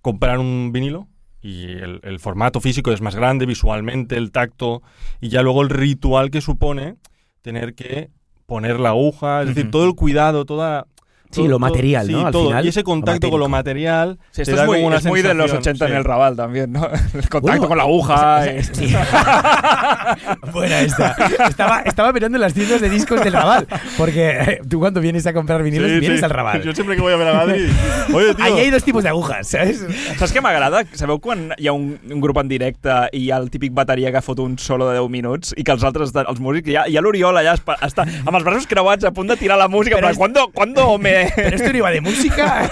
comprar 0.00 0.38
un 0.38 0.72
vinilo 0.72 1.06
y 1.42 1.64
el, 1.64 2.00
el 2.02 2.18
formato 2.18 2.60
físico 2.60 2.92
es 2.92 3.00
más 3.00 3.14
grande 3.14 3.44
visualmente, 3.44 4.16
el 4.16 4.30
tacto, 4.30 4.82
y 5.20 5.28
ya 5.28 5.42
luego 5.42 5.62
el 5.62 5.68
ritual 5.68 6.30
que 6.30 6.40
supone 6.40 6.96
tener 7.42 7.74
que 7.74 8.10
poner 8.46 8.80
la 8.80 8.90
aguja, 8.90 9.42
es 9.42 9.48
decir, 9.54 9.70
todo 9.70 9.86
el 9.86 9.94
cuidado, 9.94 10.44
toda... 10.44 10.86
Sí, 11.30 11.36
todo- 11.42 11.44
lo 11.46 11.50
todo- 11.52 11.58
material, 11.60 12.06
sí, 12.06 12.12
¿no? 12.12 12.26
Al 12.26 12.32
todo. 12.32 12.46
final, 12.48 12.64
y 12.64 12.68
ese 12.68 12.80
lo 12.80 12.84
contacto 12.84 13.30
con 13.30 13.40
lo 13.40 13.48
material 13.48 14.18
Sí, 14.32 14.36
te 14.36 14.42
esto 14.42 14.56
da 14.56 14.62
es 14.62 14.66
muy, 14.68 14.76
como 14.78 14.86
una 14.88 14.96
es 14.96 15.04
muy 15.06 15.22
de 15.22 15.34
los 15.34 15.50
sensación, 15.50 15.74
80 15.76 15.84
en 15.86 15.90
sí. 15.92 15.96
el 15.98 16.04
Raval 16.04 16.36
también, 16.36 16.72
¿no? 16.72 16.84
El 17.14 17.28
contacto 17.28 17.40
Bueno, 17.40 17.68
con 17.68 17.78
la 17.78 17.84
o 17.84 17.88
aguja. 17.88 18.42
sea, 18.44 18.56
y- 18.58 18.64
sí. 18.64 18.94
Buena 20.52 20.80
esta. 20.80 21.16
Estaba, 21.48 21.80
estaba 21.82 22.12
mirando 22.12 22.36
en 22.36 22.40
las 22.42 22.54
tiendas 22.54 22.80
de 22.80 22.88
discos 22.90 23.22
del 23.22 23.32
Raval, 23.32 23.66
porque 23.96 24.30
eh, 24.30 24.60
tú 24.68 24.80
cuando 24.80 25.00
vienes 25.00 25.26
a 25.26 25.32
comprar 25.32 25.62
vinilos 25.62 25.88
Sí, 25.90 26.00
vienes 26.00 26.18
sí. 26.18 26.24
al 26.24 26.30
Raval. 26.30 26.62
Yo 26.62 26.74
siempre 26.74 26.96
que 26.96 27.02
voy 27.02 27.12
a 27.12 27.16
ver 27.16 27.28
a 27.28 27.34
Madrid, 27.34 27.68
oye, 28.14 28.34
tío, 28.34 28.44
Ahí 28.44 28.52
hay 28.60 28.70
dos 28.70 28.82
tipos 28.82 29.02
de 29.02 29.08
agujas, 29.10 29.48
¿sabes? 29.48 29.84
Saps 30.18 30.32
què 30.34 30.40
m'agrada? 30.42 30.82
Sabeu 30.98 31.20
quan 31.22 31.50
hi 31.58 31.68
ha 31.68 31.72
un, 31.72 31.98
un 32.10 32.20
grup 32.20 32.38
en 32.42 32.48
directe 32.50 32.90
i 33.12 33.24
hi 33.26 33.30
ha 33.30 33.38
el 33.38 33.50
típic 33.50 33.72
bateria 33.74 34.10
que 34.12 34.22
fot 34.22 34.38
un 34.42 34.58
solo 34.58 34.88
de 34.88 34.98
10 34.98 35.10
minuts 35.10 35.54
i 35.56 35.64
que 35.64 35.72
els 35.72 35.84
altres, 35.84 36.10
estan- 36.10 36.26
els 36.28 36.40
músics, 36.40 36.68
hi 36.68 36.76
ha, 36.76 36.86
hi 36.88 36.96
ha 36.96 37.02
l'Oriol 37.04 37.36
allà 37.40 37.54
està 37.56 38.06
amb 38.06 38.34
els 38.36 38.44
braços 38.44 38.66
creuats 38.70 39.04
a 39.04 39.12
punt 39.14 39.28
de 39.30 39.36
tirar 39.36 39.58
la 39.58 39.68
música, 39.68 39.96
Però 39.96 40.08
però, 40.08 40.12
és- 40.12 40.18
¿cuándo, 40.18 40.48
¿cuándo 40.52 40.98
Pero 41.34 41.56
esto 41.56 41.70
no 41.70 41.78
iba 41.78 41.90
de 41.90 42.00
música. 42.00 42.70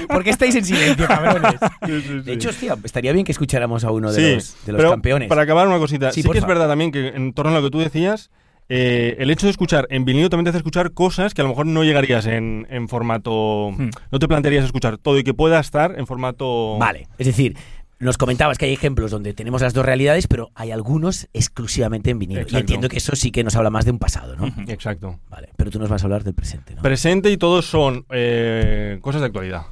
¿Por 0.08 0.24
qué 0.24 0.30
estáis 0.30 0.54
en 0.54 0.64
silencio, 0.64 1.06
cabrones? 1.06 1.56
Sí, 1.86 2.02
sí. 2.02 2.20
De 2.20 2.32
hecho, 2.32 2.50
hostia, 2.50 2.76
estaría 2.84 3.12
bien 3.12 3.24
que 3.24 3.32
escucháramos 3.32 3.84
a 3.84 3.90
uno 3.90 4.12
de 4.12 4.34
los, 4.34 4.56
de 4.64 4.72
los 4.72 4.78
pero 4.78 4.90
campeones. 4.90 5.28
Para 5.28 5.42
acabar 5.42 5.66
una 5.66 5.78
cosita, 5.78 6.12
Sí, 6.12 6.22
sí, 6.22 6.28
que 6.28 6.38
es 6.38 6.46
verdad 6.46 6.68
también 6.68 6.92
que 6.92 7.08
en 7.08 7.32
torno 7.32 7.52
a 7.52 7.54
lo 7.54 7.62
que 7.62 7.70
tú 7.70 7.78
decías, 7.78 8.30
eh, 8.72 9.16
el 9.18 9.30
hecho 9.30 9.46
de 9.46 9.50
escuchar 9.50 9.88
en 9.90 10.04
vinilo 10.04 10.30
también 10.30 10.44
te 10.44 10.50
hace 10.50 10.58
escuchar 10.58 10.92
cosas 10.92 11.34
que 11.34 11.40
a 11.40 11.44
lo 11.44 11.50
mejor 11.50 11.66
no 11.66 11.82
llegarías 11.82 12.26
en, 12.26 12.68
en 12.70 12.88
formato... 12.88 13.72
Hmm. 13.76 13.90
No 14.12 14.18
te 14.20 14.28
plantearías 14.28 14.64
escuchar 14.64 14.96
todo 14.96 15.18
y 15.18 15.24
que 15.24 15.34
pueda 15.34 15.58
estar 15.58 15.98
en 15.98 16.06
formato... 16.06 16.76
Vale, 16.78 17.08
es 17.18 17.26
decir, 17.26 17.56
nos 18.00 18.16
comentabas 18.18 18.58
que 18.58 18.64
hay 18.64 18.72
ejemplos 18.72 19.10
donde 19.10 19.34
tenemos 19.34 19.60
las 19.62 19.74
dos 19.74 19.84
realidades, 19.84 20.26
pero 20.26 20.50
hay 20.54 20.70
algunos 20.72 21.28
exclusivamente 21.34 22.10
en 22.10 22.18
vinilo. 22.18 22.44
Y 22.48 22.56
entiendo 22.56 22.88
que 22.88 22.96
eso 22.96 23.14
sí 23.14 23.30
que 23.30 23.44
nos 23.44 23.54
habla 23.56 23.70
más 23.70 23.84
de 23.84 23.90
un 23.92 23.98
pasado, 23.98 24.34
¿no? 24.36 24.46
Exacto. 24.66 25.20
Vale, 25.28 25.50
pero 25.56 25.70
tú 25.70 25.78
nos 25.78 25.88
vas 25.88 26.02
a 26.02 26.06
hablar 26.06 26.24
del 26.24 26.34
presente, 26.34 26.74
¿no? 26.74 26.82
Presente 26.82 27.30
y 27.30 27.36
todos 27.36 27.66
son 27.66 28.06
eh, 28.10 28.98
cosas 29.02 29.20
de 29.20 29.26
actualidad. 29.26 29.62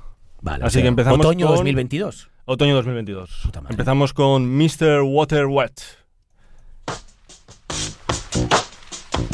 Vale, 0.42 0.64
así 0.64 0.80
que 0.82 0.88
empezamos 0.88 1.18
Otoño 1.18 1.46
con- 1.46 1.56
2022. 1.56 2.28
Otoño 2.44 2.74
2022. 2.76 3.40
Puta 3.44 3.60
madre. 3.60 3.72
Empezamos 3.74 4.12
con 4.12 4.46
Mr. 4.56 5.00
Water 5.02 5.46
Wet. 5.46 5.80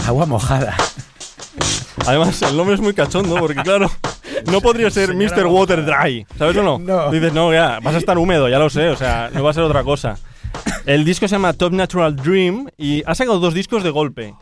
Agua 0.06 0.26
mojada. 0.26 0.76
Además, 2.06 2.40
el 2.42 2.56
nombre 2.56 2.74
es 2.74 2.80
muy 2.80 2.94
cachondo 2.94 3.36
porque, 3.36 3.62
claro, 3.62 3.90
no 4.50 4.60
podría 4.60 4.90
ser 4.90 5.14
Mr. 5.14 5.46
Water 5.46 5.84
Dry, 5.84 6.26
¿sabes 6.38 6.56
o 6.56 6.62
no? 6.62 6.78
No. 6.78 7.10
Dices, 7.10 7.32
no, 7.32 7.52
ya, 7.52 7.80
vas 7.82 7.94
a 7.94 7.98
estar 7.98 8.18
húmedo, 8.18 8.48
ya 8.48 8.58
lo 8.58 8.70
sé, 8.70 8.88
o 8.88 8.96
sea, 8.96 9.30
no 9.32 9.42
va 9.42 9.50
a 9.50 9.54
ser 9.54 9.62
otra 9.62 9.82
cosa. 9.84 10.16
El 10.86 11.04
disco 11.04 11.26
se 11.26 11.34
llama 11.34 11.52
Top 11.52 11.72
Natural 11.72 12.14
Dream 12.14 12.68
y 12.76 13.02
ha 13.06 13.14
sacado 13.14 13.38
dos 13.38 13.54
discos 13.54 13.82
de 13.82 13.90
golpe. 13.90 14.34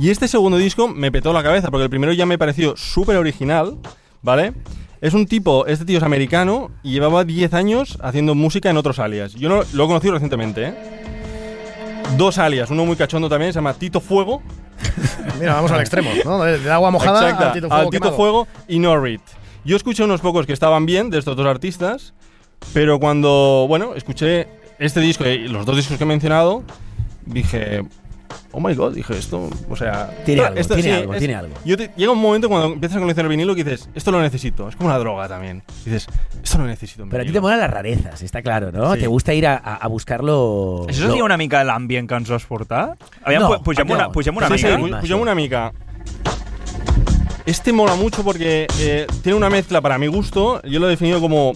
Y 0.00 0.10
este 0.10 0.28
segundo 0.28 0.56
disco 0.56 0.88
me 0.88 1.12
petó 1.12 1.32
la 1.32 1.42
cabeza 1.42 1.70
porque 1.70 1.84
el 1.84 1.90
primero 1.90 2.12
ya 2.12 2.26
me 2.26 2.38
pareció 2.38 2.76
súper 2.76 3.16
original, 3.16 3.78
¿vale? 4.22 4.52
Es 5.00 5.14
un 5.14 5.26
tipo, 5.26 5.66
este 5.66 5.84
tío 5.84 5.98
es 5.98 6.04
americano 6.04 6.70
y 6.82 6.92
llevaba 6.92 7.24
10 7.24 7.54
años 7.54 7.98
haciendo 8.02 8.34
música 8.34 8.70
en 8.70 8.76
otros 8.76 8.98
alias. 8.98 9.34
Yo 9.34 9.48
no, 9.48 9.62
lo 9.72 9.84
he 9.84 9.86
conocido 9.86 10.14
recientemente, 10.14 10.68
¿eh? 10.68 10.74
Dos 12.16 12.38
alias, 12.38 12.70
uno 12.70 12.84
muy 12.84 12.96
cachondo 12.96 13.28
también, 13.28 13.52
se 13.52 13.58
llama 13.58 13.74
Tito 13.74 14.00
Fuego 14.00 14.42
Mira, 15.38 15.54
vamos 15.54 15.70
al 15.70 15.80
extremo, 15.80 16.10
¿no? 16.24 16.42
De, 16.42 16.70
agua 16.70 16.90
mojada 16.90 17.22
Exacto, 17.22 17.48
a 17.48 17.52
Tito 17.52 17.68
Fuego. 17.68 17.82
al 17.82 17.90
Tito 17.90 18.02
quemado. 18.02 18.16
Fuego 18.16 18.48
y 18.68 18.78
Norrit. 18.78 19.22
Yo 19.64 19.76
escuché 19.76 20.02
unos 20.04 20.20
pocos 20.20 20.46
que 20.46 20.52
estaban 20.52 20.86
bien 20.86 21.10
de 21.10 21.18
estos 21.18 21.36
dos 21.36 21.46
artistas, 21.46 22.14
pero 22.72 22.98
cuando, 22.98 23.66
bueno, 23.68 23.94
escuché 23.94 24.48
este 24.78 25.00
disco 25.00 25.26
y 25.26 25.48
los 25.48 25.66
dos 25.66 25.76
discos 25.76 25.98
que 25.98 26.04
he 26.04 26.06
mencionado, 26.06 26.62
dije, 27.26 27.82
oh 28.52 28.60
my 28.60 28.74
god, 28.74 28.94
dije 28.94 29.16
esto, 29.18 29.50
o 29.68 29.76
sea... 29.76 30.10
Tiene 30.24 30.42
algo, 30.42 30.58
esto- 30.58 30.74
tiene 30.74 30.90
sí, 30.90 30.96
algo, 30.96 31.12
es- 31.12 31.18
tiene 31.18 31.34
algo. 31.34 31.54
Yo 31.64 31.76
te- 31.76 31.90
llega 31.96 32.10
un 32.10 32.18
momento 32.20 32.48
cuando 32.48 32.68
empiezas 32.72 32.96
a 32.96 33.00
conocer 33.00 33.22
el 33.24 33.28
vinilo 33.28 33.54
que 33.54 33.62
dices, 33.64 33.88
esto 33.94 34.10
lo 34.10 34.20
necesito, 34.22 34.68
es 34.68 34.76
como 34.76 34.88
una 34.88 34.98
droga 34.98 35.28
también. 35.28 35.62
Dices, 35.84 36.06
esto 36.42 36.56
lo 36.58 36.64
necesito. 36.66 37.06
Pero 37.10 37.18
a 37.22 37.24
ti 37.24 37.26
te 37.26 37.32
vinilo". 37.32 37.42
molan 37.42 37.60
las 37.60 37.70
rarezas, 37.70 38.22
está 38.22 38.40
claro, 38.40 38.72
¿no? 38.72 38.94
Sí. 38.94 39.00
Te 39.00 39.06
gusta 39.08 39.34
ir 39.34 39.46
a, 39.46 39.56
a- 39.56 39.76
a 39.76 39.86
buscarlo. 39.88 40.86
Això 40.88 41.00
lo- 41.02 41.08
seria 41.10 41.24
una 41.24 41.36
mica 41.36 41.62
l'ambient 41.64 42.08
que 42.08 42.14
ens 42.16 42.30
vas 42.30 42.46
portar? 42.46 42.96
Aviam, 43.22 43.42
No, 43.42 43.50
pu- 43.50 43.62
pugem, 43.62 43.86
no. 43.86 43.94
una, 43.94 44.08
pugem 44.10 44.34
una 44.36 44.46
sí, 44.48 44.54
mica. 44.54 44.76
sí, 44.78 45.00
pugem 45.02 45.20
una 45.20 45.34
mica. 45.34 45.72
Este 47.50 47.72
mola 47.72 47.96
mucho 47.96 48.22
porque 48.22 48.66
eh, 48.78 49.06
tiene 49.22 49.36
una 49.36 49.50
mezcla, 49.50 49.80
para 49.80 49.98
mi 49.98 50.06
gusto, 50.06 50.62
yo 50.62 50.78
lo 50.78 50.86
he 50.86 50.90
definido 50.90 51.20
como 51.20 51.52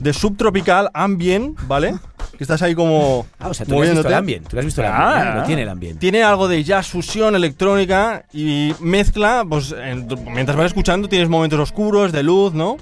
de 0.00 0.12
subtropical, 0.12 0.90
ambient, 0.92 1.58
¿vale? 1.66 1.94
Que 2.36 2.44
estás 2.44 2.60
ahí 2.60 2.74
como 2.74 3.26
Ah, 3.38 3.48
o 3.48 3.54
sea, 3.54 3.64
tú 3.64 3.72
le 3.80 3.88
has 3.88 3.94
visto 3.94 4.08
el 4.08 4.14
ambiente. 4.14 4.48
Tú 4.50 4.58
has 4.58 4.64
visto 4.64 4.82
el 4.82 4.88
Ah. 4.88 4.92
ambiente. 5.06 5.30
¿eh? 5.30 5.40
Lo 5.40 5.46
tiene 5.46 5.62
el 5.62 5.68
ambiente. 5.70 6.00
Tiene 6.00 6.22
algo 6.22 6.48
de 6.48 6.62
jazz, 6.62 6.88
fusión, 6.88 7.34
electrónica 7.34 8.24
y 8.32 8.74
mezcla, 8.80 9.42
pues 9.48 9.72
en- 9.72 10.06
mientras 10.34 10.56
vas 10.56 10.66
escuchando 10.66 11.08
tienes 11.08 11.28
momentos 11.30 11.58
oscuros, 11.58 12.12
de 12.12 12.22
luz, 12.22 12.52
¿no? 12.52 12.76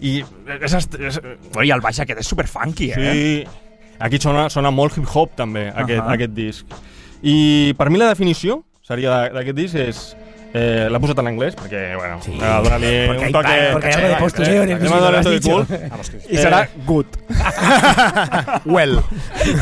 Y 0.00 0.24
esas... 0.62 0.88
es- 0.98 1.20
Oye, 1.56 1.72
el 1.72 1.80
baix 1.82 2.00
aquest 2.00 2.20
és 2.20 2.26
super 2.26 2.48
funky, 2.48 2.90
eh? 2.96 3.44
Sí. 3.46 3.58
Aquí 4.00 4.16
sona, 4.18 4.48
sona 4.50 4.70
molt 4.70 4.96
hip-hop, 4.96 5.36
també, 5.36 5.68
aquest, 5.68 6.00
Ahà. 6.00 6.14
aquest 6.14 6.32
disc. 6.32 6.66
I 7.22 7.74
per 7.76 7.90
mi 7.90 7.98
la 8.00 8.08
definició 8.08 8.62
seria 8.82 9.28
d'aquest 9.30 9.56
disc 9.56 9.74
és... 9.76 10.16
Eh, 10.54 10.88
L'ha 10.90 11.00
posat 11.00 11.18
en 11.22 11.28
anglès 11.30 11.54
perquè, 11.56 11.96
bueno, 11.96 12.18
Sí. 12.20 12.34
a 12.40 12.58
donar-li 12.60 13.06
Porque 13.06 13.26
un 13.26 13.32
toque... 13.32 13.54
porque 13.72 13.86
hay 13.88 13.94
algo 13.94 14.08
de 14.08 14.16
postureo 14.16 14.62
en 14.64 14.70
el 14.70 14.92
a 14.92 15.10
lo 15.10 15.18
has 15.18 15.30
dicho. 15.30 15.66
I 16.30 16.36
serà 16.36 16.68
good. 16.86 17.06
Well. 18.66 19.00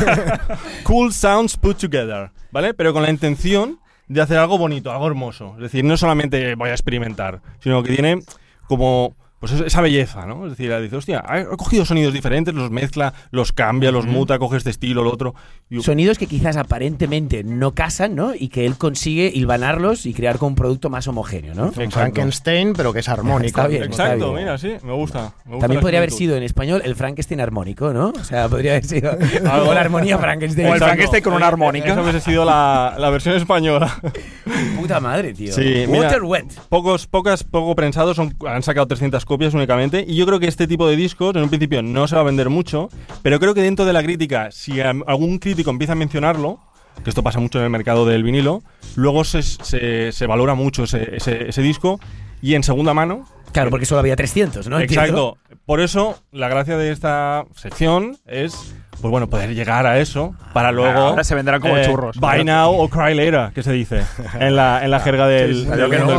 cool 0.83 1.13
sounds 1.13 1.55
put 1.57 1.77
together, 1.77 2.31
¿vale? 2.51 2.73
Pero 2.73 2.93
con 2.93 3.03
la 3.03 3.09
intención 3.09 3.79
de 4.07 4.21
hacer 4.21 4.37
algo 4.37 4.57
bonito, 4.57 4.91
algo 4.91 5.07
hermoso. 5.07 5.53
Es 5.55 5.63
decir, 5.63 5.85
no 5.85 5.95
solamente 5.95 6.55
voy 6.55 6.69
a 6.69 6.73
experimentar, 6.73 7.41
sino 7.59 7.81
que 7.83 7.93
tiene 7.93 8.19
como 8.67 9.15
pues 9.41 9.53
es- 9.53 9.61
esa 9.61 9.81
belleza, 9.81 10.27
¿no? 10.27 10.45
Es 10.45 10.51
decir, 10.51 10.73
dice, 10.81 10.95
hostia, 10.95 11.23
ha 11.27 11.43
cogido 11.57 11.83
sonidos 11.83 12.13
diferentes, 12.13 12.53
los 12.53 12.69
mezcla, 12.69 13.13
los 13.31 13.51
cambia, 13.51 13.91
los 13.91 14.05
muta, 14.05 14.37
coge 14.37 14.57
este 14.57 14.69
estilo, 14.69 15.03
lo 15.03 15.11
otro. 15.11 15.33
Y- 15.69 15.81
Sonidos 15.81 16.19
que 16.19 16.27
quizás 16.27 16.57
aparentemente 16.57 17.43
no 17.43 17.73
casan, 17.73 18.15
¿no? 18.15 18.35
Y 18.35 18.49
que 18.49 18.67
él 18.67 18.77
consigue 18.77 19.31
hilvanarlos 19.33 20.05
y 20.05 20.13
crear 20.13 20.37
como 20.37 20.49
un 20.49 20.55
producto 20.55 20.91
más 20.91 21.07
homogéneo, 21.07 21.55
¿no? 21.55 21.65
Exacto. 21.69 21.89
Frankenstein, 21.91 22.73
pero 22.73 22.93
que 22.93 22.99
es 22.99 23.09
armónico. 23.09 23.47
Está 23.61 23.67
bien. 23.67 23.83
Exacto, 23.83 24.31
bien. 24.33 24.43
mira, 24.45 24.57
sí, 24.59 24.73
me 24.83 24.93
gusta. 24.93 25.33
me 25.45 25.53
gusta 25.53 25.59
También 25.61 25.81
podría 25.81 25.99
haber 25.99 26.11
sido 26.11 26.35
en 26.35 26.43
español 26.43 26.83
el 26.85 26.95
Frankenstein 26.95 27.41
armónico, 27.41 27.91
¿no? 27.93 28.09
O 28.09 28.23
sea, 28.23 28.47
podría 28.47 28.73
haber 28.73 28.85
sido 28.85 29.11
algo 29.51 29.73
la 29.73 29.81
armonía 29.81 30.19
Frankenstein. 30.19 30.67
O 30.67 30.73
el. 30.75 30.79
Frankenstein 30.79 31.23
con 31.23 31.33
una 31.33 31.47
armónica. 31.47 31.87
Esa 31.93 32.01
hubiese 32.03 32.19
sido 32.19 32.45
la, 32.45 32.93
la 32.99 33.09
versión 33.09 33.35
española. 33.35 33.99
Puta 34.79 34.99
madre, 34.99 35.33
tío. 35.33 35.51
Sí, 35.53 35.85
mira, 35.87 36.05
Water 36.05 36.23
Wet. 36.23 36.53
Pocos, 36.69 37.07
pocas, 37.07 37.43
poco 37.43 37.75
prensados, 37.75 38.15
son, 38.15 38.35
han 38.47 38.61
sacado 38.61 38.87
300 38.87 39.25
copias 39.31 39.53
únicamente. 39.53 40.03
Y 40.07 40.15
yo 40.15 40.25
creo 40.25 40.39
que 40.39 40.47
este 40.47 40.67
tipo 40.67 40.87
de 40.87 40.95
discos, 40.97 41.33
en 41.35 41.43
un 41.43 41.49
principio, 41.49 41.81
no 41.81 42.07
se 42.07 42.15
va 42.15 42.21
a 42.21 42.25
vender 42.25 42.49
mucho. 42.49 42.89
Pero 43.21 43.39
creo 43.39 43.53
que 43.53 43.61
dentro 43.61 43.85
de 43.85 43.93
la 43.93 44.03
crítica, 44.03 44.51
si 44.51 44.81
algún 44.81 45.39
crítico 45.39 45.69
empieza 45.71 45.93
a 45.93 45.95
mencionarlo, 45.95 46.59
que 47.03 47.09
esto 47.09 47.23
pasa 47.23 47.39
mucho 47.39 47.57
en 47.59 47.63
el 47.63 47.69
mercado 47.69 48.05
del 48.05 48.23
vinilo, 48.23 48.61
luego 48.95 49.23
se, 49.23 49.41
se- 49.41 50.11
se 50.11 50.27
valora 50.27 50.53
mucho 50.53 50.83
ese, 50.83 51.15
ese- 51.15 51.47
ese 51.49 51.61
disco. 51.61 51.99
Y 52.41 52.55
en 52.55 52.63
segunda 52.63 52.93
mano, 52.93 53.25
Claro, 53.53 53.69
porque 53.69 53.85
solo 53.85 53.99
había 53.99 54.15
300, 54.15 54.67
¿no? 54.69 54.79
Exacto. 54.79 55.37
Por 55.65 55.81
eso, 55.81 56.21
la 56.31 56.47
gracia 56.47 56.77
de 56.77 56.91
esta 56.91 57.43
sección 57.55 58.17
es, 58.25 58.73
pues 59.01 59.11
bueno, 59.11 59.27
poder 59.27 59.53
llegar 59.53 59.85
a 59.87 59.99
eso 59.99 60.33
para 60.53 60.71
luego. 60.71 60.99
eh, 60.99 61.01
ahora 61.09 61.23
se 61.23 61.35
venderán 61.35 61.59
como 61.61 61.81
churros. 61.81 62.17
Buy 62.17 62.43
now 62.43 62.71
o 62.73 62.87
cry 62.89 63.13
later, 63.15 63.51
que 63.53 63.63
se 63.63 63.71
dice 63.71 64.03
en 64.39 64.55
la, 64.55 64.83
en 64.83 64.91
la 64.91 64.99
jerga 64.99 65.27
del, 65.27 65.65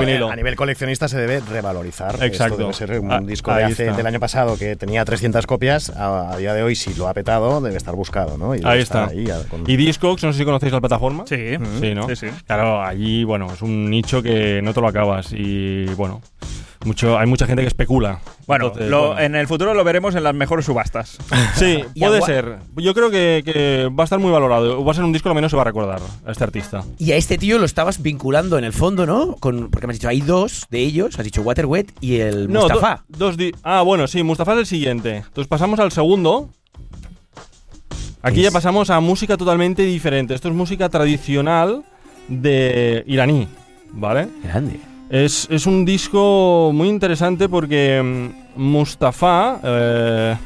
vinilo. 0.00 0.30
A 0.30 0.36
nivel 0.36 0.56
coleccionista 0.56 1.08
se 1.08 1.18
debe 1.18 1.40
revalorizar. 1.40 2.16
Exacto. 2.22 2.54
Esto 2.54 2.56
debe 2.58 2.72
ser 2.72 3.00
un 3.00 3.12
Ah, 3.12 3.20
disco 3.20 3.54
de 3.54 3.64
hace, 3.64 3.92
del 3.92 4.06
año 4.06 4.20
pasado 4.20 4.56
que 4.58 4.76
tenía 4.76 5.04
300 5.04 5.46
copias. 5.46 5.90
A, 5.90 6.32
a 6.32 6.36
día 6.36 6.54
de 6.54 6.62
hoy, 6.62 6.74
si 6.74 6.94
lo 6.94 7.08
ha 7.08 7.14
petado, 7.14 7.60
debe 7.60 7.76
estar 7.76 7.94
buscado, 7.94 8.36
¿no? 8.38 8.54
Y 8.54 8.60
Ahí 8.64 8.80
está. 8.80 9.06
ahí, 9.06 9.30
a- 9.30 9.48
con- 9.48 9.64
Y 9.70 9.76
Discogs, 9.76 10.22
no 10.24 10.32
sé 10.32 10.38
si 10.40 10.44
conocéis 10.44 10.72
la 10.72 10.80
plataforma. 10.80 11.24
Sí. 11.26 11.56
Sí, 11.80 11.94
¿no? 11.94 12.08
Sí, 12.08 12.16
sí. 12.16 12.26
Claro, 12.46 12.82
allí, 12.82 13.24
bueno, 13.24 13.46
es 13.52 13.62
un 13.62 13.88
nicho 13.90 14.22
que 14.22 14.60
no 14.62 14.72
te 14.74 14.80
lo 14.80 14.88
acabas 14.88 15.32
y, 15.32 15.84
bueno, 15.94 16.20
mucho, 16.84 17.18
hay 17.18 17.26
mucha 17.26 17.46
gente 17.46 17.62
que 17.62 17.68
especula. 17.68 18.18
Bueno, 18.46 18.66
Entonces, 18.66 18.90
lo- 18.90 19.06
bueno. 19.08 19.20
en 19.20 19.34
el 19.36 19.46
futuro 19.46 19.72
lo 19.74 19.84
veremos 19.84 20.14
en 20.14 20.24
las 20.24 20.34
mejores 20.34 20.66
subastas. 20.66 21.16
Sí, 21.56 21.84
puede 21.98 22.22
ser. 22.22 22.58
Yo 22.76 22.92
creo 22.94 23.10
que, 23.10 23.42
que 23.44 23.88
va 23.96 24.02
a 24.02 24.04
estar 24.04 24.18
muy 24.18 24.30
valorado. 24.32 24.84
Va 24.84 24.90
a 24.90 24.94
ser 24.94 25.04
un 25.04 25.12
disco, 25.12 25.28
lo 25.28 25.34
menos 25.34 25.50
se 25.50 25.56
va 25.56 25.62
a 25.62 25.66
recordar 25.66 26.00
a 26.26 26.30
este 26.32 26.42
artista. 26.44 26.82
Y 26.98 27.12
a 27.12 27.16
este 27.16 27.38
tío 27.38 27.58
lo 27.58 27.64
estabas 27.64 28.02
vinculando 28.02 28.58
en 28.58 28.64
el 28.64 28.72
fondo, 28.72 29.06
¿no? 29.06 29.36
Con, 29.36 29.70
porque 29.70 29.86
me 29.86 29.92
has 29.92 29.98
dicho, 29.98 30.08
hay 30.08 30.20
dos 30.22 30.66
de 30.70 30.80
ellos, 30.80 31.18
has 31.18 31.24
dicho 31.24 31.42
Water 31.42 31.66
Wet 31.66 31.92
y 32.00 32.16
el 32.20 32.52
No, 32.52 32.60
Mustafa. 32.62 33.04
do- 33.08 33.18
dos 33.26 33.36
di- 33.36 33.52
ah, 33.62 33.82
bueno, 33.82 34.06
sí, 34.08 34.22
Mustafa 34.22 34.52
es 34.54 34.58
el 34.60 34.66
siguiente. 34.66 35.16
Entonces 35.18 35.46
pasamos 35.46 35.78
al 35.78 35.92
segundo. 35.92 36.50
Aquí 38.22 38.36
¿Qué 38.36 38.42
ya 38.42 38.50
pasamos 38.50 38.90
a 38.90 39.00
música 39.00 39.36
totalmente 39.36 39.82
diferente. 39.82 40.34
Esto 40.34 40.48
es 40.48 40.54
música 40.54 40.88
tradicional 40.88 41.82
de 42.28 43.02
iraní, 43.06 43.48
¿vale? 43.92 44.28
Grande. 44.44 44.80
Es, 45.12 45.46
es 45.50 45.66
un 45.66 45.84
disco 45.84 46.70
muy 46.72 46.88
interesante 46.88 47.46
porque 47.46 48.00
mm, 48.02 48.58
Mustafa 48.58 49.60
eh, 49.62 50.36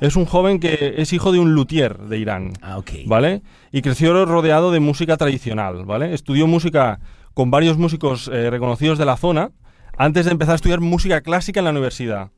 es 0.00 0.14
un 0.14 0.24
joven 0.24 0.60
que 0.60 0.94
es 0.98 1.12
hijo 1.12 1.32
de 1.32 1.40
un 1.40 1.52
luthier 1.52 1.98
de 1.98 2.18
Irán. 2.18 2.52
Ah, 2.62 2.78
ok. 2.78 2.90
¿vale? 3.06 3.42
Y 3.72 3.82
creció 3.82 4.24
rodeado 4.24 4.70
de 4.70 4.78
música 4.78 5.16
tradicional, 5.16 5.84
¿vale? 5.84 6.14
Estudió 6.14 6.46
música 6.46 7.00
con 7.34 7.50
varios 7.50 7.76
músicos 7.76 8.30
eh, 8.32 8.50
reconocidos 8.50 8.98
de 8.98 9.04
la 9.04 9.16
zona 9.16 9.50
antes 9.98 10.26
de 10.26 10.30
empezar 10.30 10.52
a 10.52 10.56
estudiar 10.56 10.78
música 10.78 11.20
clásica 11.20 11.58
en 11.58 11.64
la 11.64 11.72
universidad. 11.72 12.30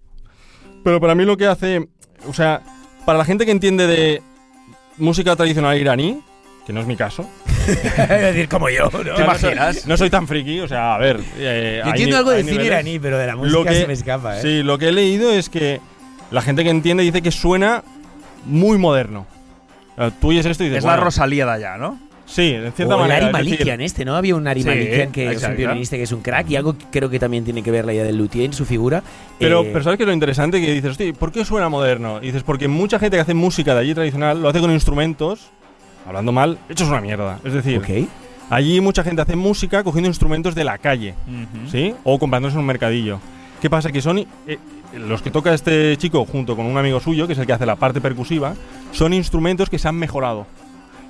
Pero 0.82 0.98
para 0.98 1.14
mí 1.14 1.26
lo 1.26 1.36
que 1.36 1.46
hace, 1.46 1.90
o 2.26 2.32
sea, 2.32 2.62
para 3.04 3.18
la 3.18 3.26
gente 3.26 3.44
que 3.44 3.52
entiende 3.52 3.86
de 3.86 4.22
música 4.96 5.36
tradicional 5.36 5.78
iraní, 5.78 6.22
que 6.66 6.72
no 6.72 6.80
es 6.80 6.86
mi 6.86 6.96
caso, 6.96 7.28
es 7.68 8.08
decir, 8.08 8.48
como 8.48 8.68
yo, 8.68 8.90
¿no? 8.92 9.14
¿Te 9.14 9.22
imaginas? 9.22 9.86
no 9.86 9.96
soy 9.96 10.10
tan 10.10 10.26
friki, 10.26 10.60
o 10.60 10.68
sea, 10.68 10.94
a 10.96 10.98
ver... 10.98 11.20
eh, 11.38 11.80
Yo 11.84 11.90
entiendo 11.90 12.16
algo 12.18 12.30
de 12.32 12.42
cine 12.44 12.64
iraní, 12.64 12.98
pero 12.98 13.18
de 13.18 13.26
la 13.26 13.36
música 13.36 13.72
se 13.72 13.86
me 13.86 13.92
escapa, 13.92 14.38
¿eh? 14.38 14.42
Sí, 14.42 14.62
lo 14.62 14.76
que 14.76 14.88
he 14.88 14.92
leído 14.92 15.30
es 15.32 15.48
que 15.48 15.80
la 16.30 16.42
gente 16.42 16.64
que 16.64 16.70
entiende 16.70 17.02
dice 17.04 17.22
que 17.22 17.30
suena 17.30 17.84
muy 18.44 18.78
moderno. 18.78 19.26
Tú 20.20 20.28
oyes 20.28 20.44
esto 20.44 20.62
y 20.64 20.66
dices, 20.66 20.78
Es 20.78 20.84
la 20.84 20.90
bueno, 20.92 21.04
Rosalía 21.04 21.46
de 21.46 21.52
allá, 21.52 21.76
¿no? 21.78 21.98
Sí, 22.26 22.54
en 22.54 22.72
cierta 22.72 22.96
o 22.96 23.04
el 23.04 23.08
manera. 23.08 23.16
Ari 23.16 23.26
es 23.26 23.32
decir, 23.32 23.50
Malikian 23.58 23.80
este, 23.80 24.04
¿no? 24.04 24.16
Había 24.16 24.34
un 24.34 24.48
Ari 24.48 24.62
Sí, 24.62 24.68
Malikian 24.68 25.12
que 25.12 25.30
es 25.30 25.42
un 25.44 25.56
violinista 25.56 25.96
que 25.96 26.02
es 26.02 26.10
un 26.12 26.20
crack 26.22 26.50
y 26.50 26.56
algo 26.56 26.76
que 26.76 26.84
creo 26.90 27.08
que 27.08 27.20
también 27.20 27.44
tiene 27.44 27.62
que 27.62 27.70
ver 27.70 27.84
la 27.84 27.92
idea 27.94 28.02
del 28.02 28.16
luthier 28.18 28.46
en 28.46 28.52
su 28.52 28.64
figura. 28.66 29.00
Pero, 29.38 29.62
Eh, 29.62 29.70
pero 29.72 29.84
¿sabes 29.84 29.96
qué 29.96 30.02
es 30.02 30.08
lo 30.08 30.12
interesante? 30.12 30.60
Que 30.60 30.72
dices, 30.72 30.90
hostia, 30.90 31.12
¿por 31.12 31.30
qué 31.30 31.44
suena 31.44 31.68
moderno? 31.68 32.18
Y 32.20 32.26
dices, 32.26 32.42
porque 32.42 32.66
mucha 32.66 32.98
gente 32.98 33.16
que 33.16 33.20
hace 33.20 33.34
música 33.34 33.74
de 33.74 33.80
allí 33.80 33.94
tradicional 33.94 34.42
lo 34.42 34.48
hace 34.48 34.58
con 34.60 34.72
instrumentos, 34.72 35.50
hablando 36.06 36.32
mal, 36.32 36.58
hechos 36.68 36.88
una 36.88 37.00
mierda. 37.00 37.38
Es 37.44 37.52
decir, 37.52 37.78
allí 38.50 38.80
mucha 38.80 39.02
gente 39.02 39.22
hace 39.22 39.36
música 39.36 39.82
cogiendo 39.84 40.08
instrumentos 40.08 40.54
de 40.54 40.64
la 40.64 40.78
calle, 40.78 41.14
¿sí? 41.70 41.94
O 42.04 42.18
comprándose 42.18 42.54
en 42.54 42.60
un 42.60 42.66
mercadillo. 42.66 43.18
¿Qué 43.60 43.70
pasa? 43.70 43.90
Que 43.90 44.00
son. 44.02 44.18
eh, 44.18 44.26
los 44.96 45.20
que 45.20 45.30
toca 45.30 45.52
este 45.52 45.96
chico 45.96 46.24
junto 46.24 46.54
con 46.56 46.64
un 46.64 46.78
amigo 46.78 47.00
suyo, 47.00 47.26
que 47.26 47.32
es 47.32 47.38
el 47.38 47.46
que 47.46 47.52
hace 47.52 47.66
la 47.66 47.76
parte 47.76 48.00
percusiva, 48.00 48.54
son 48.92 49.12
instrumentos 49.12 49.68
que 49.68 49.78
se 49.78 49.88
han 49.88 49.96
mejorado. 49.96 50.46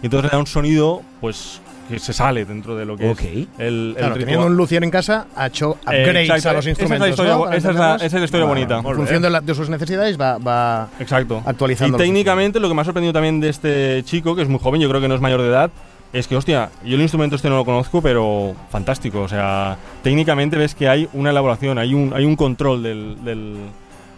Y 0.02 0.06
entonces 0.06 0.30
le 0.30 0.34
da 0.34 0.38
un 0.38 0.46
sonido, 0.46 1.02
pues, 1.20 1.60
que 1.88 1.98
se 1.98 2.12
sale 2.12 2.44
dentro 2.44 2.74
de 2.76 2.84
lo 2.84 2.96
que 2.96 3.08
Ok. 3.08 3.20
es 3.20 3.26
el, 3.26 3.46
el 3.58 3.94
Claro, 3.96 4.14
teniendo 4.16 4.46
un 4.46 4.56
luthier 4.56 4.82
en 4.84 4.90
casa, 4.90 5.26
ha 5.36 5.46
hecho 5.46 5.78
Eh, 5.90 6.02
upgrades 6.02 6.28
exacto, 6.30 6.48
a 6.50 6.52
los 6.54 6.66
esa 6.66 6.70
es 6.72 6.78
la 6.90 6.96
instrumentos. 6.96 7.08
historia 7.10 7.34
¿no? 7.34 7.52
esa 7.52 7.70
es 7.70 7.76
la- 7.76 7.94
esa 7.96 8.06
es 8.06 8.12
la 8.14 8.24
historia 8.24 8.44
Ah, 8.46 8.48
bonita. 8.48 8.76
En 8.78 8.96
función 8.96 9.22
de, 9.22 9.30
la- 9.30 9.40
de 9.40 9.54
sus 9.54 9.68
necesidades 9.70 10.20
va, 10.20 10.38
va 10.38 10.88
Exacto. 10.98 11.42
actualizando. 11.46 11.96
Y 11.96 12.00
técnicamente 12.00 12.58
lo 12.60 12.68
que 12.68 12.74
me 12.74 12.80
ha 12.80 12.84
sorprendido 12.84 13.12
también 13.12 13.40
de 13.40 13.48
este 13.48 14.02
chico, 14.04 14.34
que 14.34 14.42
es 14.42 14.48
muy 14.48 14.58
joven, 14.60 14.80
yo 14.80 14.88
creo 14.88 15.00
que 15.00 15.08
no 15.08 15.14
es 15.14 15.20
mayor 15.20 15.42
de 15.42 15.48
edad, 15.48 15.70
es 16.12 16.26
que, 16.28 16.36
hostia, 16.36 16.70
yo 16.84 16.94
el 16.94 17.02
instrumento 17.02 17.36
este 17.36 17.48
no 17.48 17.56
lo 17.56 17.64
conozco, 17.64 18.00
pero 18.00 18.54
fantástico. 18.70 19.20
O 19.22 19.28
sea, 19.28 19.76
técnicamente 20.02 20.56
ves 20.56 20.74
que 20.74 20.88
hay 20.88 21.08
una 21.12 21.30
elaboración, 21.30 21.78
hay 21.78 21.94
un, 21.94 22.12
hay 22.14 22.24
un 22.24 22.36
control 22.36 22.82
del, 22.82 23.16
del, 23.24 23.56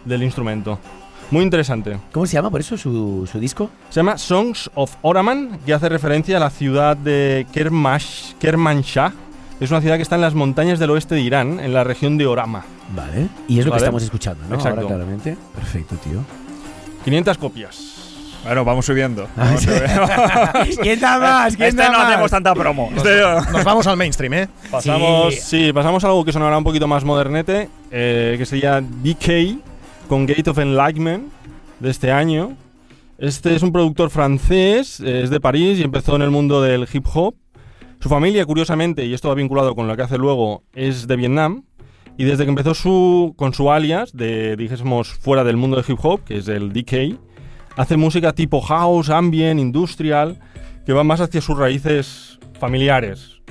del 0.05 0.23
instrumento. 0.23 0.79
Muy 1.31 1.43
interesante. 1.43 1.97
¿Cómo 2.11 2.25
se 2.25 2.33
llama 2.33 2.49
por 2.49 2.59
eso 2.59 2.75
su, 2.77 3.27
su 3.31 3.39
disco? 3.39 3.69
Se 3.89 3.99
llama 3.99 4.17
Songs 4.17 4.71
of 4.73 4.95
Oraman, 5.03 5.59
que 5.65 5.73
hace 5.73 5.87
referencia 5.87 6.37
a 6.37 6.39
la 6.39 6.49
ciudad 6.49 6.97
de 6.97 7.45
Kermash, 7.51 8.33
Kermanshah. 8.39 9.13
Es 9.59 9.69
una 9.71 9.81
ciudad 9.81 9.97
que 9.97 10.01
está 10.01 10.15
en 10.15 10.21
las 10.21 10.33
montañas 10.33 10.79
del 10.79 10.89
oeste 10.89 11.15
de 11.15 11.21
Irán, 11.21 11.59
en 11.59 11.73
la 11.73 11.83
región 11.83 12.17
de 12.17 12.25
Orama. 12.25 12.65
Vale. 12.95 13.27
Y 13.47 13.59
es 13.59 13.65
lo 13.65 13.71
Vale. 13.71 13.79
que 13.81 13.85
estamos 13.85 14.03
escuchando, 14.03 14.43
¿no? 14.49 14.55
Exacto. 14.55 14.79
Ahora, 14.81 14.87
claramente. 14.95 15.37
Perfecto, 15.53 15.95
tío. 15.97 16.19
500 17.03 17.37
copias. 17.37 17.95
Bueno, 18.43 18.63
vamos 18.63 18.85
subiendo. 18.85 19.27
Ah, 19.35 19.43
Vamos 19.45 19.61
subiendo. 19.61 20.01
¿Quién 20.81 20.99
da 20.99 21.19
más? 21.19 21.55
¿Quién 21.57 21.69
este 21.69 21.81
da 21.81 21.91
no 21.91 21.97
más? 21.99 22.07
hacemos 22.07 22.31
tanta 22.31 22.55
promo. 22.55 22.89
Este- 22.95 23.21
Nos 23.51 23.63
vamos 23.65 23.85
al 23.85 23.97
mainstream, 23.97 24.33
¿eh? 24.33 24.47
Pasamos, 24.71 25.35
Sí. 25.35 25.65
sí. 25.67 25.73
pasamos 25.73 26.03
a 26.05 26.07
algo 26.07 26.23
que 26.25 26.31
sonará 26.31 26.57
un 26.57 26.63
poquito 26.63 26.87
más 26.87 27.03
modernete, 27.03 27.69
eh, 27.91 28.35
que 28.37 28.45
sería 28.45 28.79
DK 28.81 29.57
con 30.09 30.25
Gate 30.25 30.49
of 30.49 30.57
Enlightenment 30.57 31.31
de 31.79 31.89
este 31.91 32.11
año. 32.11 32.57
Este 33.19 33.55
es 33.55 33.61
un 33.61 33.71
productor 33.71 34.09
francés, 34.09 34.99
eh, 34.99 35.21
es 35.23 35.29
de 35.29 35.39
París 35.39 35.77
y 35.79 35.83
empezó 35.83 36.15
en 36.15 36.23
el 36.23 36.31
mundo 36.31 36.63
del 36.63 36.87
hip 36.91 37.05
hop. 37.13 37.35
Su 37.99 38.09
familia, 38.09 38.43
curiosamente, 38.45 39.05
y 39.05 39.13
esto 39.13 39.29
va 39.29 39.35
vinculado 39.35 39.75
con 39.75 39.87
lo 39.87 39.95
que 39.95 40.01
hace 40.01 40.17
luego, 40.17 40.63
es 40.73 41.05
de 41.05 41.15
Vietnam. 41.15 41.63
Y 42.17 42.23
desde 42.23 42.43
que 42.43 42.49
empezó 42.49 42.73
su, 42.73 43.35
con 43.37 43.53
su 43.53 43.71
alias, 43.71 44.11
de, 44.11 44.57
dijésemos, 44.57 45.09
fuera 45.09 45.43
del 45.43 45.57
mundo 45.57 45.77
del 45.77 45.85
hip 45.87 45.99
hop, 46.01 46.23
que 46.23 46.37
es 46.37 46.47
el 46.47 46.73
DK, 46.73 47.19
hace 47.77 47.95
música 47.95 48.33
tipo 48.33 48.61
house, 48.61 49.09
ambient, 49.09 49.59
industrial, 49.59 50.39
que 50.85 50.93
va 50.93 51.03
más 51.03 51.21
hacia 51.21 51.39
sus 51.39 51.57
raíces 51.57 52.39
familiares. 52.59 53.41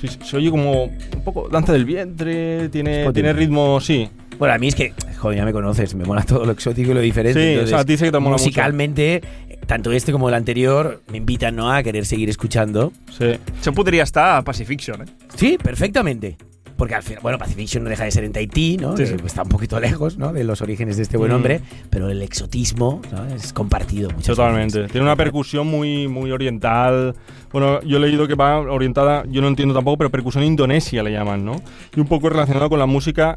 Sí, 0.00 0.08
se 0.08 0.36
oye 0.36 0.50
como 0.50 0.86
un 0.86 1.24
poco 1.24 1.48
danza 1.48 1.72
del 1.72 1.84
vientre, 1.84 2.68
tiene, 2.70 3.12
tiene 3.12 3.32
ritmo, 3.32 3.80
sí. 3.80 4.10
Bueno, 4.38 4.54
a 4.54 4.58
mí 4.58 4.68
es 4.68 4.74
que, 4.74 4.92
joder, 5.18 5.38
ya 5.38 5.44
me 5.44 5.52
conoces, 5.52 5.94
me 5.94 6.04
mola 6.04 6.22
todo 6.22 6.44
lo 6.44 6.52
exótico 6.52 6.90
y 6.90 6.94
lo 6.94 7.00
diferente. 7.00 7.40
Sí, 7.40 7.48
entonces, 7.50 7.72
o 7.72 7.76
sea, 7.76 7.80
a 7.80 7.84
ti 7.84 7.96
sí 7.96 8.04
que 8.04 8.10
te 8.12 8.18
mola 8.18 8.32
mucho. 8.32 8.44
musicalmente, 8.44 9.22
tanto 9.66 9.92
este 9.92 10.10
como 10.12 10.28
el 10.28 10.34
anterior 10.34 11.02
me 11.10 11.18
invitan 11.18 11.54
¿no? 11.56 11.70
a 11.72 11.82
querer 11.82 12.04
seguir 12.06 12.28
escuchando. 12.28 12.92
Sí. 13.16 13.38
Això 13.62 13.72
podria 13.74 14.02
estar 14.02 14.36
a 14.38 14.42
Pacifiction, 14.42 15.02
eh? 15.02 15.06
Sí, 15.36 15.58
perfectamente. 15.62 16.36
Porque 16.76 16.96
al 16.96 17.02
final, 17.04 17.20
bueno, 17.22 17.38
Pacifiction 17.38 17.84
no 17.84 17.90
deja 17.90 18.02
de 18.02 18.10
ser 18.10 18.24
en 18.24 18.32
Tahití, 18.32 18.76
¿no? 18.76 18.96
Sí, 18.96 19.06
sí. 19.06 19.14
está 19.24 19.42
un 19.44 19.48
poquito 19.50 19.78
lejos, 19.78 20.18
¿no? 20.18 20.32
De 20.32 20.42
los 20.42 20.62
orígenes 20.62 20.96
de 20.96 21.04
este 21.04 21.16
buen 21.16 21.30
Mm. 21.30 21.34
hombre, 21.36 21.60
pero 21.90 22.08
el 22.10 22.20
exotismo 22.22 23.00
¿no? 23.12 23.24
es 23.32 23.52
compartido. 23.52 24.10
muchas 24.10 24.34
Totalmente. 24.34 24.78
veces. 24.78 24.90
Tiene 24.90 25.04
una 25.06 25.14
percusión 25.14 25.68
muy, 25.68 26.08
muy 26.08 26.32
oriental. 26.32 27.14
Bueno, 27.52 27.80
yo 27.82 27.98
he 27.98 28.00
leído 28.00 28.26
que 28.26 28.34
va 28.34 28.58
orientada, 28.58 29.22
yo 29.28 29.40
no 29.42 29.48
entiendo 29.48 29.74
tampoco, 29.74 29.98
pero 29.98 30.10
percusión 30.10 30.42
indonesia 30.42 31.04
le 31.04 31.12
llaman, 31.12 31.44
¿no? 31.44 31.62
Y 31.94 32.00
un 32.00 32.08
poco 32.08 32.28
relacionado 32.30 32.68
con 32.68 32.80
la 32.80 32.86
música 32.86 33.36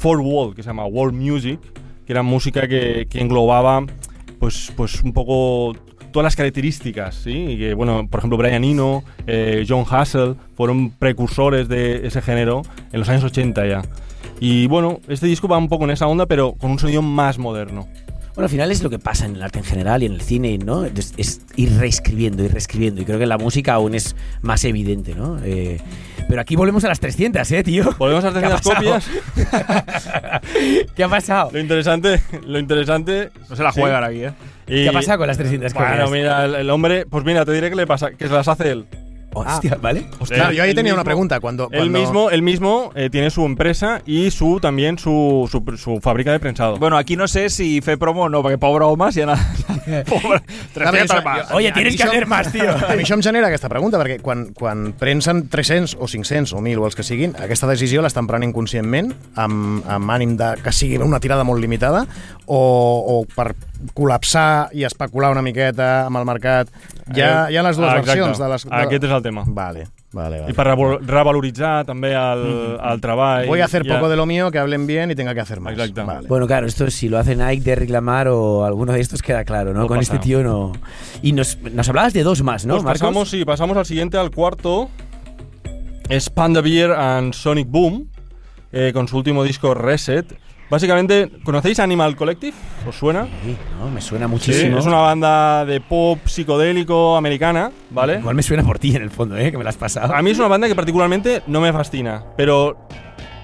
for 0.00 0.18
world, 0.18 0.56
que 0.56 0.62
se 0.62 0.70
llama 0.70 0.86
world 0.86 1.14
music, 1.14 1.60
que 2.06 2.12
era 2.12 2.22
música 2.22 2.66
que, 2.66 3.06
que 3.08 3.20
englobaba, 3.20 3.84
pues, 4.38 4.72
pues 4.74 5.02
un 5.02 5.12
poco 5.12 5.74
todas 6.10 6.24
las 6.24 6.36
características, 6.36 7.16
¿sí? 7.16 7.32
Y 7.50 7.58
que, 7.58 7.74
bueno, 7.74 8.08
por 8.08 8.20
ejemplo, 8.20 8.38
Brian 8.38 8.64
Eno, 8.64 9.04
eh, 9.26 9.66
John 9.68 9.84
Hassel 9.88 10.36
fueron 10.56 10.90
precursores 10.90 11.68
de 11.68 12.06
ese 12.06 12.22
género 12.22 12.62
en 12.92 13.00
los 13.00 13.10
años 13.10 13.24
80 13.24 13.66
ya. 13.66 13.82
Y 14.40 14.66
bueno, 14.68 15.00
este 15.06 15.26
disco 15.26 15.48
va 15.48 15.58
un 15.58 15.68
poco 15.68 15.84
en 15.84 15.90
esa 15.90 16.06
onda, 16.06 16.24
pero 16.24 16.54
con 16.54 16.70
un 16.70 16.78
sonido 16.78 17.02
más 17.02 17.38
moderno. 17.38 17.86
Bueno, 18.34 18.46
al 18.46 18.50
final 18.50 18.70
es 18.70 18.82
lo 18.82 18.88
que 18.88 18.98
pasa 18.98 19.26
en 19.26 19.36
el 19.36 19.42
arte 19.42 19.58
en 19.58 19.66
general 19.66 20.02
y 20.02 20.06
en 20.06 20.12
el 20.12 20.22
cine, 20.22 20.56
¿no? 20.56 20.86
Es, 20.86 21.12
es 21.18 21.42
ir 21.56 21.76
reescribiendo, 21.76 22.42
ir 22.42 22.52
reescribiendo. 22.52 23.02
Y 23.02 23.04
creo 23.04 23.18
que 23.18 23.24
en 23.24 23.28
la 23.28 23.36
música 23.36 23.74
aún 23.74 23.94
es 23.94 24.16
más 24.40 24.64
evidente, 24.64 25.14
¿no? 25.14 25.38
Eh, 25.44 25.78
pero 26.30 26.40
aquí 26.42 26.54
volvemos 26.54 26.84
a 26.84 26.88
las 26.88 27.00
300, 27.00 27.50
¿eh, 27.50 27.62
tío? 27.64 27.92
Volvemos 27.98 28.24
a 28.24 28.30
las 28.30 28.40
¿Qué 28.40 28.46
ha 28.46 28.56
300 28.56 29.00
pasado? 29.00 29.00
copias. 29.44 30.40
¿Qué 30.94 31.04
ha 31.04 31.08
pasado? 31.08 31.50
Lo 31.52 31.58
interesante, 31.58 32.20
lo 32.46 32.58
interesante. 32.60 33.30
No 33.48 33.56
se 33.56 33.62
la 33.64 33.72
sí. 33.72 33.80
juegan 33.80 34.04
aquí, 34.04 34.24
eh? 34.24 34.32
Y- 34.68 34.84
¿Qué 34.84 34.88
ha 34.88 34.92
pasado 34.92 35.18
con 35.18 35.26
las 35.26 35.36
300 35.38 35.74
Bueno, 35.74 35.90
copias? 35.90 36.10
mira, 36.12 36.44
el, 36.44 36.54
el 36.54 36.70
hombre, 36.70 37.04
pues 37.06 37.24
mira, 37.24 37.44
te 37.44 37.52
diré 37.52 37.68
que 37.68 37.74
le 37.76 37.86
pasa, 37.86 38.12
que 38.12 38.28
se 38.28 38.32
las 38.32 38.46
hace 38.46 38.70
él. 38.70 38.86
Hostia, 39.32 39.78
¿vale? 39.80 40.06
Claro, 40.26 40.50
Él- 40.50 40.56
yo 40.56 40.62
ahí 40.64 40.70
él 40.70 40.74
tenía 40.76 40.92
una 40.92 41.02
mismo- 41.02 41.04
pregunta. 41.04 41.40
Cuando, 41.40 41.64
Él 41.70 41.78
cuando- 41.90 41.98
mismo, 42.00 42.30
él 42.30 42.42
mismo 42.42 42.90
eh, 42.94 43.10
tiene 43.10 43.30
su 43.30 43.44
empresa 43.46 44.02
y 44.04 44.30
su 44.32 44.58
también 44.60 44.98
su, 44.98 45.48
su, 45.50 45.76
su 45.76 46.00
fábrica 46.00 46.32
de 46.32 46.40
prensado. 46.40 46.78
Bueno, 46.78 46.96
aquí 46.96 47.16
no 47.16 47.28
sé 47.28 47.48
si 47.48 47.80
fer 47.80 47.98
promo 47.98 48.22
o 48.22 48.28
no, 48.28 48.42
perquè 48.42 48.58
pobre 48.58 48.84
home, 48.84 49.12
si 49.12 49.20
ha 49.20 49.24
anat... 49.24 49.38
pobre, 50.08 50.42
A 50.76 50.90
veure, 50.90 51.06
300 51.06 51.16
això- 51.16 51.24
más. 51.24 51.48
jo- 51.48 51.56
Oye, 51.56 51.72
tienes 51.72 51.96
que 51.96 52.02
això- 52.02 52.08
hacer 52.08 52.26
más, 52.26 52.50
tío. 52.52 52.70
A 52.90 52.96
mi 52.96 53.02
això 53.04 53.14
em 53.14 53.22
genera 53.22 53.46
aquesta 53.46 53.68
pregunta, 53.68 53.98
perquè 54.02 54.20
quan, 54.20 54.52
quan 54.52 54.92
prensen 54.98 55.48
300 55.48 55.96
o 56.00 56.06
500 56.06 56.52
o 56.52 56.58
1.000 56.60 56.78
o 56.82 56.86
els 56.86 56.96
que 56.96 57.02
siguin, 57.02 57.34
aquesta 57.38 57.66
decisió 57.70 58.02
l'estan 58.02 58.26
prenent 58.26 58.52
conscientment, 58.52 59.14
amb, 59.36 59.86
amb 59.88 60.10
ànim 60.10 60.36
de 60.36 60.56
que 60.64 60.72
sigui 60.72 60.98
una 60.98 61.20
tirada 61.20 61.44
molt 61.44 61.60
limitada, 61.60 62.06
o, 62.46 62.60
o 63.06 63.26
per 63.34 63.54
col·lapsar 63.94 64.68
i 64.76 64.84
especular 64.84 65.30
una 65.32 65.42
miqueta 65.42 66.06
amb 66.06 66.16
el 66.20 66.24
mercat. 66.28 66.68
Hi 67.14 67.20
ha, 67.22 67.32
hi 67.50 67.56
ha 67.56 67.62
les 67.64 67.76
dues 67.76 67.88
Eh, 67.88 67.98
Exacte. 67.98 68.18
versions. 68.20 68.38
De 68.38 68.48
les, 68.48 68.64
de... 68.64 68.74
Aquest 68.76 69.04
és 69.04 69.10
el 69.10 69.22
tema. 69.22 69.44
Vale, 69.46 69.86
vale, 70.12 70.40
vale. 70.40 70.50
I 70.52 70.54
per 70.54 70.66
revol- 70.68 70.98
revaloritzar 71.06 71.84
també 71.88 72.12
el, 72.14 72.44
el 72.78 73.00
treball. 73.00 73.46
Voy 73.48 73.60
a 73.60 73.64
hacer 73.64 73.84
poco 73.86 74.08
de 74.08 74.16
lo 74.16 74.26
mío, 74.26 74.50
que 74.50 74.58
hablen 74.58 74.86
bien 74.86 75.10
y 75.10 75.14
tenga 75.14 75.34
que 75.34 75.40
hacer 75.40 75.60
más. 75.60 75.72
Exacto. 75.72 76.04
Vale. 76.06 76.28
Bueno, 76.28 76.46
claro, 76.46 76.66
esto 76.66 76.88
si 76.90 77.08
lo 77.08 77.18
hace 77.18 77.34
Nike, 77.36 77.62
Derrick 77.62 77.90
Lamar 77.90 78.28
o 78.28 78.64
alguno 78.64 78.92
de 78.92 79.00
estos 79.00 79.22
queda 79.22 79.44
claro, 79.44 79.72
¿no? 79.74 79.80
No 79.80 79.86
Con 79.88 79.98
pasa. 79.98 80.14
este 80.14 80.24
tío 80.24 80.42
no. 80.42 80.72
Y 81.22 81.32
nos, 81.32 81.58
nos 81.62 81.88
hablabas 81.88 82.12
de 82.12 82.22
dos 82.22 82.42
más, 82.42 82.66
¿no? 82.66 82.74
Pues 82.74 82.84
Marcos? 82.84 83.00
pasamos, 83.00 83.30
sí, 83.30 83.44
pasamos 83.44 83.76
al 83.76 83.86
siguiente, 83.86 84.16
al 84.18 84.30
cuarto. 84.30 84.88
Es 86.08 86.28
Panda 86.28 86.60
Beer 86.60 86.90
and 86.92 87.34
Sonic 87.34 87.68
Boom, 87.68 88.08
eh, 88.72 88.90
con 88.92 89.06
su 89.08 89.16
último 89.16 89.44
disco 89.44 89.74
Reset. 89.74 90.26
Básicamente, 90.70 91.28
¿conocéis 91.44 91.80
Animal 91.80 92.14
Collective? 92.14 92.56
¿Os 92.86 92.94
suena? 92.94 93.24
Sí, 93.44 93.56
no, 93.78 93.90
me 93.90 94.00
suena 94.00 94.26
Sí, 94.26 94.30
muchísimo. 94.30 94.78
es 94.78 94.86
una 94.86 94.98
banda 94.98 95.64
de 95.64 95.80
pop 95.80 96.20
psicodélico 96.26 97.16
americana, 97.16 97.72
¿vale? 97.90 98.18
Igual 98.20 98.36
me 98.36 98.42
suena 98.44 98.62
por 98.62 98.78
ti 98.78 98.94
en 98.94 99.02
el 99.02 99.10
fondo, 99.10 99.36
¿eh? 99.36 99.50
Que 99.50 99.58
me 99.58 99.64
la 99.64 99.70
has 99.70 99.76
pasado. 99.76 100.14
A 100.14 100.22
mí 100.22 100.30
es 100.30 100.38
una 100.38 100.46
banda 100.48 100.68
que 100.68 100.76
particularmente 100.76 101.42
no 101.48 101.60
me 101.60 101.72
fascina, 101.72 102.22
pero 102.36 102.86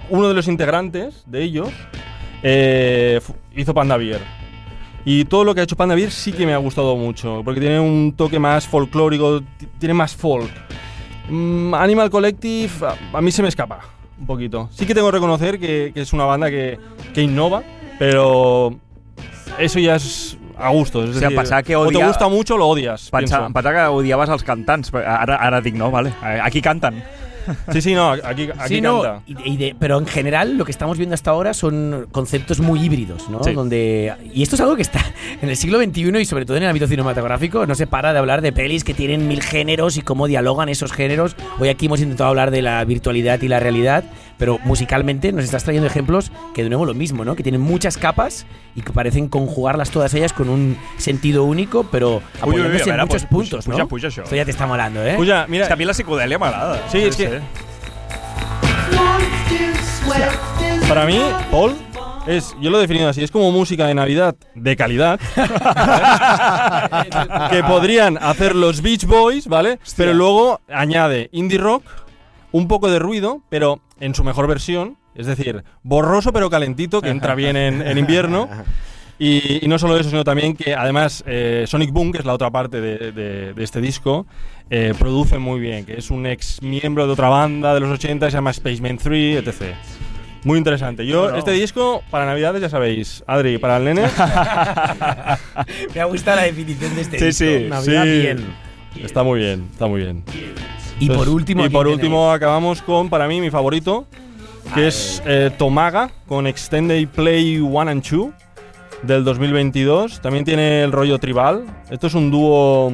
uno 0.08 0.28
de 0.28 0.34
los 0.34 0.46
integrantes 0.46 1.24
de 1.26 1.42
ellos 1.42 1.68
eh, 2.44 3.20
hizo 3.56 3.74
Panda 3.74 3.96
Beer. 3.96 4.20
Y 5.04 5.24
todo 5.24 5.42
lo 5.44 5.52
que 5.54 5.60
ha 5.60 5.64
hecho 5.64 5.76
Panda 5.76 5.94
Beer 5.96 6.12
sí 6.12 6.32
que 6.32 6.46
me 6.46 6.54
ha 6.54 6.58
gustado 6.58 6.94
mucho, 6.96 7.42
porque 7.44 7.60
tiene 7.60 7.80
un 7.80 8.14
toque 8.16 8.38
más 8.38 8.68
folclórico, 8.68 9.40
ti- 9.40 9.66
tiene 9.80 9.94
más 9.94 10.14
folk. 10.14 10.50
Mm, 11.28 11.74
Animal 11.74 12.08
Collective 12.08 12.70
a, 12.86 13.18
a 13.18 13.20
mí 13.20 13.32
se 13.32 13.42
me 13.42 13.48
escapa 13.48 13.80
un 14.18 14.26
poquito. 14.26 14.68
Sí 14.72 14.86
que 14.86 14.94
tengo 14.94 15.08
que 15.08 15.16
reconocer 15.16 15.58
que, 15.58 15.90
que 15.94 16.00
es 16.02 16.12
una 16.12 16.24
banda 16.24 16.50
que, 16.50 16.78
que 17.14 17.22
innova, 17.22 17.62
pero 17.98 18.74
eso 19.58 19.78
ya 19.78 19.96
es 19.96 20.36
a 20.58 20.70
gusto. 20.70 21.00
O 21.00 21.06
que 21.62 21.76
o 21.76 21.88
te 21.88 21.96
odia- 21.96 22.06
gusta 22.08 22.28
mucho 22.28 22.54
o 22.54 22.58
lo 22.58 22.68
odias. 22.68 23.10
Pensa, 23.10 23.18
pienso. 23.18 23.46
em 23.46 23.52
pensava 23.52 23.74
que 23.74 23.86
odiaves 23.92 24.28
els 24.30 24.42
cantants, 24.42 24.92
ara, 24.94 25.36
ara 25.36 25.60
dic 25.60 25.74
no, 25.74 25.90
vale. 25.90 26.12
Aquí 26.42 26.62
canten. 26.62 27.02
Sí, 27.72 27.80
sí, 27.82 27.94
no, 27.94 28.10
aquí, 28.12 28.48
aquí 28.56 28.74
Sí, 28.76 28.80
no, 28.80 29.02
canta. 29.02 29.22
y- 29.26 29.52
y 29.52 29.56
de- 29.56 29.76
pero 29.78 29.98
en 29.98 30.06
general 30.06 30.56
lo 30.56 30.64
que 30.64 30.72
estamos 30.72 30.96
viendo 30.98 31.14
hasta 31.14 31.30
ahora 31.30 31.54
son 31.54 32.06
conceptos 32.12 32.60
muy 32.60 32.80
híbridos, 32.82 33.28
¿no? 33.28 33.42
Sí. 33.44 33.52
Donde, 33.52 34.12
y 34.32 34.42
esto 34.42 34.54
es 34.56 34.60
algo 34.60 34.76
que 34.76 34.82
está 34.82 35.00
en 35.42 35.48
el 35.48 35.56
siglo 35.56 35.78
XXI 35.82 36.20
y 36.20 36.24
sobre 36.24 36.44
todo 36.44 36.56
en 36.56 36.64
el 36.64 36.68
ámbito 36.68 36.86
cinematográfico, 36.86 37.66
no 37.66 37.74
se 37.74 37.86
para 37.86 38.12
de 38.12 38.18
hablar 38.18 38.42
de 38.42 38.52
pelis 38.52 38.84
que 38.84 38.94
tienen 38.94 39.28
mil 39.28 39.42
géneros 39.42 39.96
y 39.96 40.02
cómo 40.02 40.26
dialogan 40.26 40.68
esos 40.68 40.92
géneros. 40.92 41.36
Hoy 41.58 41.68
aquí 41.68 41.86
hemos 41.86 42.00
intentado 42.00 42.28
hablar 42.30 42.50
de 42.50 42.62
la 42.62 42.84
virtualidad 42.84 43.40
y 43.42 43.48
la 43.48 43.60
realidad, 43.60 44.04
pero 44.38 44.58
musicalmente 44.64 45.32
nos 45.32 45.44
estás 45.44 45.64
trayendo 45.64 45.86
ejemplos 45.86 46.30
que 46.54 46.62
de 46.62 46.68
nuevo 46.68 46.86
lo 46.86 46.94
mismo, 46.94 47.24
¿no? 47.24 47.36
Que 47.36 47.42
tienen 47.42 47.60
muchas 47.60 47.96
capas 47.98 48.46
y 48.74 48.82
que 48.82 48.92
parecen 48.92 49.28
conjugarlas 49.28 49.90
todas 49.90 50.12
ellas 50.14 50.32
con 50.32 50.48
un 50.48 50.76
sentido 50.98 51.44
único, 51.44 51.84
pero 51.90 52.16
Uy, 52.16 52.16
uy, 52.16 52.22
uy, 52.22 52.40
apoyándose 52.40 52.82
a 52.82 52.86
veure, 52.86 53.02
en 53.02 53.08
muchos 53.08 53.22
puja, 53.22 53.30
puntos, 53.30 53.64
puja, 53.64 53.78
¿no? 53.78 53.88
puja 53.88 54.08
això. 54.08 54.22
Esto 54.24 54.36
ya 54.36 54.44
te 54.44 54.50
está 54.50 54.66
molando, 54.66 55.04
¿eh? 55.04 55.14
Puja, 55.16 55.46
mira, 55.48 55.64
És 55.64 55.68
que 55.68 55.74
a 55.74 55.76
mi 55.76 55.84
la 55.84 55.94
psicodèlia 55.94 56.38
m'agrada. 56.38 56.82
Sí, 56.90 57.10
Sí, 57.12 57.24
que- 57.24 57.40
Para 60.88 61.04
mí, 61.06 61.20
Paul 61.50 61.74
es, 62.26 62.54
yo 62.60 62.70
lo 62.70 62.78
he 62.78 62.82
definido 62.82 63.08
así, 63.08 63.22
es 63.22 63.30
como 63.30 63.50
música 63.52 63.86
de 63.86 63.94
Navidad 63.94 64.36
de 64.54 64.76
calidad 64.76 65.20
que 67.50 67.62
podrían 67.64 68.18
hacer 68.18 68.54
los 68.54 68.82
Beach 68.82 69.04
Boys, 69.04 69.46
¿vale? 69.48 69.78
Pero 69.96 70.14
luego 70.14 70.60
añade 70.68 71.28
indie 71.32 71.58
rock, 71.58 71.84
un 72.52 72.68
poco 72.68 72.88
de 72.90 72.98
ruido, 72.98 73.42
pero 73.48 73.80
en 74.00 74.14
su 74.14 74.24
mejor 74.24 74.46
versión, 74.46 74.96
es 75.14 75.26
decir, 75.26 75.64
borroso 75.82 76.32
pero 76.32 76.50
calentito, 76.50 77.00
que 77.00 77.08
entra 77.10 77.34
bien 77.34 77.56
en, 77.56 77.80
en 77.86 77.98
invierno. 77.98 78.48
Y, 79.18 79.64
y 79.64 79.68
no 79.68 79.78
solo 79.78 79.96
eso, 79.98 80.10
sino 80.10 80.24
también 80.24 80.54
que 80.54 80.74
además 80.74 81.24
eh, 81.26 81.64
Sonic 81.66 81.90
Boom, 81.90 82.12
que 82.12 82.18
es 82.18 82.26
la 82.26 82.34
otra 82.34 82.50
parte 82.50 82.82
de, 82.82 83.12
de- 83.12 83.54
de 83.54 83.64
este 83.64 83.80
disco, 83.80 84.26
eh, 84.68 84.92
produce 84.98 85.38
muy 85.38 85.58
bien, 85.58 85.86
que 85.86 85.94
es 85.94 86.10
un 86.10 86.26
ex 86.26 86.60
miembro 86.60 87.06
de 87.06 87.12
otra 87.14 87.30
banda 87.30 87.72
de 87.72 87.80
los 87.80 87.88
80, 87.90 88.26
se 88.30 88.36
llama 88.36 88.52
Spaceman 88.52 88.98
3, 88.98 89.38
etc. 89.46 89.74
Muy 90.44 90.58
interesante. 90.58 91.06
Yo, 91.06 91.22
Bueno. 91.22 91.38
este 91.38 91.52
disco, 91.52 92.02
para 92.10 92.26
Navidades, 92.26 92.60
ya 92.60 92.68
sabéis, 92.68 93.24
Adri, 93.26 93.56
para 93.56 93.78
el 93.78 93.84
nene. 93.84 94.02
Me 95.94 96.00
ha 96.00 96.04
gustado 96.04 96.36
la 96.36 96.42
definición 96.44 96.94
de 96.94 97.00
este 97.00 97.18
Sí, 97.18 97.24
disco. 97.24 97.44
sí, 97.44 97.68
Navidad 97.70 98.04
sí. 98.04 98.10
bien. 98.20 98.46
Está 99.02 99.22
muy 99.22 99.40
bien, 99.40 99.66
está 99.72 99.86
muy 99.86 100.00
bien. 100.02 100.24
Y 101.66 101.68
por 101.70 101.86
y 101.86 101.90
tenéis- 101.90 101.92
último 101.94 102.30
acabamos 102.32 102.82
con, 102.82 103.08
para 103.10 103.28
mí, 103.28 103.40
mi 103.40 103.50
favorito, 103.50 104.06
que 104.74 104.86
es 104.88 105.22
eh, 105.26 105.50
Tomaga, 105.56 106.10
con 106.26 106.46
Extended 106.46 107.06
Play 107.08 107.58
1 107.60 107.90
and 107.90 108.02
2, 108.02 108.28
del 109.02 109.24
2022. 109.24 110.20
También 110.20 110.44
tiene 110.44 110.82
el 110.82 110.92
rollo 110.92 111.18
tribal. 111.18 111.64
Esto 111.90 112.06
es 112.06 112.14
un 112.14 112.30
dúo 112.30 112.92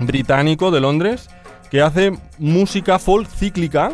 británico 0.00 0.70
de 0.70 0.80
Londres 0.80 1.28
que 1.70 1.82
hace 1.82 2.12
música 2.38 2.98
folk 2.98 3.28
cíclica. 3.28 3.92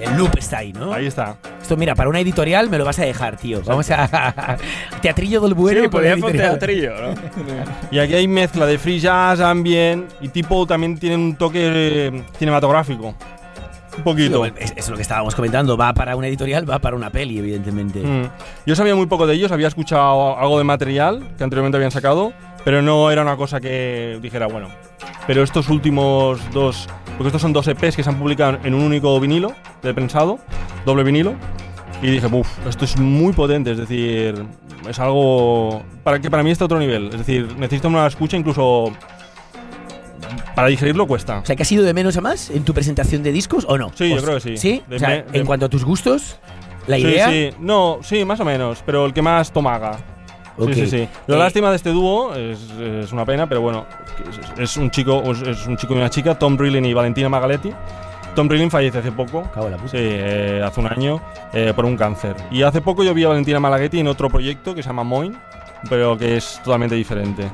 El 0.00 0.16
loop 0.16 0.38
está 0.38 0.58
ahí, 0.58 0.72
¿no? 0.72 0.92
Ahí 0.92 1.06
está. 1.06 1.36
Esto, 1.60 1.76
mira, 1.76 1.94
para 1.94 2.08
una 2.08 2.20
editorial 2.20 2.68
me 2.70 2.78
lo 2.78 2.84
vas 2.84 2.98
a 2.98 3.04
dejar, 3.04 3.36
tío. 3.36 3.62
Vamos 3.64 3.90
a. 3.90 4.56
Teatrillo 5.02 5.40
del 5.40 5.54
bueno. 5.54 5.80
Sí, 5.80 5.88
un 5.96 6.04
editorial. 6.04 6.58
teatrillo, 6.58 6.92
no? 7.00 7.14
Y 7.90 7.98
aquí 7.98 8.14
hay 8.14 8.28
mezcla 8.28 8.66
de 8.66 8.78
free 8.78 8.98
jazz, 8.98 9.40
ambient 9.40 10.10
y 10.20 10.28
tipo 10.28 10.66
también 10.66 10.98
tiene 10.98 11.16
un 11.16 11.36
toque 11.36 12.06
eh, 12.06 12.22
cinematográfico. 12.38 13.14
Un 13.96 14.02
poquito. 14.04 14.44
Es 14.44 14.88
lo 14.88 14.96
que 14.96 15.02
estábamos 15.02 15.34
comentando. 15.34 15.76
Va 15.76 15.94
para 15.94 16.16
una 16.16 16.28
editorial, 16.28 16.68
va 16.68 16.78
para 16.78 16.96
una 16.96 17.10
peli, 17.10 17.38
evidentemente. 17.38 18.00
Mm. 18.00 18.28
Yo 18.66 18.76
sabía 18.76 18.94
muy 18.94 19.06
poco 19.06 19.26
de 19.26 19.34
ellos, 19.34 19.52
había 19.52 19.68
escuchado 19.68 20.36
algo 20.38 20.58
de 20.58 20.64
material 20.64 21.22
que 21.38 21.44
anteriormente 21.44 21.76
habían 21.76 21.90
sacado, 21.90 22.32
pero 22.64 22.82
no 22.82 23.10
era 23.10 23.22
una 23.22 23.36
cosa 23.36 23.60
que 23.60 24.18
dijera, 24.20 24.46
bueno. 24.46 24.68
Pero 25.26 25.42
estos 25.42 25.68
últimos 25.68 26.40
dos, 26.52 26.88
porque 27.16 27.28
estos 27.28 27.42
son 27.42 27.52
dos 27.52 27.66
EPs 27.68 27.96
que 27.96 28.02
se 28.02 28.08
han 28.10 28.18
publicado 28.18 28.58
en 28.64 28.74
un 28.74 28.82
único 28.82 29.18
vinilo 29.20 29.52
de 29.82 29.94
prensado, 29.94 30.38
doble 30.84 31.02
vinilo, 31.02 31.34
y 32.02 32.08
dije, 32.10 32.26
uff, 32.26 32.48
esto 32.68 32.84
es 32.84 32.98
muy 32.98 33.32
potente, 33.32 33.72
es 33.72 33.78
decir, 33.78 34.34
es 34.88 34.98
algo 34.98 35.82
para 36.04 36.20
que 36.20 36.30
para 36.30 36.42
mí 36.42 36.50
está 36.50 36.64
a 36.64 36.66
otro 36.66 36.78
nivel, 36.78 37.06
es 37.06 37.18
decir, 37.18 37.56
necesito 37.58 37.88
una 37.88 38.06
escucha 38.06 38.36
incluso 38.36 38.92
para 40.54 40.68
digerirlo 40.68 41.06
cuesta. 41.06 41.38
O 41.38 41.44
sea, 41.46 41.54
que 41.56 41.62
has 41.62 41.72
ido 41.72 41.84
de 41.84 41.92
menos 41.94 42.16
a 42.16 42.20
más 42.20 42.50
en 42.50 42.64
tu 42.64 42.72
presentación 42.74 43.22
de 43.22 43.32
discos 43.32 43.66
o 43.68 43.76
no? 43.78 43.90
Sí, 43.94 44.10
yo 44.10 44.22
creo 44.22 44.34
que 44.36 44.40
sí. 44.40 44.56
¿Sí? 44.56 44.82
De 44.88 44.96
o 44.96 44.98
sea, 44.98 45.08
me- 45.08 45.22
de- 45.22 45.38
en 45.38 45.46
cuanto 45.46 45.66
a 45.66 45.68
tus 45.68 45.84
gustos, 45.84 46.38
la 46.86 46.96
Sí, 46.96 47.02
idea. 47.02 47.28
Sí, 47.30 47.50
no, 47.60 47.98
sí, 48.02 48.24
más 48.24 48.40
o 48.40 48.44
menos, 48.44 48.82
pero 48.84 49.04
el 49.06 49.12
que 49.12 49.22
más 49.22 49.52
tomaga. 49.52 49.98
Sí, 50.58 50.74
sí, 50.74 50.86
sí. 50.86 51.08
La 51.26 51.36
Eh, 51.36 51.38
lástima 51.38 51.70
de 51.70 51.76
este 51.76 51.90
dúo 51.90 52.34
es, 52.34 52.58
es 52.80 53.12
una 53.12 53.24
pena, 53.24 53.46
pero 53.46 53.60
bueno, 53.60 53.86
es, 54.56 54.58
es 54.60 54.76
un 54.76 54.90
chico, 54.90 55.22
es, 55.30 55.66
un 55.66 55.76
chico 55.76 55.94
y 55.94 55.96
una 55.98 56.08
chica, 56.10 56.38
Tom 56.38 56.56
Brilin 56.56 56.84
y 56.84 56.94
Valentina 56.94 57.28
Magaletti. 57.28 57.72
Tom 58.34 58.48
Brilin 58.48 58.70
fallece 58.70 58.98
hace 58.98 59.12
poco. 59.12 59.42
La 59.54 59.76
puta. 59.76 59.88
Sí, 59.88 59.98
eh, 60.00 60.62
hace 60.64 60.80
un 60.80 60.86
año 60.86 61.20
eh, 61.52 61.72
por 61.74 61.84
un 61.84 61.96
cáncer. 61.96 62.36
Y 62.50 62.62
hace 62.62 62.80
poco 62.80 63.02
yo 63.02 63.14
vi 63.14 63.24
a 63.24 63.28
Valentina 63.28 63.60
Malaghetti 63.60 64.00
en 64.00 64.08
otro 64.08 64.28
proyecto 64.30 64.74
que 64.74 64.82
se 64.82 64.88
llama 64.90 65.04
Moin, 65.04 65.36
pero 65.88 66.16
que 66.18 66.36
es 66.36 66.60
totalmente 66.64 66.94
diferente. 66.94 67.50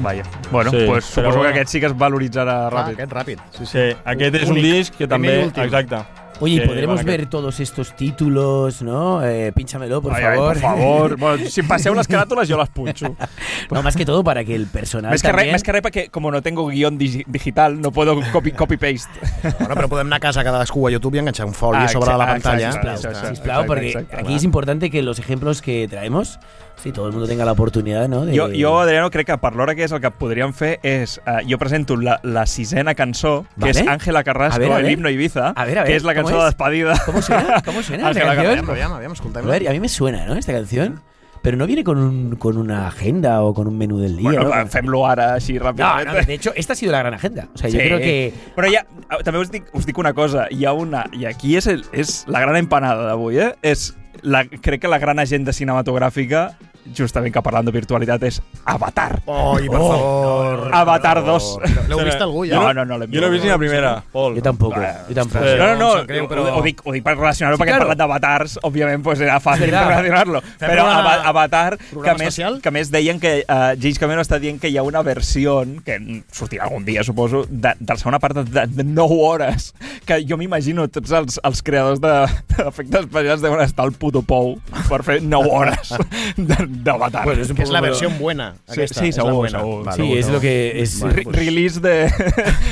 Vaja. 0.00 0.22
Bueno, 0.52 0.70
Sí, 0.70 0.84
pues 0.86 1.04
suposo 1.06 1.38
bueno. 1.38 1.42
que 1.42 1.48
aquest 1.58 1.70
sí 1.72 1.80
que 1.80 1.86
es 1.86 1.96
valoritzarà 1.96 2.66
Ah, 2.68 2.70
ràpid. 2.70 2.92
aquest 2.94 3.12
ràpid. 3.12 3.38
Sí, 3.50 3.66
Sí, 3.66 3.96
aquest 4.04 4.34
és 4.36 4.44
un 4.44 4.52
Únic. 4.52 4.64
disc 4.64 4.94
que 4.96 5.08
també... 5.08 5.42
Exacte. 5.56 5.96
Oye, 6.40 6.54
¿y 6.54 6.60
que 6.60 6.66
podremos 6.66 7.02
ver 7.02 7.26
todos 7.26 7.58
estos 7.58 7.96
títulos, 7.96 8.80
no? 8.82 9.24
Eh, 9.26 9.50
pínchamelo, 9.52 10.00
por 10.00 10.14
ai, 10.14 10.22
favor. 10.22 10.52
por 10.54 10.58
favor. 10.62 11.16
bueno, 11.18 11.44
si 11.50 11.62
passeu 11.66 11.94
les 11.98 12.06
caràtules, 12.06 12.46
jo 12.46 12.56
les 12.60 12.68
punxo. 12.70 13.10
no, 13.72 13.82
más 13.82 13.96
que 13.96 14.06
todo 14.06 14.22
para 14.22 14.44
que 14.44 14.54
el 14.54 14.66
personal 14.70 15.10
Més 15.10 15.22
que, 15.22 15.28
también... 15.32 15.50
més 15.56 15.64
que 15.66 15.72
res 15.74 15.82
perquè, 15.82 16.04
com 16.14 16.22
no 16.30 16.40
tengo 16.42 16.68
guion 16.70 16.94
digi- 16.98 17.24
digital, 17.26 17.80
no 17.80 17.90
puedo 17.90 18.14
copy- 18.30 18.52
copy-paste. 18.54 19.10
Bueno, 19.58 19.74
però 19.74 19.88
podem 19.90 20.06
anar 20.06 20.18
a 20.22 20.26
casa 20.28 20.44
cadascú 20.46 20.86
a 20.86 20.92
YouTube 20.94 21.16
i 21.18 21.22
enganxar 21.24 21.46
un 21.46 21.54
foli 21.54 21.82
Ah, 21.82 21.88
sobre 21.88 22.14
la 22.16 22.26
pantalla. 22.26 22.70
exacte. 22.70 23.34
Sisplau, 23.34 23.66
porque 23.66 23.88
exacte, 23.88 24.14
aquí 24.14 24.24
clar. 24.30 24.36
es 24.36 24.44
importante 24.44 24.90
que 24.90 25.02
los 25.02 25.18
ejemplos 25.18 25.60
que 25.60 25.88
traemos, 25.90 26.38
sí, 26.82 26.92
todo 26.92 27.06
el 27.06 27.12
mundo 27.12 27.26
tenga 27.26 27.44
la 27.44 27.52
oportunidad, 27.52 28.08
¿no? 28.08 28.24
De... 28.24 28.36
Jo, 28.36 28.48
jo, 28.54 28.80
Adriano, 28.80 29.10
crec 29.10 29.26
que 29.26 29.38
per 29.38 29.54
l'hora 29.54 29.74
que 29.74 29.84
és 29.84 29.92
el 29.92 30.00
que 30.00 30.10
podríem 30.10 30.52
fer 30.54 30.78
és... 30.82 31.18
Uh, 31.26 31.40
jo 31.48 31.58
presento 31.58 31.96
la, 31.96 32.20
la 32.22 32.46
sisena 32.46 32.94
cançó, 32.94 33.44
que 33.56 33.66
Vale. 33.68 33.80
és 33.80 33.88
Ángela 33.88 34.24
Carrasco, 34.24 34.56
A 34.56 34.58
ver, 34.58 34.72
a 34.72 34.76
ver. 34.76 34.84
el 34.86 34.92
himno 34.92 35.10
Ibiza, 35.10 35.50
A 35.50 35.64
ver, 35.64 35.78
a 35.78 35.82
ver, 35.82 35.90
que 35.92 35.96
és 35.96 36.04
la 36.04 36.14
¿cómo 36.14 36.28
cançó 36.28 36.38
de 36.40 36.44
despedida. 36.46 36.94
¿Cómo 37.06 37.22
suena? 37.22 37.62
¿Cómo 37.64 37.82
suena 37.82 38.10
esta 38.10 38.22
canción? 38.22 38.46
Aviam, 38.46 38.70
aviam, 38.70 38.92
aviam, 38.92 39.12
A 39.36 39.40
ver, 39.50 39.68
a 39.68 39.72
mí 39.72 39.80
me 39.80 39.88
suena, 39.88 40.26
¿no? 40.26 40.34
Esta 40.34 40.52
canción. 40.52 41.00
Pero 41.40 41.56
no 41.56 41.66
viene 41.66 41.84
con, 41.84 41.98
un, 41.98 42.34
con 42.34 42.56
una 42.58 42.88
agenda 42.88 43.42
o 43.42 43.54
con 43.54 43.68
un 43.68 43.78
menú 43.78 43.98
del 44.00 44.16
día. 44.16 44.24
Bueno, 44.42 44.54
¿no? 44.54 44.66
fem-lo 44.66 45.06
ara 45.06 45.34
així 45.36 45.54
No, 45.54 45.68
ràpidament. 45.68 46.06
no, 46.06 46.14
de 46.26 46.34
hecho, 46.34 46.52
esta 46.56 46.72
ha 46.72 46.76
sido 46.76 46.90
la 46.90 46.98
gran 46.98 47.14
agenda. 47.14 47.46
O 47.54 47.58
sea, 47.58 47.70
yo 47.70 47.78
creo 47.78 47.98
que. 47.98 48.34
Però 48.56 48.66
ja, 48.66 48.82
també 49.22 49.38
us 49.38 49.50
dic, 49.50 49.70
us 49.72 49.86
dic 49.86 49.96
una 49.98 50.12
cosa, 50.14 50.48
hi 50.50 50.64
ha 50.66 50.72
una... 50.74 51.04
I 51.14 51.26
aquí 51.30 51.54
és, 51.56 51.68
el, 51.70 51.84
és 51.92 52.24
la 52.26 52.40
gran 52.40 52.56
empanada 52.58 53.06
d'avui, 53.06 53.38
eh? 53.38 53.52
És 53.62 53.94
la, 54.22 54.46
crec 54.46 54.82
que 54.82 54.88
la 54.88 54.98
gran 54.98 55.18
agenda 55.18 55.52
cinematogràfica, 55.52 56.58
justament 56.94 57.32
que 57.34 57.42
parlant 57.42 57.66
de 57.66 57.72
virtualitat, 57.72 58.22
és 58.24 58.40
Avatar. 58.64 59.20
Oi, 59.26 59.68
per 59.68 59.78
Oh, 59.80 59.88
favor. 59.92 60.70
Avatar 60.74 61.14
per 61.22 61.24
2. 61.24 61.42
favor. 61.42 61.88
L'heu 61.88 62.04
vist 62.04 62.20
algú, 62.20 62.44
ja? 62.46 62.56
No, 62.56 62.72
no, 62.74 62.84
no 62.84 62.98
l'hem 62.98 63.10
Jo 63.12 63.20
no 63.20 63.26
he 63.26 63.30
vist 63.30 63.44
ni 63.44 63.50
la 63.50 63.58
primera, 63.58 64.02
Pol. 64.12 64.34
Yo 64.36 64.42
tampoco. 64.42 64.74
Bueno, 64.76 64.94
Yo 65.08 65.14
tampoco. 65.14 65.44
eh, 65.44 65.56
No, 65.58 65.66
no, 65.66 65.76
no, 65.76 65.90
ho, 66.02 66.28
però- 66.28 66.56
ho, 66.58 66.62
dic, 66.62 66.80
ho 66.84 66.92
dic 66.92 67.02
per 67.04 67.16
relacionar-ho, 67.16 67.56
Sí, 67.56 67.62
perquè 67.62 67.68
claro. 67.74 67.82
hem 67.82 67.88
parlat 67.88 67.98
d'avatars, 67.98 68.58
òbviament 68.62 69.02
pues 69.02 69.20
era 69.20 69.40
fàcil 69.40 69.60
veritat. 69.60 69.88
relacionar-lo. 69.88 70.42
Però 70.58 70.84
una- 70.84 70.98
Ava- 70.98 71.28
Avatar, 71.28 71.78
que 71.78 71.96
més, 71.96 72.20
especial? 72.20 72.60
que 72.62 72.70
més 72.70 72.90
deien 72.90 73.20
que 73.20 73.44
uh, 73.48 73.74
James 73.80 73.98
Cameron 73.98 74.22
està 74.24 74.38
dient 74.40 74.60
que 74.60 74.68
hi 74.68 74.76
ha 74.78 74.82
una 74.82 75.02
versió 75.02 75.64
que 75.84 76.22
sortirà 76.32 76.64
algun 76.64 76.84
dia, 76.84 77.02
suposo, 77.04 77.44
de, 77.48 77.74
de 77.78 77.92
la 77.92 77.96
segona 77.96 78.18
part 78.18 78.36
de, 78.36 78.66
de 78.66 78.84
9 78.84 79.14
hores, 79.18 79.74
que 80.06 80.24
jo 80.28 80.36
m'imagino 80.36 80.88
tots 80.88 81.10
els, 81.12 81.40
els 81.42 81.62
creadors 81.62 82.00
de- 82.00 82.26
d'efectes 82.56 83.00
especials 83.06 83.40
deuen 83.42 83.60
estar 83.60 83.84
al 83.84 83.92
puto 83.92 84.22
pou 84.22 84.58
per 84.88 85.02
fer 85.02 85.22
9 85.22 85.48
hores 85.50 85.94
de- 86.36 86.67
d'Avatar. 86.68 87.24
Bueno, 87.24 87.42
es 87.42 87.50
un 87.50 87.56
Que 87.56 87.62
és 87.62 87.70
la 87.70 87.78
como- 87.80 87.90
versió 87.90 88.10
buena. 88.10 88.54
Sí, 88.66 88.72
aquesta, 88.72 89.00
sí, 89.00 89.08
és 89.08 89.16
la 89.16 89.22
segur, 89.22 89.34
buena. 89.36 89.58
segur. 89.60 89.84
Vale, 89.84 89.96
Sí, 89.96 90.02
bueno. 90.02 90.20
es 90.20 90.28
lo 90.28 90.40
que 90.40 90.82
es. 90.82 91.00
Vale. 91.00 91.14
Re- 91.14 91.24
release 91.32 91.80
de, 91.80 92.10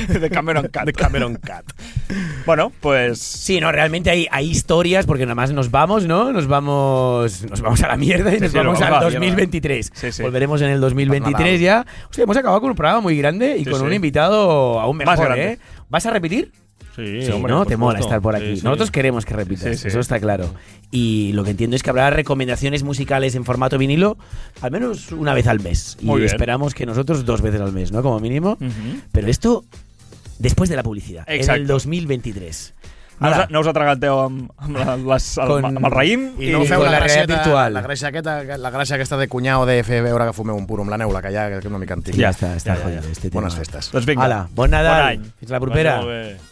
de 0.19 0.29
Cameron 0.29 0.67
Cat. 0.67 0.85
De 0.85 0.93
Cameron 0.93 1.35
Cat. 1.35 1.65
Bueno, 2.45 2.71
pues... 2.79 3.19
Sí, 3.19 3.59
no, 3.59 3.71
realmente 3.71 4.09
hay, 4.09 4.27
hay 4.31 4.49
historias 4.49 5.05
porque 5.05 5.25
nada 5.25 5.35
más 5.35 5.51
nos 5.51 5.69
vamos, 5.71 6.05
¿no? 6.05 6.31
Nos 6.31 6.47
vamos, 6.47 7.43
nos 7.49 7.61
vamos 7.61 7.81
a 7.83 7.87
la 7.89 7.97
mierda 7.97 8.33
y 8.35 8.39
nos 8.39 8.51
sí, 8.51 8.57
vamos 8.57 8.81
al 8.81 8.91
vamos 8.91 9.05
a 9.07 9.09
la 9.13 9.19
mierda. 9.19 9.35
2023. 9.35 9.91
Sí, 9.93 10.11
sí. 10.11 10.21
Volveremos 10.23 10.61
en 10.61 10.69
el 10.69 10.79
2023 10.79 11.59
ya. 11.59 11.85
Hostia, 12.09 12.23
hemos 12.23 12.37
acabado 12.37 12.61
con 12.61 12.69
un 12.69 12.75
programa 12.75 13.01
muy 13.01 13.17
grande 13.17 13.57
y 13.57 13.65
Sí, 13.65 13.69
con 13.71 13.79
sí. 13.81 13.85
un 13.85 13.93
invitado 13.93 14.79
aún 14.79 14.97
mejor. 14.97 15.37
¿eh? 15.37 15.59
¿Vas 15.89 16.05
a 16.05 16.11
repetir? 16.11 16.51
Sí, 16.97 17.21
Sí, 17.21 17.31
hombre, 17.31 17.53
¿no? 17.53 17.65
Te 17.65 17.77
mola 17.77 17.99
estar 17.99 18.19
por 18.21 18.35
aquí. 18.35 18.57
sí. 18.57 18.63
Nosotros 18.63 18.91
queremos 18.91 19.25
que 19.25 19.33
repitas, 19.35 19.85
eso 19.85 19.99
está 19.99 20.19
claro. 20.19 20.53
Y 20.91 21.31
lo 21.33 21.43
que 21.43 21.51
entiendo 21.51 21.75
es 21.75 21.83
que 21.83 21.89
habrá 21.91 22.09
recomendaciones 22.09 22.83
musicales 22.83 23.35
en 23.35 23.45
formato 23.45 23.77
vinilo 23.77 24.17
al 24.61 24.71
menos 24.71 25.11
una 25.11 25.33
vez 25.33 25.47
al 25.47 25.59
mes. 25.59 25.97
Muy 26.01 26.15
y 26.15 26.21
bien. 26.23 26.31
esperamos 26.31 26.73
que 26.73 26.85
nosotros 26.85 27.23
dos 27.23 27.41
veces 27.41 27.61
al 27.61 27.71
mes, 27.71 27.91
¿no? 27.91 28.01
Como 28.01 28.19
mínimo. 28.19 28.57
Pero 29.11 29.27
esto 29.27 29.63
después 30.39 30.69
de 30.69 30.75
la 30.75 30.83
publicidad, 30.83 31.23
en 31.27 31.49
el 31.49 31.67
2023. 31.67 32.73
No 33.19 33.29
us, 33.31 33.49
no 33.49 33.61
us 33.63 33.67
atraganteu 33.71 34.19
amb, 34.21 34.51
amb, 34.61 34.77
la- 34.77 34.95
les, 35.13 35.27
el, 35.41 35.47
Con- 35.49 35.65
amb 35.65 35.85
el 35.87 35.91
raïm 35.91 36.25
I 36.37 36.51
no 36.53 36.59
feu 36.69 36.83
la, 36.83 36.91
la 36.93 36.99
gràcia 37.01 37.25
virtual. 37.25 37.73
La 37.73 37.81
gràcia, 37.81 38.11
aquesta, 38.11 38.35
la 38.61 38.71
gràcia 38.71 38.95
aquesta 38.99 39.17
de 39.17 39.27
cunyar 39.27 39.57
o 39.63 39.65
de 39.65 39.79
fer 39.83 40.03
veure 40.05 40.27
que 40.29 40.33
fumeu 40.37 40.55
un 40.55 40.67
puro 40.69 40.83
amb 40.85 40.93
la 40.93 40.99
neula, 41.01 41.21
que 41.25 41.31
ja 41.33 41.47
que 41.49 41.57
és 41.57 41.65
una 41.65 41.79
mica 41.81 41.95
antic. 41.97 42.13
ya 42.15 42.29
está, 42.29 42.53
está 42.55 42.75
ja, 42.75 42.83
ja, 42.91 43.01
ja. 43.01 43.09
este 43.11 43.29
tema. 43.31 43.41
Bones 43.41 43.55
festes. 43.57 43.89
Doncs 43.91 44.05
vinga. 44.05 44.23
Hala, 44.25 44.47
bon 44.53 44.69
Nadal. 44.69 44.93
Bon 45.17 45.25
any. 45.25 45.31
Fins 45.39 45.51
la 45.51 45.59
propera. 45.59 45.97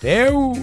Adeu. 0.01 0.55